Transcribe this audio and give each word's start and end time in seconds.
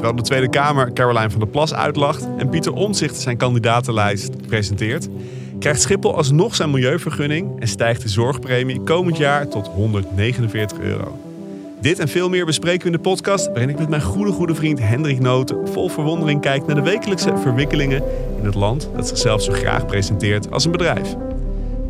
Terwijl 0.00 0.18
de 0.18 0.28
Tweede 0.28 0.48
Kamer 0.48 0.92
Caroline 0.92 1.30
van 1.30 1.40
der 1.40 1.48
Plas 1.48 1.74
uitlacht 1.74 2.28
en 2.38 2.48
Pieter 2.48 2.72
Omtzigt 2.72 3.16
zijn 3.16 3.36
kandidatenlijst 3.36 4.46
presenteert, 4.46 5.08
krijgt 5.58 5.80
Schiphol 5.80 6.16
alsnog 6.16 6.54
zijn 6.54 6.70
milieuvergunning 6.70 7.60
en 7.60 7.68
stijgt 7.68 8.02
de 8.02 8.08
zorgpremie 8.08 8.80
komend 8.80 9.16
jaar 9.16 9.48
tot 9.48 9.66
149 9.66 10.78
euro. 10.78 11.18
Dit 11.80 11.98
en 11.98 12.08
veel 12.08 12.28
meer 12.28 12.46
bespreken 12.46 12.80
we 12.80 12.86
in 12.86 12.92
de 12.92 12.98
podcast, 12.98 13.46
waarin 13.46 13.68
ik 13.68 13.78
met 13.78 13.88
mijn 13.88 14.02
goede 14.02 14.32
goede 14.32 14.54
vriend 14.54 14.78
Hendrik 14.78 15.20
Noten 15.20 15.68
vol 15.68 15.88
verwondering 15.88 16.40
kijk 16.40 16.66
naar 16.66 16.76
de 16.76 16.82
wekelijkse 16.82 17.36
verwikkelingen 17.36 18.02
in 18.38 18.44
het 18.44 18.54
land 18.54 18.90
dat 18.96 19.08
zichzelf 19.08 19.42
zo 19.42 19.52
graag 19.52 19.86
presenteert 19.86 20.50
als 20.50 20.64
een 20.64 20.72
bedrijf. 20.72 21.16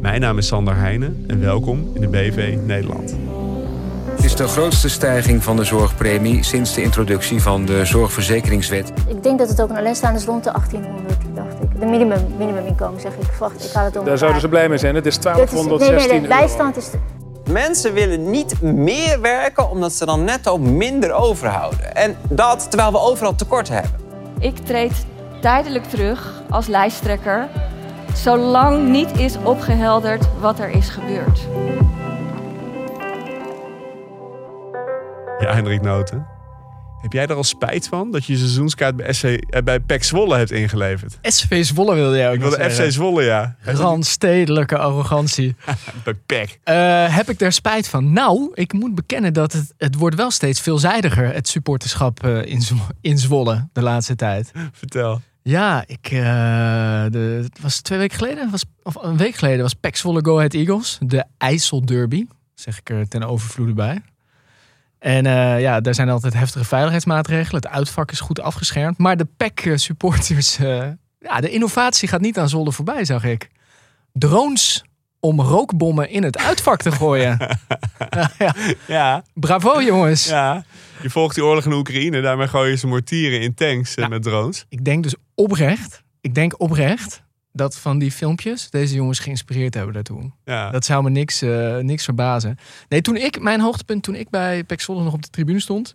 Mijn 0.01 0.21
naam 0.21 0.39
is 0.39 0.47
Sander 0.47 0.77
Heijnen 0.77 1.25
en 1.27 1.41
welkom 1.41 1.91
in 1.95 2.01
de 2.01 2.09
BV 2.09 2.57
Nederland. 2.67 3.15
De 4.41 4.49
grootste 4.49 4.89
stijging 4.89 5.45
van 5.45 5.57
de 5.57 5.65
zorgpremie 5.65 6.43
sinds 6.43 6.75
de 6.75 6.83
introductie 6.83 7.43
van 7.43 7.65
de 7.65 7.85
zorgverzekeringswet. 7.85 8.93
Ik 9.07 9.23
denk 9.23 9.39
dat 9.39 9.49
het 9.49 9.63
ook 9.63 9.71
een 9.71 9.77
alleenstaande 9.77 10.19
is 10.19 10.25
rond 10.25 10.45
de 10.45 10.51
1800, 10.53 11.19
dacht 11.35 11.63
ik. 11.63 11.81
De 11.81 11.87
minimum, 11.87 12.35
minimuminkomen 12.39 13.01
zeg 13.01 13.13
ik. 13.13 13.33
Wacht, 13.39 13.65
ik 13.65 13.73
haal 13.73 13.85
het 13.85 13.97
om. 13.97 14.05
Daar 14.05 14.19
zouden 14.19 14.41
ze 14.41 14.49
blij 14.49 14.69
mee 14.69 14.79
zijn. 14.79 14.95
Het 14.95 15.07
is 15.07 15.19
Dit 15.19 15.25
is- 15.27 15.35
Nee, 15.35 15.45
1216 15.45 16.11
nee, 16.11 16.21
nee, 16.21 16.29
bijstand 16.29 16.77
is... 16.77 16.91
Mensen 17.51 17.93
willen 17.93 18.31
niet 18.31 18.61
meer 18.63 19.21
werken 19.21 19.71
omdat 19.71 19.93
ze 19.93 20.07
dan 20.07 20.25
netto 20.25 20.59
minder 20.59 21.13
overhouden. 21.13 21.95
En 21.95 22.17
dat 22.29 22.67
terwijl 22.71 22.93
we 22.93 22.99
overal 22.99 23.35
tekort 23.35 23.69
hebben. 23.69 23.91
Ik 24.39 24.57
treed 24.59 25.07
tijdelijk 25.41 25.85
terug 25.85 26.43
als 26.51 26.67
lijsttrekker, 26.67 27.49
zolang 28.15 28.89
niet 28.89 29.19
is 29.19 29.37
opgehelderd 29.43 30.25
wat 30.41 30.59
er 30.59 30.71
is 30.71 30.89
gebeurd. 30.89 31.41
Hendrik 35.55 35.83
Noten. 35.83 36.27
Heb 37.01 37.13
jij 37.13 37.27
er 37.27 37.35
al 37.35 37.45
spijt 37.45 37.89
van 37.89 38.11
dat 38.11 38.25
je 38.25 38.33
je 38.33 38.39
seizoenskaart 38.39 38.97
bij, 38.97 39.13
SC, 39.13 39.25
eh, 39.25 39.63
bij 39.63 39.81
PEC 39.81 40.05
Zwolle 40.05 40.37
hebt 40.37 40.51
ingeleverd? 40.51 41.19
SV 41.23 41.65
Zwolle 41.65 41.95
wilde 41.95 42.17
jij 42.17 42.29
ook 42.29 42.35
Ik 42.35 42.41
nog 42.41 42.57
wilde 42.57 42.75
FC. 42.75 42.91
Zwolle, 42.93 43.23
ja. 43.23 43.57
Randstedelijke 43.63 44.79
arrogantie. 44.79 45.57
Bij 46.05 46.15
PEC. 46.15 46.59
Eh, 46.65 47.17
heb 47.17 47.31
ik 47.31 47.39
daar 47.39 47.53
spijt 47.53 47.89
van? 47.89 48.13
Nou, 48.13 48.51
ik 48.55 48.73
moet 48.73 48.95
bekennen 48.95 49.33
dat 49.33 49.53
het, 49.53 49.75
het 49.79 49.95
wordt 49.95 50.17
wel 50.17 50.31
steeds 50.31 50.61
veelzijdiger, 50.61 51.33
het 51.35 51.49
supporterschap 51.49 52.25
eh, 52.25 52.45
in, 52.45 52.63
Zwo- 52.63 52.87
in 53.01 53.19
Zwolle 53.19 53.69
de 53.73 53.83
laatste 53.83 54.17
tijd. 54.17 54.53
Vertel. 54.73 55.21
Ja, 55.43 55.85
ik, 55.87 56.09
eh, 56.11 56.21
de, 57.11 57.41
het 57.43 57.61
was 57.61 57.81
twee 57.81 57.99
weken 57.99 58.19
geleden, 58.19 58.51
was, 58.51 58.65
of 58.83 58.95
een 59.03 59.17
week 59.17 59.35
geleden, 59.35 59.63
was 59.63 59.75
PEC 59.75 59.97
Zwolle 59.97 60.25
Go 60.25 60.37
Ahead 60.37 60.55
Eagles. 60.55 60.99
De 61.01 61.25
IJsselderby, 61.39 62.27
zeg 62.55 62.79
ik 62.79 62.91
er 62.91 63.09
ten 63.09 63.23
overvloede 63.23 63.73
bij. 63.75 64.03
En 65.01 65.27
eh, 65.27 65.61
ja, 65.61 65.81
daar 65.81 65.95
zijn 65.95 66.09
altijd 66.09 66.35
heftige 66.35 66.65
veiligheidsmaatregelen. 66.65 67.63
Het 67.63 67.71
uitvak 67.73 68.11
is 68.13 68.21
goed 68.21 68.41
afgeschermd. 68.41 68.99
Maar 68.99 69.17
de 69.17 69.27
PEC 69.37 69.73
supporters, 69.75 70.59
eh, 70.59 70.87
ja, 71.19 71.41
de 71.41 71.51
innovatie 71.51 72.09
gaat 72.09 72.21
niet 72.21 72.39
aan 72.39 72.49
Zwolle 72.49 72.73
voorbij, 72.73 73.05
zag 73.05 73.25
ik. 73.25 73.49
Drones 74.13 74.85
om 75.21 75.41
rookbommen 75.41 76.11
in 76.11 76.23
het 76.23 76.39
uitvak 76.39 76.83
te 76.83 76.93
gooien. 76.93 77.39
ja, 78.39 78.55
Ja, 78.87 79.25
bravo 79.35 79.83
jongens. 79.83 80.25
ja. 80.27 80.65
Je 81.03 81.11
volgt 81.11 81.35
die 81.35 81.45
oorlog 81.45 81.65
in 81.65 81.73
Oekraïne. 81.73 82.21
Daarmee 82.21 82.49
gooien 82.49 82.79
ze 82.79 82.87
mortieren 82.87 83.41
in 83.41 83.55
tanks 83.55 83.95
eh, 83.95 84.03
Ja. 84.03 84.09
met 84.09 84.23
drones. 84.23 84.65
Ik 84.69 84.85
denk 84.85 85.03
dus 85.03 85.15
oprecht, 85.35 86.03
ik 86.21 86.35
denk 86.35 86.61
oprecht 86.61 87.23
dat 87.53 87.79
van 87.79 87.99
die 87.99 88.13
filmpjes 88.13 88.71
deze 88.71 88.95
jongens 88.95 89.19
geïnspireerd 89.19 89.75
hebben 89.75 89.95
daartoe. 89.95 90.31
Ja. 90.45 90.71
Dat 90.71 90.85
zou 90.85 91.03
me 91.03 91.11
niks, 91.11 91.43
eh, 91.43 91.77
niks 91.77 92.05
verbazen. 92.05 92.59
Nee, 92.89 93.01
toen 93.01 93.17
ik, 93.17 93.41
mijn 93.41 93.61
hoogtepunt 93.61 94.03
toen 94.03 94.15
ik 94.15 94.31
bij 94.31 94.65
Pek 94.65 94.81
Zwolle 94.81 95.03
nog 95.03 95.13
op 95.13 95.23
de 95.23 95.31
tribune 95.31 95.61
stond, 95.61 95.95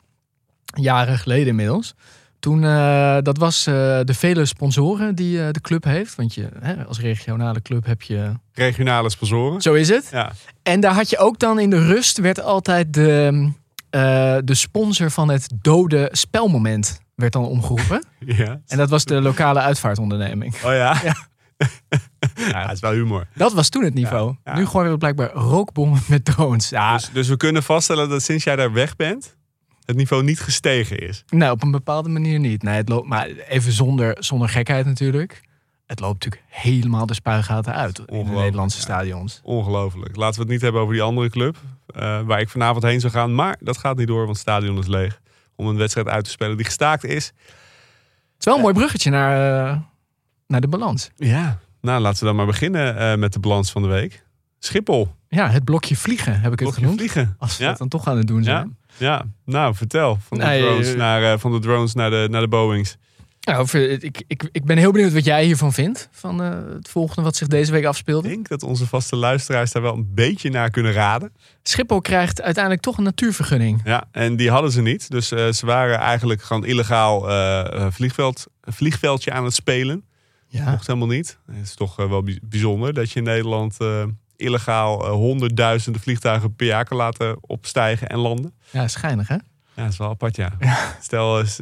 jaren 0.66 1.18
geleden 1.18 1.48
inmiddels. 1.48 1.96
Toen, 2.40 2.64
eh, 2.64 3.18
dat 3.22 3.38
was 3.38 3.68
eh, 3.68 3.74
de 4.04 4.14
vele 4.14 4.46
sponsoren 4.46 5.16
die 5.16 5.52
de 5.52 5.62
club 5.62 5.84
heeft. 5.84 6.16
Want 6.16 6.34
je, 6.34 6.50
hè, 6.60 6.86
als 6.86 7.00
regionale 7.00 7.62
club 7.62 7.86
heb 7.86 8.02
je... 8.02 8.32
Regionale 8.54 9.10
sponsoren. 9.10 9.62
Zo 9.62 9.74
is 9.74 9.90
het. 9.90 10.08
Ja. 10.12 10.32
En 10.64 10.80
daar 10.80 10.94
had 10.94 11.10
je 11.10 11.18
ook 11.18 11.40
dan 11.40 11.60
in 11.60 11.70
de 11.70 11.86
rust 11.86 12.18
werd 12.18 12.42
altijd 12.42 12.94
de, 12.94 13.52
de 14.44 14.56
sponsor 14.56 15.12
van 15.12 15.30
het 15.30 15.54
dode 15.62 16.10
spelmoment 16.12 17.00
werd 17.16 17.34
dan 17.34 17.46
omgeroepen. 17.46 18.04
ja. 18.20 18.62
En 18.68 18.78
dat 18.78 18.90
was 18.90 19.06
de 19.06 19.22
lokale 19.22 19.60
uitvaartonderneming. 19.60 20.56
Oh 20.56 20.62
ja? 20.62 21.00
Ja. 21.04 21.16
Ja, 22.36 22.62
het 22.62 22.72
is 22.72 22.80
wel 22.80 22.92
humor. 22.92 23.28
Dat 23.34 23.54
was 23.54 23.70
toen 23.70 23.84
het 23.84 23.94
niveau. 23.94 24.36
Ja, 24.44 24.52
ja. 24.54 24.58
Nu 24.60 24.66
gooien 24.66 24.92
we 24.92 24.98
blijkbaar 24.98 25.32
rookbommen 25.34 26.02
met 26.08 26.26
drones. 26.26 26.70
Ja, 26.70 26.94
Dus, 26.94 27.10
dus 27.14 27.28
we 27.28 27.38
kunnen 27.38 27.64
vaststellen 27.64 28.10
dat 28.10 28.22
sinds 28.22 28.44
jij 28.44 28.56
daar 28.56 28.74
weg 28.74 28.96
bent, 28.96 29.36
het 29.86 29.96
niveau 29.96 30.24
niet 30.24 30.40
gestegen 30.40 31.00
is. 31.00 31.24
nou, 31.30 31.52
op 31.52 31.64
een 31.64 31.72
bepaalde 31.72 32.10
manier 32.10 32.40
niet. 32.40 32.64
Nee, 32.64 32.76
het 32.76 32.90
loopt, 32.90 33.08
maar 33.08 33.28
even 33.28 33.72
zonder, 33.72 34.16
zonder 34.20 34.50
gekheid 34.50 34.86
natuurlijk. 34.86 35.42
Het 35.86 36.00
loopt 36.00 36.14
natuurlijk 36.24 36.44
helemaal 36.48 37.06
de 37.06 37.14
spuigaten 37.14 37.74
uit 37.74 38.00
in 38.06 38.24
de 38.26 38.32
Nederlandse 38.32 38.80
stadions. 38.80 39.40
Ongelooflijk. 39.44 40.16
Laten 40.16 40.36
we 40.36 40.42
het 40.42 40.52
niet 40.52 40.62
hebben 40.62 40.82
over 40.82 40.94
die 40.94 41.04
andere 41.04 41.30
club. 41.30 41.58
eh, 41.88 42.22
waar 42.22 42.40
ik 42.40 42.50
vanavond 42.50 42.84
heen 42.84 43.00
zou 43.00 43.14
gaan. 43.14 43.36
Maar 43.36 43.58
dat 43.60 43.78
gaat 43.78 43.98
niet 43.98 44.08
door, 44.08 44.18
want 44.18 44.30
het 44.30 44.38
stadion 44.40 44.78
is 44.78 44.88
leeg. 44.88 45.22
Om 45.56 45.68
een 45.68 45.78
wedstrijd 45.78 46.08
uit 46.08 46.24
te 46.24 46.30
spelen 46.30 46.56
die 46.56 46.66
gestaakt 46.66 47.04
is. 47.04 47.26
Het 47.26 47.34
is 48.40 48.46
wel 48.46 48.56
een 48.56 48.62
mooi 48.62 48.74
bruggetje 48.74 49.10
naar, 49.10 49.66
eh, 49.70 49.78
naar 50.48 50.62
de 50.62 50.68
balans. 50.68 51.10
Ja. 51.16 51.60
Nou, 51.82 52.02
laten 52.02 52.20
we 52.20 52.26
dan 52.26 52.36
maar 52.36 52.46
beginnen 52.46 52.98
eh, 52.98 53.16
met 53.18 53.34
de 53.34 53.40
balans 53.40 53.72
van 53.72 53.82
de 53.82 53.88
week. 53.88 54.24
Schiphol. 54.60 55.14
Ja, 55.30 55.50
het 55.50 55.64
blokje 55.64 55.96
vliegen 55.96 56.34
heb 56.34 56.44
ik 56.54 56.60
het 56.60 56.60
Blokje 56.60 56.80
genoemd. 56.80 56.98
vliegen. 56.98 57.36
Als 57.40 57.58
we 57.58 57.64
Ja. 57.64 57.70
dat 57.70 57.78
dan 57.80 57.88
toch 57.88 58.08
aan 58.08 58.18
het 58.18 58.28
doen 58.28 58.44
zijn. 58.44 58.78
Ja. 58.98 59.06
Ja, 59.08 59.26
nou 59.46 59.76
vertel. 59.76 60.18
Van 60.28 60.38
de, 60.38 60.44
Nee, 60.44 60.62
drones, 60.62 60.92
eh, 60.92 60.98
naar, 60.98 61.24
eh, 61.34 61.40
van 61.40 61.52
de 61.52 61.60
drones 61.60 61.94
naar 61.94 62.10
de, 62.10 62.28
naar 62.32 62.42
de 62.42 62.48
Boeings. 62.48 62.98
Nou, 63.42 63.78
ik, 63.80 64.24
ik, 64.28 64.50
ik 64.52 64.64
ben 64.66 64.78
heel 64.78 64.92
benieuwd 64.92 65.14
wat 65.14 65.26
jij 65.26 65.46
hiervan 65.46 65.74
vindt. 65.74 66.10
Van 66.12 66.40
het 66.40 66.90
volgende 66.90 67.22
wat 67.22 67.36
zich 67.36 67.48
deze 67.48 67.72
week 67.72 67.82
Ik 67.82 67.88
afspeelde. 67.88 68.28
denk 68.28 68.48
dat 68.48 68.64
onze 68.64 68.88
vaste 68.88 69.16
luisteraars 69.16 69.72
daar 69.72 69.82
wel 69.82 69.94
een 69.94 70.14
beetje 70.14 70.50
naar 70.50 70.70
kunnen 70.70 70.92
raden. 70.92 71.34
Schiphol 71.64 72.02
krijgt 72.02 72.42
uiteindelijk 72.42 72.84
toch 72.84 72.98
een 72.98 73.04
natuurvergunning. 73.04 73.82
Ja, 73.84 74.04
en 74.12 74.36
die 74.36 74.50
hadden 74.50 74.72
ze 74.72 74.82
niet. 74.82 75.10
Dus 75.12 75.28
ze 75.28 75.62
waren 75.66 76.00
eigenlijk 76.00 76.42
gewoon 76.42 76.66
illegaal 76.66 77.30
eh, 77.30 77.88
vliegveld, 77.92 78.46
vliegveldje 78.62 79.32
aan 79.32 79.44
het 79.44 79.54
spelen. 79.54 80.04
Ja. 80.56 80.70
Mocht 80.72 80.88
helemaal 80.88 81.08
niet. 81.08 81.38
Het 81.46 81.56
is 81.66 81.74
toch 81.76 82.00
eh, 82.00 82.10
wel 82.10 82.24
bij- 82.24 82.40
bijzonder 82.44 82.94
dat 82.94 83.12
je 83.12 83.20
in 83.20 83.26
Nederland 83.26 83.78
eh, 83.80 84.04
illegaal 84.36 85.06
eh, 85.06 85.12
honderdduizenden 85.12 86.02
vliegtuigen 86.02 86.56
per 86.56 86.66
jaar 86.66 86.86
kan 86.86 86.98
laten 86.98 87.38
opstijgen 87.42 88.08
en 88.10 88.18
landen. 88.18 88.54
ja, 88.70 88.88
schijnig 88.88 89.28
hè? 89.28 89.36
Ja, 89.76 89.84
dat 89.84 89.92
is 89.92 89.98
wel 89.98 90.10
apart, 90.10 90.36
ja. 90.36 90.52
Stel, 91.02 91.38
Het 91.38 91.60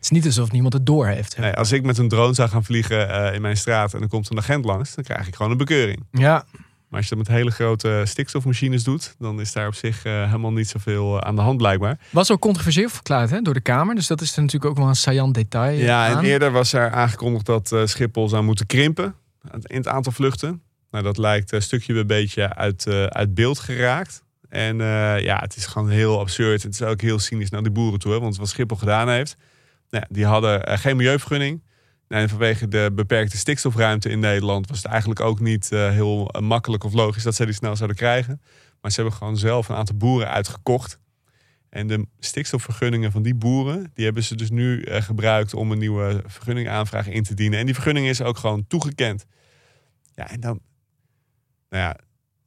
is 0.00 0.10
niet 0.10 0.26
alsof 0.26 0.50
niemand 0.52 0.72
het 0.72 0.86
door 0.86 1.06
heeft. 1.06 1.38
nee, 1.38 1.52
als 1.52 1.72
ik 1.72 1.82
met 1.82 1.98
een 1.98 2.08
drone 2.08 2.34
zou 2.34 2.48
gaan 2.48 2.64
vliegen 2.64 3.34
in 3.34 3.40
mijn 3.42 3.56
straat 3.56 3.94
en 3.94 4.00
er 4.02 4.08
komt 4.08 4.30
een 4.30 4.38
agent 4.38 4.64
langs, 4.64 4.94
dan 4.94 5.04
krijg 5.04 5.26
ik 5.26 5.34
gewoon 5.36 5.52
een 5.52 5.58
bekeuring. 5.58 6.04
Ja, 6.10 6.44
Maar 6.88 7.00
als 7.00 7.08
je 7.08 7.14
dat 7.16 7.26
met 7.26 7.36
hele 7.36 7.50
grote 7.50 8.02
stikstofmachines 8.06 8.84
doet, 8.84 9.14
dan 9.18 9.40
is 9.40 9.52
daar 9.52 9.66
op 9.66 9.74
zich 9.74 10.04
eh, 10.04 10.24
helemaal 10.24 10.52
niet 10.52 10.68
zoveel 10.68 11.16
eh, 11.16 11.28
aan 11.28 11.36
de 11.36 11.42
hand 11.42 11.56
blijkbaar. 11.56 11.98
Was 12.10 12.30
ook 12.30 12.40
controversieel 12.40 12.88
verklaard 12.88 13.30
hè, 13.30 13.42
door 13.42 13.54
de 13.54 13.60
Kamer. 13.60 13.94
Dus 13.94 14.06
dat 14.06 14.20
is 14.20 14.36
er 14.36 14.42
natuurlijk 14.42 14.70
ook 14.70 14.78
wel 14.78 14.88
een 14.88 14.96
saillant 14.96 15.34
detail 15.34 15.78
Ja, 15.78 16.08
en 16.08 16.24
eerder 16.24 16.50
was 16.50 16.72
er 16.72 16.90
aangekondigd 16.90 17.46
dat 17.46 17.72
eh, 17.72 17.86
Schiphol 17.86 18.28
zou 18.28 18.42
moeten 18.42 18.66
krimpen 18.66 19.14
in 19.62 19.76
het 19.76 19.88
aantal 19.88 20.12
vluchten. 20.12 20.62
Nou, 20.90 21.04
dat 21.04 21.18
lijkt 21.18 21.52
een 21.52 21.62
stukje 21.62 21.92
bij 21.92 22.06
beetje 22.06 22.54
uit, 22.54 22.86
eh, 22.86 23.04
uit 23.04 23.34
beeld 23.34 23.58
geraakt. 23.58 24.22
En 24.48 24.80
eh, 24.80 25.20
ja, 25.20 25.38
het 25.38 25.56
is 25.56 25.66
gewoon 25.66 25.88
heel 25.88 26.18
absurd. 26.20 26.62
Het 26.62 26.72
is 26.74 26.82
ook 26.82 27.00
heel 27.00 27.18
cynisch 27.18 27.50
naar 27.50 27.62
de 27.62 27.70
boeren 27.70 27.98
toe. 27.98 28.12
Hè? 28.12 28.20
Want 28.20 28.36
wat 28.36 28.48
Schiphol 28.48 28.76
gedaan 28.76 29.08
heeft, 29.08 29.36
nou 29.90 30.04
die 30.08 30.26
hadden 30.26 30.66
eh, 30.66 30.78
geen 30.78 30.96
milieuvergunning. 30.96 31.62
Nou, 32.08 32.22
En 32.22 32.28
vanwege 32.28 32.68
de 32.68 32.90
beperkte 32.94 33.36
stikstofruimte 33.36 34.08
in 34.08 34.18
Nederland 34.18 34.68
was 34.68 34.76
het 34.76 34.86
eigenlijk 34.86 35.20
ook 35.20 35.40
niet 35.40 35.72
eh, 35.72 35.90
heel 35.90 36.34
makkelijk 36.40 36.84
of 36.84 36.92
logisch 36.92 37.22
dat 37.22 37.34
ze 37.34 37.44
die 37.44 37.54
snel 37.54 37.76
zouden 37.76 37.96
krijgen. 37.96 38.40
Maar 38.80 38.90
ze 38.90 39.00
hebben 39.00 39.18
gewoon 39.18 39.36
zelf 39.36 39.68
een 39.68 39.76
aantal 39.76 39.96
boeren 39.96 40.30
uitgekocht. 40.30 40.98
En 41.68 41.86
de 41.86 42.06
stikstofvergunningen 42.18 43.12
van 43.12 43.22
die 43.22 43.34
boeren, 43.34 43.90
die 43.94 44.04
hebben 44.04 44.22
ze 44.22 44.36
dus 44.36 44.50
nu 44.50 44.82
eh, 44.82 45.02
gebruikt 45.02 45.54
om 45.54 45.72
een 45.72 45.78
nieuwe 45.78 46.22
vergunningaanvraag 46.26 47.08
in 47.08 47.22
te 47.22 47.34
dienen. 47.34 47.58
En 47.58 47.64
die 47.64 47.74
vergunning 47.74 48.06
is 48.06 48.22
ook 48.22 48.38
gewoon 48.38 48.66
toegekend. 48.66 49.26
Ja, 50.14 50.30
en 50.30 50.40
dan, 50.40 50.60
nou 51.68 51.82
ja, 51.82 51.96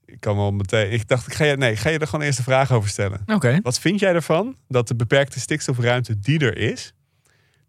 ik 0.06 0.20
kan 0.20 0.36
wel 0.36 0.52
meteen, 0.52 0.92
ik 0.92 1.08
dacht, 1.08 1.28
ik 1.28 1.34
ga 1.34 1.46
je, 1.46 1.58
nee, 1.58 1.72
ik 1.72 1.80
ga 1.80 1.90
je 1.90 2.00
er 2.00 2.08
gewoon 2.08 2.26
eerst 2.26 2.38
een 2.38 2.44
vraag 2.44 2.72
over 2.72 2.90
stellen. 2.90 3.22
Oké. 3.26 3.60
Wat 3.62 3.80
vind 3.80 4.00
jij 4.00 4.14
ervan 4.14 4.56
dat 4.68 4.88
de 4.88 4.96
beperkte 4.96 5.40
stikstofruimte 5.40 6.20
die 6.20 6.40
er 6.40 6.58
is, 6.58 6.94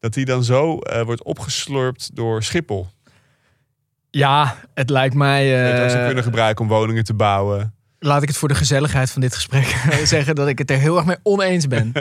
dat 0.01 0.15
die 0.15 0.25
dan 0.25 0.45
zo 0.45 0.79
eh, 0.79 1.03
wordt 1.03 1.23
opgeslurpt 1.23 2.17
door 2.17 2.43
Schiphol? 2.43 2.89
Ja, 4.11 4.57
het 4.75 4.91
lijkt 4.91 5.15
mij... 5.15 5.47
Je 5.47 5.57
eh, 5.57 5.73
het 5.73 5.83
ook 5.83 5.91
zou 5.91 6.07
kunnen 6.07 6.25
gebruiken 6.25 6.65
om 6.65 6.71
woningen 6.71 7.05
te 7.05 7.15
bouwen. 7.15 7.75
laat 7.99 8.23
ik 8.23 8.29
het 8.29 8.37
voor 8.37 8.49
de 8.49 8.55
gezelligheid 8.55 9.11
van 9.11 9.21
dit 9.21 9.35
gesprek 9.35 9.65
zeggen 10.05 10.35
dat 10.35 10.49
ik 10.49 10.59
het 10.59 10.71
er 10.71 10.79
heel 10.79 10.97
erg 10.97 11.07
mee 11.07 11.17
oneens 11.23 11.67
ben. 11.67 11.93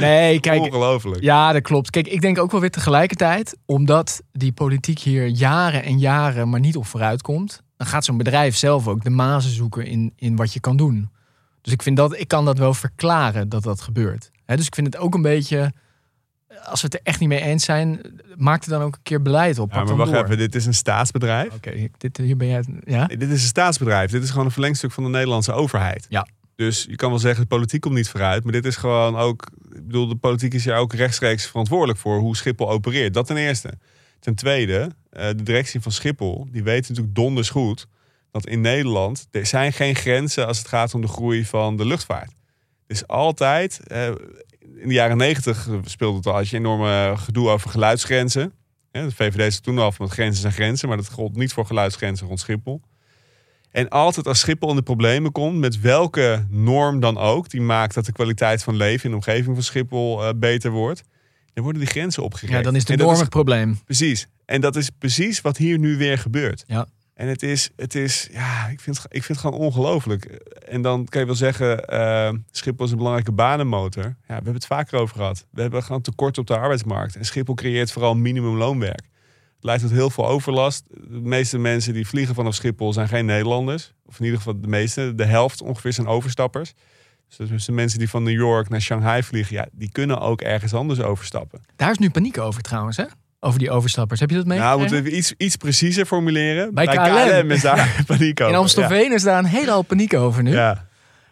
Nee, 0.00 0.40
kijk, 0.40 0.60
Ongelooflijk. 0.60 1.22
ja, 1.22 1.52
dat 1.52 1.62
klopt. 1.62 1.90
Kijk, 1.90 2.08
ik 2.08 2.20
denk 2.20 2.38
ook 2.38 2.50
wel 2.50 2.60
weer 2.60 2.70
tegelijkertijd, 2.70 3.56
omdat 3.66 4.22
die 4.32 4.52
politiek 4.52 4.98
hier 4.98 5.26
jaren 5.26 5.82
en 5.82 5.98
jaren 5.98 6.48
maar 6.48 6.60
niet 6.60 6.76
op 6.76 6.86
vooruit 6.86 7.22
komt, 7.22 7.62
dan 7.76 7.86
gaat 7.86 8.04
zo'n 8.04 8.16
bedrijf 8.16 8.56
zelf 8.56 8.88
ook 8.88 9.04
de 9.04 9.10
mazen 9.10 9.50
zoeken 9.50 9.86
in, 9.86 10.12
in 10.16 10.36
wat 10.36 10.52
je 10.52 10.60
kan 10.60 10.76
doen. 10.76 11.10
Dus 11.62 11.72
ik 11.72 11.82
vind 11.82 11.96
dat, 11.96 12.18
ik 12.18 12.28
kan 12.28 12.44
dat 12.44 12.58
wel 12.58 12.74
verklaren 12.74 13.48
dat 13.48 13.62
dat 13.62 13.80
gebeurt. 13.80 14.30
Dus 14.46 14.66
ik 14.66 14.74
vind 14.74 14.86
het 14.86 14.96
ook 14.96 15.14
een 15.14 15.22
beetje 15.22 15.72
als 16.64 16.80
we 16.80 16.86
het 16.86 16.94
er 16.94 17.00
echt 17.02 17.20
niet 17.20 17.28
mee 17.28 17.40
eens 17.40 17.64
zijn, 17.64 18.00
maak 18.36 18.62
er 18.62 18.70
dan 18.70 18.82
ook 18.82 18.94
een 18.94 19.02
keer 19.02 19.22
beleid 19.22 19.58
op. 19.58 19.72
Ja, 19.72 19.84
maar 19.84 19.96
wacht 19.96 20.12
door. 20.12 20.24
even, 20.24 20.38
dit 20.38 20.54
is 20.54 20.66
een 20.66 20.74
staatsbedrijf. 20.74 21.54
Oké, 21.54 21.88
dit, 21.98 22.16
hier 22.16 22.36
ben 22.36 22.48
jij. 22.48 22.64
Ja? 22.84 23.06
Nee, 23.06 23.16
dit 23.16 23.30
is 23.30 23.42
een 23.42 23.48
staatsbedrijf. 23.48 24.10
Dit 24.10 24.22
is 24.22 24.30
gewoon 24.30 24.44
een 24.44 24.52
verlengstuk 24.52 24.92
van 24.92 25.02
de 25.02 25.10
Nederlandse 25.10 25.52
overheid. 25.52 26.06
Ja. 26.08 26.26
Dus 26.56 26.86
je 26.88 26.96
kan 26.96 27.10
wel 27.10 27.18
zeggen, 27.18 27.42
de 27.42 27.48
politiek 27.48 27.80
komt 27.80 27.94
niet 27.94 28.08
vooruit. 28.08 28.44
Maar 28.44 28.52
dit 28.52 28.64
is 28.64 28.76
gewoon 28.76 29.16
ook... 29.16 29.46
Ik 29.72 29.86
bedoel, 29.86 30.08
de 30.08 30.16
politiek 30.16 30.54
is 30.54 30.64
hier 30.64 30.74
ook 30.74 30.92
rechtstreeks 30.92 31.46
verantwoordelijk 31.46 31.98
voor 31.98 32.18
hoe 32.18 32.36
Schiphol 32.36 32.70
opereert. 32.70 33.14
Dat 33.14 33.26
ten 33.26 33.36
eerste. 33.36 33.72
Ten 34.18 34.34
tweede, 34.34 34.90
eh, 35.10 35.26
de 35.26 35.42
directie 35.42 35.80
van 35.80 35.92
Schiphol, 35.92 36.46
die 36.50 36.62
weet 36.62 36.88
natuurlijk 36.88 37.14
donders 37.14 37.50
goed... 37.50 37.86
dat 38.30 38.46
in 38.46 38.60
Nederland, 38.60 39.26
er 39.30 39.46
zijn 39.46 39.72
geen 39.72 39.94
grenzen 39.94 40.46
als 40.46 40.58
het 40.58 40.68
gaat 40.68 40.94
om 40.94 41.00
de 41.00 41.08
groei 41.08 41.44
van 41.44 41.76
de 41.76 41.86
luchtvaart. 41.86 42.32
Dus 42.86 43.06
altijd, 43.06 43.80
eh, 43.86 44.08
in 44.80 44.88
de 44.88 44.94
jaren 44.94 45.16
negentig 45.16 45.68
speelde 45.84 46.16
het 46.16 46.26
al, 46.26 46.34
als 46.34 46.50
je 46.50 46.56
enorme 46.56 47.14
gedoe 47.16 47.48
over 47.48 47.70
geluidsgrenzen. 47.70 48.52
Ja, 48.92 49.04
de 49.04 49.14
VVD 49.14 49.38
is 49.38 49.56
er 49.56 49.62
toen 49.62 49.78
al 49.78 49.92
van 49.92 50.10
grenzen 50.10 50.40
zijn 50.40 50.52
grenzen, 50.52 50.88
maar 50.88 50.96
dat 50.96 51.10
gold 51.10 51.36
niet 51.36 51.52
voor 51.52 51.66
geluidsgrenzen 51.66 52.26
rond 52.26 52.40
Schiphol. 52.40 52.80
En 53.70 53.88
altijd 53.88 54.26
als 54.26 54.38
Schiphol 54.38 54.70
in 54.70 54.76
de 54.76 54.82
problemen 54.82 55.32
komt, 55.32 55.58
met 55.58 55.80
welke 55.80 56.46
norm 56.48 57.00
dan 57.00 57.18
ook, 57.18 57.50
die 57.50 57.60
maakt 57.60 57.94
dat 57.94 58.04
de 58.04 58.12
kwaliteit 58.12 58.62
van 58.62 58.76
leven 58.76 59.04
in 59.04 59.10
de 59.10 59.16
omgeving 59.16 59.54
van 59.54 59.64
Schiphol 59.64 60.24
eh, 60.24 60.30
beter 60.36 60.70
wordt, 60.70 61.02
dan 61.52 61.64
worden 61.64 61.82
die 61.82 61.90
grenzen 61.90 62.22
opgegeven. 62.22 62.56
ja, 62.56 62.62
dan 62.62 62.76
is 62.76 62.84
de 62.84 62.96
norm 62.96 63.18
het 63.18 63.28
probleem. 63.28 63.80
Precies. 63.84 64.28
En 64.44 64.60
dat 64.60 64.76
is 64.76 64.90
precies 64.98 65.40
wat 65.40 65.56
hier 65.56 65.78
nu 65.78 65.96
weer 65.96 66.18
gebeurt. 66.18 66.64
Ja. 66.66 66.86
En 67.20 67.28
het 67.28 67.42
is, 67.42 67.70
het 67.76 67.94
is 67.94 68.28
ja, 68.32 68.66
ik 68.66 68.80
vind, 68.80 68.96
ik 68.96 69.24
vind 69.24 69.28
het 69.28 69.38
gewoon 69.38 69.66
ongelooflijk. 69.66 70.24
En 70.68 70.82
dan 70.82 71.04
kan 71.04 71.20
je 71.20 71.26
wel 71.26 71.36
zeggen, 71.36 71.84
eh, 71.84 72.32
Schiphol 72.50 72.84
is 72.84 72.90
een 72.90 72.96
belangrijke 72.96 73.32
banenmotor. 73.32 74.04
Ja, 74.04 74.14
we 74.26 74.32
hebben 74.32 74.54
het 74.54 74.66
vaker 74.66 74.98
over 74.98 75.16
gehad. 75.16 75.46
We 75.50 75.60
hebben 75.60 75.82
gewoon 75.82 76.00
tekort 76.00 76.38
op 76.38 76.46
de 76.46 76.56
arbeidsmarkt. 76.56 77.16
En 77.16 77.24
Schiphol 77.24 77.54
creëert 77.54 77.92
vooral 77.92 78.14
minimumloonwerk. 78.14 79.08
Het 79.54 79.64
leidt 79.64 79.82
tot 79.82 79.90
heel 79.90 80.10
veel 80.10 80.26
overlast. 80.26 80.84
De 80.88 81.20
meeste 81.20 81.58
mensen 81.58 81.92
die 81.92 82.06
vliegen 82.06 82.34
vanaf 82.34 82.54
Schiphol 82.54 82.92
zijn 82.92 83.08
geen 83.08 83.26
Nederlanders. 83.26 83.92
Of 84.04 84.18
in 84.18 84.24
ieder 84.24 84.38
geval 84.38 84.60
de 84.60 84.68
meeste. 84.68 85.14
De 85.14 85.24
helft 85.24 85.62
ongeveer 85.62 85.92
zijn 85.92 86.06
overstappers. 86.06 86.74
Dus 87.36 87.64
de 87.64 87.72
mensen 87.72 87.98
die 87.98 88.08
van 88.08 88.22
New 88.22 88.38
York 88.38 88.68
naar 88.68 88.80
Shanghai 88.80 89.22
vliegen, 89.22 89.56
ja, 89.56 89.66
die 89.72 89.90
kunnen 89.92 90.20
ook 90.20 90.40
ergens 90.40 90.74
anders 90.74 91.00
overstappen. 91.00 91.62
Daar 91.76 91.90
is 91.90 91.98
nu 91.98 92.10
paniek 92.10 92.38
over 92.38 92.62
trouwens, 92.62 92.96
hè? 92.96 93.04
Over 93.40 93.58
die 93.58 93.70
overstappers. 93.70 94.20
Heb 94.20 94.30
je 94.30 94.36
dat 94.36 94.46
mee? 94.46 94.58
Nou, 94.58 94.78
moeten 94.78 95.02
we 95.02 95.10
iets, 95.16 95.34
iets 95.36 95.56
preciezer 95.56 96.06
formuleren. 96.06 96.74
Bij 96.74 96.86
KLM. 96.86 97.50
is 97.50 97.62
daar 97.62 97.94
paniek 98.06 98.40
over. 98.40 98.52
In 98.52 98.58
Amstelveen 98.60 99.12
is 99.12 99.22
daar 99.22 99.38
een 99.38 99.44
hele 99.44 99.70
hoop 99.70 99.86
paniek 99.88 100.14
over 100.14 100.42
nu. 100.42 100.50
Ja. 100.50 100.56
Ja. 100.56 100.88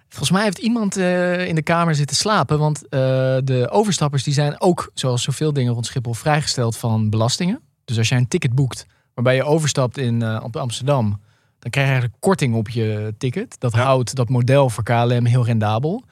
Volgens 0.08 0.30
mij 0.30 0.42
heeft 0.44 0.58
iemand 0.58 0.96
eh, 0.96 1.46
in 1.46 1.54
de 1.54 1.62
kamer 1.62 1.94
zitten 1.94 2.16
slapen. 2.16 2.58
Want 2.58 2.82
eh, 2.88 2.98
de 3.44 3.66
overstappers 3.70 4.22
die 4.22 4.34
zijn 4.34 4.60
ook, 4.60 4.90
zoals 4.94 5.22
zoveel 5.22 5.52
dingen 5.52 5.72
rond 5.72 5.86
Schiphol, 5.86 6.14
vrijgesteld 6.14 6.76
van 6.76 7.10
belastingen. 7.10 7.60
Dus 7.84 7.98
als 7.98 8.08
jij 8.08 8.18
een 8.18 8.28
ticket 8.28 8.54
boekt 8.54 8.86
waarbij 9.14 9.34
je 9.34 9.44
overstapt 9.44 9.98
in 9.98 10.40
op 10.42 10.56
Amsterdam, 10.56 11.20
dan 11.58 11.70
krijg 11.70 11.86
je 11.86 11.92
eigenlijk 11.92 12.20
korting 12.22 12.54
op 12.54 12.68
je 12.68 13.14
ticket. 13.18 13.56
Dat 13.58 13.72
Ja. 13.74 13.82
houdt 13.82 14.14
dat 14.14 14.28
model 14.28 14.70
voor 14.70 14.84
KLM 14.84 15.24
heel 15.24 15.44
rendabel. 15.44 16.04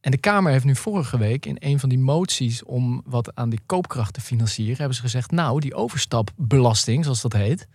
En 0.00 0.10
de 0.10 0.18
Kamer 0.18 0.52
heeft 0.52 0.64
nu 0.64 0.76
vorige 0.76 1.18
week 1.18 1.46
in 1.46 1.56
een 1.58 1.80
van 1.80 1.88
die 1.88 1.98
moties 1.98 2.64
om 2.64 3.02
wat 3.04 3.34
aan 3.34 3.50
die 3.50 3.60
koopkracht 3.66 4.14
te 4.14 4.20
financieren, 4.20 4.76
hebben 4.76 4.94
ze 4.94 5.02
gezegd, 5.02 5.30
nou, 5.30 5.60
die 5.60 5.74
overstapbelasting, 5.74 7.04
zoals 7.04 7.20
dat 7.20 7.32
heet, 7.32 7.68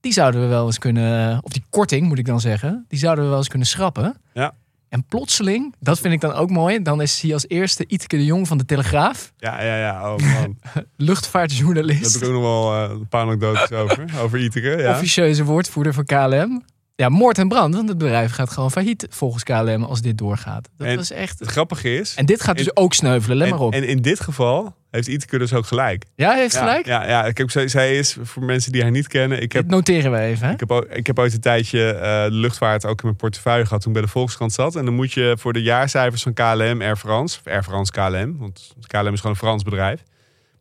die 0.00 0.12
zouden 0.12 0.40
we 0.40 0.46
wel 0.46 0.66
eens 0.66 0.78
kunnen, 0.78 1.38
of 1.42 1.52
die 1.52 1.64
korting 1.70 2.08
moet 2.08 2.18
ik 2.18 2.26
dan 2.26 2.40
zeggen, 2.40 2.84
die 2.88 2.98
zouden 2.98 3.24
we 3.24 3.30
wel 3.30 3.38
eens 3.38 3.48
kunnen 3.48 3.68
schrappen. 3.68 4.20
Ja. 4.32 4.54
En 4.88 5.04
plotseling, 5.04 5.74
dat 5.80 5.98
vind 5.98 6.14
ik 6.14 6.20
dan 6.20 6.32
ook 6.32 6.50
mooi, 6.50 6.82
dan 6.82 7.02
is 7.02 7.20
hij 7.20 7.32
als 7.32 7.48
eerste 7.48 7.84
Iteke 7.86 8.16
de 8.16 8.24
Jong 8.24 8.48
van 8.48 8.58
de 8.58 8.64
Telegraaf, 8.64 9.32
Ja, 9.36 9.62
ja, 9.62 9.76
ja. 9.76 10.12
Oh 10.12 10.18
man. 10.18 10.58
Daar 10.74 10.84
luchtvaartjournalist, 10.96 12.12
heb 12.12 12.22
ik 12.22 12.28
ook 12.28 12.34
nog 12.34 12.42
wel 12.42 12.74
eh, 12.74 12.90
een 12.90 13.08
paar 13.08 13.22
anekdotes 13.22 13.72
over. 13.72 14.04
Over 14.22 14.38
Iteke, 14.38 14.76
ja. 14.76 14.90
officieuze 14.92 15.44
woordvoerder 15.44 15.94
van 15.94 16.04
KLM. 16.04 16.64
Ja, 16.96 17.08
moord 17.08 17.38
en 17.38 17.48
brand, 17.48 17.74
want 17.74 17.88
het 17.88 17.98
bedrijf 17.98 18.32
gaat 18.32 18.50
gewoon 18.50 18.70
failliet 18.70 19.06
volgens 19.10 19.42
KLM 19.42 19.82
als 19.84 20.00
dit 20.00 20.18
doorgaat. 20.18 20.68
Dat 20.76 20.86
En 20.86 20.96
was 20.96 21.10
echt... 21.10 21.38
Het 21.38 21.48
grappige 21.48 21.94
is... 21.98 22.14
En 22.14 22.26
dit 22.26 22.42
gaat 22.42 22.56
dus 22.56 22.66
in- 22.66 22.76
ook 22.76 22.94
sneuvelen, 22.94 23.36
let 23.36 23.46
en, 23.48 23.52
maar 23.54 23.62
op. 23.62 23.72
en 23.72 23.84
in 23.88 24.02
dit 24.02 24.20
geval 24.20 24.74
heeft 24.90 25.06
Iteke 25.08 25.38
dus 25.38 25.52
ook 25.52 25.66
gelijk. 25.66 26.04
ja, 26.14 26.30
hij 26.30 26.40
heeft 26.40 26.52
Ja, 26.54 26.58
gelijk? 26.58 26.86
Ja, 26.86 27.08
ja. 27.08 27.24
Ik 27.24 27.38
heb, 27.38 27.50
zij, 27.50 27.68
zij 27.68 27.96
is, 27.98 28.16
voor 28.22 28.42
mensen 28.44 28.72
die 28.72 28.82
haar 28.82 28.90
niet 28.90 29.06
kennen... 29.08 29.42
Ik 29.42 29.52
heb, 29.52 29.62
Dit 29.62 29.70
noteren 29.70 30.12
we 30.12 30.18
even, 30.18 30.46
hè? 30.46 30.52
ik 30.52 30.60
heb, 30.60 30.70
ook, 30.70 30.84
ik 30.84 31.06
heb 31.06 31.18
ooit 31.18 31.32
een 31.32 31.40
tijdje 31.40 31.92
eh, 31.92 32.24
de 32.24 32.30
luchtvaart 32.30 32.84
ook 32.86 32.98
in 32.98 33.04
mijn 33.06 33.16
portefeuille 33.16 33.66
gehad... 33.66 33.80
toen 33.82 33.92
ik 33.92 33.98
bij 33.98 34.06
de 34.06 34.12
Volkskrant 34.12 34.52
zat. 34.52 34.76
En 34.76 34.84
dan 34.84 34.94
moet 34.94 35.12
je 35.12 35.36
voor 35.38 35.52
de 35.52 35.62
jaarcijfers 35.62 36.22
van 36.22 36.32
KLM, 36.32 36.80
Air 36.82 36.96
France... 36.96 37.38
of 37.38 37.52
Air 37.52 37.62
France 37.62 37.92
KLM, 37.92 38.38
want 38.38 38.74
KLM 38.86 39.12
is 39.12 39.20
gewoon 39.20 39.22
een 39.32 39.36
Frans 39.36 39.62
bedrijf... 39.62 40.02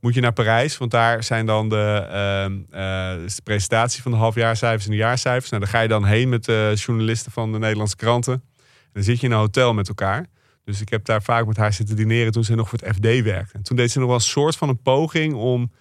moet 0.06 0.14
je 0.14 0.22
naar 0.22 0.34
Parijs, 0.34 0.78
want 0.78 0.92
daar 0.92 1.24
zijn 1.24 1.46
dan 1.46 1.70
de, 1.70 2.08
ehm, 2.12 2.58
eh, 2.72 3.24
is 3.24 3.36
de 3.36 3.42
presentatie 3.42 4.02
van 4.02 4.12
de 4.12 4.18
halfjaarcijfers 4.18 4.86
en 4.86 4.92
de 4.92 4.98
jaarcijfers. 4.98 5.50
Nou, 5.50 5.64
daar 5.64 5.72
ga 5.72 5.80
je 5.80 5.88
dan 5.88 6.06
heen 6.06 6.30
met 6.30 6.46
de 6.46 6.72
journalisten 6.76 7.32
van 7.32 7.52
de 7.52 7.60
Nederlandse 7.60 7.96
kranten. 7.96 8.34
En 8.34 8.90
dan 8.94 9.04
zit 9.04 9.20
je 9.20 9.26
in 9.26 9.32
een 9.32 9.40
hotel 9.40 9.74
met 9.74 9.88
elkaar. 9.88 10.26
Dus 10.66 10.82
ik 10.82 10.90
heb 10.90 11.06
daar 11.06 11.22
vaak 11.22 11.46
met 11.46 11.58
haar 11.58 11.74
zitten 11.74 11.96
dineren 11.96 12.32
toen 12.32 12.44
ze 12.44 12.56
nog 12.56 12.70
voor 12.70 12.80
het 12.80 12.96
FD 12.96 13.24
werkte. 13.24 13.58
En 13.58 13.64
toen 13.64 13.78
deed 13.78 13.92
ze 13.92 13.98
nog 14.00 14.08
wel 14.08 14.18
een 14.18 14.22
soort 14.22 14.56
van 14.56 14.70
een 14.70 14.82
poging 14.82 15.34
om, 15.34 15.72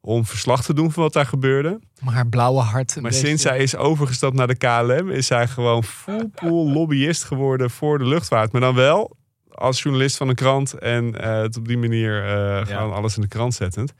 om 0.00 0.26
verslag 0.26 0.64
te 0.64 0.74
doen 0.74 0.92
van 0.92 1.02
wat 1.02 1.12
daar 1.12 1.26
gebeurde. 1.26 1.80
Maar 2.00 2.14
haar 2.14 2.28
blauwe 2.28 2.60
hart. 2.60 2.94
Maar 2.94 3.10
beetje- 3.10 3.26
sinds 3.26 3.42
zij 3.42 3.58
is 3.58 3.76
overgestapt 3.76 4.34
naar 4.34 4.46
de 4.46 4.56
KLM, 4.56 5.10
is 5.10 5.26
zij 5.26 5.48
gewoon 5.48 5.84
full 5.84 6.28
pool 6.34 6.70
lobbyist 6.72 7.24
geworden 7.24 7.70
voor 7.70 7.98
de 7.98 8.06
luchtvaart. 8.06 8.52
Maar 8.52 8.60
dan 8.60 8.74
wel 8.74 9.16
als 9.60 9.82
journalist 9.82 10.16
van 10.16 10.28
een 10.28 10.34
krant 10.34 10.72
en 10.72 11.20
eh, 11.20 11.40
het 11.40 11.56
op 11.56 11.68
die 11.68 11.78
manier 11.78 12.24
eh, 12.24 12.66
gewoon 12.66 12.92
alles 12.92 13.16
in 13.16 13.22
de 13.22 13.28
krant 13.28 13.54
zettend. 13.54 13.92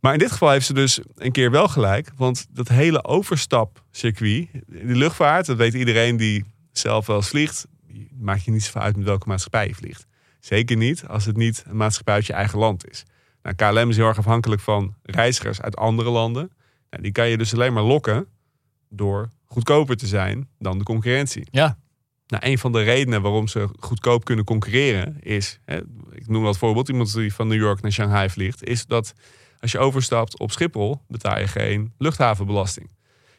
Maar 0.00 0.12
in 0.12 0.18
dit 0.18 0.32
geval 0.32 0.50
heeft 0.50 0.66
ze 0.66 0.74
dus 0.74 1.00
een 1.16 1.32
keer 1.32 1.50
wel 1.50 1.68
gelijk. 1.68 2.10
Want 2.16 2.46
dat 2.50 2.68
hele 2.68 3.04
overstapcircuit, 3.04 4.48
die 4.66 4.96
luchtvaart, 4.96 5.46
dat 5.46 5.56
weet 5.56 5.74
iedereen 5.74 6.16
die 6.16 6.44
zelf 6.72 7.06
wel 7.06 7.16
eens 7.16 7.28
vliegt. 7.28 7.66
Maakt 8.18 8.44
je 8.44 8.50
niet 8.50 8.64
zoveel 8.64 8.80
uit 8.80 8.96
met 8.96 9.04
welke 9.04 9.28
maatschappij 9.28 9.66
je 9.66 9.74
vliegt. 9.74 10.06
Zeker 10.40 10.76
niet 10.76 11.06
als 11.06 11.24
het 11.24 11.36
niet 11.36 11.64
een 11.68 11.76
maatschappij 11.76 12.14
uit 12.14 12.26
je 12.26 12.32
eigen 12.32 12.58
land 12.58 12.90
is. 12.90 13.04
Nou, 13.42 13.56
KLM 13.56 13.90
is 13.90 13.96
heel 13.96 14.06
erg 14.06 14.18
afhankelijk 14.18 14.60
van 14.60 14.94
reizigers 15.02 15.60
uit 15.60 15.76
andere 15.76 16.10
landen. 16.10 16.52
Nou, 16.90 17.02
die 17.02 17.12
kan 17.12 17.28
je 17.28 17.38
dus 17.38 17.54
alleen 17.54 17.72
maar 17.72 17.82
lokken 17.82 18.26
door 18.88 19.28
goedkoper 19.44 19.96
te 19.96 20.06
zijn 20.06 20.48
dan 20.58 20.78
de 20.78 20.84
concurrentie. 20.84 21.46
Ja. 21.50 21.78
Nou, 22.26 22.46
een 22.46 22.58
van 22.58 22.72
de 22.72 22.82
redenen 22.82 23.22
waarom 23.22 23.48
ze 23.48 23.68
goedkoop 23.78 24.24
kunnen 24.24 24.44
concurreren 24.44 25.16
is, 25.20 25.58
hè, 25.64 25.76
ik 26.10 26.28
noem 26.28 26.44
dat 26.44 26.58
voorbeeld, 26.58 26.88
iemand 26.88 27.14
die 27.14 27.34
van 27.34 27.48
New 27.48 27.60
York 27.60 27.82
naar 27.82 27.92
Shanghai 27.92 28.30
vliegt, 28.30 28.64
is 28.64 28.86
dat 28.86 29.14
als 29.58 29.72
je 29.72 29.78
overstapt 29.78 30.38
op 30.38 30.52
Schiphol, 30.52 31.00
betaal 31.08 31.38
je 31.38 31.46
geen 31.46 31.92
luchthavenbelasting. 31.98 32.90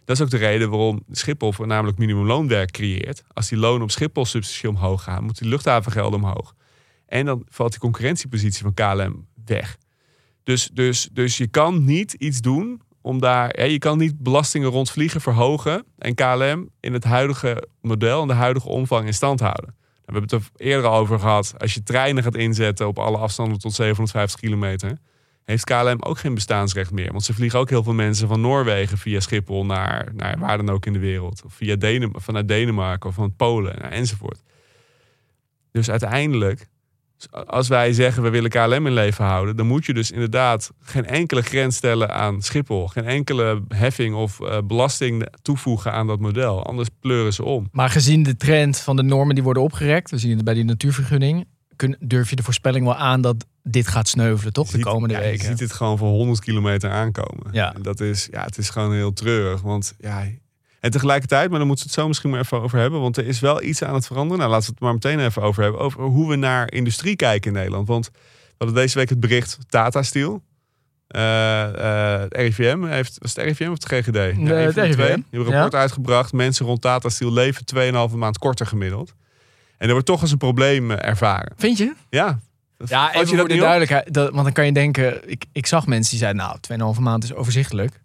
Dat 0.06 0.16
is 0.16 0.22
ook 0.22 0.30
de 0.30 0.38
reden 0.38 0.70
waarom 0.70 1.04
Schiphol 1.12 1.54
voornamelijk 1.54 1.98
minimumloonwerk 1.98 2.72
creëert. 2.72 3.24
Als 3.34 3.50
die 3.50 3.58
lonen 3.58 3.82
op 3.82 3.92
Schiphol 3.92 4.26
substantieel 4.26 4.72
omhoog 4.72 5.04
gaan, 5.04 5.24
moet 5.24 5.38
die 5.38 5.48
luchthavengelden 5.48 6.20
omhoog. 6.20 6.56
En 7.06 7.26
dan 7.26 7.46
valt 7.50 7.72
die 7.72 7.80
concurrentiepositie 7.80 8.64
van 8.64 8.74
KLM 8.74 9.28
weg. 9.46 9.78
Dus, 10.44 10.70
dus, 10.74 11.10
dus 11.12 11.38
je 11.38 11.48
kan 11.48 11.86
niet 11.86 12.14
iets 12.14 12.42
doen 12.42 12.82
om 13.06 13.20
daar. 13.20 13.50
Hè, 13.50 13.64
je 13.64 13.78
kan 13.78 13.98
niet 13.98 14.18
belastingen 14.18 14.70
rond 14.70 14.92
vliegen 14.92 15.22
verhogen 15.22 15.86
en 15.98 16.16
KLM 16.16 16.70
in 16.80 16.94
het 16.94 17.04
huidige 17.04 17.68
model 17.82 18.22
en 18.22 18.28
de 18.28 18.34
huidige 18.34 18.68
omvang 18.68 19.06
in 19.06 19.14
stand 19.14 19.40
houden. 19.40 19.66
Nou, 19.66 20.06
we 20.06 20.12
hebben 20.12 20.22
het 20.22 20.32
er 20.32 20.66
eerder 20.66 20.90
al 20.90 20.98
over 20.98 21.20
gehad. 21.20 21.54
Als 21.58 21.74
je 21.74 21.84
treinen 21.84 22.24
gaat 22.24 22.36
inzetten 22.36 22.88
op 22.88 23.00
alle 23.00 23.18
afstanden 23.18 23.60
tot 23.60 23.74
750 23.74 24.40
kilometer, 24.40 24.98
heeft 25.44 25.64
KLM 25.64 26.02
ook 26.02 26.18
geen 26.18 26.34
bestaansrecht 26.34 26.92
meer. 26.92 27.12
Want 27.12 27.24
ze 27.24 27.34
vliegen 27.34 27.60
ook 27.60 27.70
heel 27.70 27.84
veel 27.84 27.94
mensen 27.94 28.28
van 28.28 28.42
Noorwegen 28.42 28.98
via 28.98 29.20
Schiphol 29.20 29.66
naar, 29.66 30.12
naar 30.16 30.40
waar 30.40 30.58
dan 30.58 30.70
ook 30.70 30.86
in 30.86 30.94
de 30.94 31.00
wereld. 31.00 31.42
Of 31.46 31.54
via 31.54 31.76
Denem 31.76 32.12
vanuit 32.14 32.48
Denemarken 32.48 33.10
of 33.10 33.16
van 33.16 33.36
Polen 33.36 33.80
nou, 33.80 33.94
enzovoort. 33.94 34.42
Dus 35.72 35.90
uiteindelijk, 35.90 36.68
als 37.46 37.68
wij 37.68 37.94
zeggen 37.94 38.24
we 38.24 38.30
willen 38.30 38.50
KLM 38.50 38.88
in 38.88 38.94
leven 38.94 39.26
houden, 39.26 39.56
dan 39.56 39.68
moet 39.68 39.86
je 39.86 39.94
dus 39.94 40.12
inderdaad 40.12 40.72
geen 40.80 41.06
enkele 41.06 41.42
grens 41.42 41.76
stellen 41.76 42.14
aan 42.14 42.42
Schiphol. 42.42 42.88
Geen 42.88 43.06
enkele 43.06 43.62
heffing 43.68 44.16
of 44.16 44.42
eh, 44.42 44.58
belasting 44.64 45.28
toevoegen 45.42 45.92
aan 45.92 46.08
dat 46.08 46.20
model. 46.20 46.66
Anders 46.66 46.90
pleuren 47.00 47.34
ze 47.34 47.44
om. 47.44 47.70
Maar 47.72 47.90
gezien 47.90 48.24
de 48.24 48.38
trend 48.38 48.80
van 48.80 48.96
de 48.96 49.04
normen 49.04 49.36
die 49.36 49.44
worden 49.44 49.64
opgerekt, 49.64 50.12
we 50.12 50.18
zien 50.18 50.36
het 50.36 50.46
bij 50.46 50.54
die 50.54 50.64
natuurvergunning, 50.64 51.46
kun, 51.76 51.96
durf 52.00 52.30
je 52.30 52.36
de 52.36 52.44
voorspelling 52.44 52.86
wel 52.86 52.96
aan 52.96 53.22
dat 53.22 53.46
dit 53.64 53.88
gaat 53.88 54.08
sneuvelen, 54.08 54.54
toch? 54.54 54.70
De 54.70 54.80
komende 54.80 55.14
ja, 55.14 55.20
weken. 55.20 55.42
Je 55.42 55.50
ziet 55.50 55.60
het 55.60 55.74
gewoon 55.74 55.98
voor 55.98 56.10
100 56.10 56.40
kilometer 56.40 56.92
aankomen. 56.92 57.48
Ja. 57.52 57.74
En 57.74 57.82
dat 57.82 58.00
is, 58.00 58.28
ja, 58.32 58.44
het 58.44 58.58
is 58.58 58.70
gewoon 58.70 58.94
heel 58.94 59.14
treurig. 59.14 59.62
Want 59.62 59.94
ja, 60.00 60.26
en 60.86 60.92
tegelijkertijd, 60.92 61.50
maar 61.50 61.58
dan 61.60 61.68
moeten 61.68 61.86
we 61.86 61.92
het 61.92 62.02
zo 62.02 62.08
misschien 62.08 62.30
maar 62.30 62.40
even 62.40 62.62
over 62.62 62.80
hebben. 62.80 63.02
Want 63.02 63.18
er 63.18 63.26
is 63.28 63.40
wel 63.40 63.64
iets 63.64 63.84
aan 63.84 63.94
het 63.94 64.06
veranderen. 64.08 64.38
Nou, 64.38 64.50
laten 64.52 64.66
we 64.68 64.72
het 64.74 64.82
maar 64.84 64.94
meteen 64.94 65.20
even 65.20 65.42
over 65.42 65.64
hebben. 65.64 65.82
Over 65.82 66.02
hoe 66.04 66.30
we 66.30 66.36
naar 66.36 66.72
industrie 66.72 67.16
kijken 67.16 67.52
in 67.52 67.58
Nederland. 67.58 67.88
Want 67.88 68.10
we 68.14 68.54
hadden 68.58 68.76
deze 68.76 68.98
week 68.98 69.10
het 69.10 69.20
bericht 69.20 69.58
Tata 69.70 70.04
Steel. 70.04 70.42
Eh, 71.08 72.14
eh, 72.14 72.22
het 72.22 72.36
RIVM 72.36 72.84
heeft, 72.84 73.18
was 73.22 73.36
het 73.36 73.46
RIVM 73.46 73.70
of 73.72 73.84
het 73.84 73.86
GGD? 73.86 74.38
Nee, 74.38 74.54
het 74.66 74.76
RIVM. 74.76 74.96
Die 74.98 75.06
hebben 75.06 75.26
een 75.32 75.44
rapport 75.44 75.72
Ja. 75.74 75.80
uitgebracht. 75.80 76.34
Mensen 76.34 76.66
rond 76.66 76.82
Tata 76.82 77.10
Steel 77.10 77.34
leven 77.34 77.66
2,5 77.66 78.16
maand 78.16 78.38
korter 78.38 78.66
gemiddeld. 78.66 79.14
En 79.78 79.86
er 79.88 79.92
wordt 79.92 80.06
toch 80.08 80.22
als 80.22 80.32
een 80.32 80.38
probleem 80.38 80.92
eh, 80.92 81.10
ervaren. 81.10 81.54
Vind 81.58 81.78
je? 81.78 81.94
Ja, 82.10 82.40
Ja, 82.78 83.02
Valt 83.02 83.12
je 83.14 83.16
even 83.18 83.28
voor 83.28 83.38
dat 83.38 83.50
de 83.50 83.56
duidelijkheid. 83.56 84.14
Dat, 84.14 84.32
want 84.32 84.44
dan 84.44 84.54
kan 84.54 84.66
je 84.66 84.72
denken, 84.72 85.30
ik, 85.30 85.46
ik 85.52 85.66
zag 85.66 85.86
mensen 85.88 86.10
die 86.10 86.20
zeiden, 86.20 86.42
nou, 86.42 86.94
2,5 86.96 87.00
maand 87.02 87.24
is 87.24 87.34
overzichtelijk. 87.34 88.02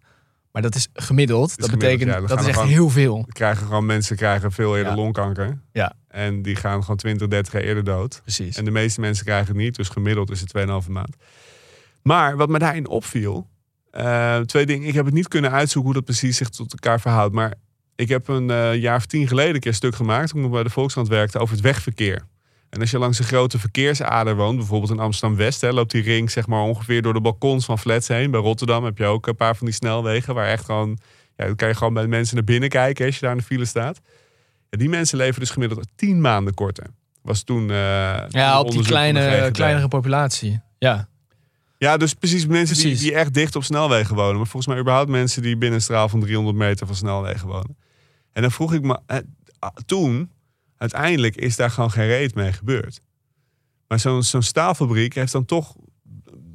Maar 0.51 0.61
dat 0.61 0.75
is 0.75 0.87
gemiddeld. 0.93 1.49
dat 1.57 1.69
gemiddeld, 1.69 1.79
betekent, 1.99 2.21
ja. 2.21 2.27
Dat 2.27 2.39
is 2.39 2.45
echt 2.45 2.55
gewoon- 2.55 2.71
heel 2.71 2.89
veel. 2.89 3.25
Krijgen 3.29 3.65
gewoon 3.65 3.85
mensen 3.85 4.15
krijgen 4.15 4.51
veel 4.51 4.77
eerder 4.77 4.91
Ja. 4.91 4.97
longkanker. 4.97 5.61
Ja. 5.71 5.93
En 6.07 6.41
die 6.41 6.55
gaan 6.55 6.81
gewoon 6.81 6.97
20, 6.97 7.27
30 7.27 7.53
jaar 7.53 7.61
eerder 7.61 7.83
dood. 7.83 8.19
Precies. 8.23 8.57
En 8.57 8.65
de 8.65 8.71
meeste 8.71 8.99
mensen 8.99 9.25
krijgen 9.25 9.47
het 9.47 9.55
niet. 9.57 9.75
Dus 9.75 9.89
gemiddeld 9.89 10.31
is 10.31 10.39
het 10.39 10.49
2,5 10.49 10.87
maand. 10.89 11.15
Maar 12.01 12.37
wat 12.37 12.49
me 12.49 12.59
daarin 12.59 12.87
opviel. 12.87 13.49
eh, 13.91 14.39
twee 14.39 14.65
dingen. 14.65 14.87
Ik 14.87 14.93
heb 14.93 15.05
het 15.05 15.13
niet 15.13 15.27
kunnen 15.27 15.51
uitzoeken 15.51 15.91
hoe 15.91 15.93
dat 16.01 16.03
precies 16.05 16.37
zich 16.37 16.49
tot 16.49 16.71
elkaar 16.71 16.99
verhoudt. 17.01 17.33
Maar 17.33 17.53
ik 17.95 18.09
heb 18.09 18.27
een 18.27 18.49
eh, 18.49 18.75
jaar 18.75 18.95
of 18.95 19.05
tien 19.05 19.27
geleden 19.27 19.53
een 19.53 19.59
keer 19.59 19.69
een 19.71 19.75
stuk 19.77 19.95
gemaakt. 19.95 20.29
Toen 20.29 20.37
ik 20.37 20.43
nog 20.45 20.53
bij 20.53 20.63
de 20.63 20.69
Volkskrant 20.69 21.07
werkte 21.07 21.39
over 21.39 21.53
het 21.55 21.63
wegverkeer. 21.63 22.27
En 22.71 22.79
als 22.79 22.91
je 22.91 22.97
langs 22.97 23.19
een 23.19 23.25
grote 23.25 23.59
verkeersader 23.59 24.35
woont, 24.35 24.57
bijvoorbeeld 24.57 24.91
in 24.91 24.99
Amsterdam-West, 24.99 25.61
loopt 25.61 25.91
die 25.91 26.01
ring 26.01 26.31
zeg 26.31 26.47
maar 26.47 26.61
ongeveer 26.61 27.01
door 27.01 27.13
de 27.13 27.21
balkons 27.21 27.65
van 27.65 27.79
flats 27.79 28.07
heen. 28.07 28.31
Bij 28.31 28.39
Rotterdam 28.39 28.83
heb 28.83 28.97
je 28.97 29.05
ook 29.05 29.27
een 29.27 29.35
paar 29.35 29.55
van 29.55 29.65
die 29.65 29.75
snelwegen 29.75 30.33
waar 30.33 30.47
echt 30.47 30.65
gewoon, 30.65 30.97
ja, 31.37 31.45
dan 31.45 31.55
kan 31.55 31.67
je 31.67 31.73
gewoon 31.75 31.93
bij 31.93 32.03
de 32.03 32.09
mensen 32.09 32.35
naar 32.35 32.43
binnen 32.43 32.69
kijken 32.69 33.05
als 33.05 33.15
je 33.15 33.21
daar 33.21 33.31
in 33.31 33.37
de 33.37 33.43
file 33.43 33.65
staat. 33.65 33.99
Ja, 34.69 34.77
die 34.77 34.89
mensen 34.89 35.17
leven 35.17 35.39
dus 35.39 35.49
gemiddeld 35.49 35.87
tien 35.95 36.21
maanden 36.21 36.53
korter. 36.53 36.85
Was 37.21 37.43
toen. 37.43 37.69
eh, 37.71 37.75
Ja, 38.29 38.59
op 38.59 38.71
die 38.71 38.83
kleine, 38.83 39.49
kleinere 39.51 39.87
populatie. 39.87 40.61
Ja. 40.79 41.07
Ja, 41.77 41.97
dus 41.97 42.13
precies 42.13 42.45
mensen 42.45 42.75
Die, 42.75 42.83
Precies. 42.85 43.01
die 43.01 43.13
echt 43.15 43.33
dicht 43.33 43.55
op 43.55 43.63
snelwegen 43.63 44.15
wonen. 44.15 44.35
Maar 44.37 44.47
volgens 44.47 44.67
mij 44.73 44.81
überhaupt 44.81 45.09
mensen 45.09 45.41
die 45.41 45.57
binnen 45.57 45.77
een 45.77 45.83
straal 45.83 46.09
van 46.09 46.19
300 46.19 46.57
meter 46.57 46.87
van 46.87 46.95
snelwegen 46.95 47.47
wonen. 47.47 47.77
En 48.33 48.41
dan 48.41 48.51
vroeg 48.51 48.73
ik 48.73 48.81
me, 48.81 48.99
eh, 49.05 49.17
toen, 49.85 50.31
uiteindelijk 50.81 51.35
is 51.35 51.55
daar 51.55 51.69
gewoon 51.69 51.91
geen 51.91 52.07
reet 52.07 52.35
mee 52.35 52.51
gebeurd. 52.53 52.99
Maar 53.87 53.99
zo'n 53.99 54.23
zo'n 54.23 54.41
staalfabriek 54.41 55.13
heeft 55.15 55.31
dan 55.31 55.45
toch, 55.45 55.75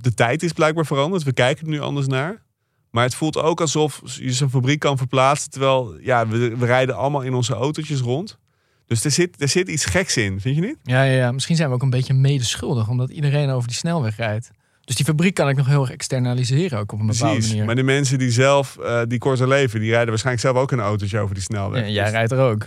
de 0.01 0.15
tijd 0.15 0.43
is 0.43 0.53
blijkbaar 0.53 0.87
veranderd. 0.87 1.23
We 1.23 1.33
kijken 1.33 1.65
er 1.65 1.71
nu 1.73 1.81
anders 1.81 2.07
naar. 2.07 2.43
Maar 2.91 3.05
het 3.05 3.15
voelt 3.15 3.37
ook 3.37 3.61
alsof 3.61 4.01
je 4.05 4.33
zo'n 4.33 4.51
fabriek 4.51 4.79
kan 4.79 4.97
verplaatsen. 4.99 5.51
Terwijl, 5.51 5.97
ja, 6.01 6.29
we, 6.29 6.57
we 6.57 6.67
rijden 6.67 6.97
allemaal 6.97 7.21
in 7.23 7.35
onze 7.35 7.55
autootjes 7.55 8.01
rond. 8.01 8.39
Dus 8.87 9.05
er 9.05 9.11
zit, 9.11 9.43
er 9.43 9.49
zit 9.49 9.69
iets 9.69 9.85
geks 9.85 10.17
in, 10.17 10.41
vind 10.41 10.55
je 10.57 10.61
niet? 10.63 10.77
Ja, 10.83 11.03
ja, 11.03 11.13
ja, 11.13 11.33
misschien 11.33 11.57
zijn 11.57 11.69
we 11.69 11.75
ook 11.75 11.83
een 11.83 11.91
beetje 11.91 12.15
medeschuldig, 12.15 12.89
omdat 12.89 13.11
iedereen 13.11 13.51
over 13.51 13.69
die 13.69 13.77
snelweg 13.77 14.17
rijdt. 14.17 14.51
Dus 14.85 14.97
die 14.97 15.05
fabriek 15.05 15.35
kan 15.35 15.49
ik 15.49 15.57
nog 15.57 15.67
heel 15.67 15.81
erg 15.81 15.91
externaliseren, 15.91 16.79
ook 16.79 16.93
op 16.93 17.01
een 17.01 17.07
bepaalde 17.07 17.33
Precies. 17.35 17.51
manier. 17.51 17.67
Maar 17.67 17.75
de 17.75 17.83
mensen 17.83 18.19
die 18.19 18.31
zelf, 18.31 18.79
eh, 18.79 19.03
die 19.09 19.19
korter 19.19 19.49
leven, 19.49 19.81
die 19.81 19.91
rijden 19.91 20.09
waarschijnlijk 20.09 20.47
zelf 20.47 20.57
ook 20.57 20.71
een 20.73 20.81
autootje 20.81 21.19
over 21.19 21.35
die 21.35 21.43
snelweg. 21.45 21.81
Ja, 21.83 21.89
jij 21.89 22.03
Dus- 22.05 22.13
rijdt 22.13 22.33
er 22.33 22.39
ook. 22.39 22.67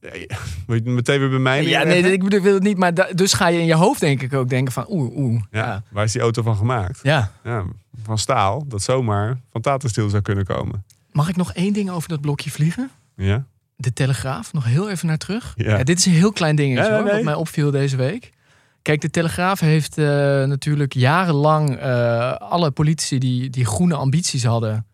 Wil 0.00 0.10
je 0.76 0.82
het 0.82 0.84
meteen 0.84 1.18
weer 1.20 1.28
bij 1.30 1.38
mij 1.38 1.62
Ja, 1.66 1.82
nee, 1.84 2.12
ik 2.12 2.22
bedoel, 2.24 2.40
wil 2.40 2.54
het 2.54 2.62
niet, 2.62 2.76
maar 2.78 2.94
da- 2.94 3.08
dus 3.14 3.32
ga 3.32 3.48
je 3.48 3.58
in 3.58 3.66
je 3.66 3.74
hoofd 3.74 4.00
denk 4.00 4.22
ik 4.22 4.32
ook 4.32 4.48
denken 4.48 4.72
van 4.72 4.84
oeh, 4.88 5.16
oeh. 5.16 5.42
Ja, 5.50 5.66
Ja. 5.66 5.82
Waar 5.90 6.04
is 6.04 6.12
die 6.12 6.20
auto 6.20 6.42
van 6.42 6.56
gemaakt? 6.56 7.00
ja. 7.02 7.32
Ja, 7.44 7.64
van 8.02 8.18
staal, 8.18 8.64
dat 8.68 8.82
zomaar 8.82 9.40
van 9.52 9.60
Tata 9.60 9.88
Steel 9.88 10.08
zou 10.08 10.22
kunnen 10.22 10.44
komen. 10.44 10.84
Mag 11.12 11.28
ik 11.28 11.36
nog 11.36 11.52
één 11.52 11.72
ding 11.72 11.90
over 11.90 12.08
dat 12.08 12.20
blokje 12.20 12.50
vliegen? 12.50 12.90
Ja? 13.16 13.44
De 13.76 13.92
Telegraaf, 13.92 14.52
nog 14.52 14.64
heel 14.64 14.90
even 14.90 15.06
naar 15.06 15.18
terug. 15.18 15.52
Ja. 15.56 15.76
Ja. 15.78 15.84
dit 15.84 15.98
is 15.98 16.06
een 16.06 16.12
heel 16.12 16.32
klein 16.32 16.56
dingetje 16.56 16.90
nee, 16.90 17.02
wat 17.02 17.22
mij 17.22 17.34
opviel 17.34 17.70
deze 17.70 17.96
week. 17.96 18.32
Kijk, 18.82 19.00
de 19.00 19.10
Telegraaf 19.10 19.60
heeft 19.60 19.98
eh, 19.98 20.04
natuurlijk 20.44 20.92
jarenlang 20.94 21.76
eh, 21.76 22.32
alle 22.32 22.70
politici 22.70 23.18
die, 23.18 23.50
die 23.50 23.64
groene 23.64 23.94
ambities 23.94 24.44
hadden... 24.44 24.86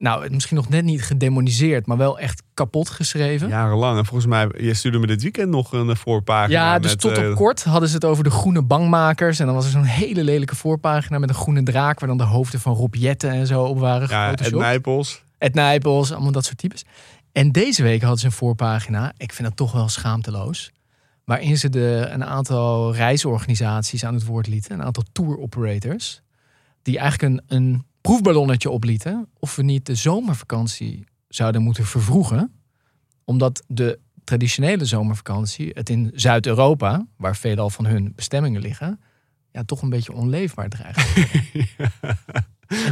Nou, 0.00 0.30
misschien 0.30 0.56
nog 0.56 0.68
net 0.68 0.84
niet 0.84 1.02
gedemoniseerd, 1.02 1.86
maar 1.86 1.96
wel 1.96 2.18
echt 2.18 2.42
kapot 2.54 2.90
geschreven. 2.90 3.48
Ja, 3.48 3.56
Jarenlang. 3.56 3.98
En 3.98 4.06
volgens 4.06 4.28
mij, 4.28 4.48
je 4.58 4.74
stuurde 4.74 4.98
me 4.98 5.06
dit 5.06 5.22
weekend 5.22 5.50
nog 5.50 5.72
een 5.72 5.90
eh, 5.90 5.96
voorpagina. 5.96 6.78
dus 6.78 6.90
met, 6.90 7.00
tot 7.00 7.18
op 7.18 7.24
eh, 7.24 7.34
kort 7.34 7.64
hadden 7.64 7.88
ze 7.88 7.94
het 7.94 8.04
over 8.04 8.24
de 8.24 8.30
groene 8.30 8.62
bangmakers. 8.62 9.38
En 9.38 9.46
dan 9.46 9.54
was 9.54 9.64
er 9.64 9.70
zo'n 9.70 9.82
hele 9.82 10.24
lelijke 10.24 10.56
voorpagina 10.56 11.18
met 11.18 11.28
een 11.28 11.34
groene 11.34 11.62
draak... 11.62 12.00
waar 12.00 12.08
dan 12.08 12.18
de 12.18 12.24
hoofden 12.24 12.60
van 12.60 12.74
Rob 12.74 12.94
Jetten 12.94 13.30
en 13.30 13.46
zo 13.46 13.64
op 13.64 13.78
waren 13.78 14.08
Ja, 14.08 14.24
Ed 14.24 14.28
gefotoshopt. 14.30 14.62
Nijpels. 14.62 15.22
Ed 15.38 15.54
Nijpels, 15.54 16.12
allemaal 16.12 16.32
dat 16.32 16.44
soort 16.44 16.58
types. 16.58 16.84
En 17.32 17.52
deze 17.52 17.82
week 17.82 18.00
hadden 18.00 18.20
ze 18.20 18.26
een 18.26 18.32
voorpagina, 18.32 19.12
ik 19.16 19.32
vind 19.32 19.48
dat 19.48 19.56
toch 19.56 19.72
wel 19.72 19.88
schaamteloos, 19.88 20.70
waarin 21.24 21.56
ze 21.56 21.68
de, 21.68 22.08
een 22.10 22.24
aantal 22.24 22.94
reisorganisaties 22.94 24.04
aan 24.04 24.14
het 24.14 24.24
woord 24.24 24.46
lieten, 24.46 24.72
een 24.72 24.84
aantal 24.84 25.04
tour 25.12 25.38
operators, 25.38 26.22
die 26.82 26.98
eigenlijk 26.98 27.32
een, 27.32 27.58
een 27.58 27.84
proefballonnetje 28.00 28.70
oplieten 28.70 29.28
of 29.38 29.56
we 29.56 29.62
niet 29.62 29.86
de 29.86 29.94
zomervakantie 29.94 31.04
zouden 31.28 31.62
moeten 31.62 31.86
vervroegen, 31.86 32.52
omdat 33.24 33.62
de 33.66 33.98
traditionele 34.24 34.84
zomervakantie 34.84 35.70
het 35.74 35.88
in 35.88 36.10
Zuid-Europa, 36.14 37.06
waar 37.16 37.36
veelal 37.36 37.70
van 37.70 37.86
hun 37.86 38.12
bestemmingen 38.16 38.60
liggen, 38.60 39.00
ja, 39.52 39.64
toch 39.64 39.82
een 39.82 39.90
beetje 39.90 40.12
onleefbaar 40.12 40.68
dreigt. 40.68 41.08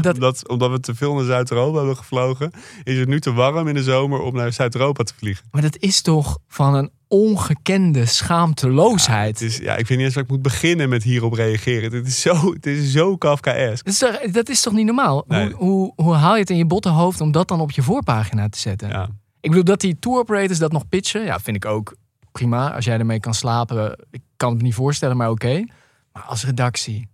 Dat, 0.01 0.15
Omdat, 0.15 0.49
omdat 0.49 0.71
we 0.71 0.81
te 0.81 0.95
veel 0.95 1.15
naar 1.15 1.25
Zuid-Europa 1.25 1.77
hebben 1.77 1.97
gevlogen, 1.97 2.51
is 2.83 2.99
het 2.99 3.09
nu 3.09 3.21
te 3.21 3.33
warm 3.33 3.69
in 3.69 3.75
de 3.75 3.83
zomer 3.83 4.21
om 4.21 4.35
naar 4.35 4.53
Zuid-Europa 4.53 5.03
te 5.03 5.15
vliegen. 5.17 5.47
Maar 5.51 5.63
dat 5.63 5.77
is 5.79 6.03
toch 6.03 6.39
van 6.49 6.75
een 6.75 6.91
ongekende 7.09 8.07
schaamteloosheid. 8.07 9.41
Het 9.41 9.49
is, 9.49 9.57
ja, 9.57 9.77
ik 9.77 9.87
weet 9.87 9.99
niet 9.99 10.07
eens 10.07 10.15
waar 10.15 10.25
ik 10.25 10.31
moet 10.31 10.43
beginnen 10.43 10.89
met 10.89 11.03
hierop 11.03 11.33
reageren. 11.33 11.93
Het 11.93 12.07
is 12.07 12.21
zo, 12.21 12.53
het 12.53 12.67
is 12.67 12.93
zo 12.93 13.17
Kafkaesk. 13.17 13.85
dat, 13.85 13.95
is 13.95 13.99
toch, 13.99 14.31
dat 14.31 14.49
is 14.49 14.61
toch 14.61 14.73
niet 14.73 14.87
normaal? 14.87 15.25
Nee. 15.27 15.51
Hoe, 15.51 15.65
hoe, 15.65 15.93
hoe 15.97 16.15
haal 16.15 16.35
je 16.35 16.41
het 16.41 16.51
in 16.51 16.57
je 16.57 16.67
botte 16.67 16.89
hoofd 16.89 17.21
om 17.21 17.33
dat 17.33 17.49
dan 17.49 17.61
op 17.61 17.71
je 17.71 17.83
voorpagina 17.83 18.49
te 18.49 18.59
zetten? 18.59 18.89
Ja. 18.89 19.09
Ik 19.41 19.51
bedoel, 19.51 19.65
dat 19.65 19.81
die 19.81 19.99
tour 19.99 20.19
operators 20.19 20.59
dat 20.59 20.73
nog 20.73 20.89
pitchen, 20.89 21.25
ja, 21.25 21.41
vind 21.41 21.57
ik 21.57 21.65
ook 21.65 21.97
prima. 22.33 22.75
Als 22.75 22.85
jij 22.85 22.99
ermee 22.99 23.21
kan 23.21 23.35
slapen, 23.35 24.07
ik 24.11 24.23
kan 24.37 24.49
het 24.49 24.59
me 24.59 24.65
niet 24.65 24.75
voorstellen, 24.75 25.17
maar 25.17 25.31
oké. 25.31 25.65
Maar 26.13 26.23
als 26.23 26.45
redactie, 26.45 27.09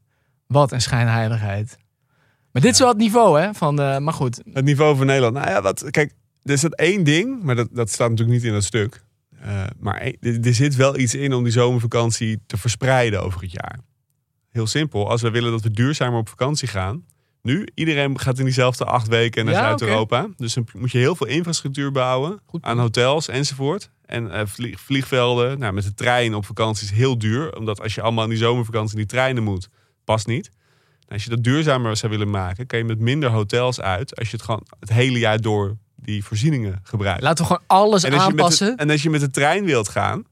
wat 0.46 0.72
een 0.72 0.80
schijnheiligheid. 0.80 1.76
Maar 2.52 2.62
dit 2.62 2.72
is 2.72 2.78
wel 2.78 2.88
het 2.88 2.96
niveau, 2.96 3.40
hè? 3.40 3.54
Van, 3.54 3.80
eh, 3.80 3.98
maar 3.98 4.14
goed, 4.14 4.40
Het 4.52 4.64
niveau 4.64 4.96
van 4.96 5.06
Nederland. 5.06 5.34
Nou 5.34 5.48
ja, 5.48 5.62
wat, 5.62 5.90
kijk, 5.90 6.14
er 6.42 6.52
is 6.52 6.60
dat 6.60 6.74
één 6.74 7.04
ding, 7.04 7.42
maar 7.42 7.54
dat, 7.54 7.68
dat 7.72 7.90
staat 7.90 8.10
natuurlijk 8.10 8.36
niet 8.36 8.46
in 8.46 8.52
dat 8.52 8.64
stuk. 8.64 9.03
Eh, 9.44 9.64
maar 9.78 9.96
één- 10.00 10.16
er, 10.20 10.46
er 10.46 10.54
zit 10.54 10.74
wel 10.76 10.98
iets 10.98 11.14
in 11.14 11.32
om 11.34 11.42
die 11.42 11.52
zomervakantie 11.52 12.38
te 12.46 12.56
verspreiden 12.56 13.22
over 13.22 13.40
het 13.40 13.50
jaar. 13.52 13.78
Heel 14.50 14.66
simpel. 14.66 15.10
Als 15.10 15.22
we 15.22 15.30
willen 15.30 15.50
dat 15.50 15.62
we 15.62 15.70
duurzamer 15.70 16.18
op 16.18 16.28
vakantie 16.28 16.68
gaan. 16.68 17.04
Nu, 17.42 17.68
iedereen 17.74 18.18
gaat 18.20 18.38
in 18.38 18.44
diezelfde 18.44 18.84
acht 18.84 19.08
weken 19.08 19.44
naar 19.44 19.54
Ja, 19.54 19.60
Zuid-Europa. 19.60 20.28
Dus 20.36 20.54
dan 20.54 20.66
moet 20.72 20.90
je 20.92 20.98
heel 20.98 21.16
veel 21.16 21.26
infrastructuur 21.26 21.92
bouwen. 21.92 22.40
Goed. 22.46 22.62
Aan 22.62 22.78
hotels 22.78 23.28
enzovoort. 23.28 23.90
En 24.06 24.30
eh, 24.30 24.46
vlieg- 24.46 24.80
vliegvelden. 24.80 25.58
Nou, 25.58 25.72
met 25.72 25.84
de 25.84 25.94
trein 25.94 26.34
op 26.34 26.46
vakantie 26.46 26.84
is 26.86 26.92
heel 26.92 27.18
duur. 27.18 27.56
Omdat 27.56 27.80
als 27.80 27.94
je 27.94 28.02
allemaal 28.02 28.24
in 28.24 28.30
die 28.30 28.38
zomervakantie 28.38 28.92
in 28.92 28.98
die 28.98 29.06
treinen 29.10 29.42
moet, 29.42 29.68
past 30.04 30.26
niet. 30.26 30.50
Nou, 31.00 31.12
als 31.12 31.24
je 31.24 31.30
dat 31.30 31.44
duurzamer 31.44 31.96
zou 31.96 32.12
willen 32.12 32.30
maken, 32.30 32.66
kan 32.66 32.78
je 32.78 32.84
met 32.84 32.98
minder 32.98 33.30
hotels 33.30 33.80
uit. 33.80 34.16
Als 34.16 34.30
je 34.30 34.36
het 34.36 34.44
gewoon 34.44 34.66
het 34.80 34.88
hele 34.92 35.18
jaar 35.18 35.40
door 35.40 35.76
die 36.04 36.24
voorzieningen 36.24 36.80
gebruikt. 36.82 37.22
laten 37.22 37.44
we 37.44 37.50
gewoon 37.50 37.66
alles 37.66 38.02
en, 38.04 38.18
aanpassen. 38.18 38.76
de, 38.76 38.82
en 38.82 38.90
als 38.90 39.02
je 39.02 39.10
met 39.10 39.20
de 39.20 39.30
trein 39.30 39.64
wilt 39.64 39.88
gaan, 39.88 40.24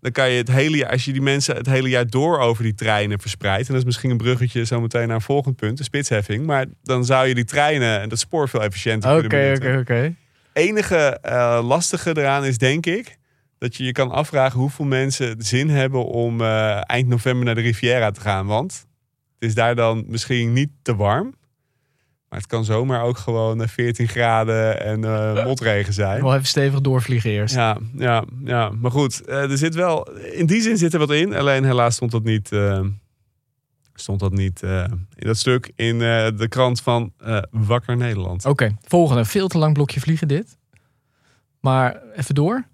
dan 0.00 0.12
kan 0.12 0.30
je 0.30 0.36
het 0.36 0.48
hele 0.50 0.76
jaar, 0.76 0.90
als 0.90 1.04
je 1.04 1.12
die 1.12 1.22
mensen 1.22 1.56
het 1.56 1.66
hele 1.66 1.88
jaar 1.88 2.06
door 2.06 2.38
over 2.38 2.62
die 2.62 2.74
treinen 2.74 3.20
verspreidt. 3.20 3.66
En 3.66 3.72
dat 3.72 3.76
is 3.76 3.84
misschien 3.84 4.10
een 4.10 4.16
bruggetje 4.16 4.64
zometeen 4.64 5.06
naar 5.06 5.16
een 5.16 5.22
volgend 5.22 5.56
punt, 5.56 5.78
de 5.78 5.84
spitsheffing. 5.84 6.46
Maar 6.46 6.66
dan 6.82 7.04
zou 7.04 7.26
je 7.26 7.34
die 7.34 7.44
treinen 7.44 8.00
en 8.00 8.08
dat 8.08 8.18
spoor 8.18 8.48
veel 8.48 8.62
efficiënter 8.62 9.10
Oké, 9.10 9.26
kunnen 9.26 9.50
oké, 9.50 9.58
benutten. 9.58 9.94
oké. 9.96 10.14
enige 10.52 11.18
eh, 11.22 11.60
lastige 11.62 12.18
eraan 12.18 12.44
is, 12.44 12.58
denk 12.58 12.86
ik, 12.86 13.18
dat 13.58 13.76
je 13.76 13.84
je 13.84 13.92
kan 13.92 14.10
afvragen 14.10 14.58
hoeveel 14.58 14.84
mensen 14.84 15.34
zin 15.38 15.68
hebben 15.68 16.04
om 16.04 16.40
eh, 16.40 16.80
eind 16.90 17.08
november 17.08 17.44
naar 17.44 17.54
de 17.54 17.60
Riviera 17.60 18.10
te 18.10 18.20
gaan. 18.20 18.46
Want 18.46 18.86
het 19.38 19.48
is 19.48 19.54
daar 19.54 19.74
dan 19.74 20.04
misschien 20.06 20.52
niet 20.52 20.70
te 20.82 20.96
warm. 20.96 21.34
Maar 22.30 22.38
het 22.38 22.48
kan 22.48 22.64
zomaar 22.64 23.02
ook 23.02 23.18
gewoon 23.18 23.62
eh, 23.62 23.68
14 23.68 24.08
graden 24.08 24.80
en 24.84 25.04
eh, 25.04 25.44
motregen 25.44 25.92
zijn. 25.92 26.22
Wel 26.22 26.34
even 26.34 26.46
stevig 26.46 26.80
doorvliegen 26.80 27.30
eerst. 27.30 27.54
Ja, 27.54 27.78
ja, 27.96 28.24
ja, 28.44 28.70
maar 28.80 28.90
goed, 28.90 29.24
eh, 29.24 29.50
er 29.50 29.58
zit 29.58 29.74
wel, 29.74 30.10
in 30.18 30.46
die 30.46 30.60
zin 30.62 30.76
zit 30.76 30.92
er 30.92 30.98
wat 30.98 31.10
in. 31.10 31.34
Alleen 31.34 31.64
helaas 31.64 31.94
stond 31.94 32.10
dat 32.10 32.22
niet, 32.24 32.52
eh, 32.52 32.80
stond 33.94 34.20
dat 34.20 34.32
niet 34.32 34.62
eh, 34.62 34.84
in 35.14 35.26
dat 35.26 35.36
stuk 35.36 35.72
in 35.76 35.94
eh, 36.02 36.28
de 36.36 36.46
krant 36.48 36.80
van 36.80 37.12
eh, 37.18 37.42
Wakker 37.50 37.96
Nederland. 37.96 38.44
Oké, 38.44 38.76
volgende. 38.82 39.24
Veel 39.24 39.48
te 39.48 39.58
lang 39.58 39.74
blokje 39.74 40.00
vliegen 40.00 40.28
dit. 40.28 40.58
Maar 41.60 42.02
even 42.16 42.34
door. 42.34 42.64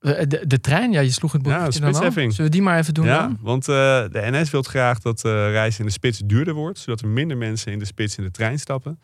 De, 0.00 0.44
de 0.46 0.60
trein, 0.60 0.92
ja, 0.92 1.00
je 1.00 1.10
sloeg 1.10 1.32
het 1.32 1.46
Ja, 1.46 1.62
boekje 1.62 1.82
al. 1.82 1.88
spitsheffing. 1.88 2.32
Zullen 2.32 2.50
we 2.50 2.56
die 2.56 2.64
maar 2.66 2.78
even 2.78 2.94
doen 2.94 3.04
ja, 3.04 3.18
dan? 3.20 3.38
want 3.40 3.68
eh, 3.68 3.74
de 4.10 4.28
NS 4.30 4.50
wil 4.50 4.62
graag 4.62 4.98
dat 4.98 5.24
eh 5.24 5.32
reizen 5.32 5.80
in 5.80 5.86
de 5.86 5.92
spits 5.92 6.18
duurder 6.24 6.54
wordt, 6.54 6.78
zodat 6.78 7.00
er 7.00 7.08
minder 7.08 7.36
mensen 7.36 7.72
in 7.72 7.78
de 7.78 7.84
spits 7.84 8.16
in 8.16 8.24
de 8.24 8.30
trein 8.30 8.58
stappen. 8.58 9.00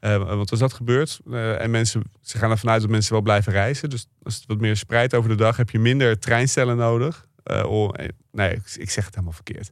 Eh, 0.00 0.16
want 0.16 0.50
als 0.50 0.60
dat 0.60 0.72
gebeurt, 0.72 1.20
en 1.58 1.70
mensen, 1.70 2.02
ze 2.22 2.38
gaan 2.38 2.50
ervan 2.50 2.70
uit 2.70 2.80
dat 2.80 2.90
mensen 2.90 3.12
wel 3.12 3.22
blijven 3.22 3.52
reizen, 3.52 3.90
dus 3.90 4.06
als 4.22 4.34
het 4.34 4.44
wat 4.46 4.60
meer 4.60 4.76
spreidt 4.76 5.14
over 5.14 5.30
de 5.30 5.36
dag, 5.36 5.56
heb 5.56 5.70
je 5.70 5.78
minder 5.78 6.18
treinstellen 6.18 6.76
nodig. 6.76 7.26
Eh, 7.42 7.88
nee, 8.32 8.50
ik, 8.50 8.62
ik 8.76 8.90
zeg 8.90 9.04
het 9.04 9.14
helemaal 9.14 9.34
verkeerd. 9.34 9.70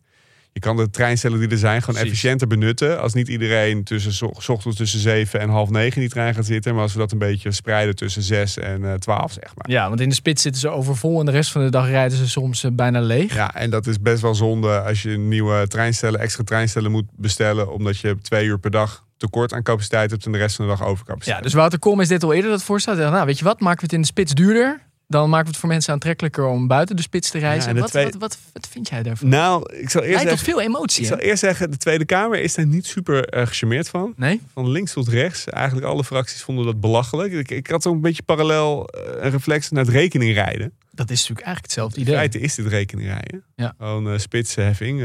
Je 0.57 0.63
kan 0.63 0.77
de 0.77 0.91
treinstellen 0.91 1.39
die 1.39 1.49
er 1.49 1.59
zijn 1.59 1.81
gewoon 1.81 1.95
Precies. 2.01 2.13
efficiënter 2.13 2.47
benutten. 2.47 3.01
Als 3.01 3.15
niet 3.15 3.29
iedereen 3.29 3.85
tussen 3.85 4.13
zo- 4.13 4.33
ochtends 4.49 4.77
tussen 4.77 5.01
7 5.01 5.41
en 5.41 5.49
half 5.49 5.71
9 5.71 5.95
in 5.95 6.01
die 6.01 6.09
trein 6.11 6.35
gaat 6.35 6.47
zitten. 6.47 6.73
Maar 6.75 6.83
als 6.83 6.93
we 6.93 6.99
dat 6.99 7.13
een 7.13 7.19
beetje 7.19 7.53
spreiden 7.53 7.95
tussen 7.97 8.23
6 8.23 8.59
en 8.59 8.85
eh 8.85 8.95
12, 8.95 9.33
zeg 9.33 9.53
maar. 9.55 9.71
Ja, 9.71 9.89
want 9.89 10.01
in 10.01 10.09
de 10.09 10.15
spits 10.15 10.43
zitten 10.43 10.61
ze 10.61 10.69
overvol 10.69 11.21
en 11.21 11.27
de 11.27 11.33
rest 11.33 11.53
van 11.53 11.65
de 11.65 11.71
dag 11.71 11.89
rijden 11.89 12.19
ze 12.19 12.29
soms 12.29 12.65
eh, 12.65 12.71
bijna 12.73 13.01
leeg. 13.01 13.35
Ja, 13.35 13.55
en 13.55 13.71
dat 13.71 13.87
is 13.87 14.01
best 14.01 14.23
wel 14.23 14.35
zonde 14.35 14.81
als 14.81 15.03
je 15.03 15.19
nieuwe 15.19 15.67
treinstellen, 15.69 16.21
extra 16.21 16.45
treinstellen 16.45 16.91
moet 16.91 17.07
bestellen. 17.17 17.73
Omdat 17.73 17.99
je 17.99 18.17
twee 18.23 18.47
uur 18.47 18.59
per 18.59 18.71
dag 18.71 19.05
tekort 19.17 19.53
aan 19.53 19.63
capaciteit 19.63 20.11
hebt 20.11 20.27
en 20.27 20.33
de 20.33 20.39
rest 20.39 20.57
van 20.57 20.65
de 20.65 20.71
dag 20.77 20.87
overcapaciteit. 20.87 21.37
Ja, 21.37 21.43
dus 21.43 21.53
Wouter 21.55 21.79
Koolmees 21.79 22.09
dit 22.09 22.23
al 22.23 22.33
eerder 22.33 22.51
dat 22.51 22.63
voorstel. 22.63 22.95
Nou, 22.97 23.27
weet 23.27 23.39
je 23.39 23.45
wat, 23.45 23.61
maken 23.61 23.79
we 23.79 23.85
het 23.85 23.93
in 23.95 24.01
de 24.01 24.07
spits 24.07 24.35
duurder. 24.35 24.81
Dan 25.09 25.29
maken 25.29 25.45
we 25.45 25.51
het 25.51 25.61
voor 25.61 25.69
mensen 25.69 25.93
aantrekkelijker 25.93 26.47
om 26.47 26.67
buiten 26.67 26.97
de 26.97 27.03
spits 27.03 27.31
te 27.31 27.39
reizen. 27.39 27.79
wat, 27.79 27.93
wat, 27.93 28.15
wat, 28.15 28.39
wat 28.53 28.69
vind 28.71 28.89
jij 28.89 29.03
daarvan? 29.03 29.29
Nou, 29.29 29.75
ik 29.75 29.91
zal 29.91 30.03
eerst 30.03 30.21
zeggen, 30.21 30.39
veel 30.39 30.61
emotie, 30.61 31.05
ik 31.05 31.09
hè? 31.09 31.17
zal 31.17 31.25
eerst 31.25 31.41
zeggen, 31.41 31.71
de 31.71 31.77
Tweede 31.77 32.05
Kamer 32.05 32.41
is 32.41 32.55
daar 32.55 32.67
niet 32.67 32.87
super 32.87 33.29
eh 33.29 33.47
gecharmeerd 33.47 33.89
van. 33.89 34.13
Nee? 34.17 34.41
Van 34.53 34.71
links 34.71 34.93
tot 34.93 35.09
rechts. 35.09 35.49
Eigenlijk 35.49 35.87
alle 35.87 36.05
fracties 36.05 36.43
vonden 36.43 36.65
dat 36.65 36.81
belachelijk. 36.81 37.33
Ik, 37.33 37.51
ik 37.51 37.67
had 37.67 37.85
een 37.85 38.01
beetje 38.01 38.23
parallel 38.23 38.87
eh, 38.89 39.25
een 39.25 39.31
reflex 39.31 39.71
naar 39.71 39.85
het 39.85 39.93
rekeningrijden. 39.93 40.73
Dat 40.91 41.11
is 41.11 41.19
natuurlijk 41.21 41.47
eigenlijk 41.47 41.63
hetzelfde 41.63 41.97
In 41.97 42.03
idee. 42.03 42.15
feite 42.15 42.41
is 42.41 42.55
dit 42.55 42.67
rekeningrijden. 42.67 43.45
Ja. 43.57 43.75
Gewoon 43.79 44.11
eh 44.11 44.19
spitsheffing, 44.19 45.05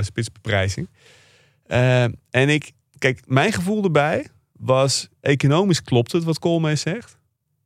spitsbeprijzing. 0.00 0.88
En 2.30 2.48
ik, 2.48 2.72
kijk, 2.98 3.20
mijn 3.26 3.52
gevoel 3.52 3.84
erbij 3.84 4.26
was, 4.58 5.08
economisch 5.20 5.82
klopt 5.82 6.12
het 6.12 6.24
wat 6.24 6.38
Koolmees 6.38 6.80
zegt. 6.80 7.20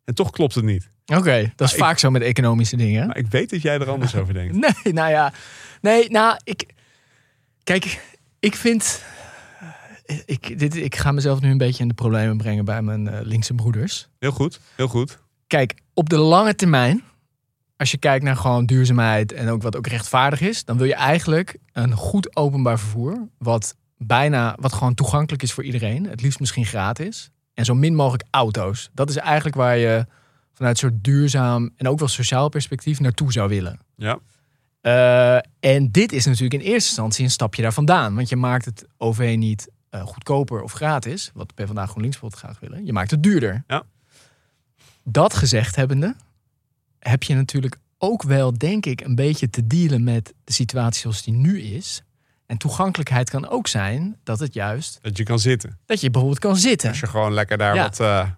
En 0.07 0.15
toch 0.15 0.31
klopt 0.31 0.55
het 0.55 0.65
niet. 0.65 0.89
Oké, 1.07 1.53
dat 1.57 1.69
is 1.69 1.75
ik- 1.75 1.81
vaak 1.81 1.99
zo 1.99 2.11
met 2.11 2.23
economische 2.23 2.77
dingen. 2.77 3.07
Maar 3.07 3.17
ik 3.17 3.27
weet 3.27 3.51
dat 3.51 3.63
jij 3.63 3.79
er 3.79 3.91
anders 3.91 4.15
over 4.21 4.35
denkt. 4.35 4.55
Nee, 4.85 4.93
nou 4.95 5.11
ja. 5.11 5.33
Nee, 5.81 6.11
nou, 6.11 6.39
ik... 6.45 6.67
Kijk, 7.65 8.01
ik 8.41 8.55
vind... 8.57 9.03
Ik, 10.25 10.59
dit, 10.59 10.77
ik 10.77 10.97
ga 10.97 11.13
mezelf 11.13 11.41
nu 11.41 11.51
een 11.51 11.59
beetje 11.59 11.83
in 11.83 11.89
de 11.89 11.95
problemen 11.95 12.37
brengen 12.37 12.65
bij 12.65 12.83
mijn 12.83 13.09
eh, 13.09 13.19
linkse 13.23 13.55
broeders. 13.55 14.09
Heel 14.19 14.31
goed, 14.31 14.61
heel 14.77 14.89
goed. 14.89 15.19
Kijk, 15.47 15.75
op 15.95 16.09
de 16.09 16.17
lange 16.19 16.55
termijn, 16.55 17.03
als 17.77 17.91
je 17.91 17.97
kijkt 17.99 18.25
naar 18.25 18.37
gewoon 18.37 18.67
duurzaamheid 18.67 19.33
en 19.33 19.49
ook 19.49 19.63
wat 19.63 19.77
ook 19.77 19.87
rechtvaardig 19.87 20.41
is, 20.41 20.65
dan 20.65 20.77
wil 20.77 20.87
je 20.87 20.95
eigenlijk 20.95 21.57
een 21.73 21.93
goed 21.93 22.37
openbaar 22.37 22.79
vervoer, 22.79 23.29
wat 23.39 23.77
bijna, 23.99 24.57
wat 24.61 24.73
gewoon 24.73 24.95
toegankelijk 24.95 25.43
is 25.43 25.53
voor 25.53 25.65
iedereen, 25.65 26.05
het 26.09 26.23
liefst 26.23 26.41
misschien 26.41 26.67
gratis, 26.67 27.31
en 27.57 27.65
zo 27.65 27.75
min 27.75 27.95
mogelijk 27.95 28.25
auto's. 28.31 28.91
Dat 28.93 29.11
is 29.11 29.17
eigenlijk 29.17 29.57
waar 29.57 29.77
je 29.77 30.07
vanuit 30.53 30.83
een 30.83 30.91
soort 30.91 31.05
duurzaam 31.05 31.71
en 31.77 31.89
ook 31.89 31.99
wel 31.99 32.09
sociaal 32.09 32.49
perspectief 32.49 33.01
naartoe 33.01 33.33
zou 33.33 33.49
willen. 33.49 33.81
Ja. 33.97 34.19
Eh, 34.81 35.73
en 35.73 35.91
dit 35.91 36.13
is 36.13 36.25
natuurlijk 36.25 36.55
in 36.55 36.61
eerste 36.61 36.89
instantie 36.89 37.25
een 37.25 37.31
stapje 37.31 37.63
daar 37.63 37.73
vandaan. 37.73 38.15
Want 38.15 38.29
je 38.29 38.37
maakt 38.37 38.65
het 38.65 38.87
OV 38.97 39.35
niet 39.39 39.69
eh, 39.91 40.03
goedkoper 40.03 40.63
of 40.63 40.73
gratis. 40.73 41.31
Wat 41.35 41.55
PvdA 41.55 41.87
GroenLinks 41.87 42.21
bijvoorbeeld 42.21 42.43
graag 42.43 42.61
willen. 42.61 42.87
Je 42.87 42.93
maakt 42.93 43.11
het 43.11 43.23
duurder. 43.23 43.65
Ja. 43.67 43.83
Dat 45.05 45.35
gezegd 45.35 45.77
hebbende, 45.77 46.17
heb 46.99 47.23
je 47.23 47.35
natuurlijk 47.35 47.77
ook 47.99 48.23
wel, 48.23 48.59
denk 48.59 48.87
ik, 48.87 49.01
een 49.01 49.15
beetje 49.15 49.51
te 49.51 49.67
dealen 49.67 50.05
met 50.05 50.35
de 50.45 50.53
situatie 50.53 51.01
zoals 51.01 51.23
die 51.23 51.35
nu 51.35 51.61
is. 51.61 52.03
En 52.47 52.57
toegankelijkheid 52.57 53.31
kan 53.31 53.49
ook 53.49 53.67
zijn 53.67 54.17
dat 54.23 54.39
het 54.41 54.55
juist, 54.55 54.99
Dat 55.03 55.17
je 55.17 55.23
kan 55.23 55.39
zitten. 55.39 55.79
dat 55.87 56.01
je 56.01 56.11
bijvoorbeeld 56.11 56.41
kan 56.43 56.57
zitten. 56.57 56.89
Als 56.89 57.01
je 57.01 57.07
gewoon 57.07 57.33
lekker 57.33 57.59
daar 57.59 57.75
Ja. 57.75 57.83
wat 57.83 58.01
eh, 58.01 58.29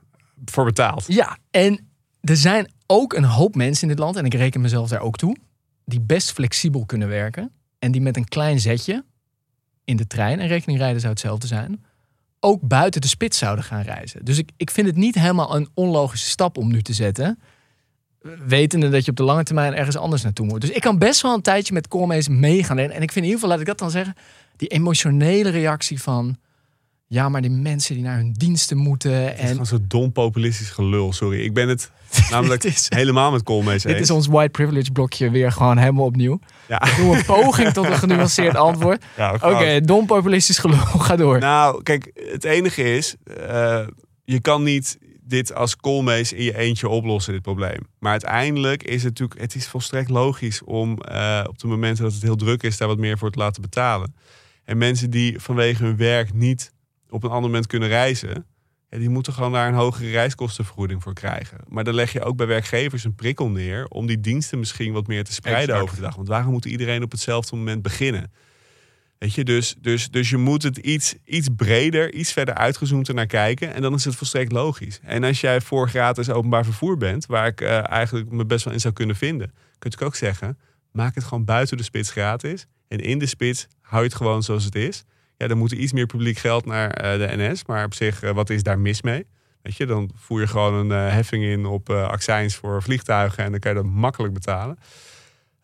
voor 0.44 0.64
betaalt. 0.64 1.04
Ja, 1.08 1.38
en 1.50 1.88
er 2.20 2.36
zijn 2.36 2.72
ook 2.86 3.12
een 3.12 3.24
hoop 3.24 3.54
mensen 3.54 3.82
in 3.82 3.88
dit 3.88 3.98
land, 3.98 4.16
en 4.16 4.24
ik 4.24 4.34
reken 4.34 4.60
mezelf 4.60 4.88
daar 4.88 5.00
ook 5.00 5.16
toe, 5.16 5.36
die 5.84 6.00
best 6.00 6.32
flexibel 6.32 6.86
kunnen 6.86 7.08
werken. 7.08 7.50
En 7.78 7.92
die 7.92 8.00
met 8.00 8.16
een 8.16 8.28
klein 8.28 8.60
zetje 8.60 9.04
in 9.84 9.96
de 9.96 10.06
trein, 10.06 10.40
en 10.40 10.46
rekening 10.46 10.78
rijden 10.78 11.00
zou 11.00 11.12
hetzelfde 11.12 11.46
zijn, 11.46 11.84
ook 12.40 12.60
buiten 12.62 13.00
de 13.00 13.06
spits 13.08 13.38
zouden 13.38 13.64
gaan 13.64 13.82
reizen. 13.82 14.24
Dus 14.24 14.38
ik, 14.38 14.50
ik 14.56 14.70
vind 14.70 14.86
het 14.86 14.96
niet 14.96 15.14
helemaal 15.14 15.56
een 15.56 15.68
onlogische 15.74 16.28
stap 16.28 16.56
om 16.58 16.68
nu 16.70 16.82
te 16.82 16.92
zetten. 16.92 17.38
Wetende 18.46 18.88
dat 18.88 19.04
je 19.04 19.10
op 19.10 19.16
de 19.16 19.22
lange 19.22 19.42
termijn 19.42 19.74
ergens 19.74 19.96
anders 19.96 20.22
naartoe 20.22 20.46
moet. 20.46 20.60
Dus 20.60 20.70
ik 20.70 20.80
kan 20.80 20.98
best 20.98 21.20
wel 21.22 21.34
een 21.34 21.42
tijdje 21.42 21.72
met 21.74 21.88
Koolmees 21.88 22.28
meegaan. 22.28 22.78
En, 22.78 22.90
en 22.90 23.02
ik 23.02 23.12
vind 23.12 23.14
in 23.16 23.22
ieder 23.24 23.34
geval, 23.34 23.48
laat 23.48 23.60
ik 23.60 23.66
dat 23.66 23.78
dan 23.78 23.90
zeggen, 23.90 24.14
die 24.56 24.68
emotionele 24.68 25.48
reactie 25.50 26.02
van... 26.02 26.36
Ja, 27.10 27.28
maar 27.28 27.40
die 27.42 27.50
mensen 27.50 27.94
die 27.94 28.02
naar 28.04 28.16
hun 28.16 28.32
diensten 28.32 28.76
moeten. 28.76 29.12
Het 29.12 29.34
is 29.34 29.40
En 29.40 29.48
gewoon 29.48 29.66
zo'n 29.66 29.84
dom 29.88 30.12
populistisch 30.12 30.70
gelul, 30.70 31.12
sorry. 31.12 31.40
Ik 31.40 31.54
ben 31.54 31.68
het 31.68 31.90
namelijk 32.30 32.64
is- 32.64 32.86
helemaal 32.88 33.30
met 33.30 33.42
Koolmees 33.42 33.82
Dit 33.82 34.00
is 34.00 34.10
ons 34.10 34.26
white 34.26 34.50
privilege 34.50 34.90
blokje 34.92 35.30
weer 35.30 35.52
gewoon 35.52 35.78
helemaal 35.78 36.04
opnieuw. 36.04 36.40
Ja. 36.68 36.78
Doe 36.96 37.16
een 37.16 37.24
poging 37.24 37.72
tot 37.72 37.84
een 37.84 37.98
genuanceerd 38.04 38.56
antwoord. 38.56 39.04
Ja, 39.16 39.34
Oké, 39.34 39.80
dom 39.80 40.06
populistisch 40.06 40.58
gelul, 40.58 40.78
ga 41.06 41.16
door. 41.16 41.38
Nou, 41.38 41.82
kijk, 41.82 42.10
het 42.30 42.44
enige 42.44 42.82
is, 42.96 43.14
eh, 43.48 43.86
je 44.24 44.40
kan 44.40 44.62
niet 44.62 44.98
dit 45.28 45.54
als 45.54 45.76
koolmees 45.76 46.32
in 46.32 46.44
je 46.44 46.56
eentje 46.56 46.88
oplossen, 46.88 47.32
dit 47.32 47.42
probleem. 47.42 47.80
Maar 47.98 48.10
uiteindelijk 48.10 48.82
is 48.82 49.02
het 49.02 49.18
natuurlijk, 49.18 49.40
het 49.40 49.54
is 49.54 49.68
volstrekt 49.68 50.10
logisch 50.10 50.62
om 50.62 50.98
eh, 50.98 51.44
op 51.48 51.58
de 51.58 51.66
momenten 51.66 52.04
dat 52.04 52.12
het 52.12 52.22
heel 52.22 52.36
druk 52.36 52.62
is, 52.62 52.76
daar 52.76 52.88
wat 52.88 52.98
meer 52.98 53.18
voor 53.18 53.30
te 53.30 53.38
laten 53.38 53.62
betalen. 53.62 54.14
En 54.64 54.78
mensen 54.78 55.10
die 55.10 55.40
vanwege 55.40 55.84
hun 55.84 55.96
werk 55.96 56.32
niet 56.32 56.72
op 57.08 57.22
een 57.24 57.30
ander 57.30 57.50
moment 57.50 57.66
kunnen 57.66 57.88
reizen, 57.88 58.46
ja, 58.90 58.98
die 58.98 59.08
moeten 59.08 59.32
gewoon 59.32 59.52
daar 59.52 59.68
een 59.68 59.74
hogere 59.74 60.10
reiskostenvergoeding 60.10 61.02
voor 61.02 61.14
krijgen. 61.14 61.58
Maar 61.68 61.84
dan 61.84 61.94
leg 61.94 62.12
je 62.12 62.22
ook 62.22 62.36
bij 62.36 62.46
werkgevers 62.46 63.04
een 63.04 63.14
prikkel 63.14 63.48
neer 63.48 63.86
om 63.86 64.06
die 64.06 64.20
diensten 64.20 64.58
misschien 64.58 64.92
wat 64.92 65.06
meer 65.06 65.24
te 65.24 65.32
spreiden 65.32 65.74
Exact. 65.74 65.82
over 65.82 65.96
de 65.96 66.02
dag. 66.02 66.14
Want 66.14 66.28
waarom 66.28 66.52
moet 66.52 66.64
iedereen 66.64 67.02
op 67.02 67.10
hetzelfde 67.10 67.56
moment 67.56 67.82
beginnen? 67.82 68.32
Weet 69.18 69.34
je, 69.34 69.44
dus, 69.44 69.74
dus, 69.80 70.10
dus 70.10 70.30
je 70.30 70.36
moet 70.36 70.62
het 70.62 70.76
iets, 70.76 71.14
iets 71.24 71.48
breder, 71.56 72.12
iets 72.12 72.32
verder 72.32 72.54
uitgezoomd 72.54 73.12
naar 73.12 73.26
kijken. 73.26 73.74
En 73.74 73.82
dan 73.82 73.94
is 73.94 74.04
het 74.04 74.14
volstrekt 74.14 74.52
logisch. 74.52 75.00
En 75.02 75.24
als 75.24 75.40
jij 75.40 75.60
voor 75.60 75.88
gratis 75.88 76.30
openbaar 76.30 76.64
vervoer 76.64 76.96
bent, 76.96 77.26
waar 77.26 77.46
ik 77.46 77.60
eh, 77.60 77.90
eigenlijk 77.90 78.30
me 78.30 78.44
best 78.44 78.64
wel 78.64 78.74
in 78.74 78.80
zou 78.80 78.94
kunnen 78.94 79.16
vinden, 79.16 79.52
kun 79.78 79.92
je 79.98 80.04
ook 80.04 80.14
zeggen: 80.14 80.58
maak 80.92 81.14
het 81.14 81.24
gewoon 81.24 81.44
buiten 81.44 81.76
de 81.76 81.82
spits 81.82 82.10
gratis. 82.10 82.66
En 82.88 82.98
in 82.98 83.18
de 83.18 83.26
spits 83.26 83.66
hou 83.80 84.02
je 84.02 84.08
het 84.08 84.16
gewoon 84.16 84.42
zoals 84.42 84.64
het 84.64 84.74
is. 84.74 85.04
Ja, 85.36 85.46
dan 85.46 85.58
moet 85.58 85.72
er 85.72 85.78
iets 85.78 85.92
meer 85.92 86.06
publiek 86.06 86.38
geld 86.38 86.66
naar 86.66 86.90
eh, 86.90 87.18
de 87.18 87.36
NS. 87.36 87.64
Maar 87.64 87.84
op 87.84 87.94
zich, 87.94 88.22
eh, 88.22 88.30
wat 88.30 88.50
is 88.50 88.62
daar 88.62 88.78
mis 88.78 89.02
mee? 89.02 89.26
Weet 89.62 89.76
je, 89.76 89.86
dan 89.86 90.10
voer 90.14 90.40
je 90.40 90.46
gewoon 90.46 90.74
een 90.74 91.10
heffing 91.12 91.44
in 91.44 91.66
op 91.66 91.90
accijns 91.90 92.56
voor 92.56 92.82
vliegtuigen. 92.82 93.44
En 93.44 93.50
dan 93.50 93.60
kan 93.60 93.70
je 93.70 93.82
dat 93.82 93.86
makkelijk 93.86 94.34
betalen. 94.34 94.78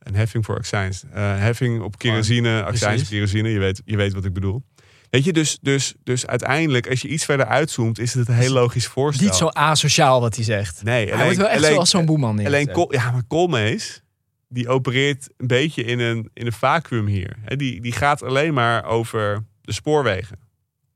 Een 0.05 0.15
heffing 0.15 0.45
voor 0.45 0.57
accijns. 0.57 1.03
Eh, 1.13 1.39
heffing 1.39 1.83
op 1.83 1.99
kerosine, 1.99 2.63
accijns 2.63 3.03
op 3.03 3.09
kerosine. 3.09 3.49
Je 3.49 3.59
weet, 3.59 3.83
je 3.85 3.97
weet 3.97 4.13
wat 4.13 4.25
ik 4.25 4.33
bedoel. 4.33 4.63
Weet 5.11 5.25
je, 5.25 5.33
dus, 5.33 5.59
dus, 5.63 5.95
dus 6.03 6.27
uiteindelijk, 6.27 6.89
als 6.89 7.01
je 7.01 7.09
iets 7.09 7.25
verder 7.25 7.47
uitzoomt, 7.47 7.99
is 7.99 8.15
het 8.15 8.29
een 8.29 8.35
heel 8.35 8.53
logisch 8.53 8.87
voorstel. 8.87 9.27
Niet 9.27 9.35
zo 9.35 9.47
asociaal 9.49 10.21
wat 10.21 10.35
hij 10.35 10.45
zegt. 10.45 10.83
Nee, 10.83 11.09
hij 11.13 11.25
wordt 11.25 11.37
wel 11.37 11.49
echt 11.49 11.65
zoals 11.65 11.91
zo'n 11.91 12.07
boeman. 12.07 12.47
Alleen, 12.47 12.71
Kol- 12.71 12.93
ja, 12.93 13.11
maar 13.11 13.23
Koolmees, 13.29 14.03
die 14.49 14.69
opereert 14.69 15.29
een 15.37 15.47
beetje 15.47 15.85
in 15.85 15.99
een, 15.99 16.31
in 16.33 16.47
een 16.47 16.53
vacuüm 16.53 17.07
hier. 17.07 17.37
Die, 17.45 17.81
die 17.81 17.93
gaat 17.93 18.23
alleen 18.23 18.55
maar 18.55 18.85
over 18.85 19.45
de 19.61 19.73
spoorwegen. 19.73 20.39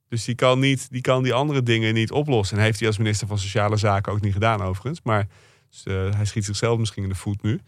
Dus 0.09 0.25
die 0.25 0.35
kan, 0.35 0.59
niet, 0.59 0.91
die 0.91 1.01
kan 1.01 1.23
die 1.23 1.33
andere 1.33 1.63
dingen 1.63 1.95
niet 1.95 2.11
oplossen. 2.11 2.57
En 2.57 2.63
heeft 2.63 2.79
hij 2.79 2.89
als 2.89 2.99
minister 2.99 3.27
van 3.27 3.39
Sociale 3.39 3.77
Zaken 3.77 4.13
ook 4.13 4.21
niet 4.21 4.33
gedaan 4.33 4.63
overigens. 4.63 5.01
Maar 5.03 5.27
dus, 5.71 5.83
eh, 5.85 6.15
hij 6.15 6.25
schiet 6.25 6.45
zichzelf 6.45 6.79
misschien 6.79 7.03
in 7.03 7.09
de 7.09 7.15
voet 7.15 7.43
nu. 7.43 7.61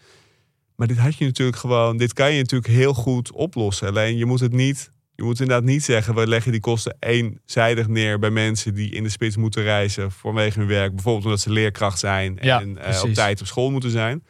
Maar 0.80 0.88
dit 0.88 0.98
had 0.98 1.16
je 1.16 1.24
natuurlijk 1.24 1.58
gewoon, 1.58 1.96
dit 1.96 2.12
kan 2.12 2.32
je 2.32 2.38
natuurlijk 2.38 2.72
heel 2.72 2.94
goed 2.94 3.32
oplossen. 3.32 3.88
Alleen 3.88 4.16
je 4.16 4.26
moet 4.26 4.40
het 4.40 4.52
niet, 4.52 4.90
je 5.14 5.22
moet 5.22 5.40
inderdaad 5.40 5.64
niet 5.64 5.84
zeggen, 5.84 6.14
we 6.14 6.26
leggen 6.26 6.52
die 6.52 6.60
kosten 6.60 6.96
eenzijdig 6.98 7.88
neer 7.88 8.18
bij 8.18 8.30
mensen 8.30 8.74
die 8.74 8.90
in 8.90 9.02
de 9.02 9.08
spits 9.08 9.36
moeten 9.36 9.62
reizen 9.62 10.10
vanwege 10.10 10.58
hun 10.58 10.68
werk. 10.68 10.94
Bijvoorbeeld 10.94 11.24
omdat 11.24 11.40
ze 11.40 11.50
leerkracht 11.50 11.98
zijn 11.98 12.38
Ja, 12.40 12.60
en 12.60 12.78
eh, 12.78 13.02
op 13.02 13.14
tijd 13.14 13.40
op 13.40 13.46
school 13.46 13.70
moeten 13.70 13.90
zijn. 13.90 14.24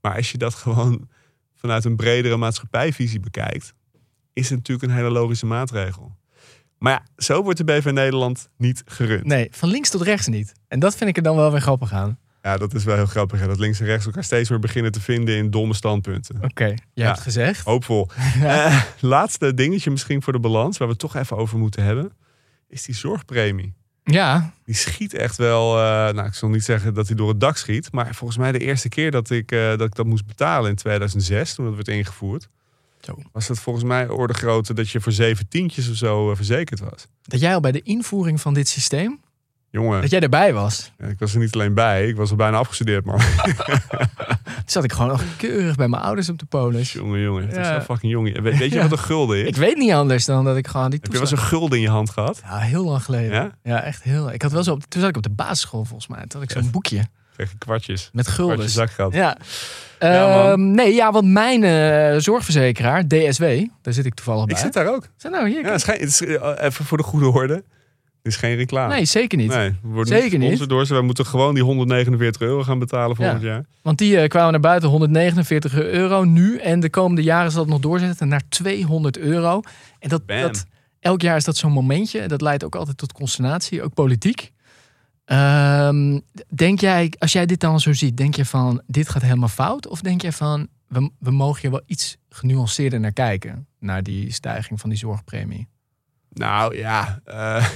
Maar 0.00 0.16
als 0.16 0.30
je 0.30 0.38
dat 0.38 0.54
gewoon 0.54 1.08
vanuit 1.54 1.84
een 1.84 1.96
bredere 1.96 2.36
maatschappijvisie 2.36 3.20
bekijkt, 3.20 3.74
is 4.32 4.48
het 4.48 4.58
natuurlijk 4.58 4.88
een 4.88 4.96
hele 4.96 5.10
logische 5.10 5.46
maatregel. 5.46 6.16
Maar 6.78 6.92
ja, 6.92 7.22
zo 7.22 7.42
wordt 7.42 7.58
de 7.58 7.64
BV 7.64 7.90
Nederland 7.92 8.48
niet 8.56 8.82
gerund. 8.86 9.24
Nee, 9.24 9.48
van 9.50 9.68
links 9.68 9.90
tot 9.90 10.02
rechts 10.02 10.26
niet. 10.26 10.52
En 10.68 10.78
dat 10.78 10.96
vind 10.96 11.10
ik 11.10 11.16
er 11.16 11.22
dan 11.22 11.36
wel 11.36 11.50
weer 11.50 11.60
grappig 11.60 11.92
aan. 11.92 12.18
Ja, 12.46 12.56
dat 12.56 12.74
is 12.74 12.84
wel 12.84 12.94
heel 12.96 13.06
grappig. 13.06 13.40
Hè? 13.40 13.46
Dat 13.46 13.58
links 13.58 13.80
en 13.80 13.86
rechts 13.86 14.06
elkaar 14.06 14.24
steeds 14.24 14.50
meer 14.50 14.58
beginnen 14.58 14.92
te 14.92 15.00
vinden 15.00 15.36
in 15.36 15.50
domme 15.50 15.74
standpunten. 15.74 16.36
Oké, 16.42 16.64
jij 16.64 16.76
Ja. 16.94 17.06
hebt 17.06 17.20
gezegd. 17.20 17.64
Hoopvol. 17.64 18.08
Eh, 18.42 18.82
laatste 19.00 19.54
dingetje 19.54 19.90
misschien 19.90 20.22
voor 20.22 20.32
de 20.32 20.38
balans, 20.40 20.78
waar 20.78 20.86
we 20.88 20.92
het 20.92 21.02
toch 21.02 21.16
even 21.16 21.36
over 21.36 21.58
moeten 21.58 21.82
hebben, 21.84 22.12
is 22.68 22.82
die 22.82 22.94
zorgpremie. 22.94 23.74
Ja, 24.04 24.52
Die 24.64 24.74
schiet 24.74 25.14
echt 25.14 25.36
wel, 25.36 25.76
eh, 25.78 25.82
nou 26.14 26.26
ik 26.26 26.34
zal 26.34 26.48
niet 26.48 26.64
zeggen 26.64 26.94
dat 26.94 27.06
hij 27.06 27.16
door 27.16 27.28
het 27.28 27.40
dak 27.40 27.56
schiet, 27.56 27.92
maar 27.92 28.14
volgens 28.14 28.38
mij 28.38 28.52
de 28.52 28.58
eerste 28.58 28.88
keer 28.88 29.10
dat 29.10 29.30
ik, 29.30 29.52
eh, 29.52 29.68
dat, 29.68 29.80
ik 29.80 29.94
dat 29.94 30.06
moest 30.06 30.26
betalen 30.26 30.70
in 30.70 30.76
2006, 30.76 31.54
toen 31.54 31.64
dat 31.64 31.74
werd 31.74 31.88
ingevoerd, 31.88 32.48
Zo. 33.00 33.18
was 33.32 33.46
dat 33.46 33.58
volgens 33.58 33.84
mij 33.84 34.08
orde 34.08 34.34
grootte 34.34 34.74
dat 34.74 34.90
je 34.90 35.00
voor 35.00 35.12
zeven 35.12 35.48
tientjes 35.48 35.90
of 35.90 35.96
zo 35.96 36.34
verzekerd 36.34 36.80
was. 36.80 37.06
dat 37.22 37.40
jij 37.40 37.54
al 37.54 37.60
bij 37.60 37.72
de 37.72 37.82
invoering 37.82 38.40
van 38.40 38.54
dit 38.54 38.68
systeem 38.68 39.20
Jongen, 39.70 40.00
Dat 40.00 40.10
jij 40.10 40.20
erbij 40.20 40.52
was. 40.52 40.92
ja, 40.98 41.06
ik 41.06 41.18
was 41.18 41.32
er 41.34 41.38
niet 41.40 41.54
alleen 41.54 41.74
bij. 41.74 42.08
Ik 42.08 42.16
was 42.16 42.30
al 42.30 42.36
bijna 42.36 42.56
afgestudeerd, 42.56 43.04
man. 43.04 43.18
Toen 44.56 44.74
zat 44.74 44.84
ik 44.84 44.92
gewoon 44.92 45.08
nog 45.10 45.22
keurig 45.36 45.76
bij 45.76 45.88
mijn 45.88 46.02
ouders 46.02 46.28
op 46.28 46.38
de 46.38 46.44
polis. 46.44 46.92
jongen, 46.92 47.20
jongen. 47.20 47.46
Het 47.48 47.56
is 47.56 47.68
wel 47.68 47.80
fucking 47.80 48.12
jong. 48.12 48.40
Weet, 48.40 48.58
weet 48.58 48.72
je 48.72 48.80
wat 48.80 48.92
een 48.92 48.98
gulden 48.98 49.38
is? 49.42 49.48
Ik 49.52 49.56
weet 49.56 49.76
niet 49.76 49.92
anders 49.92 50.24
dan 50.24 50.44
dat 50.44 50.56
ik 50.56 50.66
gewoon 50.66 50.90
die 50.90 50.98
Heb 51.02 51.06
je 51.12 51.18
wel 51.18 51.28
eens 51.30 51.30
een 51.40 51.46
gulden 51.46 51.76
in 51.78 51.82
je 51.84 51.90
hand 51.90 52.10
gehad? 52.10 52.40
Ja, 52.44 52.58
heel 52.58 52.84
lang 52.84 53.02
geleden. 53.04 53.32
Ja? 53.32 53.50
Ja, 53.62 53.82
echt 53.82 54.02
heel 54.02 54.32
Ik 54.32 54.42
had 54.42 54.52
wel 54.52 54.62
zo 54.62 54.72
op, 54.72 54.84
toen 54.88 55.00
zat 55.00 55.10
ik 55.10 55.16
op 55.16 55.22
de 55.22 55.30
basisschool 55.30 55.84
volgens 55.84 56.08
mij. 56.08 56.18
Toen 56.26 56.40
had 56.40 56.50
ik 56.50 56.56
zo'n 56.62 56.70
boekje 56.70 57.04
je 57.36 57.46
kwartjes. 57.58 58.10
met 58.12 58.24
Kwartjes 58.24 58.34
guldens. 58.56 58.72
zakgeld. 58.74 59.14
Ja. 59.14 59.36
Ja. 60.00 60.50
Ehm, 60.50 60.70
nee, 60.70 60.94
ja, 60.94 61.12
want 61.12 61.26
mijn 61.26 61.64
eh, 61.64 62.20
zorgverzekeraar, 62.20 63.06
DSW, 63.08 63.42
daar 63.82 63.92
zit 63.92 64.06
ik 64.06 64.14
toevallig 64.14 64.44
bij. 64.46 64.54
Ik 64.54 64.60
zit 64.60 64.72
daar 64.72 64.88
ook. 64.94 65.08
Zo, 65.16 65.28
nou, 65.28 65.48
hier, 65.48 65.64
Ja, 65.64 65.78
geen- 65.78 66.00
het 66.00 66.08
is, 66.08 66.20
eh, 66.22 66.52
even 66.60 66.84
voor 66.84 66.96
de 66.98 67.04
goede 67.04 67.26
orde. 67.28 67.64
Is 68.26 68.36
geen 68.36 68.56
reclame. 68.56 68.94
Nee, 68.94 69.04
zeker 69.04 69.38
niet. 69.38 69.48
Nee, 69.48 69.70
we 69.82 69.88
worden 69.88 70.18
Zeker 70.20 70.38
niet 70.38 70.68
door 70.68 70.86
ze. 70.86 70.92
Wij 70.92 71.02
moeten 71.02 71.26
gewoon 71.26 71.54
die 71.54 71.62
149 71.62 72.42
euro 72.42 72.62
gaan 72.62 72.78
betalen 72.78 73.16
volgend 73.16 73.42
Ja. 73.42 73.48
jaar. 73.48 73.64
Want 73.82 73.98
die 73.98 74.18
eh, 74.20 74.28
kwamen 74.28 74.50
naar 74.52 74.60
buiten 74.60 74.88
149 74.88 75.74
euro 75.74 76.24
nu. 76.24 76.58
En 76.58 76.80
de 76.80 76.90
komende 76.90 77.22
jaren 77.22 77.50
zal 77.50 77.60
het 77.60 77.70
nog 77.70 77.80
doorzetten 77.80 78.28
naar 78.28 78.42
200 78.48 79.18
euro. 79.18 79.60
En 79.98 80.08
dat, 80.08 80.22
dat, 80.28 80.64
elk 81.00 81.20
jaar 81.20 81.36
is 81.36 81.44
dat 81.44 81.56
zo'n 81.56 81.72
momentje. 81.72 82.28
Dat 82.28 82.40
leidt 82.40 82.64
ook 82.64 82.74
altijd 82.76 82.96
tot 82.96 83.12
consternatie, 83.12 83.82
ook 83.82 83.94
politiek. 83.94 84.52
Ehm, 85.24 86.20
denk 86.54 86.80
jij, 86.80 87.12
als 87.18 87.32
jij 87.32 87.46
dit 87.46 87.60
dan 87.60 87.80
zo 87.80 87.92
ziet, 87.92 88.16
denk 88.16 88.34
je 88.36 88.44
van 88.44 88.82
dit 88.86 89.08
gaat 89.08 89.22
helemaal 89.22 89.48
fout? 89.48 89.88
Of 89.88 90.00
denk 90.00 90.22
je 90.22 90.32
van 90.32 90.68
we, 90.88 91.10
we 91.18 91.30
mogen 91.30 91.60
hier 91.60 91.70
wel 91.70 91.82
iets 91.86 92.16
genuanceerder 92.28 93.00
naar 93.00 93.12
kijken? 93.12 93.66
Naar 93.78 94.02
die 94.02 94.32
stijging 94.32 94.80
van 94.80 94.90
die 94.90 94.98
zorgpremie. 94.98 95.68
Nou 96.32 96.76
ja, 96.76 97.20
eh, 97.24 97.66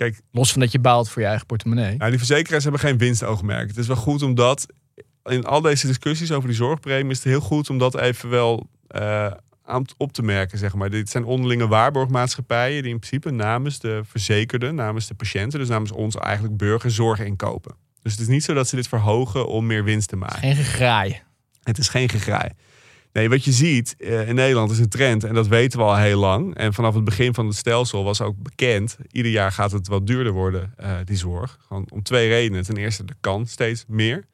kijk, 0.00 0.20
Los 0.30 0.52
van 0.52 0.60
dat 0.60 0.72
je 0.72 0.78
baalt 0.78 1.10
voor 1.10 1.22
je 1.22 1.28
eigen 1.28 1.46
portemonnee. 1.46 1.96
nou, 1.96 2.10
die 2.10 2.18
verzekeraars 2.18 2.62
hebben 2.62 2.80
geen 2.80 2.98
winstoogmerk. 2.98 3.68
Het 3.68 3.76
is 3.76 3.86
wel 3.86 3.96
goed 3.96 4.22
omdat 4.22 4.66
in 5.24 5.44
al 5.44 5.60
deze 5.60 5.86
discussies 5.86 6.32
over 6.32 6.48
die 6.48 6.56
zorgpremie 6.56 7.10
is 7.10 7.16
het 7.16 7.26
heel 7.26 7.40
goed 7.40 7.70
om 7.70 7.78
dat 7.78 7.98
even 7.98 8.28
wel 8.28 8.68
eh, 8.86 9.32
aan 9.64 9.84
op 9.96 10.12
te 10.12 10.22
merken. 10.22 10.58
Zeg 10.58 10.74
maar. 10.74 10.90
Dit 10.90 11.10
zijn 11.10 11.24
onderlinge 11.24 11.68
waarborgmaatschappijen 11.68 12.82
die 12.82 12.92
in 12.92 12.98
principe 12.98 13.30
namens 13.30 13.78
de 13.78 14.00
verzekerde, 14.04 14.72
namens 14.72 15.06
de 15.06 15.14
patiënten, 15.14 15.58
dus 15.58 15.68
namens 15.68 15.92
ons 15.92 16.16
eigenlijk 16.16 16.56
burgers 16.56 16.94
zorg 16.94 17.20
inkopen. 17.20 17.74
Dus 18.02 18.12
het 18.12 18.20
is 18.20 18.28
niet 18.28 18.44
zo 18.44 18.54
dat 18.54 18.68
ze 18.68 18.76
dit 18.76 18.88
verhogen 18.88 19.48
om 19.48 19.66
meer 19.66 19.84
winst 19.84 20.08
te 20.08 20.16
maken. 20.16 20.38
Geen 20.38 20.56
gegraai. 20.56 21.22
Het 21.62 21.78
is 21.78 21.88
geen 21.88 22.08
gegraai. 22.08 22.50
Nee, 23.12 23.28
wat 23.28 23.44
je 23.44 23.52
ziet 23.52 23.96
eh, 23.98 24.28
in 24.28 24.34
Nederland 24.34 24.70
is 24.70 24.78
een 24.78 24.88
trend 24.88 25.24
en 25.24 25.34
dat 25.34 25.46
weten 25.46 25.78
we 25.78 25.84
al 25.84 25.96
heel 25.96 26.18
lang. 26.18 26.54
En 26.54 26.74
vanaf 26.74 26.94
het 26.94 27.04
begin 27.04 27.34
van 27.34 27.46
het 27.46 27.56
stelsel 27.56 28.04
was 28.04 28.20
ook 28.20 28.42
bekend. 28.42 28.96
Ieder 29.10 29.32
jaar 29.32 29.52
gaat 29.52 29.72
het 29.72 29.88
wat 29.88 30.06
duurder 30.06 30.32
worden, 30.32 30.72
eh, 30.76 30.96
die 31.04 31.16
zorg. 31.16 31.58
Gewoon 31.66 31.86
om 31.88 32.02
twee 32.02 32.28
redenen. 32.28 32.62
Ten 32.62 32.76
eerste, 32.76 33.02
er 33.06 33.14
kan 33.20 33.46
steeds 33.46 33.84
meer. 33.88 34.24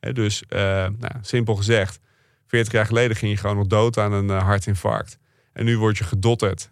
Dus, 0.00 0.42
eh, 0.48 0.58
nou, 0.98 1.12
simpel 1.20 1.54
gezegd, 1.54 2.00
40 2.46 2.72
jaar 2.72 2.86
geleden 2.86 3.16
ging 3.16 3.32
je 3.32 3.38
gewoon 3.38 3.56
nog 3.56 3.66
dood 3.66 3.98
aan 3.98 4.12
een 4.12 4.28
hartinfarct. 4.28 5.18
En 5.52 5.64
nu 5.64 5.78
word 5.78 5.98
je 5.98 6.04
gedotterd. 6.04 6.70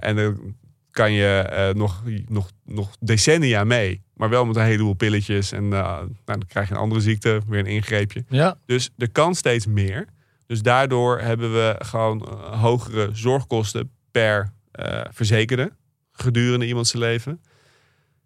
En 0.00 0.16
dan 0.16 0.54
kan 0.90 1.12
je 1.12 1.72
nog, 1.76 2.02
nog, 2.28 2.50
nog 2.64 2.96
decennia 3.00 3.64
mee. 3.64 4.02
Maar 4.14 4.28
wel 4.28 4.44
met 4.44 4.56
een 4.56 4.62
heleboel 4.62 4.94
pilletjes. 4.94 5.52
En 5.52 5.68
nou, 5.68 6.08
dan 6.24 6.46
krijg 6.46 6.68
je 6.68 6.74
een 6.74 6.80
andere 6.80 7.00
ziekte, 7.00 7.40
weer 7.46 7.58
een 7.58 7.66
ingreepje. 7.66 8.24
Ja. 8.28 8.58
Dus 8.66 8.90
er 8.96 9.10
kan 9.10 9.34
steeds 9.34 9.66
meer. 9.66 10.06
Dus 10.50 10.62
daardoor 10.62 11.20
hebben 11.20 11.52
we 11.52 11.76
gewoon 11.78 12.26
eh, 12.26 12.60
hogere 12.60 13.10
zorgkosten 13.12 13.90
per 14.10 14.52
eh, 14.72 15.00
verzekerde 15.10 15.72
gedurende 16.12 16.66
iemands 16.66 16.92
leven. 16.92 17.42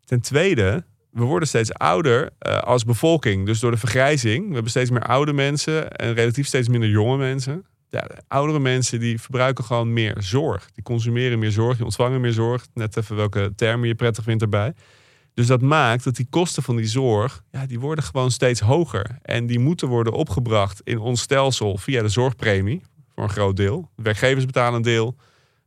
Ten 0.04 0.20
tweede, 0.20 0.84
we 1.10 1.22
worden 1.22 1.48
steeds 1.48 1.72
ouder 1.72 2.30
eh, 2.38 2.58
als 2.62 2.84
bevolking. 2.84 3.46
Dus 3.46 3.60
door 3.60 3.70
de 3.70 3.76
vergrijzing, 3.76 4.46
we 4.46 4.52
hebben 4.52 4.70
steeds 4.70 4.90
meer 4.90 5.02
oude 5.02 5.32
mensen 5.32 5.90
en 5.90 6.14
relatief 6.14 6.46
steeds 6.46 6.68
minder 6.68 6.88
jonge 6.88 7.16
mensen. 7.16 7.66
Ja, 7.88 8.00
de 8.00 8.16
oudere 8.28 8.60
mensen 8.60 9.00
die 9.00 9.20
verbruiken 9.20 9.64
gewoon 9.64 9.92
meer 9.92 10.16
zorg. 10.18 10.70
Die 10.72 10.84
consumeren 10.84 11.38
meer 11.38 11.52
zorg, 11.52 11.76
die 11.76 11.84
ontvangen 11.84 12.20
meer 12.20 12.32
zorg. 12.32 12.66
Net 12.74 12.96
even 12.96 13.16
welke 13.16 13.52
termen 13.56 13.88
je 13.88 13.94
prettig 13.94 14.24
vindt 14.24 14.42
erbij. 14.42 14.74
Dus 15.34 15.46
dat 15.46 15.62
maakt 15.62 16.04
dat 16.04 16.16
die 16.16 16.26
kosten 16.30 16.62
van 16.62 16.76
die 16.76 16.86
zorg, 16.86 17.42
ja, 17.50 17.66
die 17.66 17.80
worden 17.80 18.04
gewoon 18.04 18.30
steeds 18.30 18.60
hoger. 18.60 19.18
En 19.22 19.46
die 19.46 19.58
moeten 19.58 19.88
worden 19.88 20.12
opgebracht 20.12 20.80
in 20.84 20.98
ons 20.98 21.20
stelsel 21.20 21.76
via 21.76 22.02
de 22.02 22.08
zorgpremie, 22.08 22.82
voor 23.14 23.22
een 23.22 23.30
groot 23.30 23.56
deel. 23.56 23.90
De 23.96 24.02
werkgevers 24.02 24.46
betalen 24.46 24.74
een 24.74 24.82
deel, 24.82 25.16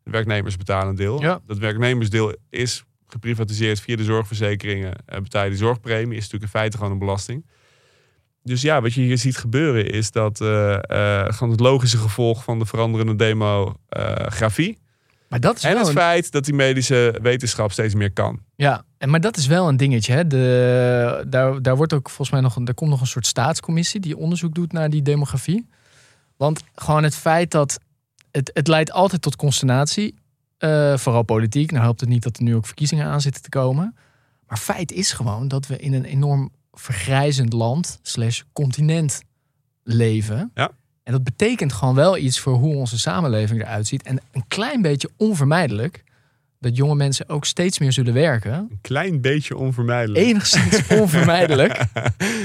de 0.03 0.11
werknemers 0.11 0.57
betalen 0.57 0.87
een 0.87 0.95
deel. 0.95 1.21
Ja. 1.21 1.41
Dat 1.45 1.57
werknemersdeel 1.57 2.35
is 2.49 2.83
geprivatiseerd 3.07 3.79
via 3.79 3.95
de 3.95 4.03
zorgverzekeringen. 4.03 4.93
En 5.05 5.23
betaal 5.23 5.43
je 5.43 5.49
die 5.49 5.59
zorgpremie, 5.59 6.17
is 6.17 6.23
natuurlijk 6.23 6.53
in 6.53 6.59
feite 6.59 6.77
gewoon 6.77 6.91
een 6.91 6.99
belasting. 6.99 7.45
Dus 8.43 8.61
ja, 8.61 8.81
wat 8.81 8.93
je 8.93 9.01
hier 9.01 9.17
ziet 9.17 9.37
gebeuren 9.37 9.89
is 9.91 10.11
dat 10.11 10.41
eh, 10.41 10.73
eh, 10.73 11.33
gewoon 11.33 11.51
het 11.51 11.59
logische 11.59 11.97
gevolg 11.97 12.43
van 12.43 12.59
de 12.59 12.65
veranderende 12.65 13.15
demografie. 13.15 14.79
Maar 15.29 15.39
dat 15.39 15.55
is 15.57 15.63
en 15.63 15.69
wel 15.71 15.79
het 15.79 15.87
een- 15.87 15.93
feit 15.95 16.31
dat 16.31 16.45
die 16.45 16.53
medische 16.53 17.19
wetenschap 17.21 17.71
steeds 17.71 17.93
meer 17.93 18.11
kan. 18.11 18.39
Ja, 18.55 18.83
en 18.97 19.09
maar 19.09 19.19
dat 19.21 19.37
is 19.37 19.47
wel 19.47 19.67
een 19.67 19.77
dingetje. 19.77 20.13
Hè? 20.13 20.27
De, 20.27 21.25
daar, 21.27 21.61
daar 21.61 21.75
wordt 21.75 21.93
ook 21.93 22.07
volgens 22.07 22.29
mij 22.29 22.41
nog 22.41 22.55
een, 22.55 22.65
er 22.67 22.73
komt 22.73 22.89
nog 22.89 23.01
een 23.01 23.07
soort 23.07 23.25
staatscommissie 23.25 23.99
die 23.99 24.17
onderzoek 24.17 24.53
doet 24.55 24.71
naar 24.71 24.89
die 24.89 25.01
demografie. 25.01 25.67
Want 26.37 26.61
gewoon 26.75 27.03
het 27.03 27.15
feit 27.15 27.51
dat 27.51 27.79
het, 28.31 28.51
het 28.53 28.67
leidt 28.67 28.91
altijd 28.91 29.21
tot 29.21 29.35
consternatie, 29.35 30.15
eh, 30.57 30.97
vooral 30.97 31.23
politiek. 31.23 31.71
Nou 31.71 31.83
helpt 31.83 31.99
het 31.99 32.09
niet 32.09 32.23
dat 32.23 32.37
er 32.37 32.43
nu 32.43 32.55
ook 32.55 32.65
verkiezingen 32.65 33.05
aan 33.05 33.21
zitten 33.21 33.41
te 33.41 33.49
komen. 33.49 33.95
Maar 34.47 34.57
feit 34.57 34.91
is 34.91 35.11
gewoon 35.11 35.47
dat 35.47 35.67
we 35.67 35.77
in 35.77 35.93
een 35.93 36.05
enorm 36.05 36.51
vergrijzend 36.71 37.53
land 37.53 37.99
slash 38.01 38.41
continent 38.53 39.21
leven. 39.83 40.51
Ja. 40.53 40.71
En 41.07 41.13
dat 41.13 41.23
betekent 41.23 41.73
gewoon 41.73 41.95
wel 41.95 42.17
iets 42.17 42.39
voor 42.39 42.53
hoe 42.53 42.75
onze 42.75 42.99
samenleving 42.99 43.61
eruit 43.61 43.87
ziet. 43.87 44.03
En 44.03 44.19
een 44.31 44.43
klein 44.47 44.81
beetje 44.81 45.09
onvermijdelijk 45.17 46.03
dat 46.59 46.75
jonge 46.77 46.95
mensen 46.95 47.29
ook 47.29 47.45
steeds 47.45 47.79
meer 47.79 47.91
zullen 47.91 48.13
werken. 48.13 48.53
Een 48.53 48.79
klein 48.81 49.21
beetje 49.21 49.57
onvermijdelijk. 49.57 50.25
Enigszins 50.25 50.87
onvermijdelijk. 50.87 51.77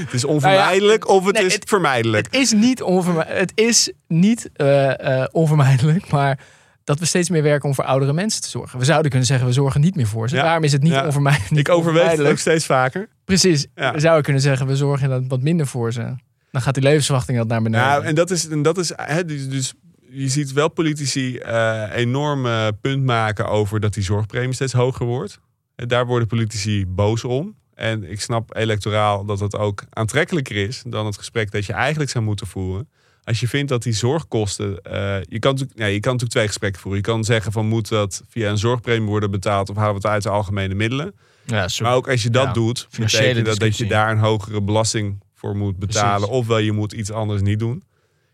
Het 0.03 0.13
is 0.13 0.23
onvermijdelijk 0.25 1.07
of 1.07 1.25
het 1.25 1.35
nee, 1.35 1.45
is 1.45 1.53
het- 1.53 1.69
vermijdelijk. 1.69 2.25
Het 2.25 2.35
is 2.35 2.51
niet, 2.51 2.81
onvermi- 2.81 3.23
het 3.27 3.51
is 3.55 3.91
niet 4.07 4.49
eh, 4.53 5.21
eh, 5.21 5.27
onvermijdelijk, 5.31 6.09
maar 6.09 6.39
dat 6.83 6.99
we 6.99 7.05
steeds 7.05 7.29
meer 7.29 7.43
werken 7.43 7.69
om 7.69 7.75
voor 7.75 7.83
oudere 7.85 8.13
mensen 8.13 8.41
te 8.41 8.49
zorgen. 8.49 8.79
We 8.79 8.85
zouden 8.85 9.09
kunnen 9.09 9.27
zeggen, 9.27 9.47
we 9.47 9.53
zorgen 9.53 9.81
niet 9.81 9.95
meer 9.95 10.07
voor 10.07 10.29
ze. 10.29 10.35
Ja. 10.35 10.43
Daarom 10.43 10.63
is 10.63 10.71
het 10.71 10.81
niet 10.81 10.91
Ja. 10.91 11.05
onvermijdelijk. 11.05 11.67
ik 11.67 11.69
overweeg 11.69 11.93
het 11.93 12.03
ook 12.03 12.09
onvermijdelijk. 12.09 12.39
steeds 12.39 12.65
vaker. 12.65 13.07
Precies. 13.25 13.65
We 13.75 13.99
zouden 13.99 14.23
kunnen 14.23 14.41
zeggen, 14.41 14.67
we 14.67 14.75
zorgen 14.75 15.27
wat 15.27 15.41
minder 15.41 15.67
voor 15.67 15.93
ze. 15.93 16.15
Dan 16.53 16.61
gaat 16.61 16.73
die 16.73 16.83
levensverwachting 16.83 17.37
dat 17.37 17.47
naar 17.47 17.61
beneden. 17.61 17.85
Nou, 17.87 18.03
en 18.03 18.15
dat 18.15 18.31
is, 18.31 18.47
en 18.47 18.61
dat 18.61 18.77
is 18.77 18.91
hè, 18.95 19.25
dus, 19.25 19.49
dus 19.49 19.73
je 20.09 20.27
ziet 20.27 20.51
wel 20.53 20.69
politici 20.69 21.37
eh, 21.37 21.83
enorm 21.93 22.47
punt 22.81 23.03
maken 23.03 23.47
over 23.47 23.79
dat 23.79 23.93
die 23.93 24.03
zorgpremie 24.03 24.53
steeds 24.53 24.73
hoger 24.73 25.05
wordt. 25.05 25.39
En 25.75 25.87
daar 25.87 26.05
worden 26.05 26.27
politici 26.27 26.85
boos 26.87 27.23
om. 27.23 27.55
En 27.75 28.11
ik 28.11 28.21
snap 28.21 28.55
electoraal 28.55 29.25
dat 29.25 29.39
het 29.39 29.55
ook 29.57 29.83
aantrekkelijker 29.89 30.55
is 30.55 30.83
dan 30.87 31.05
het 31.05 31.17
gesprek 31.17 31.51
dat 31.51 31.65
je 31.65 31.73
eigenlijk 31.73 32.09
zou 32.11 32.23
moeten 32.23 32.47
voeren. 32.47 32.89
Als 33.23 33.39
je 33.39 33.47
vindt 33.47 33.69
dat 33.69 33.83
die 33.83 33.93
zorgkosten. 33.93 34.81
eh, 34.81 35.15
je, 35.21 35.39
kan, 35.39 35.51
natuurlijk- 35.51 35.79
ja, 35.79 35.85
je 35.85 35.99
kan 35.99 36.11
natuurlijk 36.11 36.31
twee 36.31 36.47
gesprekken 36.47 36.81
voeren. 36.81 37.01
Je 37.01 37.07
kan 37.07 37.23
zeggen 37.23 37.51
van 37.51 37.65
moet 37.67 37.89
dat 37.89 38.23
via 38.29 38.49
een 38.49 38.57
zorgpremie 38.57 39.07
worden 39.07 39.31
betaald 39.31 39.69
of 39.69 39.75
halen 39.75 39.91
we 39.91 39.97
het 39.97 40.07
uit 40.07 40.23
de 40.23 40.29
algemene 40.29 40.73
middelen. 40.75 41.13
ja. 41.45 41.67
Maar 41.81 41.93
ook 41.95 42.09
als 42.09 42.23
je 42.23 42.29
dat 42.29 42.45
Ja, 42.45 42.53
doet, 42.53 42.87
betekent 42.97 43.45
dat 43.45 43.59
dat 43.59 43.77
je 43.77 43.85
daar 43.87 44.11
een 44.11 44.17
hogere 44.17 44.61
belasting 44.61 45.22
voor 45.43 45.57
moet 45.57 45.77
betalen. 45.77 46.27
Precies. 46.27 46.35
Ofwel 46.35 46.57
je 46.57 46.71
moet 46.71 46.93
iets 46.93 47.11
anders 47.11 47.41
niet 47.41 47.59
doen. 47.59 47.83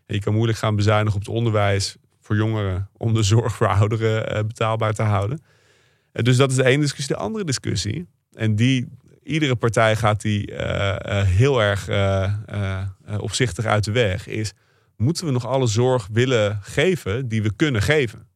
En 0.06 0.14
je 0.14 0.20
kan 0.20 0.34
moeilijk 0.34 0.58
gaan 0.58 0.76
bezuinigen 0.76 1.20
op 1.20 1.26
het 1.26 1.34
onderwijs 1.34 1.96
voor 2.20 2.36
jongeren 2.36 2.88
om 2.96 3.14
de 3.14 3.22
zorg 3.22 3.54
voor 3.54 3.68
ouderen 3.68 4.30
eh, 4.30 4.44
betaalbaar 4.44 4.92
te 4.92 5.02
houden. 5.02 5.42
Eh, 6.12 6.22
dus 6.22 6.36
dat 6.36 6.50
is 6.50 6.56
de 6.56 6.64
ene 6.64 6.80
discussie. 6.80 7.14
De 7.14 7.20
andere 7.20 7.44
discussie, 7.44 8.06
en 8.32 8.56
die 8.56 8.88
iedere 9.22 9.56
partij 9.56 9.96
gaat 9.96 10.20
die 10.20 10.54
eh, 10.54 11.26
heel 11.26 11.62
erg 11.62 11.88
opzichtig 13.18 13.64
uit 13.64 13.84
de 13.84 13.92
weg, 13.92 14.26
is 14.26 14.52
moeten 14.96 15.26
we 15.26 15.32
nog 15.32 15.46
alle 15.46 15.66
zorg 15.66 16.08
willen 16.12 16.58
geven 16.62 17.28
die 17.28 17.42
we 17.42 17.52
kunnen 17.56 17.82
geven? 17.82 18.26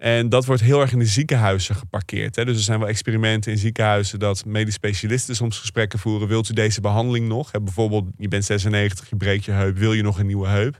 En 0.00 0.28
dat 0.28 0.44
wordt 0.44 0.62
heel 0.62 0.80
erg 0.80 0.92
in 0.92 0.98
de 0.98 1.06
ziekenhuizen 1.06 1.74
geparkeerd. 1.74 2.36
Hè? 2.36 2.44
Dus 2.44 2.56
er 2.56 2.62
zijn 2.62 2.78
wel 2.78 2.88
experimenten 2.88 3.52
in 3.52 3.58
ziekenhuizen 3.58 4.18
dat 4.18 4.44
medisch 4.44 4.74
specialisten 4.74 5.36
soms 5.36 5.58
gesprekken 5.58 5.98
voeren. 5.98 6.28
Wilt 6.28 6.48
u 6.48 6.54
deze 6.54 6.80
behandeling 6.80 7.28
nog? 7.28 7.52
Hè, 7.52 7.60
bijvoorbeeld, 7.60 8.04
je 8.16 8.28
bent 8.28 8.44
96, 8.44 9.10
je 9.10 9.16
breekt 9.16 9.44
je 9.44 9.50
heup. 9.50 9.76
Wil 9.76 9.92
je 9.92 10.02
nog 10.02 10.18
een 10.18 10.26
nieuwe 10.26 10.48
heup? 10.48 10.78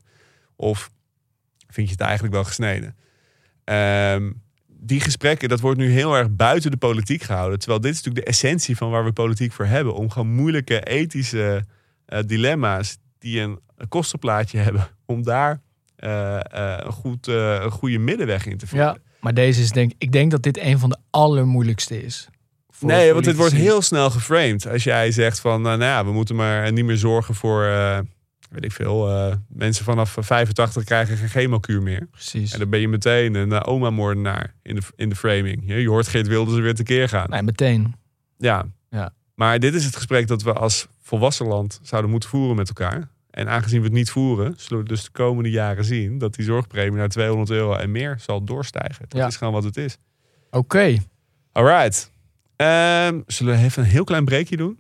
Of 0.57 0.91
vind 1.69 1.87
je 1.87 1.93
het 1.93 2.03
eigenlijk 2.03 2.35
wel 2.35 2.45
gesneden? 2.45 2.97
Ehm, 3.65 4.33
die 4.67 5.01
gesprekken, 5.01 5.49
dat 5.49 5.61
wordt 5.61 5.79
nu 5.79 5.91
heel 5.91 6.17
erg 6.17 6.31
buiten 6.31 6.71
de 6.71 6.77
politiek 6.77 7.23
gehouden. 7.23 7.59
Terwijl 7.59 7.81
dit 7.81 7.91
is 7.93 7.97
natuurlijk 7.97 8.25
de 8.25 8.33
essentie 8.33 8.77
van 8.77 8.91
waar 8.91 9.05
we 9.05 9.13
politiek 9.13 9.53
voor 9.53 9.67
hebben. 9.67 9.95
Om 9.95 10.11
gewoon 10.11 10.35
moeilijke 10.35 10.83
ethische 10.83 11.65
eh, 12.05 12.19
dilemma's 12.27 12.99
die 13.19 13.41
een, 13.41 13.61
een 13.77 13.89
kostenplaatje 13.89 14.59
hebben. 14.67 14.89
Om 15.07 15.23
daar 15.23 15.61
eh, 15.97 16.37
eh, 16.37 16.85
een, 16.85 16.93
goed, 16.93 17.27
een 17.27 17.71
goede 17.71 17.99
middenweg 17.99 18.47
in 18.47 18.59
te 18.59 18.67
vinden. 18.67 18.87
Ja, 18.87 19.09
maar 19.21 19.35
deze 19.35 19.63
is 19.63 19.71
denk 19.71 19.93
ik 19.99 20.13
denk 20.13 20.31
dat 20.31 20.43
dit 20.43 20.59
een 20.59 20.79
van 20.79 20.91
de 20.91 20.99
allermoeilijkste 21.11 22.03
is. 22.03 22.29
nee, 22.81 23.13
want 23.13 23.25
dit 23.25 23.37
wordt 23.37 23.53
heel 23.53 23.83
snel 23.83 24.11
geframed. 24.11 24.69
Als 24.69 24.85
jij 24.85 25.13
zegt 25.13 25.41
van, 25.41 25.63
nou, 25.63 25.79
nou 25.79 25.91
ja, 25.91 26.05
we 26.05 26.13
moeten 26.13 26.37
maar 26.37 26.73
niet 26.73 26.85
meer 26.85 26.97
zorgen 26.97 27.35
voor, 27.35 27.65
eh, 27.65 27.99
weet 28.51 28.65
ik 28.65 28.73
veel, 28.73 29.09
eh, 29.09 29.35
mensen 29.49 29.85
vanaf 29.85 30.17
85 30.21 30.85
krijgen 30.85 31.17
geen 31.17 31.29
chemokuur 31.29 31.83
meer. 31.83 32.09
Precies. 32.11 32.53
En 32.53 32.59
dan 32.59 32.71
ben 32.71 32.81
je 32.81 32.89
meteen 32.89 33.35
een 33.35 33.51
uh, 33.51 33.61
oma-moordenaar 33.65 34.55
in 34.63 34.75
de, 34.75 34.83
in 34.97 35.09
de 35.09 35.17
framing. 35.17 35.63
Je, 35.67 35.75
je 35.75 35.89
hoort 35.89 36.09
Geert 36.09 36.29
Wilders 36.29 36.57
er 36.57 36.63
weer 36.63 36.75
tekeer 36.75 37.09
gaan. 37.09 37.31
Nee, 37.31 37.43
meteen. 37.43 37.95
Ja. 38.39 38.67
Ja. 38.91 39.13
Maar 39.35 39.59
dit 39.59 39.75
is 39.75 39.85
het 39.85 39.97
gesprek 39.97 40.27
dat 40.27 40.43
we 40.43 40.53
als 40.53 40.87
volwassen 41.03 41.47
land 41.47 41.81
zouden 41.83 42.11
moeten 42.11 42.29
voeren 42.29 42.57
met 42.57 42.69
elkaar. 42.69 43.09
En 43.31 43.49
aangezien 43.49 43.79
we 43.81 43.85
het 43.87 43.95
niet 43.95 44.11
voeren, 44.11 44.55
zullen 44.57 44.83
we 44.83 44.89
dus 44.89 45.05
de 45.05 45.11
komende 45.11 45.51
jaren 45.51 45.85
zien 45.85 46.19
dat 46.19 46.35
die 46.35 46.45
zorgpremie 46.45 46.99
naar 46.99 47.09
200 47.09 47.51
euro 47.51 47.75
en 47.75 47.91
meer 47.91 48.17
zal 48.21 48.45
doorstijgen. 48.45 49.05
Dat 49.09 49.21
Ja. 49.21 49.27
is 49.27 49.37
gewoon 49.37 49.53
wat 49.53 49.65
het 49.65 49.77
is. 49.77 49.97
Oké. 50.51 50.97
Alright. 51.53 52.13
Ehm, 52.57 53.21
zullen 53.27 53.57
we 53.57 53.63
even 53.65 53.83
een 53.83 53.89
heel 53.89 54.05
klein 54.05 54.25
breakje 54.25 54.57
doen? 54.57 54.79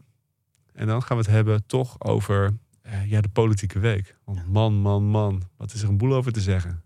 En 0.74 0.86
dan 0.86 1.02
gaan 1.02 1.16
we 1.16 1.22
het 1.22 1.32
hebben 1.32 1.66
toch 1.66 1.96
over 2.00 2.56
eh, 2.82 3.10
ja, 3.10 3.20
de 3.20 3.28
politieke 3.28 3.78
week. 3.78 4.16
Want 4.24 4.46
man, 4.48 4.74
man, 4.74 5.04
man. 5.04 5.42
Wat 5.56 5.72
is 5.72 5.82
er 5.82 5.88
een 5.88 5.96
boel 5.98 6.14
over 6.14 6.32
te 6.32 6.40
zeggen? 6.40 6.82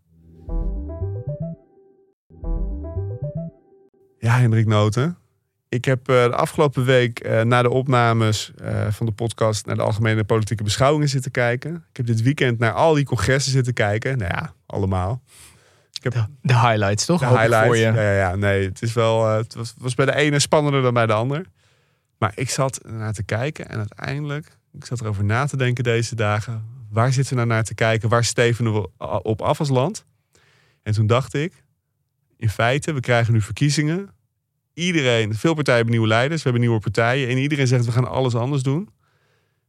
Ja, 4.18 4.38
Hendrik 4.38 4.66
Noten. 4.66 5.16
Ik 5.75 5.85
heb 5.85 6.09
eh, 6.09 6.25
de 6.25 6.35
afgelopen 6.35 6.85
week 6.85 7.19
eh, 7.21 7.43
na 7.43 7.63
de 7.63 7.71
opnames 7.71 8.53
eh, 8.57 8.87
van 8.91 9.07
de 9.07 9.13
podcast 9.13 9.67
naar 9.67 9.77
de 9.77 9.83
algemene 9.83 10.25
politieke 10.25 10.63
beschouwingen 10.63 11.09
zitten 11.09 11.31
kijken. 11.31 11.85
Ik 11.91 11.97
heb 11.97 12.07
dit 12.07 12.23
weekend 12.23 12.59
naar 12.59 12.73
al 12.73 12.95
die 12.95 13.05
congressen 13.05 13.53
zitten 13.53 13.73
kijken. 13.73 14.19
Nou 14.19 14.31
ja, 14.35 14.55
allemaal. 14.67 15.23
Ik 15.93 16.03
heb 16.03 16.13
De, 16.13 16.25
de 16.43 16.59
highlights, 16.59 17.05
toch? 17.05 17.21
de 17.21 17.27
highlights. 17.27 17.67
Voor 17.67 17.77
je. 17.77 17.93
Ja, 17.93 18.13
ja, 18.13 18.37
nee, 18.37 18.69
het 18.69 18.83
is 18.83 18.93
wel. 18.93 19.29
het 19.29 19.55
was, 19.55 19.75
was 19.79 19.95
bij 19.95 20.07
de 20.07 20.15
ene 20.15 20.39
spannender 20.39 20.83
dan 20.83 20.95
bij 20.95 21.07
de 21.07 21.13
ander. 21.13 21.47
Maar 22.19 22.33
ik 22.35 22.51
zat 22.51 22.81
naar 22.87 23.13
te 23.13 23.23
kijken 23.23 23.69
en 23.69 23.79
uiteindelijk, 23.79 24.59
ik 24.73 24.85
zat 24.85 25.01
erover 25.01 25.25
na 25.25 25.47
te 25.47 25.57
denken 25.57 25.85
deze 25.85 26.15
dagen. 26.15 26.65
Waar 26.91 27.13
zitten 27.13 27.33
we 27.33 27.39
nou 27.39 27.49
naar 27.49 27.65
te 27.65 27.75
kijken? 27.75 28.09
Waar 28.09 28.25
stevenen 28.25 28.73
we 28.73 28.89
op 29.23 29.43
af 29.43 29.59
als 29.59 29.69
land? 29.69 30.05
En 30.83 30.93
toen 30.93 31.07
dacht 31.07 31.35
ik, 31.35 31.65
in 32.37 32.49
feite, 32.49 32.93
we 32.93 33.01
krijgen 33.01 33.33
nu 33.33 33.41
verkiezingen. 33.41 34.11
Iedereen, 34.75 35.35
veel 35.35 35.55
partijen 35.55 35.77
hebben 35.81 35.95
nieuwe 35.99 36.09
leiders, 36.15 36.43
we 36.43 36.49
hebben 36.49 36.61
nieuwe 36.69 36.81
partijen. 36.83 37.29
En 37.29 37.39
iedereen 37.39 37.67
zegt, 37.67 37.85
we 37.85 37.93
gaan 37.93 38.09
alles 38.09 38.35
anders 38.35 38.63
doen. 38.63 38.89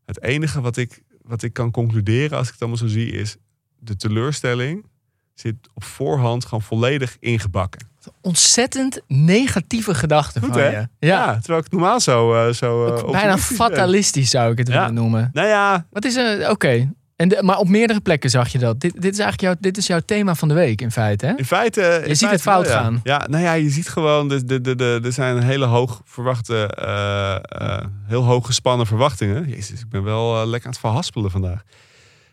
Het 0.06 0.24
enige 0.24 0.62
wat 0.62 0.78
ik, 0.78 1.02
wat 1.22 1.44
ik 1.44 1.54
kan 1.54 1.72
concluderen 1.72 2.38
als 2.38 2.46
ik 2.48 2.52
het 2.54 2.62
allemaal 2.62 2.80
zo 2.80 2.88
zie, 2.88 3.12
is 3.12 3.36
de 3.80 3.96
teleurstelling 3.96 4.86
zit 5.34 5.56
op 5.74 5.84
voorhand 5.84 6.44
gewoon 6.46 6.62
volledig 6.62 7.18
ingebakken. 7.20 7.88
Ontzettend 8.22 9.02
negatieve 9.08 9.94
gedachten 9.96 10.42
van 10.42 10.52
hè? 10.52 10.68
je. 10.80 10.88
Ja. 11.00 11.34
terwijl 11.36 11.58
ik 11.58 11.64
het 11.64 11.74
normaal 11.74 12.00
zo... 12.00 12.34
eh, 12.34 12.54
zo 12.54 12.86
eh, 12.96 13.12
bijna 13.12 13.34
ben. 13.34 13.38
fatalistisch 13.44 14.30
zou 14.30 14.52
ik 14.52 14.58
het 14.58 14.68
Ja. 14.68 14.80
willen 14.80 14.94
noemen. 14.94 15.30
Nou 15.34 15.48
ja, 15.48 15.86
Wat 15.90 16.06
is 16.06 16.16
er? 16.16 16.50
Oké. 16.50 16.92
En 17.16 17.28
de- 17.28 17.44
Maar 17.44 17.58
op 17.58 17.68
meerdere 17.68 18.00
plekken 18.02 18.30
zag 18.30 18.48
je 18.48 18.58
dat. 18.58 18.80
Dit, 18.80 18.94
dit 19.02 19.14
is 19.14 19.20
eigenlijk 19.20 19.42
jouw, 19.42 19.56
dit 19.60 19.78
is 19.78 19.88
jouw 19.88 20.00
thema 20.06 20.36
van 20.36 20.48
de 20.48 20.54
week 20.54 20.82
in 20.82 20.92
feite. 20.92 21.26
Hè? 21.26 21.34
in 21.38 21.46
feite... 21.46 21.82
in 21.82 22.16
ziet 22.16 22.28
feite 22.28 22.28
het 22.28 22.42
fout 22.42 22.68
gaan. 22.68 23.00
Ja, 23.04 23.26
nou 23.30 23.44
ja, 23.44 23.54
je 23.54 23.70
ziet 23.70 23.90
gewoon... 23.90 24.28
De, 24.28 24.46
de, 24.46 24.62
de, 24.62 24.76
de, 24.76 25.00
er 25.04 25.12
zijn 25.12 25.44
hele 25.44 25.66
hoog 25.66 26.02
verwachte... 26.06 26.68
eh, 26.68 27.36
eh, 27.78 27.86
heel 28.06 28.24
hoog 28.24 28.46
gespannen 28.46 28.86
verwachtingen. 28.88 29.50
Jezus, 29.50 29.80
ik 29.82 29.90
ben 29.90 30.04
wel 30.04 30.42
eh, 30.42 30.48
lekker 30.48 30.66
aan 30.68 30.72
het 30.72 30.80
verhaspelen 30.82 31.32
vandaag. 31.32 31.62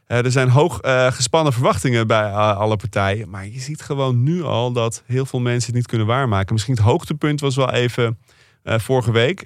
Er 0.07 0.31
zijn 0.31 0.49
hoog 0.49 0.79
gespannen 1.14 1.53
verwachtingen 1.53 2.07
bij 2.07 2.31
alle 2.33 2.77
partijen. 2.77 3.31
Maar 3.31 3.47
je 3.47 3.61
ziet 3.61 3.83
gewoon 3.83 4.23
nu 4.23 4.42
al 4.42 4.73
dat 4.73 5.03
heel 5.07 5.27
veel 5.27 5.40
mensen 5.40 5.66
het 5.66 5.75
niet 5.75 5.87
kunnen 5.87 6.07
waarmaken. 6.07 6.53
Misschien 6.53 6.75
het 6.75 6.85
hoogtepunt 6.85 7.40
was 7.40 7.57
wel 7.57 7.71
even 7.71 8.18
vorige 8.64 9.12
week. 9.12 9.42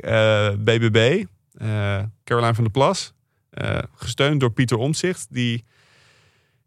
BBB, 0.59 1.25
Caroline 2.25 2.55
van 2.55 2.65
der 2.65 2.73
Plas. 2.73 3.13
Eh, 3.57 3.79
gesteund 3.95 4.41
door 4.41 4.51
Pieter 4.51 4.77
Omtzigt. 4.77 5.27
Die 5.31 5.65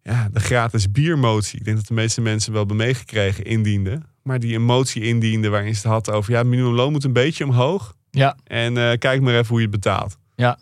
ja, 0.02 0.30
de 0.32 0.40
gratis 0.40 0.92
biermotie, 0.92 1.60
ik 1.60 1.66
denk 1.66 1.78
dat 1.78 1.88
de 1.88 1.94
meeste 1.94 2.22
mensen 2.22 2.52
wel 2.52 2.60
hebben 2.60 2.78
meegekregen, 2.78 3.44
indiende. 3.44 4.02
Maar 4.24 4.40
die 4.40 4.56
een 4.56 4.64
motie 4.64 5.04
indiende 5.04 5.50
waarin 5.50 5.76
ze 5.76 5.82
het 5.82 5.92
had 5.92 6.12
over... 6.12 6.32
ja, 6.32 6.44
minimumloon 6.44 6.92
moet 6.92 7.04
een 7.04 7.14
beetje 7.14 7.44
omhoog. 7.44 7.96
Ja. 8.12 8.38
En 8.44 8.78
eh, 8.78 8.98
kijk 8.98 9.22
maar 9.22 9.34
even 9.34 9.48
hoe 9.48 9.58
je 9.58 9.68
het 9.68 9.82
betaalt. 9.82 10.18
Ja. 10.36 10.60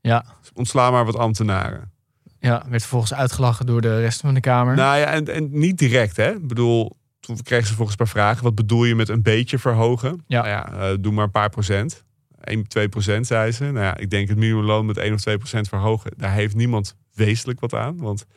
Ja. 0.00 0.24
Ontsla 0.54 0.90
maar 0.90 1.04
wat 1.04 1.16
ambtenaren. 1.16 1.92
Ja, 2.38 2.64
werd 2.68 2.80
vervolgens 2.80 3.14
uitgelachen 3.14 3.66
door 3.66 3.80
de 3.80 4.00
rest 4.00 4.20
van 4.20 4.34
de 4.34 4.40
Kamer. 4.40 4.76
Nou 4.76 4.98
ja, 4.98 5.06
en, 5.06 5.28
en 5.28 5.48
niet 5.50 5.78
direct, 5.78 6.16
hè. 6.16 6.30
Ik 6.30 6.46
bedoel, 6.48 6.96
toen 7.20 7.42
kregen 7.42 7.66
ze 7.66 7.74
volgens 7.74 7.98
een 7.98 8.04
paar 8.04 8.14
vragen. 8.14 8.44
Wat 8.44 8.54
bedoel 8.54 8.84
je 8.84 8.94
met 8.94 9.08
een 9.08 9.22
beetje 9.22 9.58
verhogen? 9.58 10.22
Ja. 10.26 10.42
Nou 10.42 10.48
ja, 10.48 10.72
eh, 10.72 10.96
doe 11.00 11.12
maar 11.12 11.24
een 11.24 11.30
paar 11.30 11.50
procent. 11.50 12.04
1, 12.44 12.66
2 12.68 12.88
procent, 12.88 13.26
zei 13.26 13.52
ze. 13.52 13.64
Nou 13.64 13.84
ja, 13.84 13.96
ik 13.96 14.10
denk 14.10 14.28
het 14.28 14.38
minimumloon 14.38 14.86
met 14.86 14.96
1 14.96 15.12
of 15.14 15.20
2 15.20 15.38
procent 15.38 15.68
verhogen. 15.68 16.10
Daar 16.16 16.32
heeft 16.32 16.54
niemand 16.54 16.96
wezenlijk 17.14 17.60
wat 17.60 17.74
aan. 17.74 17.96
Want 17.98 18.20
het 18.20 18.28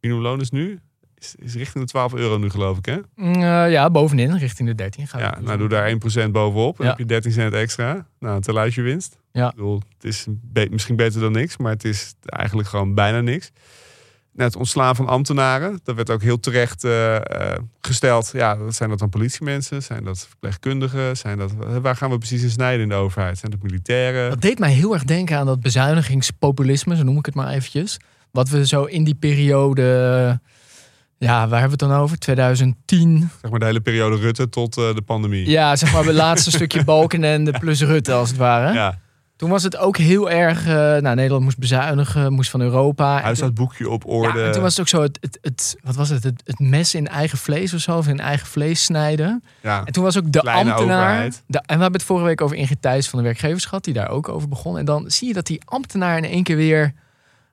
minimumloon 0.00 0.40
is 0.40 0.50
nu... 0.50 0.78
Is, 1.18 1.34
is 1.38 1.54
richting 1.54 1.84
de 1.84 1.90
12 1.90 2.14
euro 2.14 2.38
nu, 2.38 2.50
geloof 2.50 2.78
ik, 2.78 2.84
hè? 2.86 2.98
Eh, 3.16 3.70
ja, 3.72 3.90
bovenin, 3.90 4.36
richting 4.38 4.68
de 4.68 4.74
13. 4.74 5.06
Gaat 5.06 5.20
Ja, 5.20 5.30
het. 5.36 5.44
nou 5.44 5.58
doe 5.58 5.68
daar 5.68 5.90
1% 6.26 6.30
bovenop. 6.30 6.76
Dan 6.76 6.86
Ja. 6.86 6.92
heb 6.92 6.98
je 7.00 7.06
13 7.06 7.32
cent 7.32 7.54
extra. 7.54 8.06
Nou, 8.18 8.40
te 8.40 8.52
luid 8.52 8.74
je 8.74 8.82
winst. 8.82 9.18
Ja. 9.32 9.48
Ik 9.48 9.54
bedoel, 9.54 9.82
het 9.94 10.04
is 10.04 10.26
be- 10.30 10.68
misschien 10.70 10.96
beter 10.96 11.20
dan 11.20 11.32
niks, 11.32 11.56
maar 11.56 11.72
het 11.72 11.84
is 11.84 12.14
eigenlijk 12.22 12.68
gewoon 12.68 12.94
bijna 12.94 13.20
niks. 13.20 13.50
Het 14.36 14.56
ontslaan 14.56 14.96
van 14.96 15.06
ambtenaren, 15.06 15.80
dat 15.84 15.94
werd 15.94 16.10
ook 16.10 16.22
heel 16.22 16.40
terecht 16.40 16.84
eh, 16.84 17.16
eh, 17.16 17.58
gesteld. 17.80 18.30
Ja, 18.32 18.70
zijn 18.70 18.88
dat 18.88 18.98
dan 18.98 19.08
politiemensen? 19.08 19.82
Zijn 19.82 20.04
dat 20.04 20.26
verpleegkundigen? 20.28 21.16
Zijn 21.16 21.38
dat, 21.38 21.52
waar 21.82 21.96
gaan 21.96 22.10
we 22.10 22.18
precies 22.18 22.42
in 22.42 22.50
snijden 22.50 22.82
in 22.82 22.88
de 22.88 22.94
overheid? 22.94 23.38
Zijn 23.38 23.50
dat 23.50 23.62
militairen? 23.62 24.30
Dat 24.30 24.40
deed 24.40 24.58
mij 24.58 24.72
heel 24.72 24.92
erg 24.92 25.04
denken 25.04 25.38
aan 25.38 25.46
dat 25.46 25.60
bezuinigingspopulisme, 25.60 26.96
zo 26.96 27.02
noem 27.02 27.18
ik 27.18 27.26
het 27.26 27.34
maar 27.34 27.48
eventjes. 27.48 27.98
Wat 28.30 28.48
we 28.48 28.66
zo 28.66 28.84
in 28.84 29.04
die 29.04 29.14
periode, 29.14 29.82
ja, 31.18 31.48
waar 31.48 31.60
hebben 31.60 31.78
we 31.78 31.84
het 31.84 31.92
dan 31.92 32.02
over? 32.02 32.18
2010. 32.18 33.30
Zeg 33.40 33.50
maar 33.50 33.60
de 33.60 33.66
hele 33.66 33.80
periode 33.80 34.16
Rutte 34.16 34.48
tot 34.48 34.76
eh, 34.76 34.94
de 34.94 35.02
pandemie. 35.02 35.50
Ja, 35.50 35.76
zeg 35.76 35.92
maar 35.92 36.04
het 36.04 36.14
laatste 36.14 36.50
stukje 36.56 36.84
Balkenende 36.84 37.58
plus 37.58 37.82
Rutte 37.82 38.12
als 38.12 38.28
het 38.28 38.38
ware. 38.38 38.74
Ja, 38.74 38.98
Toen 39.36 39.50
was 39.50 39.62
het 39.62 39.76
ook 39.76 39.96
heel 39.96 40.30
erg, 40.30 40.66
eh, 40.66 40.74
nou 40.74 41.14
Nederland 41.14 41.42
moest 41.44 41.58
bezuinigen, 41.58 42.32
moest 42.32 42.50
van 42.50 42.60
Europa. 42.60 43.20
huishoudboekje 43.20 43.90
op 43.90 44.06
orde. 44.06 44.38
Ja, 44.38 44.46
en 44.46 44.52
toen 44.52 44.62
was 44.62 44.70
het 44.70 44.80
ook 44.80 44.88
zo, 44.88 45.02
het, 45.02 45.18
het, 45.20 45.38
het, 45.42 45.76
wat 45.82 45.94
was 45.96 46.08
het, 46.08 46.22
het, 46.24 46.42
het 46.44 46.58
mes 46.58 46.94
in 46.94 47.08
eigen 47.08 47.38
vlees 47.38 47.74
of 47.74 47.80
zo, 47.80 47.96
of 47.96 48.08
in 48.08 48.20
eigen 48.20 48.46
vlees 48.46 48.84
snijden. 48.84 49.42
Ja. 49.60 49.84
En 49.84 49.92
toen 49.92 50.04
was 50.04 50.18
ook 50.18 50.32
de 50.32 50.40
ambtenaar. 50.42 50.80
overheid. 50.80 51.42
de- 51.46 51.58
en 51.58 51.76
we 51.76 51.82
hebben 51.82 51.92
het 52.00 52.02
vorige 52.02 52.26
week 52.26 52.40
over 52.40 52.56
Ingrid 52.56 52.82
Thijs 52.82 53.08
van 53.08 53.18
de 53.18 53.24
werkgevers 53.24 53.64
gehad, 53.64 53.84
die 53.84 53.94
daar 53.94 54.08
ook 54.08 54.28
over 54.28 54.48
begon. 54.48 54.78
En 54.78 54.84
dan 54.84 55.04
zie 55.10 55.28
je 55.28 55.34
dat 55.34 55.46
die 55.46 55.60
ambtenaar 55.64 56.16
in 56.16 56.24
één 56.24 56.42
keer 56.42 56.56
weer, 56.56 56.92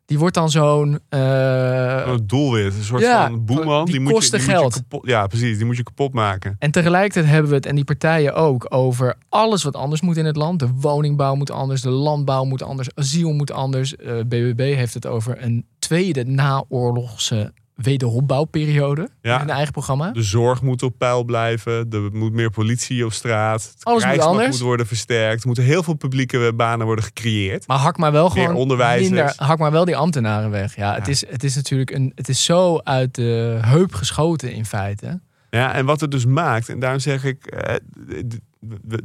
die 0.05 0.19
wordt 0.19 0.35
dan 0.35 0.49
zo'n... 0.49 0.99
eh, 1.09 2.03
Een 2.05 2.27
doelwit, 2.27 2.73
een 2.75 2.83
soort 2.83 3.01
Ja, 3.01 3.27
van 3.27 3.45
boeman. 3.45 3.85
die 3.85 3.99
moet 3.99 4.07
je- 4.09 4.13
kosten 4.15 4.37
die 4.39 4.47
moet 4.47 4.55
je 4.55 4.61
geld. 4.61 4.73
kapot- 4.73 5.07
ja, 5.07 5.27
precies. 5.27 5.57
Die 5.57 5.65
moet 5.65 5.77
je 5.77 5.83
kapot 5.83 6.13
maken. 6.13 6.55
En 6.59 6.71
tegelijkertijd 6.71 7.25
hebben 7.25 7.49
we 7.49 7.55
het, 7.55 7.65
en 7.65 7.75
die 7.75 7.83
partijen 7.83 8.33
ook, 8.33 8.65
over 8.69 9.15
alles 9.29 9.63
wat 9.63 9.75
anders 9.75 10.01
moet 10.01 10.17
in 10.17 10.25
het 10.25 10.35
land. 10.35 10.59
De 10.59 10.69
woningbouw 10.75 11.35
moet 11.35 11.51
anders, 11.51 11.81
de 11.81 11.89
landbouw 11.89 12.43
moet 12.43 12.63
anders, 12.63 12.95
asiel 12.95 13.31
moet 13.33 13.51
anders. 13.51 13.95
Eh 13.95 14.13
BBB 14.19 14.75
heeft 14.75 14.93
het 14.93 15.07
over 15.07 15.43
een 15.43 15.65
tweede 15.79 16.23
naoorlogse 16.25 17.53
wederopbouwperiode 17.75 19.09
Ja. 19.21 19.33
in 19.33 19.39
hun 19.39 19.49
eigen 19.49 19.71
programma. 19.71 20.11
De 20.11 20.21
zorg 20.23 20.61
moet 20.61 20.83
op 20.83 20.97
peil 20.97 21.23
blijven. 21.23 21.89
Er 21.89 22.01
moet 22.13 22.33
meer 22.33 22.49
politie 22.49 23.05
op 23.05 23.13
straat. 23.13 23.63
Het 23.63 23.83
Alles 23.85 23.97
moet 24.03 24.11
krijgsmacht 24.11 24.37
anders. 24.37 24.57
moet 24.57 24.67
worden 24.67 24.87
versterkt. 24.87 25.41
Er 25.41 25.47
moeten 25.47 25.63
heel 25.63 25.83
veel 25.83 25.93
publieke 25.93 26.53
banen 26.55 26.85
worden 26.85 27.03
gecreëerd. 27.05 27.67
Maar 27.67 27.77
hak 27.77 27.97
maar 27.97 28.11
wel 28.11 28.29
Meer 28.29 28.43
gewoon 28.43 28.55
onderwijzers. 28.61 29.09
minder, 29.09 29.33
hak 29.37 29.57
maar 29.57 29.71
wel 29.71 29.85
die 29.85 29.95
ambtenaren 29.95 30.49
weg. 30.49 30.75
Ja, 30.75 30.93
Het, 30.95 31.07
is, 31.07 31.27
het 31.29 31.43
is 31.43 31.55
natuurlijk 31.55 31.91
een, 31.91 32.11
het 32.15 32.29
is 32.29 32.43
zo 32.45 32.77
uit 32.77 33.15
de 33.15 33.59
heup 33.61 33.93
geschoten 33.93 34.51
in 34.53 34.65
feite. 34.65 35.21
Ja, 35.49 35.73
en 35.73 35.85
wat 35.85 36.01
het 36.01 36.11
dus 36.11 36.25
maakt, 36.25 36.69
en 36.69 36.79
daarom 36.79 36.99
zeg 36.99 37.23
ik, 37.23 37.45
eh, 37.45 37.75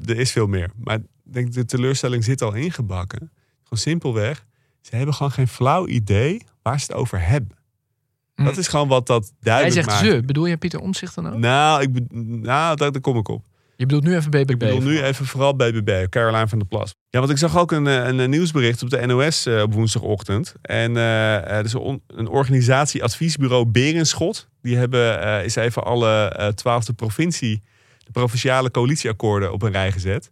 er 0.06 0.18
is 0.18 0.32
veel 0.32 0.46
meer. 0.46 0.70
Maar 0.84 0.94
ik 0.96 1.02
denk 1.22 1.52
de 1.52 1.64
teleurstelling 1.64 2.24
zit 2.24 2.42
al 2.42 2.52
ingebakken. 2.54 3.18
Gewoon 3.62 3.78
simpelweg, 3.78 4.44
ze 4.80 4.96
hebben 4.96 5.14
gewoon 5.14 5.32
geen 5.32 5.48
flauw 5.48 5.86
idee 5.86 6.42
waar 6.62 6.80
ze 6.80 6.86
het 6.88 6.94
over 6.94 7.26
hebben. 7.26 7.56
Hm. 8.38 8.44
Dat 8.44 8.56
is 8.56 8.68
gewoon 8.68 8.88
wat 8.88 9.06
dat 9.06 9.22
Hij 9.24 9.32
duidelijk 9.40 9.74
zegt 9.74 9.86
maakt. 9.86 10.04
ze. 10.14 10.22
Bedoel 10.26 10.46
je 10.46 10.56
Pieter 10.56 10.80
Omtzigt 10.80 11.14
dan 11.14 11.26
ook? 11.32 11.38
Nou, 11.38 11.82
ik, 11.82 11.92
be- 11.92 12.06
nou 12.48 12.76
daar, 12.76 12.92
daar 12.92 13.00
kom 13.00 13.16
ik 13.16 13.28
op. 13.28 13.44
Je 13.76 13.86
bedoelt 13.86 14.04
nu 14.04 14.16
even 14.16 14.30
BBB. 14.30 14.50
Ik 14.50 14.58
bedoel 14.58 14.80
nu 14.80 15.02
even 15.02 15.26
vooral 15.26 15.56
BBB, 15.56 16.08
Caroline 16.08 16.48
van 16.48 16.58
der 16.58 16.68
Plas. 16.68 16.94
Ja, 17.10 17.18
want 17.18 17.30
ik 17.30 17.38
zag 17.38 17.58
ook 17.58 17.72
een, 17.72 17.86
eh, 17.86 18.06
een, 18.06 18.18
een 18.18 18.30
nieuwsbericht 18.30 18.82
op 18.82 18.90
de 18.90 19.06
NOS 19.06 19.46
eh, 19.46 19.62
op 19.62 19.72
woensdagochtend. 19.74 20.54
En 20.62 20.96
eh, 20.96 21.36
eh, 21.36 21.50
er 21.58 21.64
is 21.64 21.72
een, 21.72 22.02
een 22.06 22.28
organisatie, 22.28 23.02
adviesbureau 23.02 23.66
Berenschot. 23.66 24.48
Die 24.62 24.76
hebben 24.76 25.22
eh 25.22 25.44
is 25.44 25.56
even 25.56 25.84
alle 25.84 26.28
eh, 26.28 26.48
twaalfde 26.48 26.92
provincie, 26.92 27.62
de 27.98 28.10
provinciale 28.10 28.70
coalitieakkoorden 28.70 29.52
op 29.52 29.62
een 29.62 29.72
rij 29.72 29.92
gezet. 29.92 30.30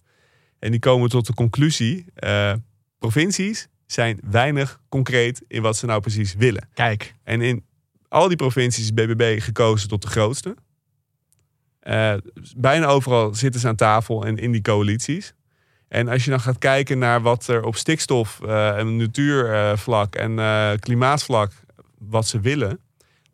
En 0.58 0.70
die 0.70 0.80
komen 0.80 1.08
tot 1.08 1.26
de 1.26 1.34
conclusie, 1.34 2.04
eh, 2.14 2.52
provincies 2.98 3.68
zijn 3.86 4.20
weinig 4.30 4.80
concreet 4.88 5.42
in 5.48 5.62
wat 5.62 5.76
ze 5.76 5.86
nou 5.86 6.00
precies 6.00 6.34
willen. 6.34 6.68
Kijk. 6.74 7.14
En 7.24 7.40
in 7.40 7.64
al 8.08 8.28
die 8.28 8.36
provincies 8.36 8.94
BBB 8.94 9.42
gekozen 9.42 9.88
tot 9.88 10.02
de 10.02 10.08
grootste. 10.08 10.56
Eh, 11.80 12.14
bijna 12.56 12.86
overal 12.86 13.34
zitten 13.34 13.60
ze 13.60 13.68
aan 13.68 13.76
tafel 13.76 14.26
en 14.26 14.36
in 14.36 14.52
die 14.52 14.62
coalities. 14.62 15.34
En 15.88 16.08
als 16.08 16.24
je 16.24 16.30
dan 16.30 16.40
gaat 16.40 16.58
kijken 16.58 16.98
naar 16.98 17.22
wat 17.22 17.46
er 17.46 17.64
op 17.64 17.76
stikstof 17.76 18.40
eh, 18.42 18.78
en 18.78 18.96
natuurvlak 18.96 20.14
en 20.14 20.38
eh, 20.38 20.72
klimaatvlak, 20.78 21.52
wat 21.98 22.26
ze 22.26 22.40
willen, 22.40 22.78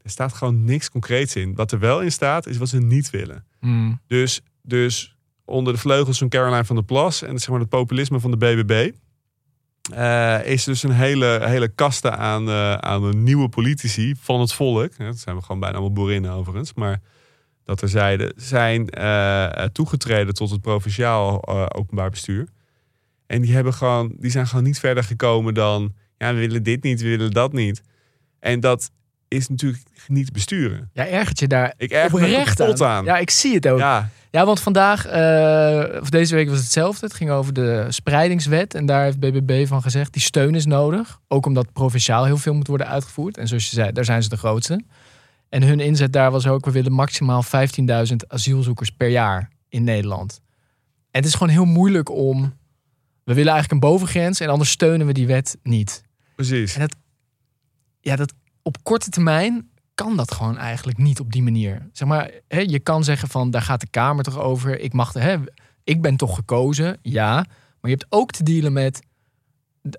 er 0.02 0.10
staat 0.10 0.32
gewoon 0.32 0.64
niks 0.64 0.90
concreets 0.90 1.36
in. 1.36 1.54
Wat 1.54 1.72
er 1.72 1.78
wel 1.78 2.00
in 2.00 2.12
staat, 2.12 2.46
is 2.46 2.56
wat 2.56 2.68
ze 2.68 2.78
niet 2.78 3.10
willen. 3.10 3.44
Hmm. 3.60 4.00
Dus, 4.06 4.40
dus 4.62 5.16
onder 5.44 5.72
de 5.72 5.78
vleugels 5.78 6.18
van 6.18 6.28
Caroline 6.28 6.64
van 6.64 6.76
der 6.76 6.84
Plas 6.84 7.22
en 7.22 7.38
zeg 7.38 7.48
maar, 7.48 7.60
het 7.60 7.68
populisme 7.68 8.20
van 8.20 8.30
de 8.30 8.36
BBB. 8.36 8.90
Eh, 9.90 10.44
is 10.44 10.64
dus 10.64 10.82
een 10.82 10.92
hele, 10.92 11.40
hele 11.44 11.68
kaste 11.68 12.10
aan, 12.10 12.48
eh, 12.48 12.74
aan 12.74 13.10
de 13.10 13.16
nieuwe 13.16 13.48
politici 13.48 14.14
van 14.20 14.40
het 14.40 14.52
volk. 14.52 14.98
Dat 14.98 15.18
zijn 15.18 15.36
we 15.36 15.42
gewoon 15.42 15.60
bijna 15.60 15.76
allemaal 15.76 15.94
boerinnen 15.94 16.30
overigens. 16.30 16.74
Maar 16.74 17.00
dat 17.64 17.82
er 17.82 17.88
zeiden, 17.88 18.32
zijn 18.36 18.90
eh, 18.90 19.64
toegetreden 19.64 20.34
tot 20.34 20.50
het 20.50 20.60
provinciaal 20.60 21.48
openbaar 21.74 22.10
bestuur. 22.10 22.48
En 23.26 23.42
die, 23.42 23.54
hebben 23.54 23.74
gewoon, 23.74 24.14
die 24.18 24.30
zijn 24.30 24.46
gewoon 24.46 24.64
niet 24.64 24.78
verder 24.78 25.04
gekomen 25.04 25.54
dan... 25.54 25.94
ja, 26.18 26.34
we 26.34 26.38
willen 26.38 26.62
dit 26.62 26.82
niet, 26.82 27.00
we 27.00 27.08
willen 27.08 27.30
dat 27.30 27.52
niet. 27.52 27.82
En 28.38 28.60
dat 28.60 28.90
is 29.28 29.48
natuurlijk 29.48 29.82
niet 30.06 30.32
besturen. 30.32 30.90
Ja, 30.92 31.06
ergert 31.06 31.38
je 31.38 31.48
daar 31.48 31.74
Ik 31.76 31.90
erger 31.90 32.20
me 32.20 32.44
kapot 32.54 32.82
aan. 32.82 33.04
Ja, 33.04 33.18
ik 33.18 33.30
zie 33.30 33.54
het 33.54 33.68
ook. 33.68 33.78
Ja, 33.78 34.10
Ja, 34.32 34.44
want 34.44 34.60
vandaag, 34.60 35.06
eh, 35.06 36.00
of 36.00 36.10
deze 36.10 36.34
week 36.34 36.46
was 36.46 36.56
het 36.56 36.64
hetzelfde. 36.64 37.06
Het 37.06 37.14
ging 37.14 37.30
over 37.30 37.52
de 37.52 37.86
spreidingswet. 37.88 38.74
En 38.74 38.86
daar 38.86 39.04
heeft 39.04 39.20
BBB 39.20 39.66
van 39.66 39.82
gezegd, 39.82 40.12
die 40.12 40.22
steun 40.22 40.54
is 40.54 40.66
nodig. 40.66 41.20
Ook 41.28 41.46
omdat 41.46 41.72
provinciaal 41.72 42.24
heel 42.24 42.36
veel 42.36 42.54
moet 42.54 42.66
worden 42.66 42.86
uitgevoerd. 42.86 43.38
En 43.38 43.48
zoals 43.48 43.70
je 43.70 43.74
zei, 43.74 43.92
daar 43.92 44.04
zijn 44.04 44.22
ze 44.22 44.28
de 44.28 44.36
grootste. 44.36 44.84
En 45.48 45.62
hun 45.62 45.80
inzet 45.80 46.12
daar 46.12 46.30
was 46.30 46.46
ook, 46.46 46.64
we 46.64 46.70
willen 46.70 46.92
maximaal 46.92 47.42
15.000 47.42 48.16
asielzoekers 48.28 48.90
per 48.90 49.08
jaar 49.08 49.50
in 49.68 49.84
Nederland. 49.84 50.40
En 51.10 51.20
het 51.20 51.24
is 51.24 51.34
gewoon 51.34 51.52
heel 51.52 51.64
moeilijk 51.64 52.10
om... 52.10 52.40
We 53.24 53.34
willen 53.34 53.52
eigenlijk 53.52 53.82
een 53.82 53.90
bovengrens 53.90 54.40
en 54.40 54.48
anders 54.48 54.70
steunen 54.70 55.06
we 55.06 55.12
die 55.12 55.26
wet 55.26 55.56
niet. 55.62 56.02
precies. 56.34 56.76
En 56.76 56.88
ja, 58.00 58.16
dat 58.16 58.32
op 58.62 58.82
korte 58.82 59.10
termijn 59.10 59.70
kan 59.94 60.16
dat 60.16 60.32
gewoon 60.32 60.58
eigenlijk 60.58 60.98
niet 60.98 61.20
op 61.20 61.32
die 61.32 61.42
manier. 61.42 61.88
Zeg 61.92 62.08
maar, 62.08 62.30
hè, 62.48 62.58
je 62.60 62.78
kan 62.78 63.04
zeggen 63.04 63.28
van 63.28 63.50
daar 63.50 63.62
gaat 63.62 63.80
de 63.80 63.90
Kamer 63.90 64.24
toch 64.24 64.38
over. 64.38 64.80
Ik 64.80 64.92
mag, 64.92 65.12
hè, 65.12 65.36
ik 65.84 66.02
ben 66.02 66.16
toch 66.16 66.34
gekozen, 66.34 66.98
ja. 67.02 67.34
Maar 67.80 67.90
je 67.90 67.96
hebt 67.98 68.06
ook 68.08 68.30
te 68.30 68.42
dealen 68.42 68.72
met 68.72 69.02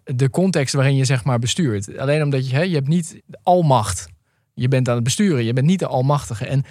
de- 0.04 0.30
context 0.30 0.74
waarin 0.74 0.96
je 0.96 1.06
zeg 1.06 1.24
maar 1.24 1.40
bestuurt. 1.40 1.98
Alleen 1.98 2.24
omdat 2.24 2.50
je, 2.50 2.56
hè, 2.56 2.62
je 2.62 2.76
hebt 2.76 2.88
niet 2.88 3.22
almacht. 3.44 4.08
Je 4.54 4.68
bent 4.68 4.88
aan 4.90 4.96
het 4.96 5.04
besturen, 5.04 5.44
je 5.44 5.54
bent 5.54 5.68
niet 5.68 5.80
de 5.80 5.88
almachtige. 5.88 6.46
En 6.46 6.64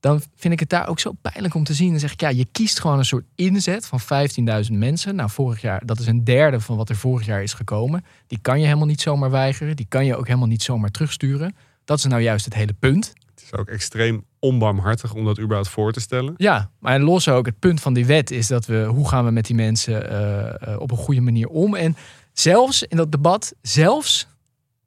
dan 0.00 0.20
vind 0.34 0.52
ik 0.52 0.60
het 0.60 0.68
daar 0.68 0.88
ook 0.88 1.00
zo 1.00 1.12
pijnlijk 1.22 1.54
om 1.54 1.64
te 1.64 1.74
zien. 1.74 1.90
Dan 1.90 2.00
zeg 2.00 2.12
ik, 2.12 2.20
ja, 2.20 2.28
je 2.28 2.46
kiest 2.52 2.80
gewoon 2.80 2.98
een 2.98 3.04
soort 3.04 3.24
inzet 3.34 3.86
van 3.86 4.00
15.000 4.00 4.72
mensen. 4.78 5.14
Nou, 5.14 5.30
vorig 5.30 5.60
jaar, 5.60 5.86
dat 5.86 5.98
is 5.98 6.06
een 6.06 6.24
derde 6.24 6.60
van 6.60 6.76
wat 6.76 6.88
er 6.88 6.96
vorig 6.96 7.26
jaar 7.26 7.42
is 7.42 7.52
gekomen. 7.52 8.04
Die 8.26 8.38
kan 8.42 8.58
je 8.60 8.64
helemaal 8.64 8.86
niet 8.86 9.00
zomaar 9.00 9.30
weigeren. 9.30 9.76
Die 9.76 9.86
kan 9.88 10.04
je 10.04 10.16
ook 10.16 10.26
helemaal 10.26 10.48
niet 10.48 10.62
zomaar 10.62 10.90
terugsturen. 10.90 11.56
Dat 11.86 11.98
is 11.98 12.04
nou 12.04 12.22
juist 12.22 12.44
het 12.44 12.54
hele 12.54 12.72
punt. 12.72 13.12
Het 13.34 13.42
is 13.42 13.52
ook 13.52 13.68
extreem 13.68 14.24
onbarmhartig 14.38 15.14
om 15.14 15.24
dat 15.24 15.38
überhaupt 15.38 15.68
voor 15.68 15.92
te 15.92 16.00
stellen. 16.00 16.34
Ja, 16.36 16.70
maar 16.78 17.00
los 17.00 17.28
ook, 17.28 17.46
het 17.46 17.58
punt 17.58 17.80
van 17.80 17.94
die 17.94 18.06
wet 18.06 18.30
is 18.30 18.46
dat 18.46 18.66
we, 18.66 18.84
hoe 18.84 19.08
gaan 19.08 19.24
we 19.24 19.30
met 19.30 19.46
die 19.46 19.56
mensen 19.56 20.10
eh, 20.10 20.72
eh, 20.72 20.80
op 20.80 20.90
een 20.90 20.96
goede 20.96 21.20
manier 21.20 21.48
om? 21.48 21.74
En 21.74 21.96
zelfs 22.32 22.82
in 22.82 22.96
dat 22.96 23.12
debat, 23.12 23.54
zelfs, 23.62 24.28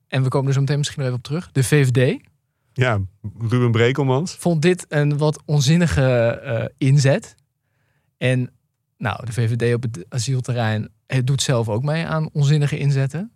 en 0.08 0.22
we 0.22 0.28
komen 0.28 0.48
er 0.48 0.54
zo 0.54 0.60
meteen 0.60 0.78
misschien 0.78 0.98
nog 0.98 1.06
even 1.06 1.18
op 1.18 1.26
terug, 1.26 1.52
de 1.52 1.64
VVD 1.64 2.20
Ja, 2.72 3.00
Ruben 3.38 3.70
Brekelmans. 3.70 4.34
vond 4.34 4.62
dit 4.62 4.86
een 4.88 5.18
wat 5.18 5.42
onzinnige 5.44 6.02
eh, 6.26 6.88
inzet. 6.88 7.34
En 8.16 8.50
nou, 8.98 9.26
de 9.26 9.32
VVD 9.32 9.74
op 9.74 9.82
het 9.82 10.04
asielterrein 10.08 10.88
het 11.06 11.26
doet 11.26 11.42
zelf 11.42 11.68
ook 11.68 11.82
mee 11.82 12.06
aan 12.06 12.30
onzinnige 12.32 12.78
inzetten. 12.78 13.32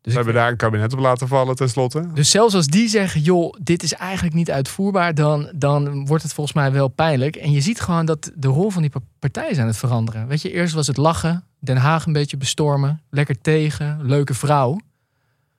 Dus, 0.00 0.12
We 0.12 0.18
hebben 0.22 0.34
daar 0.34 0.50
een 0.50 0.56
kabinet 0.56 0.92
op 0.92 0.98
laten 0.98 1.28
vallen 1.28 1.56
tenslotte. 1.56 2.10
dus 2.14 2.30
zelfs 2.30 2.54
als 2.54 2.66
die 2.66 2.88
zeggen, 2.88 3.20
joh, 3.20 3.54
dit 3.62 3.82
is 3.82 3.92
eigenlijk 3.92 4.34
niet 4.34 4.50
uitvoerbaar, 4.50 5.14
dan, 5.14 5.52
dan 5.54 6.06
wordt 6.06 6.22
het 6.22 6.32
volgens 6.32 6.56
mij 6.56 6.72
wel 6.72 6.88
pijnlijk. 6.88 7.36
En 7.36 7.50
je 7.52 7.60
ziet 7.60 7.80
gewoon 7.80 8.06
dat 8.06 8.30
de 8.34 8.48
rol 8.48 8.70
van 8.70 8.82
die 8.82 8.90
pa- 8.90 9.00
partijen 9.18 9.50
is 9.50 9.58
aan 9.58 9.66
het 9.66 9.76
veranderen. 9.76 10.26
Weet 10.26 10.42
je, 10.42 10.52
eerst 10.52 10.74
was 10.74 10.86
het 10.86 10.96
lachen, 10.96 11.44
Den 11.58 11.76
Haag 11.76 12.06
een 12.06 12.12
beetje 12.12 12.36
bestormen, 12.36 13.02
lekker 13.10 13.40
tegen, 13.40 13.98
leuke 14.02 14.34
vrouw. 14.34 14.78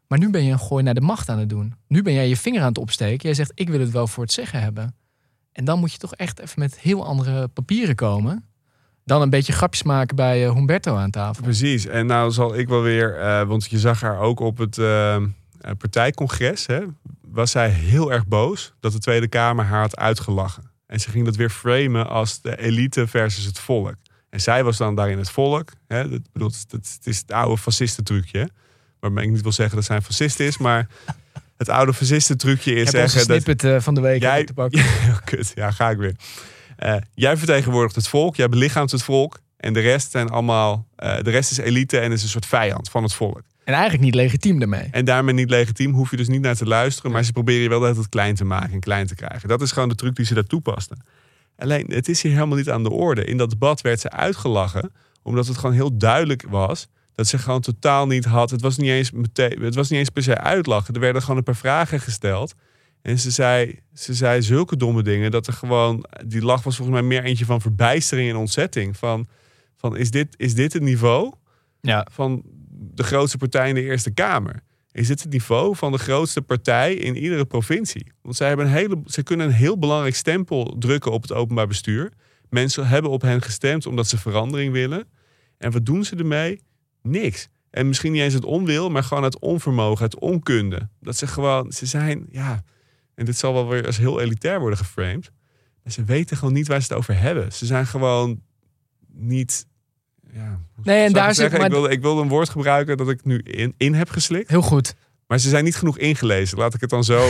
Maar 0.07 0.19
nu 0.19 0.29
ben 0.29 0.43
je 0.43 0.51
een 0.51 0.59
gooi 0.59 0.83
naar 0.83 0.93
de 0.93 1.01
macht 1.01 1.29
aan 1.29 1.39
het 1.39 1.49
doen. 1.49 1.73
Nu 1.87 2.01
ben 2.01 2.13
jij 2.13 2.27
je 2.29 2.37
vinger 2.37 2.61
aan 2.61 2.67
het 2.67 2.77
opsteken. 2.77 3.25
Jij 3.25 3.33
zegt, 3.33 3.51
ik 3.55 3.69
wil 3.69 3.79
het 3.79 3.91
wel 3.91 4.07
voor 4.07 4.23
het 4.23 4.33
zeggen 4.33 4.61
hebben. 4.61 4.95
En 5.51 5.65
dan 5.65 5.79
moet 5.79 5.91
je 5.91 5.97
toch 5.97 6.15
echt 6.15 6.39
even 6.39 6.59
met 6.59 6.79
heel 6.79 7.05
andere 7.05 7.47
papieren 7.47 7.95
komen. 7.95 8.48
Dan 9.09 9.21
een 9.21 9.29
beetje 9.29 9.53
grapjes 9.53 9.83
maken 9.83 10.15
bij 10.15 10.45
eh, 10.45 10.53
Humberto 10.53 10.95
aan 10.95 11.09
tafel. 11.09 11.43
Precies. 11.43 11.85
En 11.85 12.05
nou 12.05 12.31
zal 12.31 12.55
ik 12.57 12.67
wel 12.67 12.81
weer, 12.81 13.17
eh, 13.17 13.43
want 13.47 13.69
je 13.69 13.79
zag 13.79 14.01
haar 14.01 14.19
ook 14.19 14.39
op 14.39 14.57
het 14.57 14.77
eh, 14.77 15.17
partijcongres, 15.77 16.65
hè, 16.65 16.79
was 17.21 17.51
zij 17.51 17.69
heel 17.69 18.11
erg 18.11 18.27
boos 18.27 18.73
dat 18.79 18.91
de 18.91 18.99
Tweede 18.99 19.27
Kamer 19.27 19.65
haar 19.65 19.81
had 19.81 19.97
uitgelachen. 19.97 20.63
En 20.87 20.99
ze 20.99 21.09
ging 21.09 21.25
dat 21.25 21.35
weer 21.35 21.49
framen 21.49 22.07
als 22.09 22.41
de 22.41 22.57
elite 22.61 23.07
versus 23.07 23.45
het 23.45 23.59
volk. 23.59 23.95
En 24.29 24.41
zij 24.41 24.63
was 24.63 24.77
dan 24.77 24.95
daarin 24.95 25.17
het 25.17 25.29
volk. 25.29 25.71
Hè, 25.87 26.09
dat, 26.09 26.21
bedoel, 26.33 26.47
het, 26.49 26.65
het, 26.71 26.99
is 27.03 27.17
het 27.17 27.31
oude 27.31 27.57
fascistentrucje. 27.57 28.39
hè, 28.39 28.45
Waarmee 28.99 29.25
ik 29.25 29.31
niet 29.31 29.41
wil 29.41 29.51
zeggen 29.51 29.75
dat 29.75 29.85
zij 29.85 29.95
een 29.95 30.01
fascist 30.01 30.39
is, 30.39 30.57
maar 30.57 30.87
het 31.57 31.69
oude 31.69 31.93
fascistentrucje 31.93 32.71
is 32.73 32.87
Ik 32.87 32.95
heb 32.95 33.09
zeggen 33.09 33.27
dat 33.27 33.41
snippet 33.41 33.83
van 33.83 33.93
de 33.93 34.01
week 34.01 34.21
Jij- 34.21 34.43
te 34.43 34.53
pakken. 34.53 34.79
Ja, 35.07 35.19
kut. 35.25 35.51
Ja, 35.55 35.71
ga 35.71 35.89
ik 35.89 35.97
weer. 35.97 36.15
Eh, 36.79 36.95
jij 37.13 37.37
vertegenwoordigt 37.37 37.95
het 37.95 38.07
volk, 38.07 38.35
jij 38.35 38.49
belichaamt 38.49 38.91
het 38.91 39.03
volk. 39.03 39.39
En 39.57 39.73
de 39.73 39.79
rest 39.79 40.11
zijn 40.11 40.29
allemaal. 40.29 40.87
eh, 40.95 41.17
de 41.21 41.29
rest 41.29 41.51
is 41.51 41.57
elite 41.57 41.99
en 41.99 42.11
is 42.11 42.23
een 42.23 42.29
soort 42.29 42.45
vijand 42.45 42.89
van 42.89 43.03
het 43.03 43.13
volk. 43.13 43.41
En 43.63 43.73
eigenlijk 43.73 44.03
niet 44.03 44.15
legitiem 44.15 44.59
daarmee. 44.59 44.87
En 44.91 45.05
daarmee 45.05 45.33
niet 45.33 45.49
legitiem, 45.49 45.93
hoef 45.93 46.11
je 46.11 46.17
dus 46.17 46.27
niet 46.27 46.41
naar 46.41 46.55
te 46.55 46.65
luisteren. 46.65 47.11
Maar 47.11 47.23
ze 47.23 47.31
proberen 47.31 47.61
je 47.61 47.69
wel 47.69 47.79
dat 47.79 47.97
het 47.97 48.09
klein 48.09 48.35
te 48.35 48.45
maken 48.45 48.73
en 48.73 48.79
klein 48.79 49.07
te 49.07 49.15
krijgen. 49.15 49.49
Dat 49.49 49.61
is 49.61 49.71
gewoon 49.71 49.89
de 49.89 49.95
truc 49.95 50.15
die 50.15 50.25
ze 50.25 50.33
daar 50.33 50.43
toepasten. 50.43 50.97
Alleen, 51.57 51.85
het 51.87 52.09
is 52.09 52.21
hier 52.21 52.31
helemaal 52.31 52.57
niet 52.57 52.69
aan 52.69 52.83
de 52.83 52.91
orde. 52.91 53.25
In 53.25 53.37
dat 53.37 53.49
debat 53.49 53.81
werd 53.81 53.99
ze 53.99 54.09
uitgelachen, 54.09 54.91
omdat 55.21 55.47
het 55.47 55.57
gewoon 55.57 55.75
heel 55.75 55.97
duidelijk 55.97 56.43
was 56.49 56.87
dat 57.15 57.27
ze 57.27 57.37
gewoon 57.37 57.61
totaal 57.61 58.07
niet 58.07 58.25
had. 58.25 58.49
Het 58.49 58.61
was 58.61 58.77
niet 58.77 58.89
eens, 58.89 59.11
meteen, 59.11 59.61
het 59.61 59.75
was 59.75 59.89
niet 59.89 59.99
eens 59.99 60.09
per 60.09 60.23
se 60.23 60.37
uitlachen. 60.37 60.93
Er 60.93 60.99
werden 60.99 61.21
gewoon 61.21 61.37
een 61.37 61.43
paar 61.43 61.55
vragen 61.55 61.99
gesteld. 61.99 62.53
En 63.01 63.19
ze 63.19 63.31
zei, 63.31 63.79
ze 63.93 64.13
zei 64.13 64.41
zulke 64.41 64.77
domme 64.77 65.03
dingen 65.03 65.31
dat 65.31 65.47
er 65.47 65.53
gewoon. 65.53 66.05
Die 66.25 66.41
lach 66.41 66.63
was 66.63 66.75
volgens 66.75 66.99
mij 66.99 67.07
meer 67.07 67.23
eentje 67.23 67.45
van 67.45 67.61
verbijstering 67.61 68.29
en 68.29 68.35
ontzetting. 68.35 68.97
Van, 68.97 69.27
van 69.75 69.97
is, 69.97 70.11
dit, 70.11 70.27
is 70.37 70.55
dit 70.55 70.73
het 70.73 70.81
niveau 70.81 71.33
Ja. 71.81 72.07
van 72.11 72.43
de 72.71 73.03
grootste 73.03 73.37
partij 73.37 73.69
in 73.69 73.75
de 73.75 73.81
Eerste 73.83 74.11
Kamer? 74.11 74.63
Is 74.91 75.07
dit 75.07 75.23
het 75.23 75.31
niveau 75.31 75.75
van 75.75 75.91
de 75.91 75.97
grootste 75.97 76.41
partij 76.41 76.93
in 76.93 77.15
iedere 77.15 77.45
provincie? 77.45 78.11
Want 78.21 78.35
zij, 78.35 78.47
hebben 78.47 78.65
een 78.65 78.71
hele, 78.71 79.01
zij 79.05 79.23
kunnen 79.23 79.47
een 79.47 79.53
heel 79.53 79.77
belangrijk 79.77 80.15
stempel 80.15 80.75
drukken 80.79 81.11
op 81.11 81.21
het 81.21 81.33
openbaar 81.33 81.67
bestuur. 81.67 82.11
Mensen 82.49 82.87
hebben 82.87 83.11
op 83.11 83.21
hen 83.21 83.41
gestemd 83.41 83.85
omdat 83.85 84.07
ze 84.07 84.17
verandering 84.17 84.73
willen. 84.73 85.07
En 85.57 85.71
wat 85.71 85.85
doen 85.85 86.03
ze 86.03 86.15
ermee? 86.15 86.61
Niks. 87.01 87.47
En 87.69 87.87
misschien 87.87 88.11
niet 88.11 88.21
eens 88.21 88.33
het 88.33 88.45
onwil, 88.45 88.89
maar 88.89 89.03
gewoon 89.03 89.23
het 89.23 89.39
onvermogen, 89.39 90.05
het 90.05 90.19
onkunde. 90.19 90.89
Dat 91.01 91.17
ze 91.17 91.27
gewoon, 91.27 91.71
ze 91.71 91.85
zijn, 91.85 92.25
ja, 92.31 92.63
en 93.19 93.25
dit 93.25 93.37
zal 93.37 93.53
wel 93.53 93.67
weer 93.67 93.85
als 93.85 93.97
heel 93.97 94.21
elitair 94.21 94.59
worden 94.59 94.77
geframed. 94.79 95.31
Ze 95.85 96.03
weten 96.03 96.37
gewoon 96.37 96.53
niet 96.53 96.67
waar 96.67 96.81
ze 96.81 96.87
het 96.87 96.97
over 96.97 97.19
hebben. 97.19 97.53
Ze 97.53 97.65
zijn 97.65 97.87
gewoon 97.87 98.41
niet. 99.13 99.65
Ja, 100.33 100.59
Nee, 100.83 101.05
en 101.05 101.13
daar 101.13 101.33
zit 101.35 101.51
maar- 101.51 101.65
Ik 101.65 101.71
wilde, 101.71 101.89
ik 101.89 102.01
wilde 102.01 102.21
een 102.21 102.27
woord 102.27 102.49
gebruiken 102.49 102.97
dat 102.97 103.09
ik 103.09 103.25
nu 103.25 103.37
in, 103.39 103.73
in 103.77 103.93
heb 103.93 104.09
geslikt. 104.09 104.49
Heel 104.49 104.61
goed. 104.61 104.93
Maar 105.27 105.39
ze 105.39 105.49
zijn 105.49 105.63
niet 105.63 105.75
genoeg 105.75 105.97
ingelezen. 105.97 106.57
Laat 106.57 106.73
ik 106.73 106.81
het 106.81 106.89
dan 106.89 107.03
zo. 107.03 107.27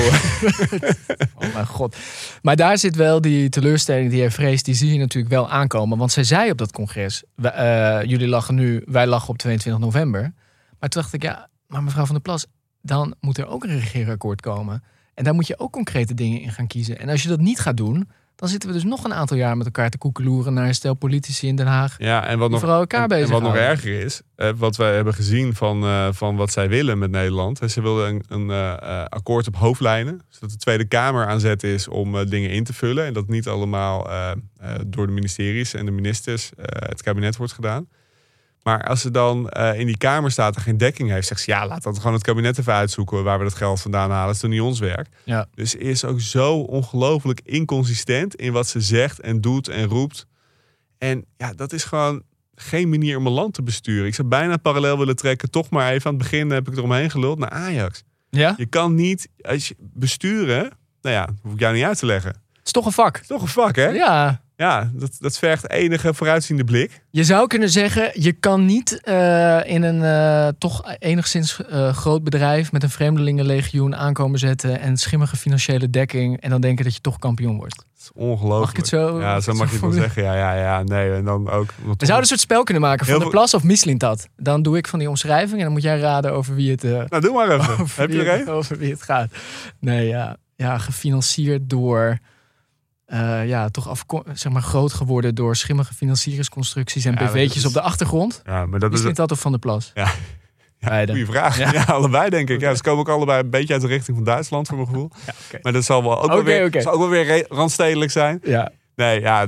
Oh 1.36 1.54
mijn 1.54 1.66
god. 1.68 1.96
Maar 2.42 2.56
daar 2.56 2.78
zit 2.78 2.96
wel 2.96 3.22
die 3.22 3.50
teleurstelling 3.50 4.10
die 4.12 4.20
hij 4.20 4.32
vreest, 4.32 4.66
die 4.66 4.74
zie 4.76 4.92
je 4.94 5.00
natuurlijk 5.00 5.34
wel 5.34 5.50
aankomen. 5.50 5.98
Want 5.98 6.12
zij 6.12 6.24
zei 6.24 6.52
op 6.52 6.58
dat 6.58 6.72
congres, 6.72 7.24
eh, 7.36 8.00
jullie 8.04 8.28
lachen 8.28 8.56
nu, 8.56 8.82
wij 8.86 9.08
lachen 9.08 9.30
op 9.30 9.38
22 9.38 9.82
november. 9.82 10.22
Maar 10.80 10.90
toen 10.90 11.02
dacht 11.02 11.14
ik, 11.14 11.24
ja, 11.24 11.50
maar 11.68 11.84
mevrouw 11.84 12.06
Van 12.06 12.14
der 12.16 12.24
Plas, 12.24 12.46
dan 12.82 13.16
moet 13.20 13.38
er 13.38 13.48
ook 13.48 13.64
een 13.64 13.80
regeerakkoord 13.80 14.42
komen. 14.42 14.84
En 15.20 15.26
daar 15.26 15.34
moet 15.34 15.48
je 15.48 15.60
ook 15.60 15.72
concrete 15.72 16.14
dingen 16.14 16.42
in 16.42 16.52
gaan 16.52 16.68
kiezen. 16.68 17.00
En 17.00 17.10
als 17.10 17.24
je 17.24 17.30
dat 17.30 17.40
niet 17.40 17.60
gaat 17.60 17.78
doen, 17.78 18.10
dan 18.36 18.50
zitten 18.50 18.70
we 18.70 18.76
dus 18.76 18.84
nog 18.84 19.04
een 19.04 19.14
aantal 19.14 19.38
jaar 19.38 19.58
met 19.58 19.66
elkaar 19.66 19.90
te 19.90 19.98
koekeloeren 19.98 20.54
naar 20.54 20.68
een 20.68 20.76
stel 20.76 20.94
politici 20.94 21.48
in 21.48 21.56
Den 21.56 21.68
Haag. 21.68 21.96
ja, 21.98 22.26
en 22.26 22.40
wat 22.40 22.50
nog, 22.50 22.60
vooral 22.60 22.80
elkaar 22.80 23.10
en, 23.10 23.24
en 23.24 23.30
wat 23.30 23.42
nog 23.42 23.56
erger 23.56 24.00
is, 24.00 24.22
eh, 24.36 24.50
wat 24.56 24.76
wij 24.76 24.96
hebben 24.96 25.14
gezien 25.14 25.56
van, 25.56 25.84
eh, 25.84 26.08
van 26.12 26.36
wat 26.36 26.52
zij 26.52 26.70
willen 26.70 26.98
met 26.98 27.12
Nederland. 27.12 27.60
Ze 27.68 27.82
wilden 27.82 28.08
een, 28.08 28.24
een 28.28 28.50
eh, 28.52 29.04
akkoord 29.06 29.48
op 29.48 29.56
hoofdlijnen. 29.56 30.22
Zodat 30.30 30.50
de 30.50 30.58
Tweede 30.58 30.86
Kamer 30.86 31.28
aan 31.28 31.40
zet 31.40 31.64
is 31.64 31.88
om 31.88 32.26
dingen 32.26 32.50
in 32.50 32.64
te 32.64 32.74
vullen. 32.74 33.06
En 33.06 33.14
dat 33.14 33.28
niet 33.28 33.48
allemaal 33.48 34.08
door 34.88 35.08
de 35.08 35.14
ministeries 35.14 35.74
en 35.74 35.86
de 35.86 35.92
ministers 35.92 36.52
het 36.62 37.02
kabinet 37.02 37.38
wordt 37.38 37.54
gedaan. 37.54 37.88
Maar 38.64 38.84
als 38.84 39.02
ze 39.02 39.12
dan 39.12 39.50
eh, 39.50 39.80
in 39.80 39.86
die 39.86 39.98
kamer 39.98 40.32
staat 40.32 40.56
en 40.56 40.62
geen 40.62 40.78
dekking 40.78 41.10
heeft, 41.10 41.28
zegt 41.28 41.42
ze 41.42 41.52
ja, 41.52 41.68
laat 41.68 41.84
dat 41.84 41.98
gewoon 41.98 42.14
het 42.14 42.24
kabinet 42.24 42.58
even 42.58 42.74
uitzoeken 42.74 43.24
waar 43.24 43.38
we 43.38 43.44
dat 43.44 43.56
geld 43.56 43.82
vandaan 43.82 44.10
halen. 44.10 44.26
Dat 44.26 44.36
is 44.36 44.42
toch 44.42 44.50
niet 44.50 44.62
ons 44.62 44.80
werk. 44.80 45.08
Ja. 45.24 45.48
Dus 45.54 45.72
ze 45.72 45.78
is 45.78 46.06
ook 46.06 46.22
zo 46.22 46.60
ongelooflijk 46.60 47.42
inconsistent 47.44 48.36
in 48.36 48.52
wat 48.52 48.68
ze 48.68 48.82
zegt 48.82 49.20
en 49.20 49.42
doet 49.42 49.68
en 49.68 49.86
roept. 49.88 50.26
En 50.98 51.26
ja, 51.38 51.54
dat 51.54 51.74
is 51.74 51.84
gewoon 51.84 52.24
geen 52.56 52.90
manier 52.90 53.18
om 53.18 53.26
een 53.26 53.32
land 53.32 53.54
te 53.54 53.64
besturen. 53.64 54.06
Ik 54.06 54.16
zou 54.16 54.28
bijna 54.28 54.58
parallel 54.58 54.98
willen 54.98 55.16
trekken, 55.16 55.50
toch 55.50 55.70
maar 55.70 55.92
even 55.92 56.06
aan 56.06 56.14
het 56.14 56.24
begin 56.24 56.50
heb 56.50 56.68
ik 56.68 56.78
eromheen 56.78 57.12
geluld 57.12 57.40
naar 57.40 57.50
Ajax. 57.50 58.04
Ja? 58.30 58.54
Je 58.58 58.66
kan 58.66 58.96
niet, 58.96 59.30
als 59.42 59.68
je 59.68 59.76
besturen, 59.80 60.72
nou 61.02 61.16
ja, 61.16 61.30
hoef 61.42 61.54
ik 61.54 61.60
jou 61.60 61.76
niet 61.76 61.84
uit 61.84 62.00
te 62.00 62.06
leggen. 62.06 62.32
Het 62.32 62.66
is 62.66 62.72
toch 62.72 62.86
een 62.86 62.92
vak. 62.92 63.14
Het 63.14 63.22
is 63.22 63.28
toch 63.28 63.42
een 63.42 63.48
vak, 63.48 63.76
hè? 63.76 63.88
Ja. 63.88 64.42
Ja, 64.60 64.90
dat, 64.94 65.16
dat 65.20 65.38
vergt 65.38 65.70
enige 65.70 66.14
vooruitziende 66.14 66.64
blik. 66.64 67.02
Je 67.10 67.24
zou 67.24 67.48
kunnen 67.48 67.70
zeggen, 67.70 68.12
je 68.22 68.32
kan 68.32 68.66
niet 68.66 69.02
eh, 69.04 69.60
in 69.66 69.84
een 69.84 70.04
eh, 70.04 70.48
toch 70.58 70.96
enigszins 71.00 71.66
eh, 71.66 71.94
groot 71.94 72.24
bedrijf 72.24 72.72
met 72.72 72.84
een 72.84 72.90
vreemdelingenlegioen 72.90 73.96
aankomen 73.96 74.40
zetten 74.40 74.80
en 74.80 74.98
schimmige 74.98 75.36
financiële 75.36 75.90
dekking 75.90 76.42
en 76.42 76.50
dan 76.50 76.62
denken 76.62 76.84
dat 76.84 76.94
je 76.94 77.02
toch 77.02 77.20
kampioen 77.20 77.58
wordt. 77.58 77.76
Dat 77.76 77.86
is 78.00 78.10
ongelooflijk. 78.14 78.60
Mag 78.60 78.70
ik 78.70 78.78
het 78.78 78.88
zo- 78.88 79.20
Ja, 79.20 79.40
zo 79.40 79.54
mag 79.54 79.68
je 79.68 79.72
het 79.72 79.82
wel 79.82 79.92
zeggen. 79.92 80.24
Ja, 80.24 80.36
ja, 80.36 80.54
ja. 80.56 80.84
Nee, 80.84 81.14
en 81.14 81.26
dan 81.26 81.50
ook... 81.50 81.70
We 81.78 81.84
zouden 81.98 82.18
een 82.18 82.26
soort 82.26 82.40
spel 82.40 82.64
kunnen 82.64 82.84
maken 82.84 83.06
van 83.06 83.16
Heel 83.16 83.24
de 83.24 83.30
plas 83.30 83.54
of 83.54 83.64
Mislintat. 83.64 84.28
Dan 84.38 84.62
doe 84.62 84.78
ik 84.78 84.88
van 84.88 85.00
die 85.00 85.10
omschrijving 85.10 85.58
en 85.58 85.64
dan 85.64 85.72
moet 85.74 85.82
jij 85.82 86.00
raden 86.00 86.34
over 86.34 86.56
wie 86.56 86.72
het, 86.72 86.84
Nou, 86.84 87.20
doe 87.22 87.34
maar 87.34 87.52
even. 87.52 87.86
Heb 87.96 88.12
je 88.12 88.24
er 88.24 88.42
een? 88.42 88.48
over 88.50 88.78
wie 88.78 88.92
het 88.92 89.02
gaat. 89.02 89.32
Nee, 89.80 90.08
ja, 90.08 90.38
ja 90.56 90.78
gefinancierd 90.78 91.70
door... 91.70 92.18
eh, 93.10 93.48
ja, 93.48 93.70
toch 93.70 93.90
afko- 93.90 94.24
zeg 94.34 94.52
maar 94.52 94.62
groot 94.62 94.94
geworden 94.94 95.36
door 95.36 95.56
schimmige 95.56 95.94
financieringsconstructies 95.94 97.06
en 97.06 97.14
Ja, 97.14 97.20
dat 97.20 97.32
BV'tjes 97.34 97.56
is- 97.56 97.66
op 97.66 97.74
de 97.74 97.82
achtergrond. 97.82 98.42
Ja, 98.46 98.66
maar 98.66 98.80
dat 98.80 98.90
is 98.92 98.98
Mislintat 98.98 99.32
of 99.32 99.40
Van 99.40 99.52
der 99.52 99.60
Plas? 99.60 99.92
Ja. 99.94 100.12
Een 100.80 101.08
goede 101.08 101.26
vraag. 101.26 101.58
Ja. 101.58 101.74
Ja. 101.74 101.84
allebei 101.84 102.30
denk 102.30 102.50
ik. 102.50 102.60
Ja, 102.62 102.76
ze 102.76 102.82
komen 102.84 103.00
ook 103.00 103.10
allebei 103.10 103.40
een 103.44 103.50
beetje 103.50 103.74
uit 103.74 103.82
de 103.82 103.88
richting 103.88 104.18
van 104.18 104.26
Duitsland, 104.26 104.68
voor 104.68 104.78
mijn 104.78 104.90
gevoel. 104.90 105.06
oké. 105.48 105.60
Maar 105.62 105.74
dat 105.74 105.84
zal 105.84 106.04
wel 106.04 106.22
ook, 106.22 106.32
wel, 106.32 106.44
weer, 106.44 106.66
oké. 106.66 106.82
zal 106.82 106.92
ook 106.94 107.00
wel 107.00 107.10
weer 107.10 107.46
randstedelijk 107.50 108.12
zijn. 108.12 108.40
Ja. 108.44 108.72
Nee, 108.96 109.20
ja. 109.22 109.48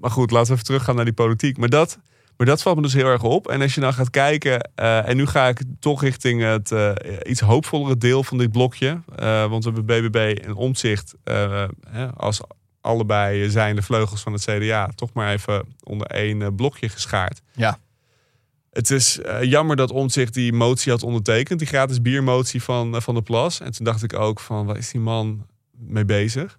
Maar 0.00 0.10
goed, 0.10 0.30
laten 0.30 0.46
we 0.48 0.52
even 0.52 0.64
teruggaan 0.64 0.94
naar 0.96 1.04
die 1.04 1.14
politiek. 1.14 1.56
Maar 1.58 1.68
dat, 1.68 1.98
maar 2.36 2.46
dat 2.46 2.62
valt 2.62 2.76
me 2.76 2.82
dus 2.82 2.92
heel 2.92 3.06
erg 3.06 3.22
op. 3.22 3.48
En 3.48 3.62
als 3.62 3.74
je 3.74 3.80
nou 3.80 3.92
gaat 3.92 4.10
kijken, 4.10 4.70
eh, 4.74 5.08
en 5.08 5.16
nu 5.16 5.26
ga 5.26 5.48
ik 5.48 5.62
toch 5.80 6.02
richting 6.02 6.42
het 6.42 6.72
eh, 6.72 6.92
iets 7.26 7.40
hoopvollere 7.40 7.96
deel 7.98 8.24
van 8.24 8.38
dit 8.38 8.52
blokje. 8.52 9.00
Want 9.48 9.64
we 9.64 9.70
hebben 9.74 10.10
BBB 10.10 10.38
en 10.44 10.56
eh, 11.24 11.64
hè, 11.88 12.06
als 12.14 12.40
allebei 12.88 13.50
zijn 13.50 13.76
de 13.76 13.82
vleugels 13.82 14.20
van 14.20 14.32
het 14.32 14.44
CDA 14.44 14.90
toch 14.94 15.12
maar 15.12 15.32
even 15.32 15.64
onder 15.82 16.06
één 16.06 16.42
eh, 16.42 16.48
blokje 16.56 16.88
geschaard. 16.88 17.40
Ja. 17.52 17.78
Het 18.70 18.90
is 18.90 19.20
eh, 19.20 19.42
jammer 19.42 19.76
dat 19.76 19.90
Omtzigt 19.90 20.34
die 20.34 20.52
motie 20.52 20.92
had 20.92 21.02
ondertekend, 21.02 21.58
die 21.58 21.68
gratis 21.68 22.02
biermotie 22.02 22.62
van, 22.62 22.94
eh, 22.94 23.00
van 23.00 23.14
de 23.14 23.22
Plas. 23.22 23.60
En 23.60 23.72
toen 23.72 23.84
dacht 23.84 24.02
ik 24.02 24.18
ook 24.18 24.40
van, 24.40 24.66
waar 24.66 24.76
is 24.76 24.90
die 24.90 25.00
man 25.00 25.46
mee 25.76 26.04
bezig? 26.04 26.58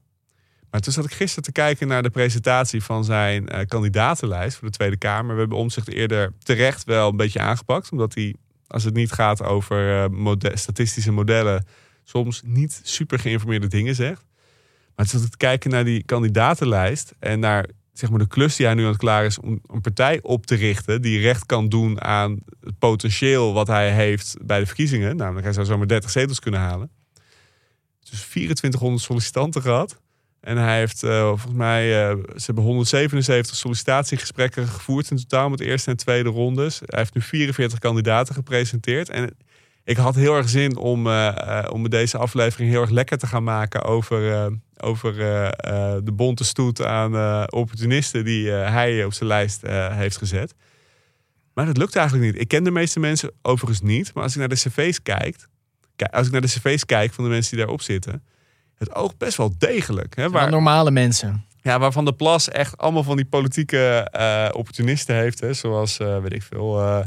Maar 0.72 0.82
toen 0.82 0.94
zat 0.94 1.06
ik 1.06 1.14
gisteren 1.14 1.44
te 1.44 1.52
kijken 1.52 1.88
naar 1.88 2.04
de 2.04 2.10
presentatie 2.10 2.84
van 2.84 3.04
zijn 3.04 3.68
kandidatenlijst 3.68 4.58
voor 4.58 4.68
de 4.68 4.78
Tweede 4.78 4.98
Kamer. 4.98 5.34
We 5.34 5.40
hebben 5.40 5.58
Omtzigt 5.58 5.90
eerder 5.90 6.34
terecht 6.44 6.84
wel 6.84 7.10
een 7.10 7.18
beetje 7.18 7.40
aangepakt, 7.40 7.92
omdat 7.92 8.14
hij, 8.14 8.36
als 8.68 8.84
het 8.84 8.94
niet 8.94 9.12
gaat 9.12 9.44
over 9.44 10.12
mode- 10.12 10.58
statistische 10.58 11.12
modellen, 11.12 11.66
soms 12.04 12.42
niet 12.46 12.82
super 12.84 13.20
geïnformeerde 13.20 13.68
dingen 13.68 13.96
zegt. 13.96 14.29
Maar 15.00 15.14
ik 15.14 15.30
te 15.30 15.38
kijken 15.38 15.70
naar 15.70 15.84
die 15.84 16.04
kandidatenlijst 16.04 17.14
en 17.20 17.40
naar 17.40 17.70
zeg 17.94 18.10
maar, 18.10 18.20
de 18.20 18.28
klus 18.28 18.56
die 18.56 18.66
hij 18.66 18.76
nu 18.76 18.82
aan 18.82 18.90
het 18.90 18.98
klaar 18.98 19.26
is 19.26 19.40
om 19.40 19.62
een 19.68 19.82
partij 19.82 20.20
op 20.22 20.46
te 20.46 20.56
richten 20.56 21.02
die 21.02 21.20
recht 21.20 21.46
kan 21.46 21.70
doen 21.70 22.02
aan 22.02 22.40
het 22.62 22.80
potentieel 22.80 23.54
wat 23.54 23.68
hij 23.68 23.92
heeft 23.92 24.36
bij 24.42 24.60
de 24.60 24.66
verkiezingen. 24.66 25.16
Namelijk, 25.16 25.44
hij 25.44 25.54
zou 25.54 25.66
zomaar 25.66 25.88
30 25.88 26.10
zetels 26.10 26.40
kunnen 26.40 26.60
halen. 26.60 26.92
Dus 28.10 28.22
2400 28.22 29.04
sollicitanten 29.04 29.62
gehad. 29.62 30.00
En 30.40 30.58
hij 30.58 30.78
heeft 30.78 31.04
eh, 31.04 31.28
volgens 31.28 31.54
mij, 31.54 32.10
eh, 32.10 32.18
ze 32.36 32.46
hebben 32.46 32.64
177 32.64 33.56
sollicitatiegesprekken 33.56 34.68
gevoerd 34.68 35.12
in 35.12 35.18
totaal 35.18 35.50
met 35.50 35.60
eerste 35.60 35.90
en 35.90 35.98
tweede 35.98 36.30
rondes. 36.30 36.80
Hij 36.86 37.00
heeft 37.00 37.14
nu 37.14 37.22
44 37.22 37.80
kandidaten 37.80 38.36
gepresenteerd. 38.36 39.10
En 39.10 39.36
ik 39.90 39.98
had 39.98 40.16
heel 40.16 40.36
erg 40.36 40.50
zin 40.50 40.78
om, 40.78 41.08
eh, 41.08 41.28
eh, 41.28 41.72
om 41.72 41.90
deze 41.90 42.18
aflevering 42.18 42.70
heel 42.70 42.82
erg 42.82 42.90
lekker 42.90 43.18
te 43.18 43.28
gaan 43.28 43.44
maken 43.44 43.84
over, 43.84 44.34
eh, 44.34 44.46
over 44.78 45.14
de 46.04 46.12
bonte 46.14 46.44
stoet 46.44 46.86
aan 46.86 47.14
opportunisten 47.52 48.26
die 48.26 48.50
hij 48.50 49.06
op 49.06 49.14
zijn 49.14 49.30
lijst 49.30 49.62
heeft 49.92 50.18
gezet. 50.18 50.54
Maar 51.54 51.66
dat 51.66 51.78
lukt 51.78 51.96
eigenlijk 51.96 52.32
niet. 52.32 52.42
Ik 52.42 52.48
ken 52.48 52.64
de 52.64 52.72
meeste 52.72 53.00
mensen 53.00 53.32
overigens 53.42 53.82
niet. 53.82 54.14
Maar 54.14 54.24
als 54.24 54.32
ik 54.34 54.40
naar 54.40 54.50
de 54.50 54.56
cv's 54.56 55.02
kijk, 55.02 55.48
als 56.12 56.26
ik 56.26 56.32
naar 56.32 56.42
de 56.42 56.48
cv's 56.48 56.86
kijk 56.86 57.14
van 57.14 57.24
de 57.24 57.30
mensen 57.30 57.50
die 57.50 57.60
daarop 57.60 57.82
zitten, 57.82 58.24
het 58.76 58.96
oogt 58.96 59.18
best 59.18 59.38
wel 59.38 59.54
degelijk. 59.58 60.16
Hè? 60.16 60.30
Waar... 60.30 60.50
Normale 60.50 60.92
mensen. 60.92 61.46
ja, 61.62 61.80
waarvan 61.80 62.06
de 62.06 62.14
Plas 62.14 62.50
echt 62.50 62.78
allemaal 62.78 63.04
van 63.04 63.16
die 63.16 63.26
politieke 63.26 64.08
opportunisten 64.56 65.16
heeft. 65.16 65.40
Hè? 65.40 65.54
Zoals, 65.54 66.00
eh, 66.00 66.22
weet 66.22 66.34
ik 66.34 66.44
veel, 66.44 67.04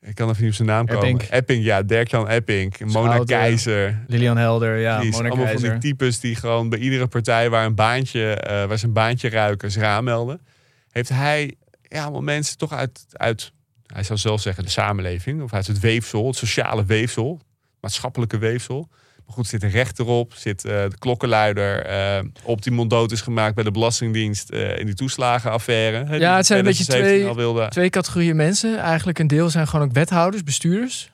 ik 0.00 0.14
kan 0.14 0.28
even 0.28 0.40
niet 0.40 0.50
op 0.50 0.56
zijn 0.56 0.68
naam 0.68 0.86
komen. 0.86 1.08
Epping. 1.08 1.30
Epping, 1.30 1.64
ja, 1.64 1.82
Dirk-Jan 1.82 2.28
Epping, 2.28 2.78
Mona. 2.78 3.24
Keizer. 3.24 4.04
Lilian 4.06 4.36
Helder, 4.36 4.78
ja, 4.78 5.02
Mona 5.02 5.28
allemaal 5.28 5.46
van 5.46 5.62
die 5.62 5.78
types 5.78 6.20
die 6.20 6.34
gewoon 6.34 6.68
bij 6.68 6.78
iedere 6.78 7.06
partij 7.06 7.50
waar 7.50 7.64
een 7.64 7.74
baantje, 7.74 8.34
eh, 8.34 8.64
waar 8.64 8.78
ze 8.78 8.86
een 8.86 8.92
baantje 8.92 9.28
ruiken, 9.28 9.70
zich 9.70 9.82
aanmelden. 9.82 10.40
Heeft 10.90 11.08
hij 11.08 11.54
ja, 11.82 12.02
allemaal 12.02 12.20
mensen 12.20 12.58
toch 12.58 12.72
uit, 12.72 13.06
uit, 13.12 13.52
hij 13.86 14.02
zou 14.02 14.18
zelf 14.18 14.40
zeggen, 14.40 14.64
de 14.64 14.70
samenleving. 14.70 15.42
Of 15.42 15.52
uit 15.52 15.66
het 15.66 15.78
weefsel, 15.78 16.26
het 16.26 16.36
sociale 16.36 16.84
weefsel, 16.84 17.40
maatschappelijke 17.80 18.38
weefsel. 18.38 18.88
Goed, 19.30 19.46
zit 19.46 19.62
een 19.62 19.70
rechter 19.70 20.06
op, 20.06 20.32
zit 20.36 20.64
eh, 20.64 20.72
de 20.72 20.98
klokkenluider 20.98 21.82
eh, 21.84 22.22
op 22.42 22.62
die 22.62 22.72
monddood 22.72 23.12
is 23.12 23.20
gemaakt 23.20 23.54
bij 23.54 23.64
de 23.64 23.70
Belastingdienst 23.70 24.50
eh, 24.50 24.78
in 24.78 24.86
die 24.86 24.94
toeslagenaffaire. 24.94 26.18
Ja, 26.18 26.36
het 26.36 26.46
zijn 26.46 26.58
een 26.58 26.64
beetje 26.64 26.84
2017 26.84 27.54
twee- 27.54 27.68
Twee 27.68 27.90
categorieën 27.90 28.36
mensen. 28.36 28.78
Eigenlijk 28.78 29.18
een 29.18 29.26
deel 29.26 29.50
zijn 29.50 29.68
gewoon 29.68 29.86
ook 29.86 29.92
wethouders, 29.92 30.42
bestuurders. 30.44 31.10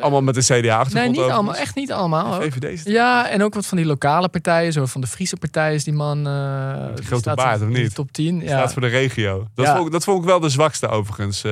allemaal 0.00 0.22
met 0.22 0.34
de 0.34 0.40
CDA-achtergrond. 0.40 0.92
Nee, 0.94 1.02
niet 1.08 1.18
overigens. 1.18 1.34
allemaal. 1.36 1.56
Echt 1.56 1.74
niet 1.74 1.92
allemaal. 1.92 2.40
VVD. 2.42 2.84
Ja, 2.88 3.28
en 3.30 3.42
ook 3.42 3.54
wat 3.54 3.66
van 3.66 3.76
die 3.76 3.86
lokale 3.86 4.28
partijen. 4.28 4.72
Zo 4.72 4.86
van 4.86 5.00
de 5.00 5.06
Friese 5.06 5.36
partij 5.36 5.74
is 5.74 5.84
die 5.84 5.92
man. 5.94 6.26
eh, 6.26 6.86
die 6.94 7.04
grote 7.04 7.22
staat 7.22 7.36
baard, 7.36 7.60
of 7.60 7.66
in 7.66 7.72
de 7.72 7.80
niet? 7.80 7.94
top 7.94 8.12
10. 8.12 8.40
Ja. 8.40 8.46
Staat 8.46 8.72
voor 8.72 8.82
de 8.82 8.88
regio. 8.88 9.46
Dat, 9.54 9.66
Ja. 9.66 9.74
vond 9.74 9.86
ik, 9.86 9.92
dat 9.92 10.04
vond 10.04 10.18
ik 10.18 10.24
wel 10.28 10.40
de 10.40 10.48
zwakste 10.48 10.88
overigens. 10.88 11.44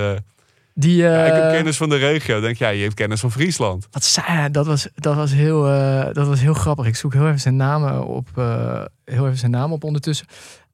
Die, 0.74 0.96
Ja, 0.96 1.26
ik 1.26 1.32
heb 1.32 1.42
eh, 1.42 1.50
kennis 1.50 1.76
van 1.76 1.88
de 1.88 1.96
regio. 1.96 2.40
Denk 2.40 2.56
jij, 2.56 2.76
je 2.76 2.82
hebt 2.82 2.94
kennis 2.94 3.20
van 3.20 3.32
Friesland. 3.32 3.88
Wat 3.90 4.04
zei 4.04 4.26
hij? 4.26 4.50
Dat 4.50 4.66
was, 4.66 4.88
dat, 4.94 5.14
was 5.14 5.32
heel, 5.32 5.68
eh, 5.68 6.14
dat 6.14 6.26
was 6.26 6.40
heel 6.40 6.54
grappig. 6.54 6.86
Ik 6.86 6.96
zoek 6.96 7.12
heel 7.12 7.26
even 7.26 7.40
zijn 7.40 7.56
namen 7.56 8.06
op, 8.06 8.28
eh, 8.34 8.84
heel 9.04 9.26
even 9.26 9.38
zijn 9.38 9.50
naam 9.50 9.72
op 9.72 9.84
ondertussen. 9.84 10.26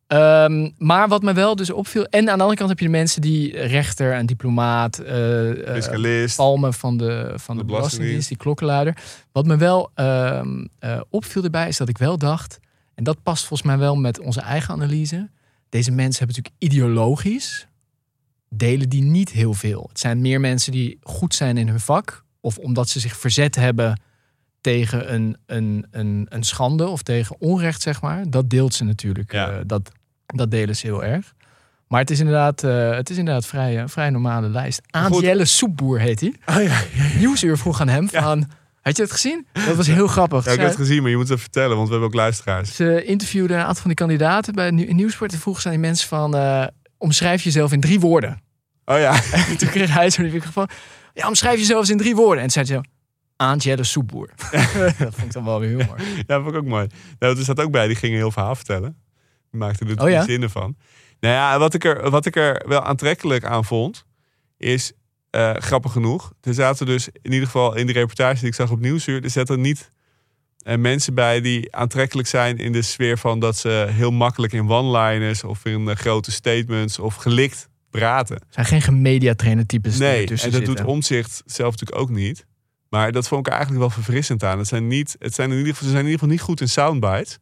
Ehm, 0.06 0.70
maar 0.78 1.08
wat 1.08 1.22
me 1.22 1.32
wel 1.32 1.56
dus 1.56 1.70
opviel. 1.70 2.04
En 2.04 2.18
aan 2.18 2.36
de 2.36 2.42
andere 2.42 2.54
kant 2.54 2.68
heb 2.68 2.78
je 2.78 2.84
de 2.84 2.90
mensen 2.90 3.20
die 3.20 3.56
rechter 3.56 4.12
en 4.12 4.26
diplomaat. 4.26 5.02
Fiscalist. 5.64 6.36
palmen 6.36 6.74
van 6.74 6.96
de, 6.96 7.32
van 7.36 7.56
de, 7.56 7.62
De 7.62 7.72
Belastingdienst, 7.72 8.28
die 8.28 8.36
klokkenluider. 8.36 8.96
Wat 9.32 9.46
me 9.46 9.56
wel 9.56 9.90
ehm, 9.94 10.66
eh, 10.78 11.00
opviel 11.10 11.44
erbij 11.44 11.68
is 11.68 11.76
dat 11.76 11.88
ik 11.88 11.98
wel 11.98 12.18
dacht. 12.18 12.58
En 12.94 13.04
dat 13.04 13.22
past 13.22 13.46
volgens 13.46 13.68
mij 13.68 13.78
wel 13.78 13.96
met 13.96 14.20
onze 14.20 14.40
eigen 14.40 14.74
analyse. 14.74 15.30
Deze 15.68 15.90
mensen 15.90 16.18
hebben 16.18 16.36
natuurlijk 16.36 16.72
ideologisch. 16.72 17.66
Delen 18.50 18.88
die 18.88 19.02
niet 19.02 19.30
heel 19.30 19.54
veel. 19.54 19.86
Het 19.88 19.98
zijn 19.98 20.20
meer 20.20 20.40
mensen 20.40 20.72
die 20.72 20.98
goed 21.02 21.34
zijn 21.34 21.56
in 21.56 21.68
hun 21.68 21.80
vak. 21.80 22.24
Of 22.40 22.58
omdat 22.58 22.88
ze 22.88 23.00
zich 23.00 23.16
verzet 23.16 23.54
hebben 23.54 24.00
tegen 24.60 25.14
een, 25.14 25.36
een, 25.46 25.86
een, 25.90 26.26
een 26.28 26.42
schande 26.42 26.86
of 26.86 27.02
tegen 27.02 27.36
onrecht, 27.40 27.82
zeg 27.82 28.00
maar. 28.02 28.30
Dat 28.30 28.50
deelt 28.50 28.74
ze 28.74 28.84
natuurlijk. 28.84 29.32
Ja. 29.32 29.50
eh, 29.50 29.56
dat, 29.66 29.90
dat 30.26 30.50
delen 30.50 30.76
ze 30.76 30.86
heel 30.86 31.04
erg. 31.04 31.34
Maar 31.88 32.00
het 32.00 32.10
is 32.10 32.18
inderdaad, 32.18 32.62
eh, 32.64 32.90
het 32.90 33.10
is 33.10 33.16
inderdaad 33.16 33.46
vrij, 33.46 33.78
een 33.80 33.88
vrij 33.88 34.10
normale 34.10 34.48
lijst. 34.48 34.80
Angelle 34.90 35.44
Soepboer 35.44 35.98
heet 36.00 36.20
hij. 36.20 36.34
Oh, 36.46 36.62
ja. 36.62 36.80
Nieuwsuur 37.18 37.58
vroeg 37.58 37.80
aan 37.80 37.88
hem 37.88 38.08
van... 38.08 38.48
Had 38.82 38.96
je 38.96 39.02
het 39.02 39.12
gezien? 39.12 39.46
Dat 39.52 39.76
was 39.76 39.86
heel 39.86 40.06
grappig. 40.06 40.44
Ja, 40.44 40.52
ik 40.52 40.58
heb 40.58 40.68
het 40.68 40.76
gezien, 40.76 41.00
maar 41.02 41.10
je 41.10 41.16
moet 41.16 41.28
het 41.28 41.40
vertellen, 41.40 41.76
want 41.76 41.84
we 41.84 41.90
hebben 41.90 42.08
ook 42.08 42.16
luisteraars. 42.16 42.74
ze 42.74 43.04
interviewden 43.04 43.56
een 43.56 43.62
aantal 43.62 43.74
van 43.82 43.86
die 43.86 43.94
kandidaten 43.94 44.54
bij 44.54 44.70
Nieuw- 44.70 44.92
Nieuwsport. 44.94 45.32
En 45.32 45.38
vroegen 45.38 45.62
ze 45.62 45.68
aan 45.68 45.74
die 45.74 45.84
mensen 45.84 46.08
van... 46.08 46.36
eh, 46.36 46.66
omschrijf 46.98 47.42
jezelf 47.42 47.72
in 47.72 47.80
drie 47.80 48.00
woorden. 48.00 48.42
Oh 48.84 48.98
ja, 48.98 49.20
En 49.48 49.56
toen 49.56 49.68
kreeg 49.68 49.94
hij 49.94 50.10
zo'n 50.10 50.30
microfoon. 50.30 50.68
Ja, 51.14 51.28
omschrijf 51.28 51.58
jezelf 51.58 51.80
eens 51.80 51.90
in 51.90 51.96
drie 51.98 52.16
woorden. 52.16 52.42
En 52.42 52.50
toen 52.50 52.64
zei 52.64 52.66
hij 52.66 52.74
zo... 52.76 52.96
Angelle 53.36 53.84
Soepboer. 53.84 54.30
dat 54.98 55.14
vond 55.14 55.24
ik 55.24 55.32
dan 55.32 55.44
wel 55.44 55.60
weer 55.60 55.68
heel 55.68 55.86
mooi. 55.86 56.16
ja, 56.16 56.22
dat 56.26 56.42
vond 56.42 56.54
ik 56.54 56.60
ook 56.60 56.66
mooi. 56.66 56.86
Nou, 57.18 57.36
er 57.36 57.42
staat 57.42 57.60
ook 57.60 57.70
bij, 57.70 57.86
die 57.86 57.96
gingen 57.96 58.16
heel 58.16 58.30
verhaal 58.30 58.54
vertellen. 58.54 58.96
Die 59.50 59.60
maakte 59.60 59.84
er 59.84 60.02
Oh 60.02 60.10
ja? 60.10 60.24
zinnen 60.24 60.50
van. 60.50 60.76
Nou 61.20 61.34
ja, 61.34 61.58
wat 61.58 61.74
ik, 61.74 61.84
er, 61.84 62.10
wat 62.10 62.26
ik 62.26 62.36
er 62.36 62.64
wel 62.68 62.82
aantrekkelijk 62.82 63.44
aan 63.44 63.64
vond, 63.64 64.04
is 64.56 64.92
eh, 65.30 65.54
grappig 65.54 65.92
genoeg. 65.92 66.32
Er 66.40 66.54
zaten 66.54 66.86
dus 66.86 67.08
in 67.08 67.32
ieder 67.32 67.46
geval 67.46 67.76
in 67.76 67.86
de 67.86 67.92
reportage 67.92 68.38
die 68.38 68.48
ik 68.48 68.54
zag 68.54 68.70
op 68.70 68.80
Nieuwsuur, 68.80 69.24
er 69.24 69.30
zaten 69.30 69.60
niet 69.60 69.92
eh, 70.68 70.78
mensen 70.78 71.14
bij 71.14 71.40
die 71.40 71.76
aantrekkelijk 71.76 72.28
zijn 72.28 72.58
in 72.58 72.72
de 72.72 72.82
sfeer 72.82 73.18
van 73.18 73.40
dat 73.40 73.56
ze 73.56 73.86
heel 73.90 74.10
makkelijk 74.10 74.52
in 74.52 74.70
one-liners 74.70 75.44
of 75.44 75.64
in 75.64 75.88
eh, 75.88 75.96
grote 75.96 76.30
statements 76.30 76.98
of 76.98 77.14
gelikt 77.14 77.68
praten. 77.90 78.42
zijn 78.50 78.66
geen 78.66 78.82
gemediatrainer 78.82 79.66
types. 79.66 79.98
Nee, 79.98 80.26
en 80.26 80.50
dat 80.50 80.64
doet. 80.64 80.84
Omzicht 80.84 81.42
zelf 81.46 81.70
natuurlijk 81.70 82.00
ook 82.00 82.10
niet. 82.10 82.46
Maar 82.88 83.12
dat 83.12 83.28
vond 83.28 83.46
ik 83.46 83.52
eigenlijk 83.52 83.80
wel 83.80 83.90
verfrissend 83.90 84.42
aan. 84.42 84.58
Het 84.58 84.68
zijn, 84.68 84.86
niet, 84.86 85.16
het 85.18 85.34
zijn 85.34 85.50
in 85.50 85.58
ieder 85.58 85.72
geval, 85.72 85.86
ze 85.88 85.92
zijn 85.92 86.04
in 86.04 86.10
ieder 86.10 86.20
geval 86.20 86.34
niet 86.34 86.46
goed 86.46 86.60
in 86.60 86.68
soundbites. 86.68 87.38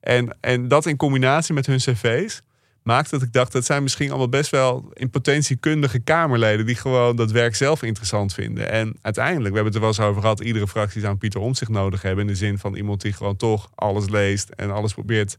En, 0.00 0.36
en 0.40 0.68
dat 0.68 0.86
in 0.86 0.96
combinatie 0.96 1.54
met 1.54 1.66
hun 1.66 1.78
cv's 1.78 2.42
maakt 2.86 3.10
dat 3.10 3.22
ik 3.22 3.32
dacht... 3.32 3.52
dat 3.52 3.64
zijn 3.64 3.82
misschien 3.82 4.08
allemaal 4.08 4.28
best 4.28 4.50
wel 4.50 4.90
in 4.92 5.10
potentie 5.10 5.56
kundige 5.56 5.98
Kamerleden... 5.98 6.66
die 6.66 6.74
gewoon 6.74 7.16
dat 7.16 7.30
werk 7.30 7.54
zelf 7.54 7.82
interessant 7.82 8.34
vinden. 8.34 8.70
En 8.70 8.96
uiteindelijk, 9.02 9.48
we 9.48 9.54
hebben 9.54 9.64
het 9.64 9.74
er 9.74 9.80
wel 9.80 9.88
eens 9.88 10.00
over 10.00 10.20
gehad... 10.20 10.40
iedere 10.40 10.68
fractie 10.68 11.00
zou 11.00 11.16
Pieter 11.16 11.40
Omtzigt 11.40 11.70
nodig 11.70 12.02
hebben... 12.02 12.24
in 12.24 12.30
de 12.30 12.36
zin 12.36 12.58
van 12.58 12.74
iemand 12.74 13.00
die 13.00 13.12
gewoon 13.12 13.36
toch 13.36 13.70
alles 13.74 14.08
leest... 14.08 14.48
en 14.48 14.70
alles 14.70 14.92
probeert 14.92 15.36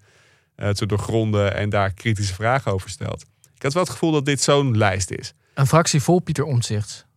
eh, 0.55 0.69
te 0.69 0.85
doorgronden 0.85 1.55
en 1.55 1.69
daar 1.69 1.93
kritische 1.93 2.33
vragen 2.33 2.71
over 2.71 2.89
stelt. 2.89 3.25
Ik 3.55 3.63
had 3.63 3.73
wel 3.73 3.83
het 3.83 3.91
gevoel 3.91 4.11
dat 4.11 4.25
dit 4.25 4.41
zo'n 4.41 4.77
lijst 4.77 5.11
is. 5.11 5.33
Een 5.53 5.67
fractie 5.67 6.01
vol 6.01 6.19
Pieter 6.19 6.43
Omtzigt. 6.43 7.07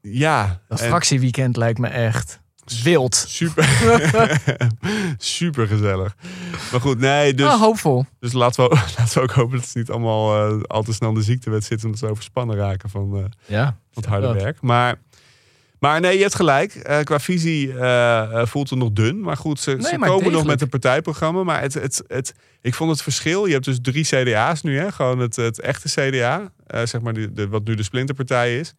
Ja, 0.00 0.62
Dat 0.68 0.80
en- 0.80 0.88
fractieweekend 0.88 1.56
lijkt 1.56 1.78
me 1.78 1.88
echt 1.88 2.40
wild. 2.82 3.14
Super. 3.28 3.68
Super 5.18 5.66
gezellig. 5.66 6.16
Maar 6.72 6.80
goed, 6.80 6.98
nee, 6.98 7.34
dus, 7.34 7.46
Ah, 7.46 7.60
hoopvol. 7.60 8.04
dus 8.20 8.32
laten, 8.32 8.68
we, 8.68 8.74
laten 8.98 9.14
we 9.14 9.20
ook 9.20 9.30
hopen 9.30 9.58
dat 9.58 9.68
ze 9.68 9.78
niet 9.78 9.90
allemaal 9.90 10.50
eh, 10.56 10.62
al 10.62 10.82
te 10.82 10.92
snel 10.92 11.12
de 11.12 11.22
ziektewet 11.22 11.64
zitten. 11.64 11.86
Omdat 11.86 12.00
ze 12.02 12.10
overspannen 12.10 12.56
raken 12.56 12.90
van, 12.90 13.16
eh, 13.16 13.24
Ja. 13.46 13.64
van 13.64 14.02
het 14.02 14.06
harde 14.06 14.26
dat. 14.26 14.34
werk. 14.42 14.60
Maar, 14.60 15.00
maar 15.78 16.00
nee, 16.00 16.14
je 16.16 16.22
hebt 16.22 16.34
gelijk. 16.34 16.74
Eh, 16.74 17.00
qua 17.00 17.18
visie 17.20 17.72
voelt 18.46 18.70
het 18.70 18.78
nog 18.78 18.92
dun. 18.92 19.20
Maar 19.20 19.36
goed, 19.36 19.60
ze, 19.60 19.70
Nee, 19.70 19.80
ze 19.90 19.98
maar 19.98 20.08
komen 20.08 20.32
nog 20.32 20.44
met 20.46 20.60
een 20.60 20.68
partijprogramma. 20.68 21.42
Maar 21.42 21.60
het, 21.60 21.74
het, 21.74 22.02
het, 22.06 22.34
ik 22.60 22.74
vond 22.74 22.90
het 22.90 23.02
verschil. 23.02 23.46
Je 23.46 23.52
hebt 23.52 23.64
dus 23.64 23.78
drie 23.82 24.04
CDA's 24.04 24.62
nu. 24.62 24.78
Hè? 24.78 24.92
Gewoon 24.92 25.18
het, 25.18 25.36
het 25.36 25.60
echte 25.60 25.88
CDA. 25.88 26.52
eh, 26.66 26.80
zeg 26.86 27.00
maar 27.00 27.12
de, 27.12 27.32
de, 27.32 27.48
wat 27.48 27.64
nu 27.64 27.74
de 27.74 27.82
splinterpartij 27.82 28.58
is. 28.58 28.74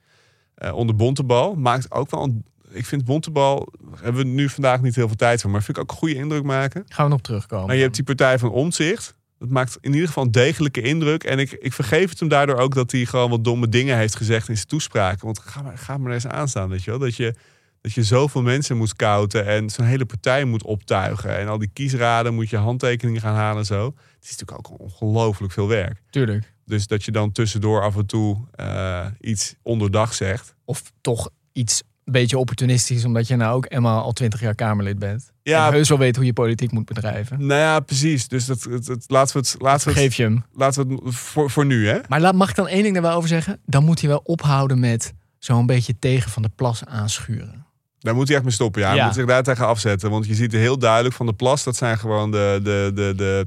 eh, 0.56 0.76
onder 0.76 0.96
Bontebal. 0.96 1.56
Maakt 1.56 1.92
ook 1.92 2.12
wel 2.12 2.24
een... 2.24 2.46
Ik 2.74 2.86
vind 2.86 3.06
Bontebal... 3.06 3.74
Hebben 4.02 4.22
we 4.22 4.28
nu 4.28 4.50
vandaag 4.50 4.82
niet 4.82 4.96
heel 4.96 5.08
veel 5.08 5.16
tijd 5.16 5.42
voor. 5.42 5.50
Maar 5.50 5.64
vind 5.64 5.78
ik 5.78 5.84
ook 5.84 5.92
een 5.92 5.98
goede 5.98 6.16
indruk 6.16 6.44
maken. 6.44 6.84
Gaan 6.88 7.06
we 7.06 7.12
nog 7.12 7.22
terugkomen. 7.22 7.66
Maar 7.68 7.76
je 7.76 7.82
hebt 7.82 7.96
die 7.96 8.04
partij 8.04 8.40
van 8.40 8.52
Omtzigt. 8.52 9.16
Dat 9.40 9.50
maakt 9.50 9.78
in 9.82 9.94
ieder 9.94 10.08
geval 10.08 10.24
een 10.24 10.32
degelijke 10.32 10.82
indruk. 10.82 11.24
En 11.24 11.40
ik, 11.40 11.52
ik 11.52 11.74
vergeef 11.74 12.10
het 12.10 12.20
hem 12.20 12.30
daardoor 12.30 12.56
ook 12.56 12.76
dat 12.76 12.92
hij 12.92 13.06
gewoon 13.06 13.30
wat 13.30 13.44
domme 13.44 13.70
dingen 13.70 13.98
heeft 13.98 14.16
gezegd 14.16 14.50
in 14.50 14.56
zijn 14.56 14.68
toespraken. 14.68 15.26
Want 15.26 15.40
ga 15.40 15.62
maar, 15.62 15.78
ga 15.78 15.98
maar 15.98 16.14
eens 16.14 16.28
aanstaan, 16.28 16.70
weet 16.70 16.84
je 16.84 16.90
wel. 16.90 17.00
Dat 17.00 17.16
je, 17.16 17.34
dat 17.82 17.94
je 17.94 18.04
zoveel 18.04 18.42
mensen 18.42 18.78
moet 18.78 18.90
scouten 18.90 19.46
en 19.46 19.70
zo'n 19.70 19.86
hele 19.86 20.06
partij 20.06 20.46
moet 20.46 20.64
optuigen. 20.64 21.38
En 21.38 21.48
al 21.48 21.58
die 21.58 21.70
kiesraden 21.74 22.34
moet 22.34 22.50
je 22.50 22.58
handtekeningen 22.58 23.22
gaan 23.22 23.36
halen 23.36 23.58
en 23.58 23.66
zo. 23.66 23.86
Het 23.86 24.24
is 24.24 24.38
natuurlijk 24.38 24.72
ook 24.72 24.80
ongelooflijk 24.80 25.54
veel 25.54 25.68
werk. 25.68 26.02
Tuurlijk. 26.10 26.54
Dus 26.66 26.88
dat 26.88 27.04
je 27.04 27.12
dan 27.12 27.32
tussendoor 27.32 27.82
af 27.82 27.96
en 27.96 28.06
toe 28.06 28.38
eh, 28.52 29.06
iets 29.20 29.56
onderdag 29.62 30.14
zegt. 30.14 30.56
Of 30.66 30.92
toch 31.02 31.30
iets 31.52 31.84
een 32.06 32.14
beetje 32.14 32.38
opportunistisch, 32.38 33.06
omdat 33.06 33.28
je 33.28 33.36
nou 33.36 33.56
ook 33.56 33.66
eenmaal 33.70 34.04
al 34.04 34.12
twintig 34.14 34.40
jaar 34.42 34.56
Kamerlid 34.56 35.00
bent. 35.00 35.32
Ja. 35.44 35.68
En 35.68 35.74
heus 35.74 35.90
wel 35.90 35.98
weet 35.98 36.16
hoe 36.16 36.26
je 36.26 36.34
politiek 36.34 36.72
moet 36.72 36.86
bedrijven. 36.86 37.46
Nou 37.46 37.60
ja, 37.60 37.80
precies. 37.80 38.28
Dus 38.28 38.46
dat, 38.46 38.64
het, 38.64 38.88
het- 38.88 39.04
laten 39.08 39.34
we 39.42 39.48
het, 39.48 39.56
laten 39.62 39.88
we 39.88 39.94
het, 39.94 40.02
Geef 40.04 40.16
je 40.16 40.24
hem. 40.24 40.44
laten 40.54 40.88
we 40.88 40.94
het 41.04 41.16
voor, 41.16 41.50
voor 41.52 41.66
nu, 41.66 41.88
hè? 41.88 42.00
Maar 42.08 42.22
laat, 42.22 42.36
mag 42.36 42.50
ik 42.50 42.56
dan 42.56 42.68
één 42.68 42.82
ding 42.84 42.94
daar 42.94 43.04
wel 43.04 43.16
over 43.16 43.30
zeggen? 43.30 43.60
Dan 43.66 43.84
moet 43.84 44.00
hij 44.00 44.10
wel 44.10 44.22
ophouden 44.24 44.80
met 44.80 45.14
zo'n 45.40 45.66
beetje 45.66 46.00
tegen 46.00 46.32
van 46.32 46.42
de 46.42 46.50
plas 46.56 46.86
aanschuren. 46.86 47.66
Daar 48.00 48.16
moet 48.16 48.28
hij 48.28 48.36
echt 48.36 48.46
mee 48.46 48.54
stoppen. 48.54 48.82
Ja, 48.82 48.88
hij 48.88 48.98
Ja. 48.98 49.06
moet 49.06 49.14
zich 49.14 49.26
daar 49.26 49.44
tegen 49.44 49.68
afzetten. 49.68 50.10
Want 50.10 50.26
je 50.26 50.36
ziet 50.36 50.54
er 50.54 50.60
heel 50.60 50.78
duidelijk 50.80 51.16
van 51.16 51.26
de 51.26 51.34
plas. 51.34 51.64
Dat 51.64 51.76
zijn 51.76 51.98
gewoon 51.98 52.32
de. 52.32 52.60
de, 52.64 52.92
de, 52.96 53.14
de 53.16 53.46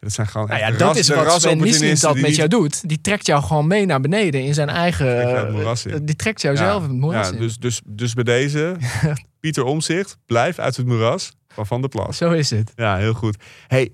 dat 0.00 0.12
zijn 0.12 0.26
gewoon. 0.26 0.46
Nou 0.48 0.60
ja, 0.60 0.70
dat 0.70 0.80
ras- 0.80 0.96
is 0.98 1.08
wat 1.08 1.40
Sven 1.40 1.58
dat 2.00 2.14
met 2.14 2.22
niet- 2.26 2.36
jou 2.36 2.48
doet. 2.48 2.88
Die 2.88 3.00
trekt 3.00 3.26
jou 3.26 3.42
gewoon 3.42 3.66
mee 3.66 3.86
naar 3.86 4.00
beneden 4.00 4.42
in 4.42 4.54
zijn 4.54 4.68
eigen... 4.68 5.52
Moeras 5.52 5.86
in. 5.86 5.92
eh, 5.92 5.98
die 6.02 6.16
trekt 6.16 6.40
jou 6.42 6.54
Ja. 6.56 6.60
zelf 6.62 6.82
het 6.82 6.92
moeras 6.92 7.26
Ja, 7.28 7.32
in. 7.34 7.40
dus, 7.40 7.56
dus, 7.58 7.80
dus 7.86 8.14
bij 8.14 8.24
deze. 8.24 8.76
Pieter 9.40 9.64
Omzicht, 9.64 10.16
blijf 10.26 10.58
uit 10.58 10.76
het 10.76 10.86
moeras 10.86 11.32
van 11.48 11.66
Van 11.66 11.80
der 11.80 11.90
Plas. 11.90 12.16
Zo 12.16 12.30
is 12.32 12.50
het. 12.50 12.72
Ja, 12.76 12.96
heel 12.96 13.14
goed. 13.14 13.36
Hey, 13.66 13.92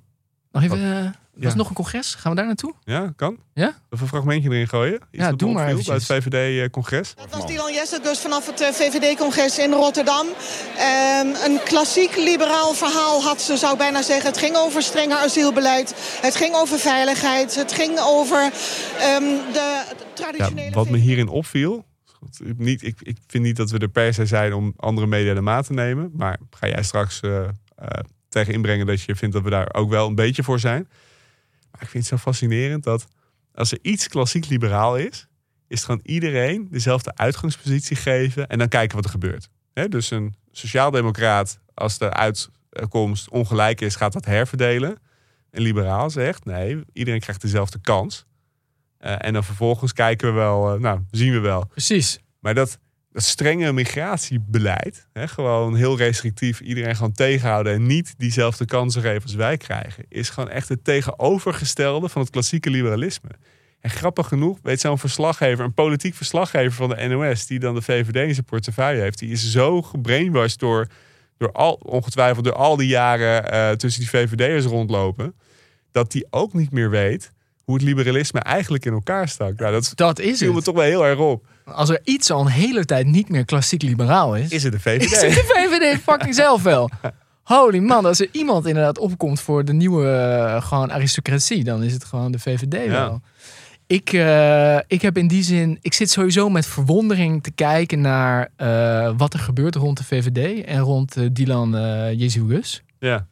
Nog 0.53 0.63
even... 0.63 1.15
eh, 1.37 1.43
was 1.43 1.45
Ja. 1.45 1.51
er 1.51 1.57
nog 1.57 1.69
een 1.69 1.75
congres? 1.75 2.15
Gaan 2.15 2.31
we 2.31 2.37
daar 2.37 2.47
naartoe? 2.47 2.75
ja, 2.85 3.13
kan? 3.17 3.37
Ja? 3.55 3.67
Even 3.67 3.79
een 3.91 4.07
fragmentje 4.09 4.51
erin 4.51 4.69
gooien? 4.69 4.95
Iets 4.95 5.03
Ja, 5.11 5.33
doe 5.33 5.53
maar 5.53 5.75
opviel 5.75 5.85
Bij 5.85 5.95
het. 5.95 6.05
VVD-congres. 6.05 7.15
Dat 7.15 7.31
was 7.31 7.47
Dylan 7.47 7.73
Jesselgus 7.73 8.21
vanaf 8.21 8.47
het 8.47 8.61
eh, 8.61 8.69
VVD-congres 8.69 9.59
in 9.59 9.73
Rotterdam. 9.73 10.27
Ehm, 10.79 11.27
een 11.27 11.61
klassiek 11.65 12.17
liberaal 12.17 12.75
verhaal 12.75 13.23
had 13.23 13.41
ze, 13.41 13.57
zou 13.57 13.73
ik 13.73 13.79
bijna 13.79 14.03
zeggen. 14.03 14.27
Het 14.27 14.39
ging 14.39 14.57
over 14.57 14.83
strenger 14.83 15.17
asielbeleid. 15.17 15.95
Het 16.21 16.37
ging 16.37 16.55
over 16.55 16.79
veiligheid. 16.79 17.55
Het 17.55 17.73
ging 17.73 17.99
over 18.01 18.53
ehm, 18.99 19.23
de 19.53 19.83
traditionele... 20.15 20.69
Ja, 20.69 20.75
wat 20.75 20.89
me 20.89 20.97
hierin 20.99 21.29
opviel. 21.29 21.85
ik 22.45 22.59
Niet, 22.59 22.83
ik, 22.83 22.97
ik 23.03 23.17
vind 23.27 23.45
niet 23.45 23.57
dat 23.57 23.71
we 23.71 23.79
er 23.79 23.89
per 23.89 24.15
se 24.15 24.27
zijn 24.27 24.53
om 24.53 24.73
andere 24.77 25.07
media 25.07 25.35
de 25.35 25.41
maat 25.41 25.67
te 25.67 25.73
nemen. 25.73 26.11
Maar 26.15 26.39
ga 26.51 26.67
jij 26.69 26.83
straks 26.83 27.21
eh, 27.21 27.41
eh, 27.45 27.49
tegen 28.29 28.53
inbrengen 28.53 28.87
dat 28.87 29.03
je 29.03 29.17
vindt 29.17 29.35
dat 29.35 29.45
we 29.45 29.51
daar 29.51 29.75
ook 29.75 29.91
wel 29.91 30.07
een 30.07 30.15
beetje 30.15 30.43
voor 30.43 30.59
zijn. 30.61 30.89
Maar 31.77 31.85
ik 31.85 31.91
vind 31.91 32.09
het 32.09 32.21
zo 32.21 32.31
fascinerend 32.31 32.85
dat 32.85 33.07
als 33.55 33.73
er 33.73 33.79
iets 33.83 34.09
klassiek 34.09 34.49
liberaal 34.49 34.97
is, 34.97 35.27
is 35.69 35.77
het 35.77 35.85
gewoon 35.85 36.01
iedereen 36.03 36.69
dezelfde 36.71 37.15
uitgangspositie 37.15 37.97
geven 37.97 38.47
en 38.47 38.59
dan 38.59 38.69
kijken 38.69 38.97
wat 38.97 39.05
er 39.05 39.11
gebeurt. 39.11 39.49
Dus 39.89 40.11
een 40.11 40.35
sociaaldemocraat, 40.51 41.61
als 41.75 41.99
de 41.99 42.13
uitkomst 42.13 43.31
ongelijk 43.31 43.81
is, 43.81 43.97
gaat 43.97 44.13
dat 44.13 44.25
herverdelen. 44.25 44.99
Een 45.51 45.63
liberaal 45.63 46.11
zegt 46.11 46.45
nee, 46.45 46.85
iedereen 46.93 47.21
krijgt 47.21 47.41
dezelfde 47.41 47.79
kans. 47.81 48.27
Eh, 48.99 49.15
en 49.19 49.33
dan 49.33 49.45
vervolgens 49.45 49.93
kijken 49.93 50.29
we 50.29 50.35
wel, 50.35 50.75
eh, 50.75 50.81
nou, 50.81 51.01
zien 51.11 51.33
we 51.33 51.39
wel. 51.39 51.67
Precies. 51.67 52.19
Maar 52.41 52.55
dat, 52.55 52.79
dat 53.17 53.25
strenge 53.25 53.73
migratiebeleid, 53.73 55.09
hè, 55.13 55.29
gewoon 55.29 55.75
heel 55.75 55.97
restrictief 55.97 56.61
iedereen 56.61 56.97
gewoon 56.97 57.13
tegenhouden 57.13 57.73
en 57.73 57.87
niet 57.87 58.15
diezelfde 58.19 58.65
kansen 58.65 59.03
geven 59.03 59.23
als 59.23 59.35
wij 59.35 59.57
krijgen, 59.57 60.05
is 60.09 60.29
gewoon 60.29 60.51
echt 60.51 60.69
het 60.69 60.85
tegenovergestelde 60.85 62.09
van 62.09 62.23
het 62.23 62.31
klassieke 62.31 62.71
liberalisme. 62.71 63.31
En 63.81 63.91
grappig 63.91 64.29
genoeg 64.29 64.59
weet 64.63 64.81
zo'n 64.81 64.99
verslaggever, 64.99 65.65
een 65.65 65.75
politiek 65.75 66.15
verslaggever 66.15 66.73
van 66.73 66.89
de 66.89 67.07
NOS, 67.09 67.47
die 67.47 67.59
dan 67.59 67.75
de 67.75 67.83
VVD 67.83 68.17
in 68.17 68.35
zijn 68.35 68.47
portefeuille 68.47 69.01
heeft, 69.01 69.19
die 69.19 69.31
is 69.31 69.51
zo 69.51 69.83
gebrainwashed 69.83 70.59
door, 70.59 70.87
door 71.37 71.53
al, 71.53 71.73
ongetwijfeld 71.73 72.45
door 72.45 72.55
al 72.55 72.77
die 72.77 72.89
jaren 72.89 73.51
eh, 73.51 73.71
tussen 73.71 74.01
die 74.01 74.11
VVD'ers 74.11 74.65
rondlopen, 74.65 75.35
dat 75.91 76.13
die 76.13 76.27
ook 76.31 76.53
niet 76.53 76.71
meer 76.71 76.91
weet 76.91 77.33
hoe 77.67 77.75
het 77.75 77.85
liberalisme 77.85 78.41
eigenlijk 78.41 78.85
in 78.85 78.93
elkaar 78.93 79.29
stak. 79.29 79.59
Nou, 79.59 79.73
dat 79.73 79.93
Dat 79.95 80.19
is 80.19 80.39
viel 80.39 80.53
me 80.53 80.63
toch 80.63 80.75
wel 80.75 80.85
heel 80.85 81.07
erg 81.07 81.19
op. 81.19 81.47
Als 81.65 81.89
er 81.89 82.01
iets 82.05 82.31
al 82.31 82.41
een 82.41 82.47
hele 82.47 82.85
tijd 82.85 83.07
niet 83.07 83.29
meer 83.29 83.45
klassiek 83.45 83.83
liberaal 83.83 84.37
is... 84.37 84.51
Is 84.51 84.63
het 84.63 84.83
de 84.83 84.95
is 84.95 85.11
het 85.11 85.21
VVD? 85.21 85.35
de 85.35 85.45
VVD 85.55 86.01
fucking 86.03 86.35
zelf 86.35 86.63
wel. 86.63 86.91
Holy 87.43 87.79
man, 87.79 88.05
als 88.05 88.21
er 88.21 88.29
iemand 88.33 88.67
inderdaad 88.67 88.99
opkomt 88.99 89.41
voor 89.41 89.65
de 89.65 89.73
nieuwe 89.73 90.09
eh, 90.09 90.63
gewoon 90.63 90.93
aristocratie, 90.93 91.65
dan 91.65 91.83
is 91.83 91.93
het 91.93 92.05
gewoon 92.05 92.33
de 92.33 92.39
VVD 92.39 92.89
wel. 92.89 93.21
Ik, 93.87 94.13
eh, 94.13 94.79
ik 94.87 95.03
heb 95.03 95.19
in 95.19 95.29
die 95.29 95.43
zin, 95.43 95.79
ik 95.81 95.93
zit 95.93 96.11
sowieso 96.11 96.49
met 96.49 96.67
verwondering 96.67 97.43
te 97.43 97.51
kijken 97.51 98.01
naar 98.01 98.51
eh, 98.57 99.13
wat 99.17 99.33
er 99.33 99.39
gebeurt 99.39 99.75
rond 99.75 99.99
de 99.99 100.05
VVD 100.05 100.65
en 100.65 100.81
rond 100.81 101.37
Dylan 101.37 101.77
eh 101.77 102.13
Jezus. 102.13 102.83
Ja. 102.99 103.27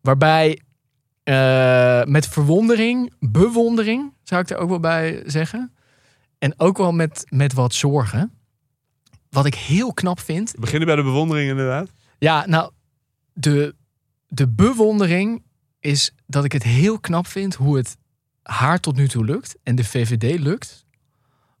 Waarbij 0.00 0.60
eh, 1.26 2.04
met 2.04 2.28
verwondering, 2.28 3.12
bewondering, 3.20 4.12
zou 4.22 4.40
ik 4.42 4.50
er 4.50 4.56
ook 4.56 4.68
wel 4.68 4.80
bij 4.80 5.22
zeggen. 5.24 5.74
En 6.38 6.54
ook 6.56 6.78
wel 6.78 6.92
met, 6.92 7.24
met 7.28 7.52
wat 7.52 7.74
zorgen. 7.74 8.32
Wat 9.30 9.46
ik 9.46 9.54
heel 9.54 9.94
knap 9.94 10.20
vind, 10.20 10.50
We 10.50 10.60
beginnen 10.60 10.86
bij 10.86 10.96
de 10.96 11.02
bewondering 11.02 11.50
inderdaad. 11.50 11.88
ja, 12.18 12.46
nou, 12.46 12.70
de, 13.32 13.74
de 14.26 14.48
bewondering 14.48 15.42
is 15.80 16.12
dat 16.26 16.44
ik 16.44 16.52
het 16.52 16.62
heel 16.62 17.00
knap 17.00 17.26
vind 17.26 17.54
hoe 17.54 17.76
het 17.76 17.96
haar 18.42 18.80
tot 18.80 18.96
nu 18.96 19.08
toe 19.08 19.24
lukt 19.24 19.56
en 19.62 19.74
de 19.74 19.84
VVD 19.84 20.38
lukt. 20.38 20.86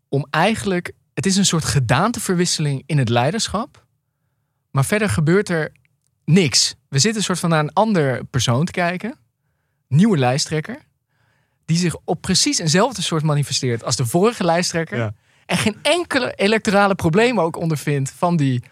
Om 0.08 0.26
eigenlijk, 0.30 0.92
het 1.14 1.26
is 1.26 1.36
een 1.36 1.46
soort 1.46 1.64
gedaanteverwisseling 1.64 2.82
in 2.86 2.98
het 2.98 3.08
leiderschap. 3.08 3.86
Maar 4.70 4.84
verder 4.84 5.08
gebeurt 5.08 5.48
er 5.48 5.72
niks. 6.24 6.74
We 6.88 6.98
zitten 6.98 7.18
een 7.18 7.26
soort 7.26 7.38
van 7.38 7.50
naar 7.50 7.60
een 7.60 7.72
ander 7.72 8.24
persoon 8.24 8.64
te 8.64 8.72
kijken. 8.72 9.18
Nieuwe 9.88 10.18
lijsttrekker. 10.18 10.78
Die 11.64 11.76
zich 11.76 11.96
op 12.04 12.20
precies 12.20 12.58
eenzelfde 12.58 13.02
soort 13.02 13.22
manifesteert 13.22 13.84
als 13.84 13.96
de 13.96 14.06
vorige 14.06 14.44
lijsttrekker. 14.44 14.98
Ja. 14.98 15.14
En 15.46 15.56
geen 15.56 15.76
enkele 15.82 16.34
electorale 16.34 16.94
probleem 16.94 17.40
ook 17.40 17.56
ondervindt 17.56 18.10
van 18.10 18.36
die, 18.36 18.62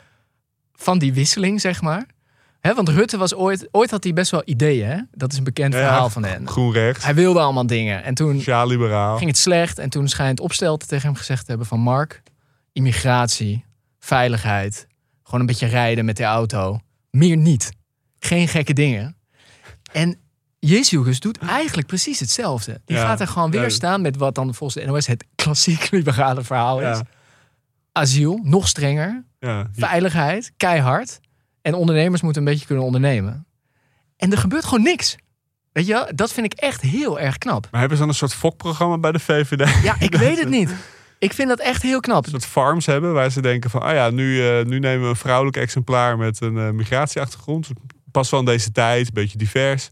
van 0.72 0.98
die 0.98 1.12
wisseling, 1.12 1.60
zeg 1.60 1.82
maar. 1.82 2.06
Want 2.72 2.88
Rutte 2.88 3.16
was 3.16 3.34
ooit, 3.34 3.68
ooit 3.70 3.90
had 3.90 4.04
hij 4.04 4.12
best 4.12 4.30
wel 4.30 4.42
ideeën. 4.44 4.88
Hè? 4.88 4.98
Dat 5.10 5.32
is 5.32 5.38
een 5.38 5.44
bekend 5.44 5.72
Ja, 5.72 5.78
verhaal 5.78 6.10
van 6.10 6.24
hen. 6.24 6.48
Groen 6.48 6.72
rechts, 6.72 7.04
Hij 7.04 7.14
wilde 7.14 7.40
allemaal 7.40 7.66
dingen. 7.66 8.04
En 8.04 8.14
toen 8.14 8.36
sociaal-liberaal. 8.36 9.16
ging 9.16 9.30
het 9.30 9.38
slecht. 9.38 9.78
En 9.78 9.90
toen 9.90 10.08
schijnt 10.08 10.40
Opstelten 10.40 10.88
tegen 10.88 11.06
hem 11.06 11.16
gezegd 11.16 11.40
te 11.40 11.48
hebben 11.48 11.66
van... 11.66 11.80
Mark, 11.80 12.22
immigratie, 12.72 13.64
veiligheid, 13.98 14.86
gewoon 15.22 15.40
een 15.40 15.46
beetje 15.46 15.66
rijden 15.66 16.04
met 16.04 16.16
de 16.16 16.24
auto. 16.24 16.80
Meer 17.10 17.36
niet. 17.36 17.70
Geen 18.18 18.48
gekke 18.48 18.72
dingen. 18.72 19.16
En 19.92 20.18
Jezus 20.66 21.20
doet 21.20 21.38
eigenlijk 21.38 21.86
precies 21.86 22.20
hetzelfde. 22.20 22.80
Die 22.84 22.96
Ja. 22.96 23.06
gaat 23.06 23.20
er 23.20 23.26
gewoon 23.28 23.50
weer 23.50 23.62
Ja. 23.62 23.68
staan 23.68 24.00
met 24.00 24.16
wat 24.16 24.34
dan 24.34 24.54
volgens 24.54 24.84
de 24.84 24.90
NOS 24.90 25.06
het 25.06 25.24
klassiek 25.34 25.90
liberale 25.90 26.42
verhaal 26.44 26.80
is. 26.80 26.86
Ja. 26.98 27.02
Asiel, 27.92 28.40
nog 28.42 28.68
strenger. 28.68 29.24
Ja. 29.40 29.68
Veiligheid, 29.72 30.52
keihard. 30.56 31.20
En 31.62 31.74
ondernemers 31.74 32.22
moeten 32.22 32.42
een 32.42 32.48
beetje 32.48 32.66
kunnen 32.66 32.84
ondernemen. 32.84 33.46
En 34.16 34.32
er 34.32 34.38
gebeurt 34.38 34.64
gewoon 34.64 34.82
niks. 34.82 35.16
Weet 35.72 35.86
je? 35.86 36.12
Dat 36.14 36.32
vind 36.32 36.46
ik 36.46 36.52
echt 36.60 36.80
heel 36.80 37.20
erg 37.20 37.38
knap. 37.38 37.68
Maar 37.70 37.80
hebben 37.80 37.96
ze 37.98 38.02
dan 38.04 38.12
een 38.12 38.18
soort 38.18 38.34
fokprogramma 38.34 38.98
bij 38.98 39.12
de 39.12 39.18
VVD? 39.18 39.82
Ja, 39.82 39.96
ik 39.98 40.14
weet 40.24 40.38
het 40.38 40.48
niet. 40.48 40.74
Ik 41.18 41.32
vind 41.32 41.48
dat 41.48 41.60
echt 41.60 41.82
heel 41.82 42.00
knap. 42.00 42.26
Soort 42.26 42.44
farms 42.46 42.86
hebben 42.86 43.12
waar 43.12 43.30
ze 43.30 43.40
denken 43.40 43.70
van... 43.70 43.82
ah 43.82 43.92
ja, 43.94 44.10
nu, 44.10 44.48
eh, 44.48 44.64
nu 44.64 44.78
nemen 44.78 45.02
we 45.02 45.08
een 45.08 45.16
vrouwelijk 45.16 45.56
exemplaar 45.56 46.18
met 46.18 46.40
een 46.40 46.58
eh, 46.58 46.70
migratieachtergrond. 46.70 47.68
Pas 48.10 48.30
wel 48.30 48.40
in 48.40 48.46
deze 48.46 48.72
tijd, 48.72 49.06
een 49.06 49.14
beetje 49.14 49.38
divers. 49.38 49.90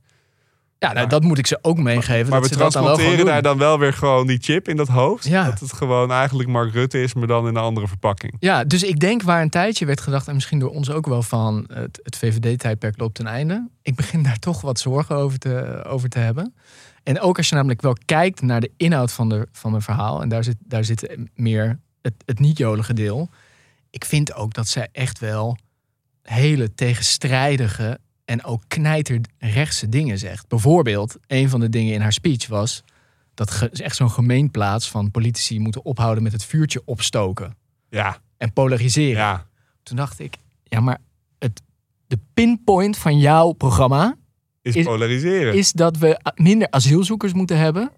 Ja, 0.83 0.93
nou, 0.93 1.09
dat 1.09 1.22
moet 1.22 1.39
ik 1.39 1.47
ze 1.47 1.59
ook 1.61 1.78
meegeven. 1.78 2.30
Maar 2.30 2.41
dat 2.41 2.49
we 2.49 2.55
ze 2.55 2.61
dat 2.61 2.72
dan 2.72 2.83
wel 2.83 2.95
gewoon 2.95 3.07
transporteren 3.07 3.43
daar 3.43 3.43
dan 3.43 3.59
wel 3.59 3.78
weer 3.78 3.93
gewoon 3.93 4.26
die 4.26 4.39
chip 4.41 4.68
in 4.68 4.76
dat 4.76 4.89
hoofd. 4.89 5.26
Ja. 5.26 5.45
Dat 5.45 5.61
het 5.61 5.72
gewoon 5.72 6.12
eigenlijk 6.12 6.49
Mark 6.49 6.72
Rutte 6.72 7.03
is, 7.03 7.14
maar 7.14 7.26
dan 7.26 7.49
in 7.49 7.55
een 7.55 7.62
andere 7.62 7.89
verpakking. 7.89 8.37
Ja, 8.39 8.64
dus 8.64 8.83
ik 8.83 9.01
denk 9.01 9.22
waar 9.22 9.43
een 9.43 9.51
tijdje 9.51 9.87
werd 9.87 10.01
gedacht, 10.01 10.28
en 10.28 10.35
misschien 10.35 10.59
door 10.59 10.70
ons 10.70 10.91
ook 10.91 11.07
wel 11.07 11.22
van 11.22 11.68
het, 11.72 12.01
het 12.03 12.16
VVD-tijdperk 12.16 12.99
loopt 12.99 13.14
ten 13.14 13.26
einde. 13.26 13.68
Ik 13.83 13.95
begin 13.95 14.22
daar 14.22 14.39
toch 14.39 14.61
wat 14.61 14.80
zorgen 14.80 15.16
over 15.16 15.39
te, 15.39 15.85
over 15.87 16.09
te 16.09 16.18
hebben. 16.18 16.55
En 17.03 17.20
ook 17.20 17.37
als 17.37 17.49
je 17.49 17.55
namelijk 17.55 17.83
wel 17.83 17.97
kijkt 18.05 18.43
naar 18.43 18.61
de 18.61 18.70
inhoud 18.76 19.12
van, 19.12 19.28
de, 19.28 19.49
van 19.53 19.70
mijn 19.70 19.83
verhaal, 19.83 20.22
en 20.22 20.28
daar 20.28 20.45
zit, 20.45 20.57
daar 20.59 20.85
zit 20.85 21.16
meer 21.35 21.78
het, 22.03 22.14
het 22.24 22.39
niet-jolige 22.39 22.95
deel. 22.95 23.28
Ik 23.91 24.05
vind 24.05 24.35
ook 24.35 24.55
dat 24.55 24.68
zij 24.68 24.89
echt 24.93 25.18
wel 25.18 25.59
hele 26.22 26.74
tegenstrijdige 26.74 27.99
en 28.33 28.45
ook 28.45 28.62
knijterrechtse 28.68 29.89
dingen 29.89 30.18
zegt. 30.18 30.49
Bijvoorbeeld, 30.49 31.16
een 31.26 31.49
van 31.49 31.61
de 31.61 31.68
dingen 31.68 31.95
in 31.95 32.01
haar 32.01 32.12
speech 32.12 32.47
was 32.47 32.83
dat 33.35 33.68
is 33.72 33.80
echt 33.80 33.97
zo'n 33.97 34.11
gemeenplaats 34.11 34.91
van 34.91 35.11
politici 35.11 35.59
moeten 35.59 35.85
ophouden 35.85 36.22
met 36.22 36.33
het 36.33 36.45
vuurtje 36.45 36.83
opstoken 36.85 37.57
Ja, 37.89 38.18
en 38.37 38.53
polariseren. 38.53 39.16
ja. 39.22 39.47
Toen 39.83 39.97
dacht 39.97 40.18
ik, 40.18 40.37
ja, 40.64 40.80
maar 40.80 40.99
het, 41.39 41.62
de 42.07 42.18
pinpoint 42.35 42.97
van 42.99 43.18
jouw 43.18 43.53
programma 43.53 44.16
Is, 44.62 44.76
Is- 44.76 44.85
polariseren. 44.85 45.55
is 45.55 45.72
dat 45.72 45.97
we 45.99 46.20
minder 46.35 46.70
asielzoekers 46.70 47.33
moeten 47.33 47.59
hebben. 47.59 47.91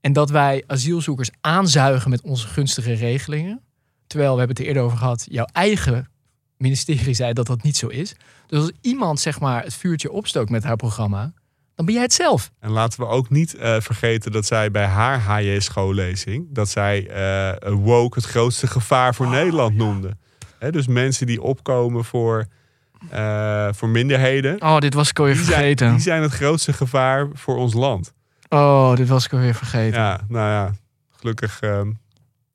En 0.00 0.12
dat 0.12 0.30
wij 0.30 0.64
asielzoekers 0.66 1.30
aanzuigen 1.40 2.10
met 2.10 2.20
onze 2.22 2.46
gunstige 2.48 2.92
regelingen. 2.92 3.60
Terwijl, 4.06 4.32
we 4.32 4.38
hebben 4.38 4.56
het 4.56 4.64
er 4.64 4.70
eerder 4.70 4.82
over 4.82 4.98
gehad, 4.98 5.26
jouw 5.30 5.46
eigen 5.52 6.08
ministerie 6.56 7.14
zei 7.14 7.32
dat 7.32 7.46
dat 7.46 7.62
niet 7.62 7.76
zo 7.76 7.86
is. 7.86 8.14
Dus 8.54 8.62
als 8.62 8.72
iemand 8.80 9.20
zeg 9.20 9.40
maar 9.40 9.62
het 9.62 9.74
vuurtje 9.74 10.12
opstookt 10.12 10.50
met 10.50 10.64
haar 10.64 10.76
programma, 10.76 11.32
dan 11.74 11.86
ben 11.86 11.94
jij 11.94 12.02
het 12.02 12.12
zelf. 12.12 12.50
En 12.60 12.70
laten 12.70 13.00
we 13.00 13.06
ook 13.06 13.30
niet 13.30 13.54
eh, 13.54 13.80
vergeten 13.80 14.32
dat 14.32 14.46
zij 14.46 14.70
bij 14.70 14.84
haar 14.84 15.20
HJ-schoollezing... 15.20 16.46
dat 16.50 16.68
zij 16.68 17.08
eh, 17.08 17.72
woke 17.72 18.18
het 18.18 18.26
grootste 18.26 18.66
gevaar 18.66 19.08
Oh, 19.08 19.14
voor 19.14 19.28
Nederland 19.28 19.76
noemde. 19.76 20.16
Dus 20.70 20.86
mensen 20.86 21.26
die 21.26 21.42
opkomen 21.42 22.04
voor, 22.04 22.46
eh, 23.10 23.68
voor 23.72 23.88
minderheden... 23.88 24.62
Oh, 24.62 24.78
dit 24.78 24.94
was 24.94 25.08
ik 25.10 25.18
alweer 25.18 25.34
Die 25.34 25.44
zijn, 25.44 25.76
die 25.76 25.98
zijn 25.98 26.22
het 26.22 26.32
grootste 26.32 26.72
gevaar 26.72 27.28
voor 27.32 27.56
ons 27.56 27.74
land. 27.74 28.12
Oh, 28.48 28.96
dit 28.96 29.08
was 29.08 29.24
ik 29.24 29.32
alweer 29.32 29.54
vergeten. 29.54 30.00
Ja, 30.00 30.20
nou 30.28 30.48
ja, 30.48 30.72
gelukkig 31.10 31.60
ehm, 31.60 31.90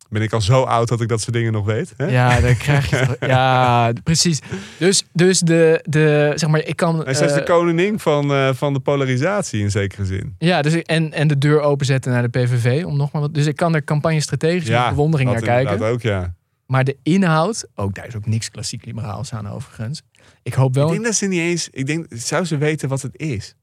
ben 0.10 0.22
ik 0.22 0.34
al 0.34 0.42
zo 0.42 0.62
oud 0.62 0.88
dat 0.88 1.02
ik 1.02 1.08
dat 1.08 1.22
soort 1.22 1.34
dingen 1.34 1.52
nog 1.52 1.66
weet. 1.66 1.94
Hè? 1.98 2.06
Ja, 2.06 2.40
dan 2.40 2.58
krijg 2.58 2.90
je. 2.90 3.18
Ja, 3.20 3.92
precies. 4.04 4.40
Dus, 4.78 5.04
dus 5.14 5.40
de, 5.40 5.84
de. 5.84 6.32
Zeg 6.36 6.50
maar, 6.50 6.64
ik 6.64 6.76
kan. 6.76 7.06
En 7.06 7.16
zij 7.16 7.28
is 7.28 7.34
de 7.34 7.40
eh, 7.40 7.46
koningin 7.46 8.00
van, 8.00 8.34
eh, 8.34 8.54
van 8.54 8.74
de 8.74 8.80
polarisatie 8.80 9.62
in 9.62 9.72
zekere 9.72 10.06
zin. 10.06 10.36
ja, 10.38 10.62
dus 10.62 10.74
ik, 10.74 10.88
en, 10.88 11.14
en 11.14 11.28
de 11.28 11.38
deur 11.38 11.62
openzetten 11.62 12.12
naar 12.12 12.22
de 12.22 12.40
PVV. 12.40 12.86
Om 12.86 12.98
nog 12.98 13.12
maar 13.12 13.22
wat, 13.22 13.34
dus 13.34 13.46
ik 13.46 13.56
kan 13.56 13.76
er 13.76 13.84
campagne 13.84 14.22
strategisch 14.22 14.70
met 14.70 14.90
bewondering 14.90 15.30
dat 15.30 15.40
naar 15.40 15.48
kijken. 15.48 15.72
inderdaad 15.72 15.94
ook, 15.94 16.02
ja. 16.02 16.34
Maar 16.66 16.84
de 16.84 16.98
inhoud, 17.04 17.68
ook 17.76 17.96
daar 17.96 18.08
is 18.08 18.16
ook 18.16 18.26
niks 18.26 18.52
klassiek 18.52 18.86
liberaals 18.86 19.34
aan 19.34 19.50
overigens. 19.50 20.02
Ik 20.44 20.54
hoop 20.54 20.74
wel. 20.74 20.86
Ik 20.86 20.92
denk 20.92 21.06
dat 21.06 21.16
ze 21.16 21.26
niet 21.26 21.40
eens... 21.40 21.70
Ik 21.72 21.86
denk, 21.86 22.06
zou 22.10 22.46
ze 22.46 22.58
weten 22.58 22.90
wat 22.90 23.02
het 23.02 23.18
is? 23.20 23.56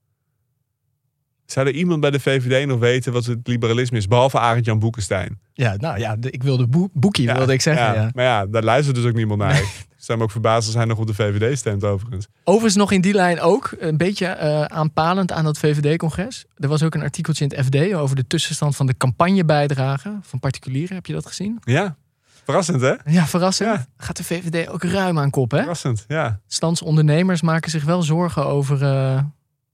Zou 1.47 1.67
er 1.67 1.73
iemand 1.75 2.01
bij 2.01 2.11
de 2.11 2.21
VVD 2.21 2.67
nog 2.67 2.79
weten 2.79 3.13
wat 3.13 3.25
het 3.25 3.39
liberalisme 3.43 3.99
is? 3.99 4.09
Behalve 4.09 4.39
Arend-Jan 4.39 4.79
Boekenstein. 4.79 5.39
Ja, 5.53 5.75
nou 5.77 5.99
ja, 5.99 6.17
de- 6.17 6.31
ik 6.31 6.43
wilde 6.43 6.67
boek, 6.67 6.91
boekie, 6.93 7.33
wilde 7.33 7.53
ik 7.53 7.61
zeggen. 7.61 7.95
Ja. 7.95 8.11
Maar 8.15 8.25
ja, 8.25 8.47
daar 8.47 8.63
luistert 8.63 8.97
dus 8.97 9.05
ook 9.05 9.15
niemand 9.15 9.41
naar. 9.41 9.63
Me 10.07 10.23
ook 10.23 10.31
verbaasd 10.31 10.67
als 10.67 10.75
hij 10.77 10.85
nog 10.85 10.99
op 10.99 11.07
de 11.07 11.15
VVD 11.15 11.59
stemt 11.59 11.85
overigens. 11.85 12.27
Overigens 12.45 12.75
nog 12.77 12.93
in 12.93 13.01
die 13.01 13.15
lijn 13.15 13.41
ook, 13.41 13.75
een 13.79 13.97
beetje 13.97 14.27
eh, 14.27 14.63
aanpalend 14.63 15.33
aan 15.33 15.45
dat 15.45 15.59
VVD-congres. 15.59 16.45
Er 16.57 16.69
was 16.69 16.83
ook 16.83 16.95
een 16.95 17.03
artikeltje 17.03 17.45
in 17.45 17.53
het 17.57 17.67
FD 17.67 17.95
over 17.95 18.17
de 18.17 18.27
tussenstand 18.27 18.77
van 18.77 18.87
de 18.87 18.97
campagnebijdrage 18.97 20.19
van 20.23 20.39
particulieren. 20.41 20.95
Heb 20.97 21.07
je 21.07 21.13
dat 21.13 21.27
gezien? 21.27 21.59
Ja, 21.61 21.97
verrassend 22.45 22.81
hè? 22.81 22.95
Ja, 23.05 23.27
verrassend. 23.27 23.69
Ja. 23.69 23.87
Gaat 23.97 24.17
de 24.17 24.25
VVD 24.25 24.69
ook 24.69 24.83
ruim 24.85 25.19
aan 25.19 25.31
kop, 25.31 25.51
hè? 25.51 25.59
Verrassend, 25.59 26.05
ja. 26.09 26.41
Standsondernemers 26.47 27.43
maken 27.43 27.71
zich 27.71 27.85
wel 27.85 28.03
zorgen 28.03 28.47
over, 28.47 28.83
eh, 28.83 29.19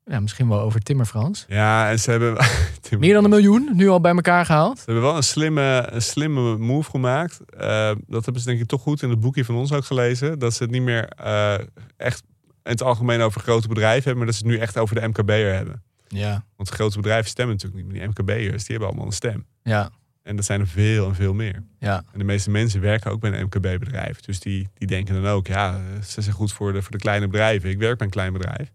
ja, 0.05 0.21
misschien 0.21 0.49
wel 0.49 0.61
over 0.61 0.81
Timmer 0.81 1.07
Frans. 1.07 1.45
Ja, 1.49 1.91
en 1.91 1.99
ze 1.99 2.11
hebben... 2.11 2.37
Meer 2.99 3.15
dan 3.15 3.25
een 3.25 3.31
miljoen, 3.31 3.71
nu 3.73 3.89
al 3.89 4.01
bij 4.01 4.13
elkaar 4.15 4.47
gehaald. 4.47 4.79
Ze 4.79 4.85
hebben 4.85 5.03
wel 5.05 5.17
een 5.17 5.23
slimme, 5.23 5.89
een 5.91 6.03
slimme 6.03 6.59
move 6.59 6.91
gemaakt. 6.91 7.41
Eh, 7.57 7.93
dat 8.07 8.25
hebben 8.25 8.43
ze 8.43 8.49
denk 8.49 8.61
ik 8.61 8.67
toch 8.67 8.83
goed 8.83 9.03
in 9.03 9.11
het 9.11 9.21
boekje 9.21 9.45
van 9.45 9.55
ons 9.55 9.73
ook 9.73 9.85
gelezen. 9.85 10.39
Dat 10.39 10.55
ze 10.55 10.63
het 10.63 10.73
niet 10.73 10.83
meer 10.83 11.09
eh, 11.09 11.55
echt 11.97 12.23
in 12.63 12.71
het 12.71 12.83
algemeen 12.83 13.21
over 13.21 13.41
grote 13.41 13.69
bedrijven 13.69 14.03
hebben, 14.05 14.17
maar 14.17 14.27
dat 14.27 14.35
ze 14.35 14.43
het 14.43 14.53
nu 14.53 14.59
echt 14.59 14.79
over 14.79 15.01
de 15.01 15.09
MKB'er 15.09 15.55
hebben. 15.55 15.83
Ja. 16.09 16.45
Want 16.57 16.69
grote 16.69 16.97
bedrijven 16.97 17.31
stemmen 17.31 17.55
natuurlijk 17.55 17.83
niet, 17.83 17.93
maar 17.93 18.01
die 18.01 18.09
MKB'ers 18.09 18.63
die 18.65 18.71
hebben 18.71 18.89
allemaal 18.89 19.07
een 19.07 19.13
stem. 19.13 19.47
Ja, 19.63 19.91
En 20.23 20.37
dat 20.37 20.45
zijn 20.45 20.61
er 20.61 20.69
veel 20.69 21.09
en 21.09 21.15
veel 21.15 21.35
meer. 21.35 21.63
ja. 21.79 22.03
En 22.13 22.19
de 22.19 22.25
meeste 22.25 22.51
mensen 22.51 22.81
werken 22.81 23.11
ook 23.11 23.21
bij 23.21 23.33
een 23.33 23.45
MKB-bedrijf. 23.45 24.21
Dus 24.21 24.41
die, 24.41 24.69
die 24.75 24.89
denken 24.89 25.15
dan 25.23 25.27
ook, 25.33 25.47
ja, 25.47 25.81
ze 26.05 26.21
zijn 26.23 26.35
goed 26.35 26.53
voor 26.53 26.73
de, 26.73 26.83
voor 26.83 26.91
de 26.91 26.99
kleine 26.99 27.27
bedrijven. 27.27 27.71
Ik 27.71 27.79
werk 27.79 27.97
bij 27.99 28.07
een 28.07 28.13
klein 28.13 28.33
bedrijf. 28.33 28.73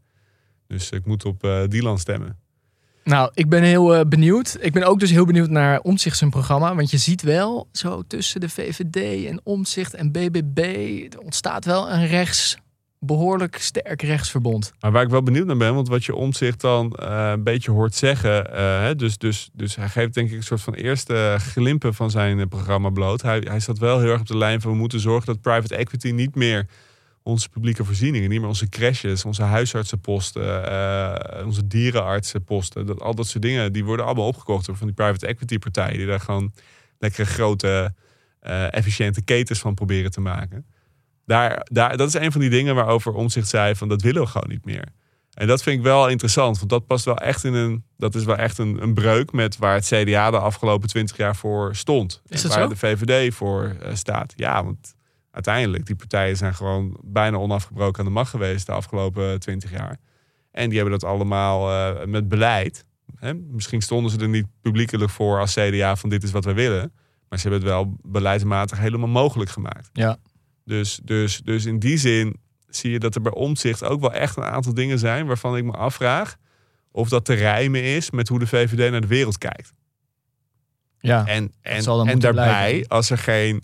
Dus 0.68 0.90
ik 0.90 1.06
moet 1.06 1.26
op 1.26 1.44
eh 1.44 1.64
Dylan 1.68 2.00
stemmen. 2.00 2.38
Nou, 3.08 3.32
ik 3.34 3.50
ben 3.50 3.64
heel 3.64 3.96
eh, 3.96 4.06
benieuwd. 4.08 4.58
Ik 4.60 4.74
ben 4.74 4.84
ook 4.84 5.00
dus 5.00 5.12
heel 5.12 5.26
benieuwd 5.26 5.50
naar 5.50 5.80
Omtzigt 5.80 6.18
zijn 6.18 6.30
programma. 6.30 6.76
Want 6.76 6.92
je 6.92 6.98
ziet 6.98 7.22
wel, 7.22 7.68
zo 7.72 8.02
tussen 8.08 8.40
de 8.40 8.50
VVD 8.50 9.26
en 9.26 9.40
Omtzigt 9.44 9.94
en 9.94 10.12
BBB... 10.12 10.58
er 11.14 11.20
ontstaat 11.20 11.66
wel 11.66 11.92
een 11.92 12.08
rechts, 12.08 12.58
behoorlijk 13.00 13.58
sterk 13.58 14.02
rechtsverbond. 14.02 14.74
Maar 14.80 14.92
waar 14.92 15.04
ik 15.04 15.10
wel 15.10 15.24
benieuwd 15.24 15.46
naar 15.46 15.58
ben, 15.58 15.74
want 15.76 15.88
wat 15.88 16.06
je 16.06 16.16
omzicht 16.16 16.62
dan 16.62 16.92
eh, 16.92 17.30
een 17.34 17.44
beetje 17.44 17.72
hoort 17.72 17.96
zeggen. 17.96 18.98
dus, 18.98 19.18
dus, 19.18 19.50
dus 19.54 19.76
hij 19.76 19.90
geeft 19.90 20.14
denk 20.14 20.30
ik 20.30 20.36
een 20.36 20.44
soort 20.44 20.62
van 20.62 20.74
eerste 20.74 21.36
glimpen 21.40 21.94
van 21.94 22.12
zijn 22.12 22.48
programma 22.48 22.90
bloot. 22.90 23.22
Hij, 23.22 23.42
hij 23.48 23.60
staat 23.60 23.78
wel 23.78 24.00
heel 24.00 24.12
erg 24.12 24.20
op 24.20 24.28
de 24.28 24.38
lijn 24.38 24.62
van 24.62 24.72
we 24.72 24.78
moeten 24.78 25.00
zorgen 25.00 25.26
dat 25.26 25.42
private 25.42 25.76
equity 25.76 26.12
niet 26.12 26.36
meer 26.36 26.68
onze 27.28 27.50
publieke 27.50 27.86
voorzieningen, 27.86 28.30
niet 28.30 28.40
meer 28.40 28.48
onze 28.48 28.70
crashes, 28.70 29.26
onze 29.26 29.44
huisartsenposten, 29.44 30.70
eh, 30.70 31.46
onze 31.46 31.68
dierenartsenposten, 31.68 32.86
dat, 32.86 33.02
al 33.02 33.16
dat 33.16 33.28
soort 33.28 33.44
dingen, 33.44 33.74
die 33.74 33.86
worden 33.86 34.06
allemaal 34.06 34.28
opgekocht 34.28 34.66
door 34.66 34.76
van 34.76 34.88
die 34.88 34.96
private 34.96 35.28
equity 35.28 35.58
partijen 35.58 35.98
die 35.98 36.08
daar 36.08 36.20
gewoon 36.20 36.54
lekkere 37.00 37.26
grote, 37.26 37.94
eh, 38.40 38.74
efficiënte 38.74 39.22
ketens 39.22 39.60
van 39.60 39.74
proberen 39.74 40.12
te 40.12 40.22
maken. 40.22 40.66
Daar, 41.26 41.68
daar, 41.72 41.98
dat 41.98 42.08
is 42.08 42.14
een 42.14 42.32
van 42.32 42.42
die 42.42 42.50
dingen 42.50 42.76
waarover 42.76 43.14
Omzicht 43.14 43.48
zei 43.48 43.76
van 43.76 43.88
dat 43.88 44.02
willen 44.02 44.22
we 44.22 44.28
gewoon 44.28 44.50
niet 44.50 44.66
meer. 44.66 44.86
En 45.34 45.48
dat 45.48 45.64
vind 45.64 45.78
ik 45.78 45.84
wel 45.84 46.08
interessant, 46.08 46.58
want 46.58 46.70
dat 46.70 46.88
past 46.88 47.06
wel 47.06 47.18
echt 47.18 47.44
in 47.44 47.54
een, 47.54 47.84
dat 47.98 48.16
is 48.16 48.24
wel 48.24 48.36
echt 48.36 48.58
een, 48.58 48.82
een 48.82 48.94
breuk 48.94 49.32
met 49.32 49.58
waar 49.58 49.74
het 49.74 49.86
CDA 49.86 50.32
de 50.32 50.40
afgelopen 50.40 50.90
twintig 50.90 51.18
jaar 51.18 51.36
voor 51.36 51.76
stond. 51.76 52.22
Is 52.28 52.44
En 52.44 52.50
waar 52.50 52.62
zo? 52.62 52.68
de 52.68 52.76
VVD 52.76 53.34
voor 53.34 53.76
eh, 53.82 53.96
staat. 53.96 54.34
Ja, 54.36 54.64
want 54.64 54.96
uiteindelijk, 55.38 55.86
die 55.86 55.96
partijen 55.96 56.38
zijn 56.38 56.56
gewoon 56.56 56.98
bijna 57.04 57.38
onafgebroken 57.38 58.00
aan 58.00 58.06
de 58.06 58.12
macht 58.12 58.30
geweest 58.30 58.66
de 58.66 58.72
afgelopen 58.72 59.40
twintig 59.40 59.72
jaar. 59.72 59.98
En 60.52 60.70
die 60.70 60.80
hebben 60.80 61.00
dat 61.00 61.10
allemaal 61.10 61.72
eh, 61.72 62.06
met 62.06 62.28
beleid. 62.28 62.86
Hè? 63.16 63.34
Misschien 63.34 63.82
stonden 63.82 64.12
ze 64.12 64.20
er 64.20 64.30
niet 64.30 64.46
publiekelijk 64.62 65.12
voor 65.12 65.40
als 65.40 65.54
CDA 65.54 65.96
van 65.96 66.10
dit 66.10 66.24
is 66.24 66.32
wat 66.32 66.46
we 66.46 66.54
willen. 66.54 66.94
Maar 67.30 67.40
ze 67.40 67.50
hebben 67.50 67.68
het 67.68 67.76
wel 67.76 67.98
beleidsmatig 68.02 68.80
helemaal 68.80 69.08
mogelijk 69.08 69.50
gemaakt. 69.50 69.90
Ja. 69.94 70.18
Dus, 70.66 71.00
dus, 71.04 71.42
dus 71.44 71.66
in 71.66 71.80
die 71.80 71.98
zin 71.98 72.36
zie 72.68 72.92
je 72.92 73.00
dat 73.00 73.16
er 73.16 73.22
bij 73.22 73.34
omzicht 73.34 73.84
ook 73.84 74.02
wel 74.02 74.14
echt 74.14 74.38
een 74.38 74.44
aantal 74.44 74.74
dingen 74.74 75.00
zijn 75.00 75.26
waarvan 75.26 75.58
ik 75.58 75.64
me 75.64 75.72
afvraag 75.72 76.38
of 76.92 77.10
dat 77.10 77.26
te 77.26 77.34
rijmen 77.34 77.84
is 77.84 78.12
met 78.12 78.28
hoe 78.28 78.40
de 78.40 78.48
VVD 78.48 78.92
naar 78.92 79.02
de 79.02 79.08
wereld 79.08 79.38
kijkt. 79.38 79.74
Ja, 81.00 81.26
En, 81.28 81.54
en, 81.62 81.86
en 81.86 82.20
daarbij, 82.20 82.32
blijven. 82.32 82.88
als 82.88 83.10
er 83.10 83.18
geen. 83.18 83.64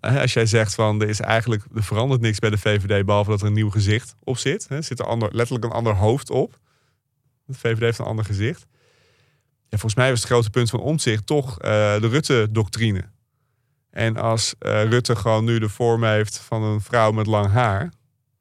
Als 0.00 0.32
jij 0.32 0.46
zegt 0.46 0.74
van 0.74 1.00
er 1.02 1.08
is 1.08 1.20
eigenlijk 1.20 1.64
er 1.74 1.82
verandert 1.82 2.20
niks 2.20 2.38
bij 2.38 2.50
de 2.50 2.58
VVD 2.58 3.04
behalve 3.06 3.30
dat 3.30 3.40
er 3.40 3.46
een 3.46 3.52
nieuw 3.52 3.70
gezicht 3.70 4.14
op 4.24 4.38
zit. 4.38 4.68
hè. 4.68 4.82
Zit 4.82 4.98
er 4.98 5.06
ander, 5.06 5.28
letterlijk 5.32 5.64
een 5.64 5.70
ander 5.70 5.94
hoofd 5.94 6.30
op. 6.30 6.58
De 7.44 7.54
VVD 7.54 7.80
heeft 7.80 7.98
een 7.98 8.04
ander 8.04 8.24
gezicht. 8.24 8.66
Volgens 9.70 9.94
mij 9.94 10.10
was 10.10 10.18
het 10.18 10.28
grote 10.28 10.50
punt 10.50 10.70
van 10.70 10.80
omzicht 10.80 11.26
toch 11.26 11.60
eh, 11.60 12.00
de 12.00 12.08
Rutte-doctrine. 12.08 13.04
En 13.90 14.16
als 14.16 14.54
eh, 14.58 14.84
Rutte 14.84 15.16
gewoon 15.16 15.44
nu 15.44 15.58
de 15.58 15.68
vorm 15.68 16.04
heeft 16.04 16.38
van 16.38 16.62
een 16.62 16.80
vrouw 16.80 17.12
met 17.12 17.26
lang 17.26 17.46
haar, 17.50 17.92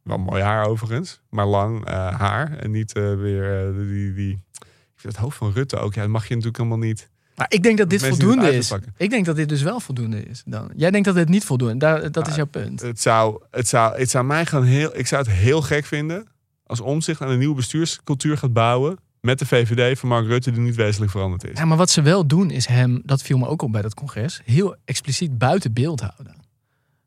Wel 0.04 0.18
mooi 0.18 0.42
haar 0.42 0.66
overigens, 0.66 1.22
maar 1.30 1.46
lang 1.46 1.86
eh, 1.86 2.20
haar. 2.20 2.58
En 2.58 2.72
niet 2.72 2.94
weer 2.94 3.74
die, 3.74 4.14
die... 4.14 4.32
Ik 4.62 5.02
vind 5.02 5.14
het 5.14 5.24
hoofd 5.24 5.38
van 5.38 5.52
Rutte 5.52 5.78
ook. 5.78 5.94
Ja, 5.94 6.02
dat 6.02 6.10
mag 6.10 6.28
je 6.28 6.30
natuurlijk 6.30 6.58
helemaal 6.58 6.88
niet... 6.88 7.10
Maar 7.36 7.46
ik 7.50 7.64
denk 7.64 7.78
dat 7.78 7.90
dit 7.90 8.02
Mensen 8.02 8.20
voldoende 8.20 8.56
is. 8.56 8.74
Ik 8.98 9.10
denk 9.10 9.26
dat 9.26 9.36
dit 9.36 9.50
dus 9.50 9.62
wel 9.62 9.80
voldoende 9.80 10.26
is. 10.26 10.44
Dan. 10.46 10.72
Jij 10.76 10.92
denkt 10.92 11.06
dat 11.06 11.16
dit 11.16 11.30
niet 11.30 11.46
voldoende 11.46 11.78
Daar, 11.78 12.12
Dat 12.12 12.28
is 12.28 12.36
jouw 12.36 12.46
punt. 12.46 12.82
Het 12.82 13.02
zou, 13.02 13.42
het 13.52 13.68
zou, 13.68 14.00
het 14.00 14.10
zou 14.10 14.26
mij 14.26 14.46
gewoon 14.46 14.66
heel... 14.66 14.98
Ik 14.98 15.08
zou 15.08 15.24
het 15.24 15.32
heel 15.32 15.62
gek 15.62 15.86
vinden 15.86 16.28
als 16.66 16.80
Omzicht 16.80 17.22
aan 17.22 17.30
een 17.30 17.40
nieuwe 17.40 17.56
bestuurscultuur 17.56 18.38
gaat 18.38 18.54
bouwen... 18.54 18.98
met 19.22 19.40
de 19.40 19.46
VVD 19.46 20.00
van 20.00 20.10
Mark 20.10 20.26
Rutte 20.26 20.52
die 20.52 20.62
niet 20.62 20.76
wezenlijk 20.76 21.12
veranderd 21.12 21.44
is. 21.44 21.58
Ja, 21.58 21.66
maar 21.66 21.78
wat 21.78 21.90
ze 21.90 22.02
wel 22.02 22.28
doen 22.28 22.52
is 22.52 22.66
hem, 22.66 23.02
dat 23.06 23.22
viel 23.22 23.38
me 23.38 23.48
ook 23.48 23.62
op 23.62 23.72
bij 23.72 23.82
dat 23.82 23.94
congres, 23.94 24.42
heel 24.46 24.76
expliciet 24.86 25.38
buiten 25.38 25.74
beeld 25.74 26.00
houden. 26.00 26.36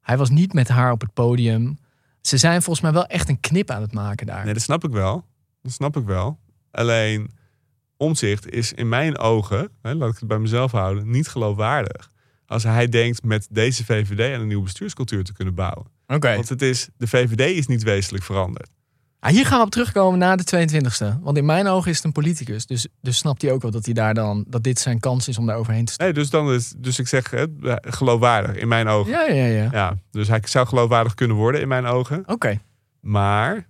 Hij 0.01 0.17
was 0.17 0.31
niet 0.31 0.53
met 0.53 0.69
haar 0.69 0.93
op 0.93 1.01
het 1.01 1.13
podium. 1.13 1.79
Ze 2.21 2.37
zijn 2.37 2.63
volgens 2.63 2.85
mij 2.85 2.93
wel 2.93 3.07
echt 3.07 3.29
een 3.29 3.41
knip 3.41 3.71
aan 3.71 3.83
het 3.83 3.93
maken 3.93 4.27
daar. 4.27 4.45
Nee, 4.45 4.55
dat 4.55 4.63
snap 4.63 4.85
ik 4.85 4.91
wel. 4.91 5.25
Dat 5.63 5.73
snap 5.73 5.97
ik 5.97 6.05
wel. 6.05 6.39
Alleen, 6.71 7.31
omzicht 7.99 8.51
is 8.51 8.73
in 8.73 8.89
mijn 8.89 9.19
ogen, 9.19 9.71
hè, 9.83 9.95
laat 9.95 10.13
ik 10.13 10.19
het 10.19 10.29
bij 10.29 10.39
mezelf 10.39 10.73
houden, 10.73 11.11
niet 11.11 11.29
geloofwaardig. 11.29 12.11
Als 12.47 12.63
hij 12.63 12.89
denkt 12.89 13.25
met 13.25 13.47
deze 13.51 13.85
VVD 13.85 14.35
aan 14.35 14.41
een 14.41 14.47
nieuwe 14.47 14.63
bestuurscultuur 14.63 15.25
te 15.25 15.33
kunnen 15.33 15.55
bouwen. 15.55 15.87
Oké. 16.07 16.35
Want 16.35 16.49
het 16.49 16.63
is, 16.63 16.89
de 16.97 17.07
VVD 17.07 17.57
is 17.57 17.67
niet 17.67 17.83
wezenlijk 17.83 18.25
veranderd. 18.25 18.71
Ah, 19.21 19.31
hier 19.31 19.47
gaan 19.47 19.59
we 19.59 19.65
op 19.65 19.71
terugkomen 19.71 20.19
na 20.19 20.37
de 20.37 20.45
22e. 20.45 21.21
Want 21.21 21.37
in 21.37 21.45
mijn 21.45 21.67
ogen 21.67 21.91
is 21.91 21.97
het 21.97 22.05
een 22.05 22.13
politicus. 22.13 22.67
Dus, 22.67 22.87
dus 23.01 23.17
snapt 23.17 23.43
hij 23.43 23.53
ook 23.53 23.63
wel 23.63 23.71
dat 23.71 23.85
hij 23.85 23.95
daar 23.95 24.15
dan 24.15 24.45
dat 24.49 24.63
dit 24.63 24.79
zijn 24.79 25.01
kans 25.01 25.29
is 25.29 25.39
om 25.39 25.47
daar 25.47 25.57
overheen 25.57 25.85
te 25.85 25.93
staan. 25.93 26.07
Nee, 26.07 26.15
dus, 26.15 26.31
dan 26.31 26.53
is, 26.53 26.75
dus 26.77 26.99
ik 26.99 27.09
zeg 27.09 27.31
hè, 27.31 27.45
geloofwaardig 27.81 28.57
in 28.57 28.69
mijn 28.69 28.89
ogen. 28.89 29.13
Ja, 29.13 29.29
ja, 29.29 29.45
ja. 29.45 29.69
Ja, 29.73 29.97
dus 30.11 30.29
hij 30.29 30.41
zou 30.45 30.67
geloofwaardig 30.67 31.15
kunnen 31.15 31.37
worden 31.37 31.61
in 31.61 31.69
mijn 31.69 31.87
ogen. 31.87 32.23
Oké. 32.27 32.61
Maar 33.01 33.69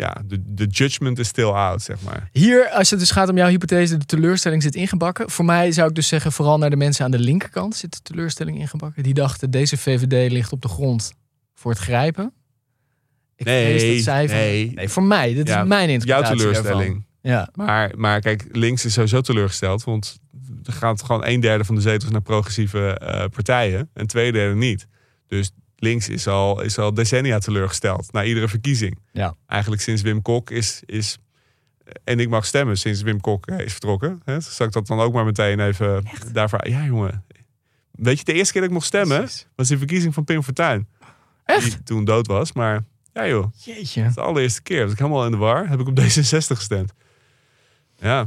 ja, 0.00 0.22
de, 0.26 0.54
de 0.54 0.66
judgment 0.66 1.18
is 1.18 1.28
still 1.28 1.44
out, 1.48 1.82
zeg 1.82 1.96
maar. 2.02 2.28
Hier, 2.32 2.68
als 2.70 2.90
het 2.90 2.98
dus 2.98 3.10
gaat 3.10 3.28
om 3.28 3.36
jouw 3.36 3.48
hypothese, 3.48 3.96
de 3.96 4.04
teleurstelling 4.04 4.62
zit 4.62 4.74
ingebakken. 4.74 5.30
Voor 5.30 5.44
mij 5.44 5.72
zou 5.72 5.88
ik 5.88 5.94
dus 5.94 6.08
zeggen, 6.08 6.32
vooral 6.32 6.58
naar 6.58 6.70
de 6.70 6.76
mensen 6.76 7.04
aan 7.04 7.10
de 7.10 7.18
linkerkant 7.18 7.76
zit 7.76 7.92
de 7.92 8.00
teleurstelling 8.02 8.58
ingebakken. 8.58 9.02
Die 9.02 9.14
dachten, 9.14 9.50
deze 9.50 9.76
VVD 9.76 10.30
ligt 10.32 10.52
op 10.52 10.62
de 10.62 10.68
grond 10.68 11.12
voor 11.54 11.70
het 11.70 11.80
grijpen. 11.80 12.32
Ik 13.36 13.46
Nee, 13.46 13.94
dat 13.94 14.04
zij 14.04 14.26
nee. 14.26 14.72
nee, 14.74 14.88
voor 14.88 15.02
mij. 15.02 15.34
Dit 15.34 15.48
Ja, 15.48 15.62
is 15.62 15.68
mijn 15.68 15.84
Jouw 15.88 15.92
interpretatie 15.94 16.36
teleurstelling. 16.36 17.04
daarvan. 17.22 17.48
Ja. 17.56 17.64
Maar, 17.66 17.92
maar 17.96 18.20
kijk, 18.20 18.44
links 18.52 18.84
is 18.84 18.92
sowieso 18.92 19.20
teleurgesteld. 19.20 19.84
Want 19.84 20.18
er 20.64 20.72
gaat 20.72 21.02
gewoon 21.02 21.26
een 21.26 21.40
derde 21.40 21.64
van 21.64 21.74
de 21.74 21.80
zetels 21.80 22.10
naar 22.10 22.20
progressieve 22.22 22.98
eh, 22.98 23.24
partijen. 23.28 23.90
En 23.94 24.06
twee 24.06 24.32
derde 24.32 24.54
niet. 24.54 24.86
Dus 25.26 25.50
links 25.80 26.08
is 26.08 26.26
al, 26.26 26.62
is 26.62 26.78
al 26.78 26.94
decennia 26.94 27.38
teleurgesteld. 27.38 28.12
Na 28.12 28.24
iedere 28.24 28.48
verkiezing. 28.48 28.98
Ja. 29.12 29.34
Eigenlijk 29.46 29.82
sinds 29.82 30.02
Wim 30.02 30.22
Kok 30.22 30.50
is... 30.50 30.82
is 30.86 31.18
en 32.04 32.20
ik 32.20 32.28
mag 32.28 32.46
stemmen 32.46 32.78
sinds 32.78 33.02
Wim 33.02 33.20
Kok 33.20 33.46
eh, 33.46 33.58
is 33.58 33.72
vertrokken. 33.72 34.20
Hè? 34.24 34.40
Zal 34.40 34.66
ik 34.66 34.72
dat 34.72 34.86
dan 34.86 35.00
ook 35.00 35.12
maar 35.12 35.24
meteen 35.24 35.60
even 35.60 36.04
daarvoor... 36.32 36.68
Ja, 36.68 36.84
jongen. 36.84 37.24
Weet 37.90 38.18
je, 38.18 38.24
de 38.24 38.32
eerste 38.32 38.52
keer 38.52 38.60
dat 38.60 38.70
ik 38.70 38.76
mocht 38.76 38.86
stemmen... 38.86 39.18
Precies. 39.18 39.46
was 39.54 39.68
de 39.68 39.78
verkiezing 39.78 40.14
van 40.14 40.24
Pim 40.24 40.42
Fortuyn. 40.42 40.88
Echt? 41.44 41.70
Die 41.70 41.82
toen 41.82 42.04
dood 42.04 42.26
was. 42.26 42.52
Maar 42.52 42.84
ja 43.12 43.26
joh. 43.26 43.52
Jeetje. 43.56 44.10
De 44.14 44.20
allereerste 44.20 44.62
keer. 44.62 44.82
Was 44.82 44.92
ik 44.92 44.98
helemaal 44.98 45.24
in 45.24 45.30
de 45.30 45.36
war. 45.36 45.68
Heb 45.68 45.80
ik 45.80 45.86
op 45.86 46.00
D66 46.00 46.56
gestemd. 46.56 46.92
Ja. 47.98 48.26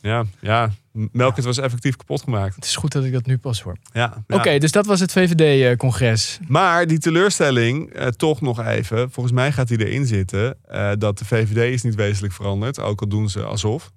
Ja. 0.00 0.24
Ja. 0.40 0.70
Melkert 1.12 1.44
was 1.44 1.58
effectief 1.58 1.96
kapot 1.96 2.22
gemaakt. 2.22 2.54
Het 2.54 2.64
is 2.64 2.76
goed 2.76 2.92
dat 2.92 3.04
ik 3.04 3.12
dat 3.12 3.26
nu 3.26 3.38
pas 3.38 3.62
hoor. 3.62 3.76
Ja. 3.92 4.24
Oké, 4.28 4.58
dus 4.58 4.72
dat 4.72 4.86
was 4.86 5.00
het 5.00 5.12
VVD-congres. 5.12 6.38
Maar 6.48 6.86
die 6.86 6.98
teleurstelling, 6.98 7.90
eh, 7.92 8.06
toch 8.06 8.40
nog 8.40 8.64
even. 8.66 9.10
Volgens 9.10 9.34
mij 9.34 9.52
gaat 9.52 9.68
die 9.68 9.86
erin 9.86 10.06
zitten. 10.06 10.56
eh, 10.62 10.90
dat 10.98 11.18
de 11.18 11.24
VVD 11.24 11.72
is 11.72 11.82
niet 11.82 11.94
wezenlijk 11.94 12.34
veranderd. 12.34 12.80
Ook 12.80 13.00
al 13.00 13.08
doen 13.08 13.28
ze 13.28 13.42
alsof. 13.44 13.90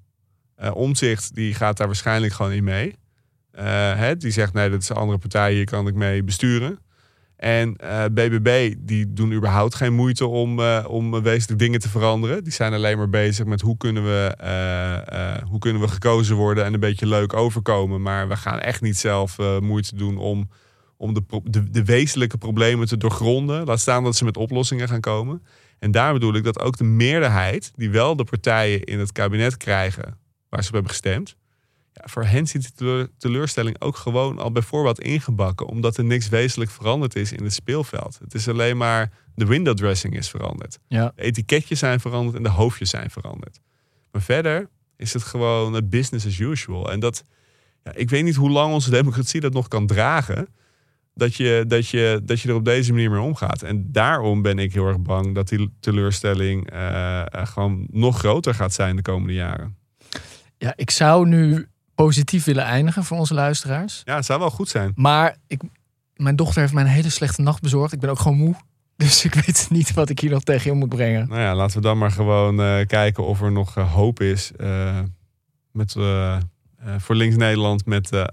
Eh 0.55 0.75
Omzicht 0.75 1.35
die 1.35 1.53
gaat 1.53 1.77
daar 1.77 1.87
waarschijnlijk 1.87 2.33
gewoon 2.33 2.51
in 2.51 2.63
mee. 2.63 2.95
Eh, 3.51 3.65
hè, 3.95 4.17
die 4.17 4.31
zegt 4.31 4.53
nee, 4.53 4.69
dat 4.69 4.81
is 4.81 4.89
een 4.89 4.95
andere 4.95 5.17
partij. 5.17 5.53
Hier 5.53 5.65
kan 5.65 5.87
ik 5.87 5.93
mee 5.93 6.23
besturen. 6.23 6.79
En 7.39 7.75
eh, 7.75 8.05
BBB 8.05 8.75
die 8.77 9.13
doen 9.13 9.31
überhaupt 9.31 9.75
geen 9.75 9.93
moeite 9.93 10.25
om, 10.25 10.59
eh, 10.59 10.85
om 10.87 11.21
wezenlijk 11.21 11.59
dingen 11.59 11.79
te 11.79 11.89
veranderen. 11.89 12.43
Die 12.43 12.53
zijn 12.53 12.73
alleen 12.73 12.97
maar 12.97 13.09
bezig 13.09 13.45
met 13.45 13.61
hoe 13.61 13.77
kunnen, 13.77 14.03
we, 14.03 14.35
eh, 14.37 15.35
eh, 15.35 15.43
hoe 15.43 15.59
kunnen 15.59 15.81
we 15.81 15.87
gekozen 15.87 16.35
worden 16.35 16.65
en 16.65 16.73
een 16.73 16.79
beetje 16.79 17.07
leuk 17.07 17.33
overkomen. 17.33 18.01
Maar 18.01 18.27
we 18.27 18.35
gaan 18.35 18.59
echt 18.59 18.81
niet 18.81 18.97
zelf 18.97 19.39
eh, 19.39 19.59
moeite 19.59 19.95
doen 19.95 20.17
om, 20.17 20.49
om 20.97 21.13
de, 21.13 21.23
de, 21.43 21.69
de 21.69 21.83
wezenlijke 21.83 22.37
problemen 22.37 22.87
te 22.87 22.97
doorgronden. 22.97 23.65
Laat 23.65 23.79
staan 23.79 24.03
dat 24.03 24.15
ze 24.15 24.25
met 24.25 24.37
oplossingen 24.37 24.87
gaan 24.87 25.01
komen. 25.01 25.43
En 25.79 25.91
daar 25.91 26.13
bedoel 26.13 26.33
ik 26.33 26.43
dat 26.43 26.59
ook 26.59 26.77
de 26.77 26.83
meerderheid, 26.83 27.71
die 27.75 27.89
wel 27.89 28.15
de 28.15 28.23
partijen 28.23 28.83
in 28.83 28.99
het 28.99 29.11
kabinet 29.11 29.57
krijgen 29.57 30.17
waar 30.49 30.61
ze 30.61 30.67
op 30.67 30.73
hebben 30.73 30.91
gestemd. 30.91 31.35
Ja, 31.99 32.07
voor 32.07 32.23
hen 32.23 32.47
zit 32.47 32.61
die 32.61 32.71
teleur- 32.75 33.09
teleurstelling 33.17 33.81
ook 33.81 33.95
gewoon 33.95 34.39
al 34.39 34.51
bijvoorbeeld 34.51 34.99
ingebakken. 34.99 35.67
Omdat 35.67 35.97
er 35.97 36.03
niks 36.03 36.29
wezenlijk 36.29 36.71
veranderd 36.71 37.15
is 37.15 37.31
in 37.31 37.43
het 37.43 37.53
speelveld. 37.53 38.19
Het 38.23 38.33
is 38.33 38.47
alleen 38.47 38.77
maar 38.77 39.11
de 39.35 39.45
window 39.45 39.75
dressing 39.75 40.17
is 40.17 40.29
veranderd. 40.29 40.79
Ja. 40.87 41.11
De 41.15 41.21
etiketjes 41.21 41.79
zijn 41.79 41.99
veranderd 41.99 42.37
en 42.37 42.43
de 42.43 42.49
hoofdjes 42.49 42.89
zijn 42.89 43.09
veranderd. 43.09 43.59
Maar 44.11 44.21
verder 44.21 44.69
is 44.97 45.13
het 45.13 45.23
gewoon 45.23 45.75
eh, 45.75 45.81
business 45.85 46.25
as 46.25 46.39
usual. 46.39 46.91
En 46.91 46.99
dat, 46.99 47.23
ja, 47.83 47.91
ik 47.95 48.09
weet 48.09 48.23
niet 48.23 48.35
hoe 48.35 48.49
lang 48.49 48.73
onze 48.73 48.89
democratie 48.89 49.41
dat 49.41 49.53
nog 49.53 49.67
kan 49.67 49.87
dragen. 49.87 50.47
Dat 51.13 51.35
je, 51.35 51.63
dat, 51.67 51.87
je, 51.87 52.21
dat 52.23 52.41
je 52.41 52.49
er 52.49 52.55
op 52.55 52.65
deze 52.65 52.91
manier 52.91 53.11
mee 53.11 53.21
omgaat. 53.21 53.61
En 53.61 53.91
daarom 53.91 54.41
ben 54.41 54.59
ik 54.59 54.73
heel 54.73 54.87
erg 54.87 54.99
bang 54.99 55.35
dat 55.35 55.47
die 55.47 55.73
teleurstelling 55.79 56.71
eh, 56.71 57.19
eh, 57.19 57.47
gewoon 57.47 57.87
nog 57.91 58.17
groter 58.17 58.53
gaat 58.53 58.73
zijn 58.73 58.95
de 58.95 59.01
komende 59.01 59.33
jaren. 59.33 59.77
Ja, 60.57 60.73
ik 60.75 60.91
zou 60.91 61.27
nu 61.27 61.67
positief 62.03 62.45
willen 62.45 62.63
eindigen 62.63 63.03
voor 63.03 63.17
onze 63.17 63.33
luisteraars. 63.33 64.01
Ja, 64.05 64.15
het 64.15 64.25
zou 64.25 64.39
wel 64.39 64.49
goed 64.49 64.69
zijn. 64.69 64.91
Maar 64.95 65.35
ik, 65.47 65.61
mijn 66.15 66.35
dochter 66.35 66.61
heeft 66.61 66.73
mij 66.73 66.83
een 66.83 66.89
hele 66.89 67.09
slechte 67.09 67.41
nacht 67.41 67.61
bezorgd. 67.61 67.93
Ik 67.93 67.99
ben 67.99 68.09
ook 68.09 68.19
gewoon 68.19 68.37
moe. 68.37 68.55
Dus 68.97 69.25
ik 69.25 69.33
weet 69.33 69.67
niet 69.69 69.93
wat 69.93 70.09
ik 70.09 70.19
hier 70.19 70.29
nog 70.29 70.43
tegen 70.43 70.71
je 70.71 70.77
moet 70.77 70.89
brengen. 70.89 71.27
Nou 71.27 71.41
ja, 71.41 71.55
laten 71.55 71.75
we 71.75 71.81
dan 71.81 71.97
maar 71.97 72.11
gewoon 72.11 72.61
eh, 72.61 72.85
kijken 72.85 73.25
of 73.25 73.41
er 73.41 73.51
nog 73.51 73.77
eh, 73.77 73.93
hoop 73.93 74.21
is 74.21 74.51
eh, 74.57 74.99
met, 75.71 75.95
voor 76.97 77.15
Links 77.15 77.35
Nederland 77.35 77.85
met 77.85 78.11
eh 78.11 78.23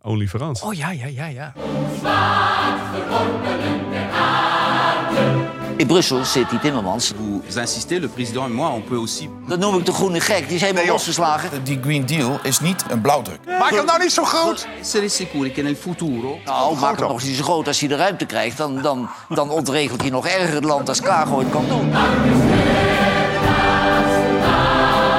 Only 0.00 0.28
Frans. 0.28 0.62
Oh 0.62 0.74
ja, 0.74 0.90
ja, 0.90 1.06
ja, 1.06 1.26
ja. 1.26 1.52
In 5.76 5.86
Brussel 5.86 6.24
zit 6.24 6.50
die 6.50 6.58
Timmermans. 6.58 7.12
Vous 7.16 7.58
insistez, 7.58 7.98
le 7.98 8.08
président 8.08 8.46
et 8.46 8.52
moi, 8.52 8.68
on 8.68 8.80
peut 8.80 8.98
aussi... 8.98 9.28
Dat 9.46 9.58
noem 9.58 9.78
ik 9.78 9.86
de 9.86 9.92
groene 9.92 10.20
gek. 10.20 10.46
Die 10.46 10.56
is 10.56 10.60
helemaal 10.60 10.86
losgeslagen. 10.86 11.64
Die 11.64 11.78
Green 11.82 12.06
Deal 12.06 12.38
is 12.42 12.60
niet 12.60 12.84
een 12.88 13.00
blauwdruk. 13.00 13.38
Maak 13.58 13.70
hem 13.70 13.84
nou 13.84 14.02
niet 14.02 14.12
zo 14.12 14.24
groot! 14.24 14.66
Essere 14.80 15.08
sicuri 15.08 15.52
che 15.52 15.62
nel 15.62 15.74
futuro... 15.74 16.38
Nou, 16.44 16.78
maak 16.78 16.98
hem 16.98 17.08
nog 17.08 17.22
niet 17.22 17.36
zo 17.36 17.42
groot 17.42 17.66
als 17.66 17.80
hij 17.80 17.88
de 17.88 17.96
ruimte 17.96 18.24
krijgt. 18.24 18.56
Dan, 18.56 18.82
dan, 18.82 19.08
dan 19.28 19.50
ontregelt 19.50 20.00
hij 20.00 20.10
nog 20.10 20.26
erger 20.26 20.54
het 20.54 20.64
land 20.64 20.88
als 20.88 21.00
Klaar 21.00 21.32
ooit 21.32 21.50
kan 21.50 21.64
doen. 21.68 21.90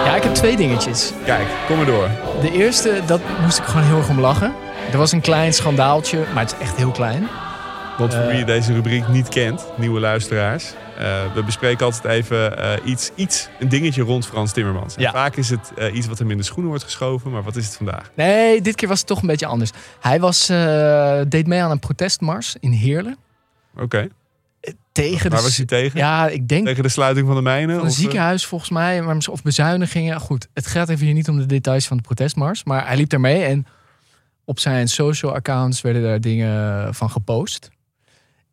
Ja, 0.05 0.15
ik 0.15 0.23
heb 0.23 0.33
twee 0.33 0.55
dingetjes. 0.55 1.11
Kijk, 1.25 1.47
kom 1.67 1.77
maar 1.77 1.85
door. 1.85 2.09
De 2.41 2.51
eerste, 2.51 3.01
dat 3.05 3.21
moest 3.41 3.57
ik 3.57 3.63
gewoon 3.63 3.83
heel 3.83 3.97
erg 3.97 4.09
om 4.09 4.19
lachen. 4.19 4.53
Er 4.91 4.97
was 4.97 5.11
een 5.11 5.21
klein 5.21 5.53
schandaaltje, 5.53 6.25
maar 6.33 6.43
het 6.43 6.51
is 6.51 6.65
echt 6.67 6.75
heel 6.75 6.91
klein. 6.91 7.27
Want 7.97 8.13
voor 8.13 8.23
Eh. 8.23 8.35
wie 8.35 8.45
deze 8.45 8.73
rubriek 8.73 9.07
niet 9.07 9.29
kent, 9.29 9.65
nieuwe 9.77 9.99
luisteraars. 9.99 10.73
eh, 10.97 11.33
we 11.33 11.43
bespreken 11.43 11.85
altijd 11.85 12.03
even 12.05 12.57
eh, 12.57 12.85
iets, 12.85 13.11
iets, 13.15 13.49
een 13.59 13.69
dingetje 13.69 14.01
rond 14.01 14.25
Frans 14.25 14.51
Timmermans. 14.51 14.95
Ja. 14.97 15.11
Vaak 15.11 15.35
is 15.35 15.49
het 15.49 15.71
iets 15.93 16.07
wat 16.07 16.19
hem 16.19 16.31
in 16.31 16.37
de 16.37 16.43
schoenen 16.43 16.69
wordt 16.69 16.83
geschoven, 16.83 17.31
maar 17.31 17.43
wat 17.43 17.55
is 17.55 17.65
het 17.65 17.75
vandaag? 17.75 18.11
Nee, 18.13 18.61
dit 18.61 18.75
keer 18.75 18.87
was 18.87 18.97
het 18.99 19.07
toch 19.07 19.21
een 19.21 19.27
beetje 19.27 19.45
anders. 19.45 19.71
Hij 19.99 20.19
was, 20.19 20.45
deed 21.27 21.47
mee 21.47 21.61
aan 21.61 21.71
een 21.71 21.79
protestmars 21.79 22.55
in 22.59 22.71
Heerlen. 22.71 23.17
Oké, 23.79 24.07
Tegen 24.91 25.29
waar 25.29 25.39
de, 25.39 25.45
was 25.45 25.57
hij 25.57 25.65
tegen? 25.65 25.99
Ja, 25.99 26.27
ik 26.27 26.47
denk 26.47 26.65
Tegen 26.65 26.83
de 26.83 26.89
sluiting 26.89 27.27
van 27.27 27.35
de 27.35 27.41
mijnen? 27.41 27.75
van 27.75 27.83
een 27.83 27.89
of, 27.91 27.95
ziekenhuis 27.97 28.45
volgens 28.45 28.69
mij. 28.69 29.01
Maar 29.01 29.17
of 29.29 29.41
bezuinigingen. 29.41 30.19
Goed, 30.19 30.47
het 30.53 30.67
gaat 30.67 30.89
even 30.89 31.05
hier 31.05 31.13
niet 31.13 31.29
om 31.29 31.37
de 31.37 31.45
details 31.45 31.87
van 31.87 31.97
de 31.97 32.03
protestmars. 32.03 32.63
Maar 32.63 32.87
hij 32.87 32.97
liep 32.97 33.09
daarmee 33.09 33.43
en 33.43 33.65
op 34.45 34.59
zijn 34.59 34.87
social 34.87 35.33
accounts 35.33 35.81
werden 35.81 36.01
daar 36.03 36.21
dingen 36.21 36.93
van 36.95 37.09
gepost. 37.09 37.69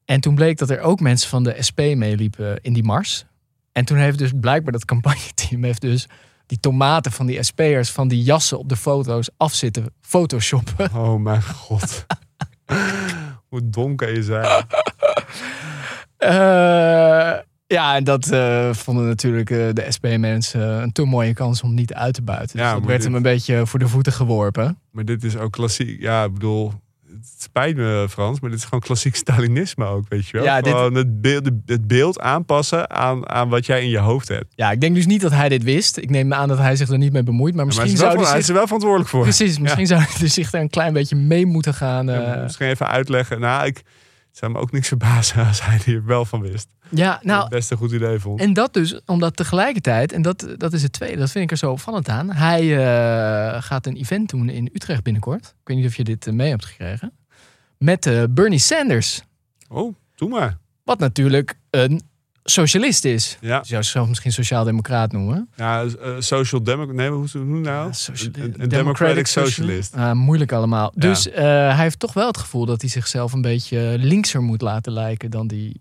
En 0.05 0.21
toen 0.21 0.35
bleek 0.35 0.59
dat 0.59 0.71
er 0.71 0.81
ook 0.81 1.01
mensen 1.01 1.29
van 1.29 1.45
de 1.45 1.57
SP 1.69 1.79
meeliepen 1.79 2.59
in 2.63 2.73
die 2.73 2.85
mars. 2.85 3.25
En 3.73 3.85
toen 3.85 3.97
heeft 3.97 4.19
dus 4.19 4.31
blijkbaar 4.41 4.73
dat 4.73 4.85
campagneteam 4.85 5.65
heeft 5.65 5.81
dus 5.81 6.09
die 6.47 6.61
tomaten 6.61 7.13
van 7.13 7.27
die 7.27 7.43
SP'ers 7.43 7.91
van 7.91 8.09
die 8.09 8.23
jassen 8.23 8.59
op 8.59 8.69
de 8.69 8.77
foto's 8.77 9.29
af 9.37 9.55
zitten 9.55 9.87
photoshoppen. 10.01 10.91
Oh 10.95 11.21
mijn 11.21 11.43
god. 11.43 12.07
Hoe 13.49 13.61
dom 13.71 13.97
kan 13.97 14.13
je 14.15 14.23
zijn? 14.23 14.65
Eh, 16.17 17.33
ja, 17.67 17.97
en 17.97 18.05
dat 18.05 18.31
eh, 18.31 18.73
vonden 18.73 19.07
natuurlijk 19.07 19.51
eh, 19.51 19.59
de 19.73 19.87
SP-mensen 19.89 20.61
een 20.83 20.93
te 20.93 21.05
mooie 21.05 21.33
kans 21.33 21.63
om 21.63 21.75
niet 21.75 21.95
uit 21.95 22.15
te 22.15 22.23
buiten. 22.23 22.57
Dus 22.57 22.61
Ja, 22.67 22.71
dat 22.71 22.79
maar 22.79 22.89
werd 22.89 23.01
dit- 23.03 23.09
hem 23.09 23.17
een 23.17 23.23
beetje 23.33 23.67
voor 23.67 23.79
de 23.79 23.89
voeten 23.89 24.13
geworpen. 24.13 24.79
Maar 24.91 25.05
dit 25.05 25.25
is 25.25 25.37
ook 25.37 25.53
klassiek. 25.53 26.01
Ja, 26.01 26.25
ik 26.25 26.33
bedoel, 26.33 26.73
het 27.33 27.43
spijt 27.43 27.77
me 27.77 28.07
Frans, 28.11 28.41
maar 28.41 28.51
dit 28.51 28.59
is 28.59 28.65
gewoon 28.65 28.81
klassiek 28.81 29.17
Stalinisme 29.25 29.85
ook, 29.85 30.05
weet 30.09 30.27
je 30.27 30.37
wel. 30.37 30.47
Ja, 30.47 30.61
dit- 30.61 30.97
het, 30.97 31.21
beeld, 31.21 31.51
het 31.67 31.87
beeld 31.87 32.21
aanpassen 32.21 32.91
aan, 32.91 33.29
aan 33.29 33.49
wat 33.49 33.67
jij 33.67 33.83
in 33.83 33.89
je 33.89 33.99
hoofd 33.99 34.29
hebt. 34.29 34.53
Ja, 34.55 34.71
ik 34.71 34.81
denk 34.81 34.95
dus 34.95 35.07
niet 35.07 35.21
dat 35.21 35.31
hij 35.31 35.49
dit 35.49 35.63
wist. 35.63 35.97
Ik 35.97 36.11
neem 36.11 36.33
aan 36.33 36.49
dat 36.49 36.59
hij 36.59 36.77
zich 36.77 36.89
er 36.89 36.99
niet 36.99 37.13
mee 37.13 37.23
bemoeit. 37.23 37.55
Maar 37.55 37.67
misschien 37.67 37.97
zou 37.97 38.17
hij 38.17 38.27
hij 38.29 38.39
is 38.39 38.47
zich... 38.47 38.49
er 38.49 38.55
wel 38.55 38.65
verantwoordelijk 38.65 39.11
voor. 39.11 39.23
Precies, 39.23 39.59
misschien 39.59 39.87
zou 39.87 40.01
hij 40.19 40.29
zich 40.29 40.53
er 40.53 40.61
een 40.61 40.71
klein 40.71 40.93
beetje 40.93 41.17
mee 41.17 41.47
moeten 41.47 41.75
gaan. 41.75 42.09
Eh, 42.09 42.43
misschien 42.43 42.67
even 42.67 42.89
uitleggen. 42.89 43.41
Nou, 43.41 43.67
ik 43.67 43.83
zou 44.37 44.53
me 44.53 44.59
ook 44.59 44.73
niks 44.73 44.89
verbazen 44.89 45.47
als 45.47 45.65
hij 45.65 45.81
er 45.87 46.05
wel 46.05 46.25
van 46.25 46.41
wist. 46.41 46.69
ja, 46.89 47.21
nou, 47.23 47.41
het 47.41 47.51
best 47.51 47.71
een 47.71 47.77
goed 47.77 47.93
idee 47.93 48.19
vond. 48.19 48.41
En 48.41 48.53
dat 48.53 48.73
dus, 48.73 49.01
omdat 49.07 49.37
tegelijkertijd, 49.37 50.13
en 50.13 50.23
dat, 50.23 50.55
dat 50.57 50.73
is 50.73 50.83
het 50.83 50.93
tweede, 50.93 51.17
dat 51.17 51.31
vind 51.31 51.45
ik 51.45 51.51
er 51.51 51.57
zo 51.57 51.71
opvallend 51.71 52.09
aan. 52.09 52.33
Hij 52.33 52.77
eh, 52.77 53.63
gaat 53.63 53.87
een 53.87 53.97
event 53.97 54.29
doen 54.29 54.49
in 54.49 54.71
Utrecht 54.73 55.03
binnenkort. 55.03 55.47
Ik 55.47 55.69
weet 55.69 55.77
niet 55.77 55.87
of 55.87 55.97
je 55.97 56.05
dit 56.05 56.27
eh, 56.27 56.33
mee 56.33 56.51
hebt 56.51 56.65
gekregen. 56.65 57.13
Met 57.79 58.07
eh, 58.07 58.23
Bernie 58.31 58.59
Sanders. 58.59 59.23
Oh, 59.69 59.95
doe 60.15 60.29
maar. 60.29 60.59
Wat 60.85 60.99
natuurlijk 60.99 61.59
een 61.71 62.03
socialist 62.45 63.05
is. 63.05 63.37
Ja. 63.41 63.57
Je 63.57 63.67
zou 63.67 63.83
zichzelf 63.83 64.09
misschien 64.09 64.33
sociaal-democraat 64.33 65.13
noemen. 65.13 65.49
Ja, 65.57 65.85
eh, 65.85 66.15
social 66.19 66.63
democrat. 66.63 66.97
Nee, 66.97 67.09
hoe 67.11 67.27
noem 67.33 67.61
nou? 67.61 67.93
sociali- 67.93 68.43
een, 68.43 68.63
een 68.63 68.69
democratic 68.69 69.27
socialist. 69.27 69.95
Ah, 69.95 70.13
moeilijk 70.13 70.53
allemaal. 70.53 70.93
Ja. 70.95 71.01
Dus 71.01 71.31
eh, 71.31 71.43
hij 71.45 71.83
heeft 71.83 71.99
toch 71.99 72.13
wel 72.13 72.27
het 72.27 72.39
gevoel 72.39 72.67
dat 72.67 72.81
hij 72.81 72.91
zichzelf 72.91 73.33
een 73.33 73.43
beetje 73.43 73.95
linkser 73.99 74.43
moet 74.43 74.61
laten 74.61 74.93
lijken 74.93 75.31
dan 75.31 75.47
die, 75.47 75.81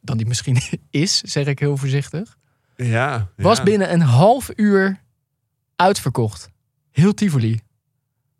dan 0.00 0.16
die 0.16 0.26
misschien 0.26 0.58
is, 0.90 1.20
zeg 1.20 1.46
ik 1.46 1.58
heel 1.58 1.76
voorzichtig. 1.76 2.36
Ja. 2.76 3.28
Was 3.36 3.58
ja. 3.58 3.64
binnen 3.64 3.92
een 3.92 4.00
half 4.00 4.50
uur 4.56 5.00
uitverkocht. 5.76 6.50
Heel 6.90 7.14
Tivoli. 7.14 7.60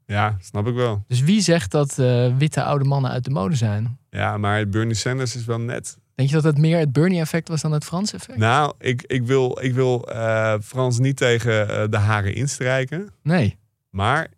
Ja, 0.06 0.36
snap 0.40 0.66
ik 0.66 0.74
wel. 0.74 1.04
Dus 1.08 1.20
wie 1.20 1.40
zegt 1.40 1.70
dat 1.70 1.98
eh, 1.98 2.36
witte 2.36 2.62
oude 2.62 2.84
mannen 2.84 3.10
uit 3.10 3.24
de 3.24 3.30
mode 3.30 3.56
zijn? 3.56 3.98
Ja, 4.10 4.36
maar 4.38 4.68
Bernie 4.68 4.94
Sanders 4.94 5.36
is 5.36 5.44
wel 5.44 5.60
net. 5.60 5.98
Denk 6.14 6.28
je 6.28 6.34
dat 6.34 6.44
het 6.44 6.58
meer 6.58 6.78
het 6.78 6.92
Bernie-effect 6.92 7.48
was 7.48 7.60
dan 7.60 7.72
het 7.72 7.84
Frans-effect? 7.84 8.38
Nou, 8.38 8.74
ik, 8.78 9.02
ik 9.06 9.22
wil, 9.22 9.58
ik 9.62 9.74
wil 9.74 10.08
eh, 10.08 10.54
Frans 10.62 10.98
niet 10.98 11.16
tegen 11.16 11.68
eh, 11.68 11.84
de 11.90 11.96
haren 11.96 12.34
instrijken. 12.34 13.08
Nee. 13.22 13.58
Maar 13.90 14.28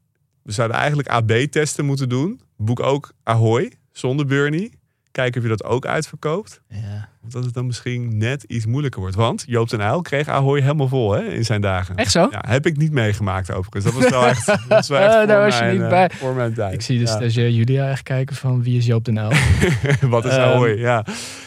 we 0.42 0.52
zouden 0.52 0.76
eigenlijk 0.76 1.08
AB-testen 1.08 1.84
moeten 1.84 2.08
doen. 2.08 2.40
Boek 2.56 2.80
ook 2.80 3.12
Ahoy, 3.22 3.72
zonder 3.92 4.26
Bernie. 4.26 4.72
Kijken 5.14 5.36
of 5.40 5.42
je 5.48 5.56
dat 5.56 5.64
ook 5.64 5.86
uitverkoopt. 5.86 6.60
Ja. 6.68 7.08
Of 7.24 7.30
dat 7.30 7.44
het 7.44 7.54
dan 7.54 7.66
misschien 7.66 8.18
net 8.18 8.42
iets 8.42 8.66
moeilijker 8.66 9.00
wordt. 9.00 9.16
Want 9.16 9.44
Joop 9.46 9.68
den 9.70 9.80
Uyl 9.80 10.02
kreeg 10.02 10.28
Ahoy 10.28 10.60
helemaal 10.60 10.88
vol 10.88 11.12
hè, 11.12 11.22
in 11.24 11.44
zijn 11.44 11.60
dagen. 11.60 11.96
Echt 11.96 12.10
zo? 12.10 12.28
Ja, 12.30 12.44
heb 12.48 12.66
ik 12.66 12.76
niet 12.76 12.92
meegemaakt 12.92 13.52
overigens. 13.52 13.84
Dat 13.84 14.02
was 14.02 14.10
wel 14.10 14.26
echt, 14.34 14.46
dat 14.46 14.60
was 14.68 14.88
wel 14.88 14.98
echt 14.98 15.12
Eh, 15.12 15.18
voor 15.18 15.26
daar 15.26 15.44
was 15.44 15.54
je 15.58 15.60
mijn, 15.64 15.74
niet 15.74 15.82
eh, 15.82 15.88
bij. 15.88 16.10
Voor 16.14 16.34
mijn 16.34 16.54
tijd. 16.54 16.72
Ik 16.74 16.80
zie 16.82 16.98
de 16.98 17.04
Ja. 17.04 17.10
stagiair 17.10 17.50
Julia 17.50 17.90
echt 17.90 18.02
kijken 18.02 18.36
van 18.36 18.62
wie 18.62 18.76
is 18.78 18.86
Joop 18.86 19.04
de 19.04 19.12
Uyl? 19.12 19.32
Wat 20.10 20.24
is 20.24 20.30
Ehm, 20.32 20.40
Ahoy? 20.40 20.78
Ja. 20.78 21.04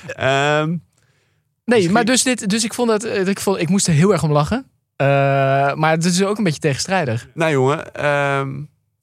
Ehm, 0.08 0.76
Nee, 1.66 1.90
maar 1.90 2.06
dus, 2.06 2.24
dit, 2.24 2.50
dus 2.50 2.64
ik, 2.64 2.74
vond 2.74 2.90
dat, 2.90 3.04
eh, 3.04 3.28
ik, 3.28 3.40
vond, 3.40 3.60
ik 3.60 3.70
moest 3.70 3.88
er 3.88 3.94
heel 3.94 4.12
erg 4.12 4.24
om 4.24 4.32
lachen. 4.32 4.66
Eh, 4.96 5.08
maar 5.74 5.92
het 5.92 6.06
is 6.06 6.24
ook 6.24 6.38
een 6.38 6.44
beetje 6.44 6.60
tegenstrijdig. 6.60 7.28
nou 7.34 7.52
jongen, 7.52 7.94
ehm, 7.94 8.50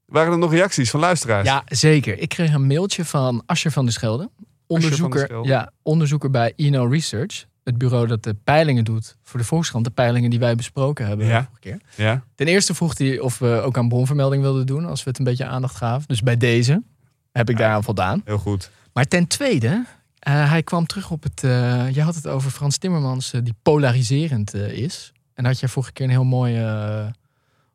waren 0.06 0.32
er 0.32 0.38
nog 0.38 0.52
reacties 0.52 0.90
van 0.90 1.00
luisteraars? 1.00 1.46
Ja, 1.48 1.62
zeker. 1.66 2.18
Ik 2.18 2.28
kreeg 2.28 2.52
een 2.52 2.66
mailtje 2.66 3.04
van 3.04 3.42
Ascher 3.46 3.70
van 3.70 3.84
der 3.84 3.92
Schelde. 3.92 4.30
Onderzoeker, 4.66 5.46
ja, 5.46 5.70
onderzoeker 5.82 6.30
bij 6.30 6.52
Eno 6.56 6.84
Research. 6.86 7.44
Het 7.64 7.78
bureau 7.78 8.06
dat 8.06 8.22
de 8.22 8.36
peilingen 8.44 8.84
doet 8.84 9.16
voor 9.22 9.40
de 9.40 9.46
Volkskrant. 9.46 9.84
De 9.84 9.90
peilingen 9.90 10.30
die 10.30 10.38
wij 10.38 10.54
besproken 10.54 11.06
hebben 11.06 11.26
Ja. 11.26 11.38
de 11.38 11.44
vorige 11.44 11.60
keer. 11.60 12.06
Ja. 12.06 12.22
Ten 12.34 12.46
eerste 12.46 12.74
vroeg 12.74 12.98
hij 12.98 13.18
of 13.18 13.38
we 13.38 13.46
ook 13.64 13.78
aan 13.78 13.88
bronvermelding 13.88 14.42
wilden 14.42 14.66
doen. 14.66 14.84
Als 14.86 15.02
we 15.04 15.10
het 15.10 15.18
een 15.18 15.24
beetje 15.24 15.44
aandacht 15.46 15.76
gaven. 15.76 16.08
Dus 16.08 16.22
bij 16.22 16.36
deze 16.36 16.82
heb 17.32 17.50
ik 17.50 17.56
daaraan 17.56 17.84
voldaan. 17.84 18.22
Heel 18.24 18.38
goed. 18.38 18.70
Maar 18.92 19.04
ten 19.08 19.26
tweede, 19.26 19.84
eh, 20.18 20.50
hij 20.50 20.62
kwam 20.62 20.86
terug 20.86 21.10
op 21.10 21.22
het... 21.22 21.44
eh, 21.44 21.90
je 21.90 22.02
had 22.02 22.14
het 22.14 22.26
over 22.26 22.50
Frans 22.50 22.78
Timmermans 22.78 23.32
eh, 23.32 23.40
die 23.44 23.54
polariserend 23.62 24.54
is. 24.54 25.12
En 25.34 25.42
daar 25.42 25.52
had 25.52 25.60
jij 25.60 25.68
vorige 25.68 25.92
keer 25.92 26.04
een 26.04 26.10
heel 26.10 26.24
mooie, 26.24 27.12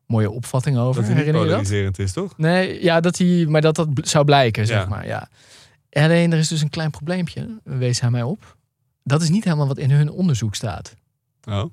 mooie 0.06 0.30
opvatting 0.30 0.78
over. 0.78 1.02
Dat 1.06 1.12
hij 1.12 1.32
polariserend 1.32 1.98
is, 1.98 2.12
toch? 2.12 2.38
Nee, 2.38 2.82
ja, 2.82 3.00
dat 3.00 3.18
hij, 3.18 3.46
maar 3.48 3.60
dat 3.60 3.74
dat 3.74 3.88
zou 3.94 4.24
blijken, 4.24 4.66
zeg 4.66 4.82
Ja. 4.82 4.88
maar. 4.88 5.06
Ja. 5.06 5.28
Alleen 5.90 6.32
er 6.32 6.38
is 6.38 6.48
dus 6.48 6.60
een 6.62 6.70
klein 6.70 6.90
probleempje, 6.90 7.60
wees 7.64 8.00
hij 8.00 8.10
mij 8.10 8.22
op. 8.22 8.56
Dat 9.04 9.22
is 9.22 9.28
niet 9.28 9.44
helemaal 9.44 9.66
wat 9.66 9.78
in 9.78 9.90
hun 9.90 10.10
onderzoek 10.10 10.54
staat. 10.54 10.94
Oh. 11.48 11.64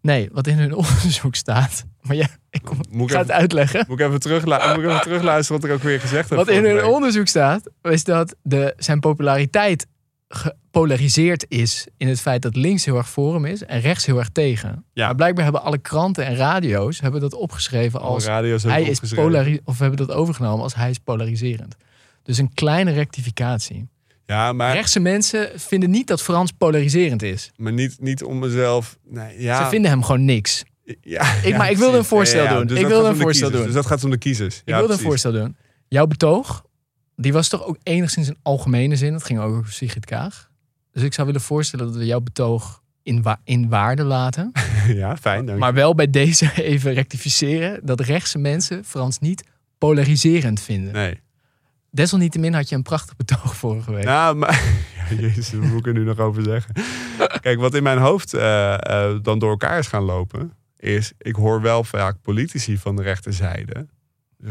Nee, 0.00 0.28
wat 0.32 0.46
in 0.46 0.58
hun 0.58 0.74
onderzoek 0.74 1.34
staat. 1.34 1.84
Maar 2.00 2.16
ja, 2.16 2.26
ik, 2.50 2.62
kom, 2.62 2.76
Moet 2.90 3.10
ik 3.10 3.16
ga 3.16 3.20
even- 3.22 3.32
het 3.32 3.40
uitleggen. 3.40 3.84
Moet 3.88 4.00
ik 4.00 4.06
even, 4.06 4.20
teruglu- 4.20 4.68
moet 4.74 4.84
ik 4.84 4.90
even 4.90 5.00
terugluisteren 5.00 5.60
wat 5.60 5.70
ik 5.70 5.76
ook 5.76 5.82
weer 5.82 6.00
gezegd 6.00 6.28
heb? 6.28 6.38
Wat 6.38 6.48
in 6.48 6.64
hun 6.64 6.84
onderzoek 6.84 7.26
staat, 7.26 7.70
is 7.82 8.04
dat 8.04 8.34
de, 8.42 8.74
zijn 8.76 9.00
populariteit 9.00 9.86
gepolariseerd 10.28 11.44
is 11.48 11.86
in 11.96 12.08
het 12.08 12.20
feit 12.20 12.42
dat 12.42 12.56
links 12.56 12.84
heel 12.84 12.96
erg 12.96 13.08
voor 13.08 13.34
hem 13.34 13.44
is 13.44 13.64
en 13.64 13.80
rechts 13.80 14.06
heel 14.06 14.18
erg 14.18 14.28
tegen. 14.28 14.84
Ja. 14.92 15.06
Maar 15.06 15.14
blijkbaar 15.14 15.44
hebben 15.44 15.62
alle 15.62 15.78
kranten 15.78 16.26
en 16.26 16.36
radio's 16.36 17.00
hebben 17.00 17.20
dat 17.20 17.34
opgeschreven 17.34 18.00
als 18.00 18.24
radio's 18.24 18.62
hebben 18.62 18.80
hij 18.82 18.90
is 18.90 18.96
opgeschreven. 18.96 19.24
polari 19.30 19.60
of 19.64 19.78
hebben 19.78 20.06
dat 20.06 20.10
overgenomen 20.16 20.62
als 20.62 20.74
hij 20.74 20.90
is 20.90 20.98
polariserend. 20.98 21.76
Dus 22.26 22.38
een 22.38 22.54
kleine 22.54 22.90
rectificatie. 22.92 23.88
Ja, 24.26 24.52
maar, 24.52 24.72
Rechtse 24.74 25.00
mensen 25.00 25.50
vinden 25.60 25.90
niet 25.90 26.06
dat 26.06 26.22
Frans 26.22 26.52
polariserend 26.52 27.22
is. 27.22 27.52
maar 27.56 27.72
niet, 27.72 27.96
niet 28.00 28.22
om 28.24 28.38
mezelf... 28.38 28.98
Nee, 29.04 29.40
ja. 29.42 29.62
Ze 29.64 29.68
vinden 29.70 29.90
hem 29.90 30.02
gewoon 30.02 30.24
niks. 30.24 30.64
Ja, 30.84 30.92
Ik- 31.34 31.44
ja, 31.44 31.56
maar 31.56 31.70
ik 31.70 31.76
wilde 31.76 31.98
een 31.98 32.04
voorstel 32.04 32.42
Ja, 32.42 32.50
ja, 32.50 32.56
doen. 32.56 32.66
dus 32.66 32.76
Ik 32.76 32.82
dat 32.82 32.90
wilde 32.90 33.04
gaat 33.06 33.12
een 33.12 33.12
om 33.12 33.18
de 33.18 33.22
voorstel 33.24 33.48
kiezers. 33.48 33.64
doen. 33.66 33.74
Dus 33.74 33.82
dat 33.82 33.92
gaat 33.92 34.04
om 34.04 34.10
de 34.10 34.18
kiezers. 34.18 34.62
Ik 34.64 34.74
wilde 34.74 34.92
een 34.92 34.98
voorstel 34.98 35.32
doen. 35.32 35.56
Jouw 35.88 36.06
betoog, 36.06 36.64
die 37.16 37.32
was 37.32 37.48
toch 37.48 37.64
ook 37.64 37.78
enigszins 37.82 38.28
in 38.28 38.36
algemene 38.42 38.96
zin. 38.96 39.12
Het 39.12 39.24
ging 39.24 39.38
ook 39.38 39.56
over 39.56 39.72
Sigrid 39.72 40.04
Kaag. 40.04 40.50
Dus 40.92 41.02
ik 41.02 41.14
zou 41.14 41.26
willen 41.26 41.42
voorstellen 41.42 41.86
dat 41.86 41.96
we 41.96 42.04
jouw 42.06 42.20
betoog 42.20 42.82
in, 43.02 43.22
wa- 43.22 43.40
in 43.44 43.68
waarde 43.68 44.04
laten. 44.04 44.52
ja, 44.94 45.16
fijn. 45.16 45.46
Dank 45.46 45.58
Maar 45.58 45.74
wel 45.74 45.94
bij 45.94 46.10
deze 46.10 46.50
even 46.62 46.92
rectificeren 46.92 47.80
dat 47.86 48.00
rechtse 48.00 48.38
mensen 48.38 48.84
Frans 48.84 49.18
niet 49.18 49.44
polariserend 49.78 50.60
vinden. 50.60 50.92
Nee. 50.92 51.20
Desalniettemin 51.96 52.54
had 52.54 52.68
je 52.68 52.74
een 52.74 52.82
prachtig 52.82 53.16
betoog 53.16 53.56
vorige 53.64 53.92
week. 53.92 54.04
Nou, 54.04 54.36
maar... 54.36 54.62
Ja, 55.10 55.16
jezus, 55.16 55.52
wat 55.52 55.62
moet 55.62 55.78
ik 55.78 55.86
er 55.86 55.92
nu 55.92 56.04
nog 56.04 56.18
over 56.18 56.42
zeggen? 56.42 56.74
Kijk, 57.40 57.58
wat 57.58 57.74
in 57.74 57.82
mijn 57.82 57.98
hoofd 57.98 58.34
eh, 58.34 58.74
eh, 58.74 59.18
dan 59.22 59.38
door 59.38 59.50
elkaar 59.50 59.78
is 59.78 59.86
gaan 59.86 60.02
lopen... 60.02 60.52
is, 60.76 61.12
ik 61.18 61.34
hoor 61.34 61.60
wel 61.60 61.84
vaak 61.84 62.16
politici 62.22 62.78
van 62.78 62.96
de 62.96 63.02
rechterzijde 63.02 63.86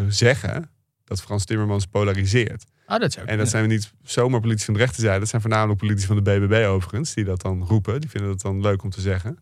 zeggen... 0.07 0.69
dat 1.03 1.21
Frans 1.21 1.45
Timmermans 1.45 1.85
polariseert. 1.85 2.65
Ah, 2.85 2.99
dat 2.99 3.15
En 3.15 3.37
dat 3.37 3.49
zijn 3.49 3.67
niet 3.67 3.93
zomaar 4.03 4.39
politici 4.39 4.65
van 4.65 4.73
de 4.73 4.79
rechterzijde. 4.79 5.19
Dat 5.19 5.29
zijn 5.29 5.41
voornamelijk 5.41 5.79
politici 5.79 6.07
van 6.07 6.15
de 6.15 6.21
BBB 6.21 6.65
overigens. 6.67 7.13
Die 7.13 7.23
dat 7.23 7.41
dan 7.41 7.63
roepen. 7.63 8.01
Die 8.01 8.09
vinden 8.09 8.29
dat 8.29 8.41
dan 8.41 8.61
leuk 8.61 8.83
om 8.83 8.89
te 8.89 9.01
zeggen. 9.01 9.37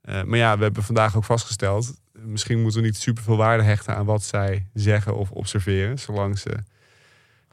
Eh, 0.00 0.22
maar 0.22 0.38
ja, 0.38 0.56
we 0.56 0.62
hebben 0.62 0.82
vandaag 0.82 1.16
ook 1.16 1.24
vastgesteld. 1.24 2.00
Misschien 2.12 2.62
moeten 2.62 2.80
we 2.80 2.86
niet 2.86 2.96
superveel 2.96 3.36
waarde 3.36 3.62
hechten 3.62 3.96
aan 3.96 4.04
wat 4.04 4.22
zij 4.22 4.66
zeggen 4.74 5.16
of 5.16 5.30
observeren. 5.30 5.98
Zolang 5.98 6.38
ze 6.38 6.50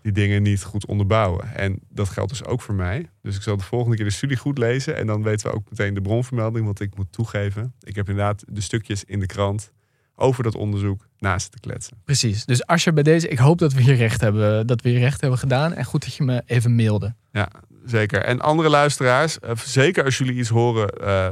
die 0.01 0.11
dingen 0.11 0.41
niet 0.41 0.63
goed 0.63 0.85
onderbouwen. 0.85 1.55
En 1.55 1.79
dat 1.89 2.09
geldt 2.09 2.29
dus 2.29 2.45
ook 2.45 2.61
voor 2.61 2.75
mij. 2.75 3.09
Dus 3.21 3.35
ik 3.35 3.41
zal 3.41 3.57
de 3.57 3.63
volgende 3.63 3.95
keer 3.95 4.05
de 4.05 4.11
studie 4.11 4.37
goed 4.37 4.57
lezen. 4.57 4.95
En 4.95 5.07
dan 5.07 5.23
weten 5.23 5.49
we 5.49 5.55
ook 5.55 5.69
meteen 5.69 5.93
de 5.93 6.01
bronvermelding. 6.01 6.65
Want 6.65 6.79
ik 6.79 6.95
moet 6.95 7.11
toegeven. 7.11 7.73
Ik 7.79 7.95
heb 7.95 8.09
inderdaad 8.09 8.43
de 8.47 8.61
stukjes 8.61 9.03
in 9.03 9.19
de 9.19 9.25
krant 9.25 9.71
over 10.15 10.43
dat 10.43 10.55
onderzoek 10.55 11.07
naast 11.17 11.51
te 11.51 11.59
kletsen. 11.59 11.97
Precies. 12.05 12.45
Dus 12.45 12.65
als 12.65 12.83
je 12.83 12.93
bij 12.93 13.03
deze, 13.03 13.27
ik 13.27 13.37
hoop 13.37 13.57
dat 13.57 13.73
we 13.73 13.81
hier 13.81 13.95
recht 13.95 14.21
hebben, 14.21 14.67
dat 14.67 14.81
we 14.81 14.89
hier 14.89 14.99
recht 14.99 15.21
hebben 15.21 15.39
gedaan. 15.39 15.73
En 15.73 15.85
goed 15.85 16.03
dat 16.03 16.15
je 16.15 16.23
me 16.23 16.41
even 16.45 16.75
mailde. 16.75 17.15
Ja, 17.31 17.49
zeker. 17.85 18.23
En 18.23 18.39
andere 18.39 18.69
luisteraars, 18.69 19.39
eh, 19.39 19.55
zeker 19.55 20.03
als 20.03 20.17
jullie 20.17 20.33
iets 20.33 20.49
horen 20.49 20.89
eh, 20.89 21.29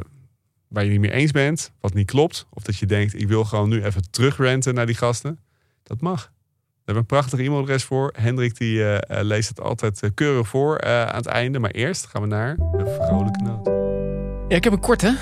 waar 0.68 0.84
je 0.84 0.90
niet 0.90 1.00
mee 1.00 1.12
eens 1.12 1.32
bent, 1.32 1.72
wat 1.80 1.94
niet 1.94 2.08
klopt, 2.08 2.46
of 2.50 2.64
dat 2.64 2.78
je 2.78 2.86
denkt, 2.86 3.22
ik 3.22 3.28
wil 3.28 3.46
gewoon 3.46 3.70
nu 3.70 3.84
even 3.84 4.12
terugrenten 4.12 4.74
naar 4.74 4.86
die 4.86 4.96
gasten, 4.96 5.40
dat 5.84 6.02
mag. 6.02 6.32
We 6.90 6.96
hebben 6.96 7.18
een 7.18 7.22
prachtig 7.22 7.46
e-mailadres 7.46 7.84
voor. 7.84 8.14
Hendrik 8.18 8.58
die 8.58 8.84
eh, 8.84 8.96
eh, 8.96 9.26
leest 9.26 9.50
het 9.50 9.62
altijd 9.62 10.04
eh, 10.04 10.10
keurig 10.14 10.48
voor 10.48 10.82
aan 10.82 11.16
het 11.16 11.26
einde. 11.26 11.60
Maar 11.60 11.72
eerst 11.72 12.06
gaan 12.06 12.22
we 12.22 12.28
naar 12.28 12.56
de 12.56 12.98
vrolijke 13.08 13.42
noot. 13.42 13.68
Ja, 14.48 14.56
ik 14.56 14.64
heb 14.64 14.74
een 14.74 14.80
korte. 14.80 15.18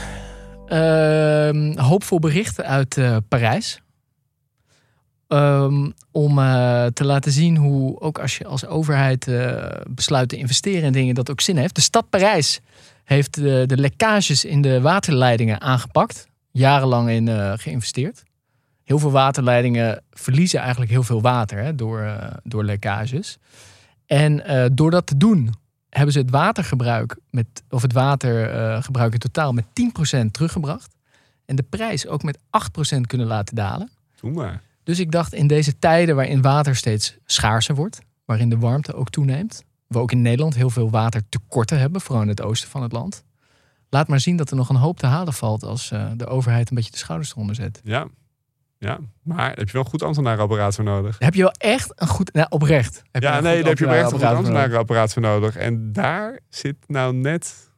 Ehm, 0.68 1.78
hoopvol 1.78 2.20
bericht 2.20 2.62
uit 2.62 3.00
Parijs. 3.28 3.82
Ehm, 5.28 5.90
om 6.12 6.36
te 6.94 7.06
laten 7.06 7.32
zien 7.32 7.58
hoe 7.58 8.00
ook 8.00 8.20
als 8.20 8.38
je 8.38 8.46
als 8.46 8.66
overheid 8.66 9.30
besluit 9.90 10.30
te 10.30 10.38
investeren 10.38 10.84
in 10.84 10.92
dingen, 10.92 11.16
dat 11.16 11.32
ook 11.32 11.42
zin 11.42 11.58
heeft. 11.58 11.76
De 11.76 11.82
stad 11.82 12.10
Parijs 12.10 12.60
heeft 13.04 13.36
de, 13.36 13.64
de 13.66 13.78
lekkages 13.78 14.46
in 14.46 14.62
de 14.62 14.82
waterleidingen 14.82 15.62
aangepakt. 15.62 16.28
Jarenlang 16.52 17.10
in 17.10 17.58
geïnvesteerd. 17.60 18.24
Heel 18.88 19.00
veel 19.00 19.12
waterleidingen 19.12 20.04
verliezen 20.12 20.60
eigenlijk 20.60 20.92
heel 20.92 21.04
veel 21.04 21.22
water 21.22 21.58
hè, 21.58 21.76
door, 21.76 22.02
eh, 22.02 22.34
door 22.44 22.64
lekkages. 22.64 23.38
En 24.06 24.46
eh, 24.46 24.66
door 24.74 24.92
dat 24.92 25.08
te 25.08 25.18
doen 25.18 25.54
hebben 25.90 26.14
ze 26.14 26.20
het 26.20 26.30
watergebruik 26.30 27.18
met, 27.30 27.48
of 27.70 27.82
het 27.82 27.94
watergebruik 27.94 29.14
in 29.14 29.20
totaal 29.20 29.54
met 29.54 29.66
10% 29.74 30.32
teruggebracht. 30.32 30.96
En 31.46 31.56
de 31.56 31.64
prijs 31.64 32.08
ook 32.08 32.24
met 32.24 32.38
8% 32.98 33.08
kunnen 33.08 33.28
laten 33.28 33.56
dalen. 33.56 33.90
Doe 34.20 34.32
maar. 34.32 34.62
Dus 34.84 35.00
ik 35.00 35.12
dacht 35.12 35.34
in 35.34 35.48
deze 35.48 35.80
tijden 35.80 36.16
waarin 36.16 36.42
water 36.42 36.76
steeds 36.76 37.18
schaarser 37.26 37.76
wordt, 37.76 38.00
waarin 38.26 38.50
de 38.50 38.58
warmte 38.58 38.94
ook 38.94 39.10
toeneemt. 39.10 39.64
We 39.88 40.00
ook 40.00 40.12
in 40.12 40.22
Nederland 40.22 40.56
heel 40.56 40.70
veel 40.70 40.90
watertekorten 40.90 41.80
hebben, 41.80 42.02
vooral 42.02 42.24
in 42.24 42.30
het 42.30 42.42
oosten 42.42 42.70
van 42.70 42.82
het 42.82 42.92
land. 42.92 43.24
Laat 43.90 44.08
maar 44.08 44.20
zien 44.20 44.38
dat 44.38 44.50
er 44.50 44.56
nog 44.56 44.70
een 44.70 44.76
hoop 44.76 45.00
te 45.00 45.06
halen 45.06 45.34
valt 45.34 45.64
als 45.64 45.92
eh, 45.92 46.12
de 46.16 46.28
overheid 46.28 46.70
een 46.70 46.76
beetje 46.76 46.92
de 46.92 46.98
schouders 46.98 47.32
eronder 47.32 47.56
zet. 47.56 47.82
Ja. 47.84 48.08
Ja, 48.80 49.00
maar 49.24 49.50
heb 49.50 49.68
je 49.68 49.74
wel 49.74 49.82
een 49.82 49.90
goed 49.90 50.04
ambtenarenapparaat 50.04 50.76
voor 50.76 50.84
nodig. 50.84 51.16
Heb 51.20 51.34
je 51.34 51.42
wel 51.42 51.52
echt 51.52 51.92
een 51.96 52.08
goed, 52.08 52.34
nou, 52.34 52.48
oprecht. 52.50 53.04
Heb 53.12 53.22
je 53.22 53.28
ja, 53.28 53.38
een 53.38 53.44
nee, 53.44 53.60
daar 53.60 53.70
heb 53.70 53.78
je 53.78 53.86
wel 53.86 53.94
echt 53.94 54.12
een 54.12 54.20
goed 54.20 54.28
ambtenarenapparaat 54.28 55.14
voor 55.14 55.22
nodig. 55.22 55.56
En 55.56 55.94
daar 55.94 56.40
zit 56.50 56.76
nou 56.88 57.14
net 57.14 57.72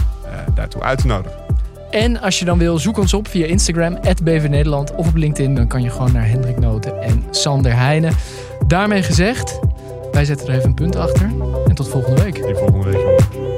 daartoe 0.54 0.82
uit 0.82 0.98
te 0.98 1.06
nodigen. 1.06 1.38
En 1.90 2.20
als 2.20 2.38
je 2.38 2.44
dan 2.44 2.58
wil, 2.58 2.78
zoek 2.78 2.98
ons 2.98 3.14
op 3.14 3.28
via 3.28 3.46
Instagram, 3.46 3.98
@bvnederland 4.24 4.94
of 4.94 5.08
op 5.08 5.16
LinkedIn. 5.16 5.54
Dan 5.54 5.68
kan 5.68 5.82
je 5.82 5.90
gewoon 5.90 6.12
naar 6.12 6.28
Hendrik 6.28 6.58
Noten 6.58 7.02
en 7.02 7.24
Sander 7.30 7.76
Heijnen. 7.76 8.14
Daarmee 8.66 9.02
gezegd, 9.02 9.60
wij 10.12 10.24
zetten 10.24 10.48
er 10.48 10.54
even 10.54 10.68
een 10.68 10.74
punt 10.74 10.96
achter. 10.96 11.30
En 11.66 11.74
tot 11.74 11.88
volgende 11.88 12.22
week. 12.22 12.46
Die 12.46 12.54
volgende 12.54 12.90
week. 12.90 13.49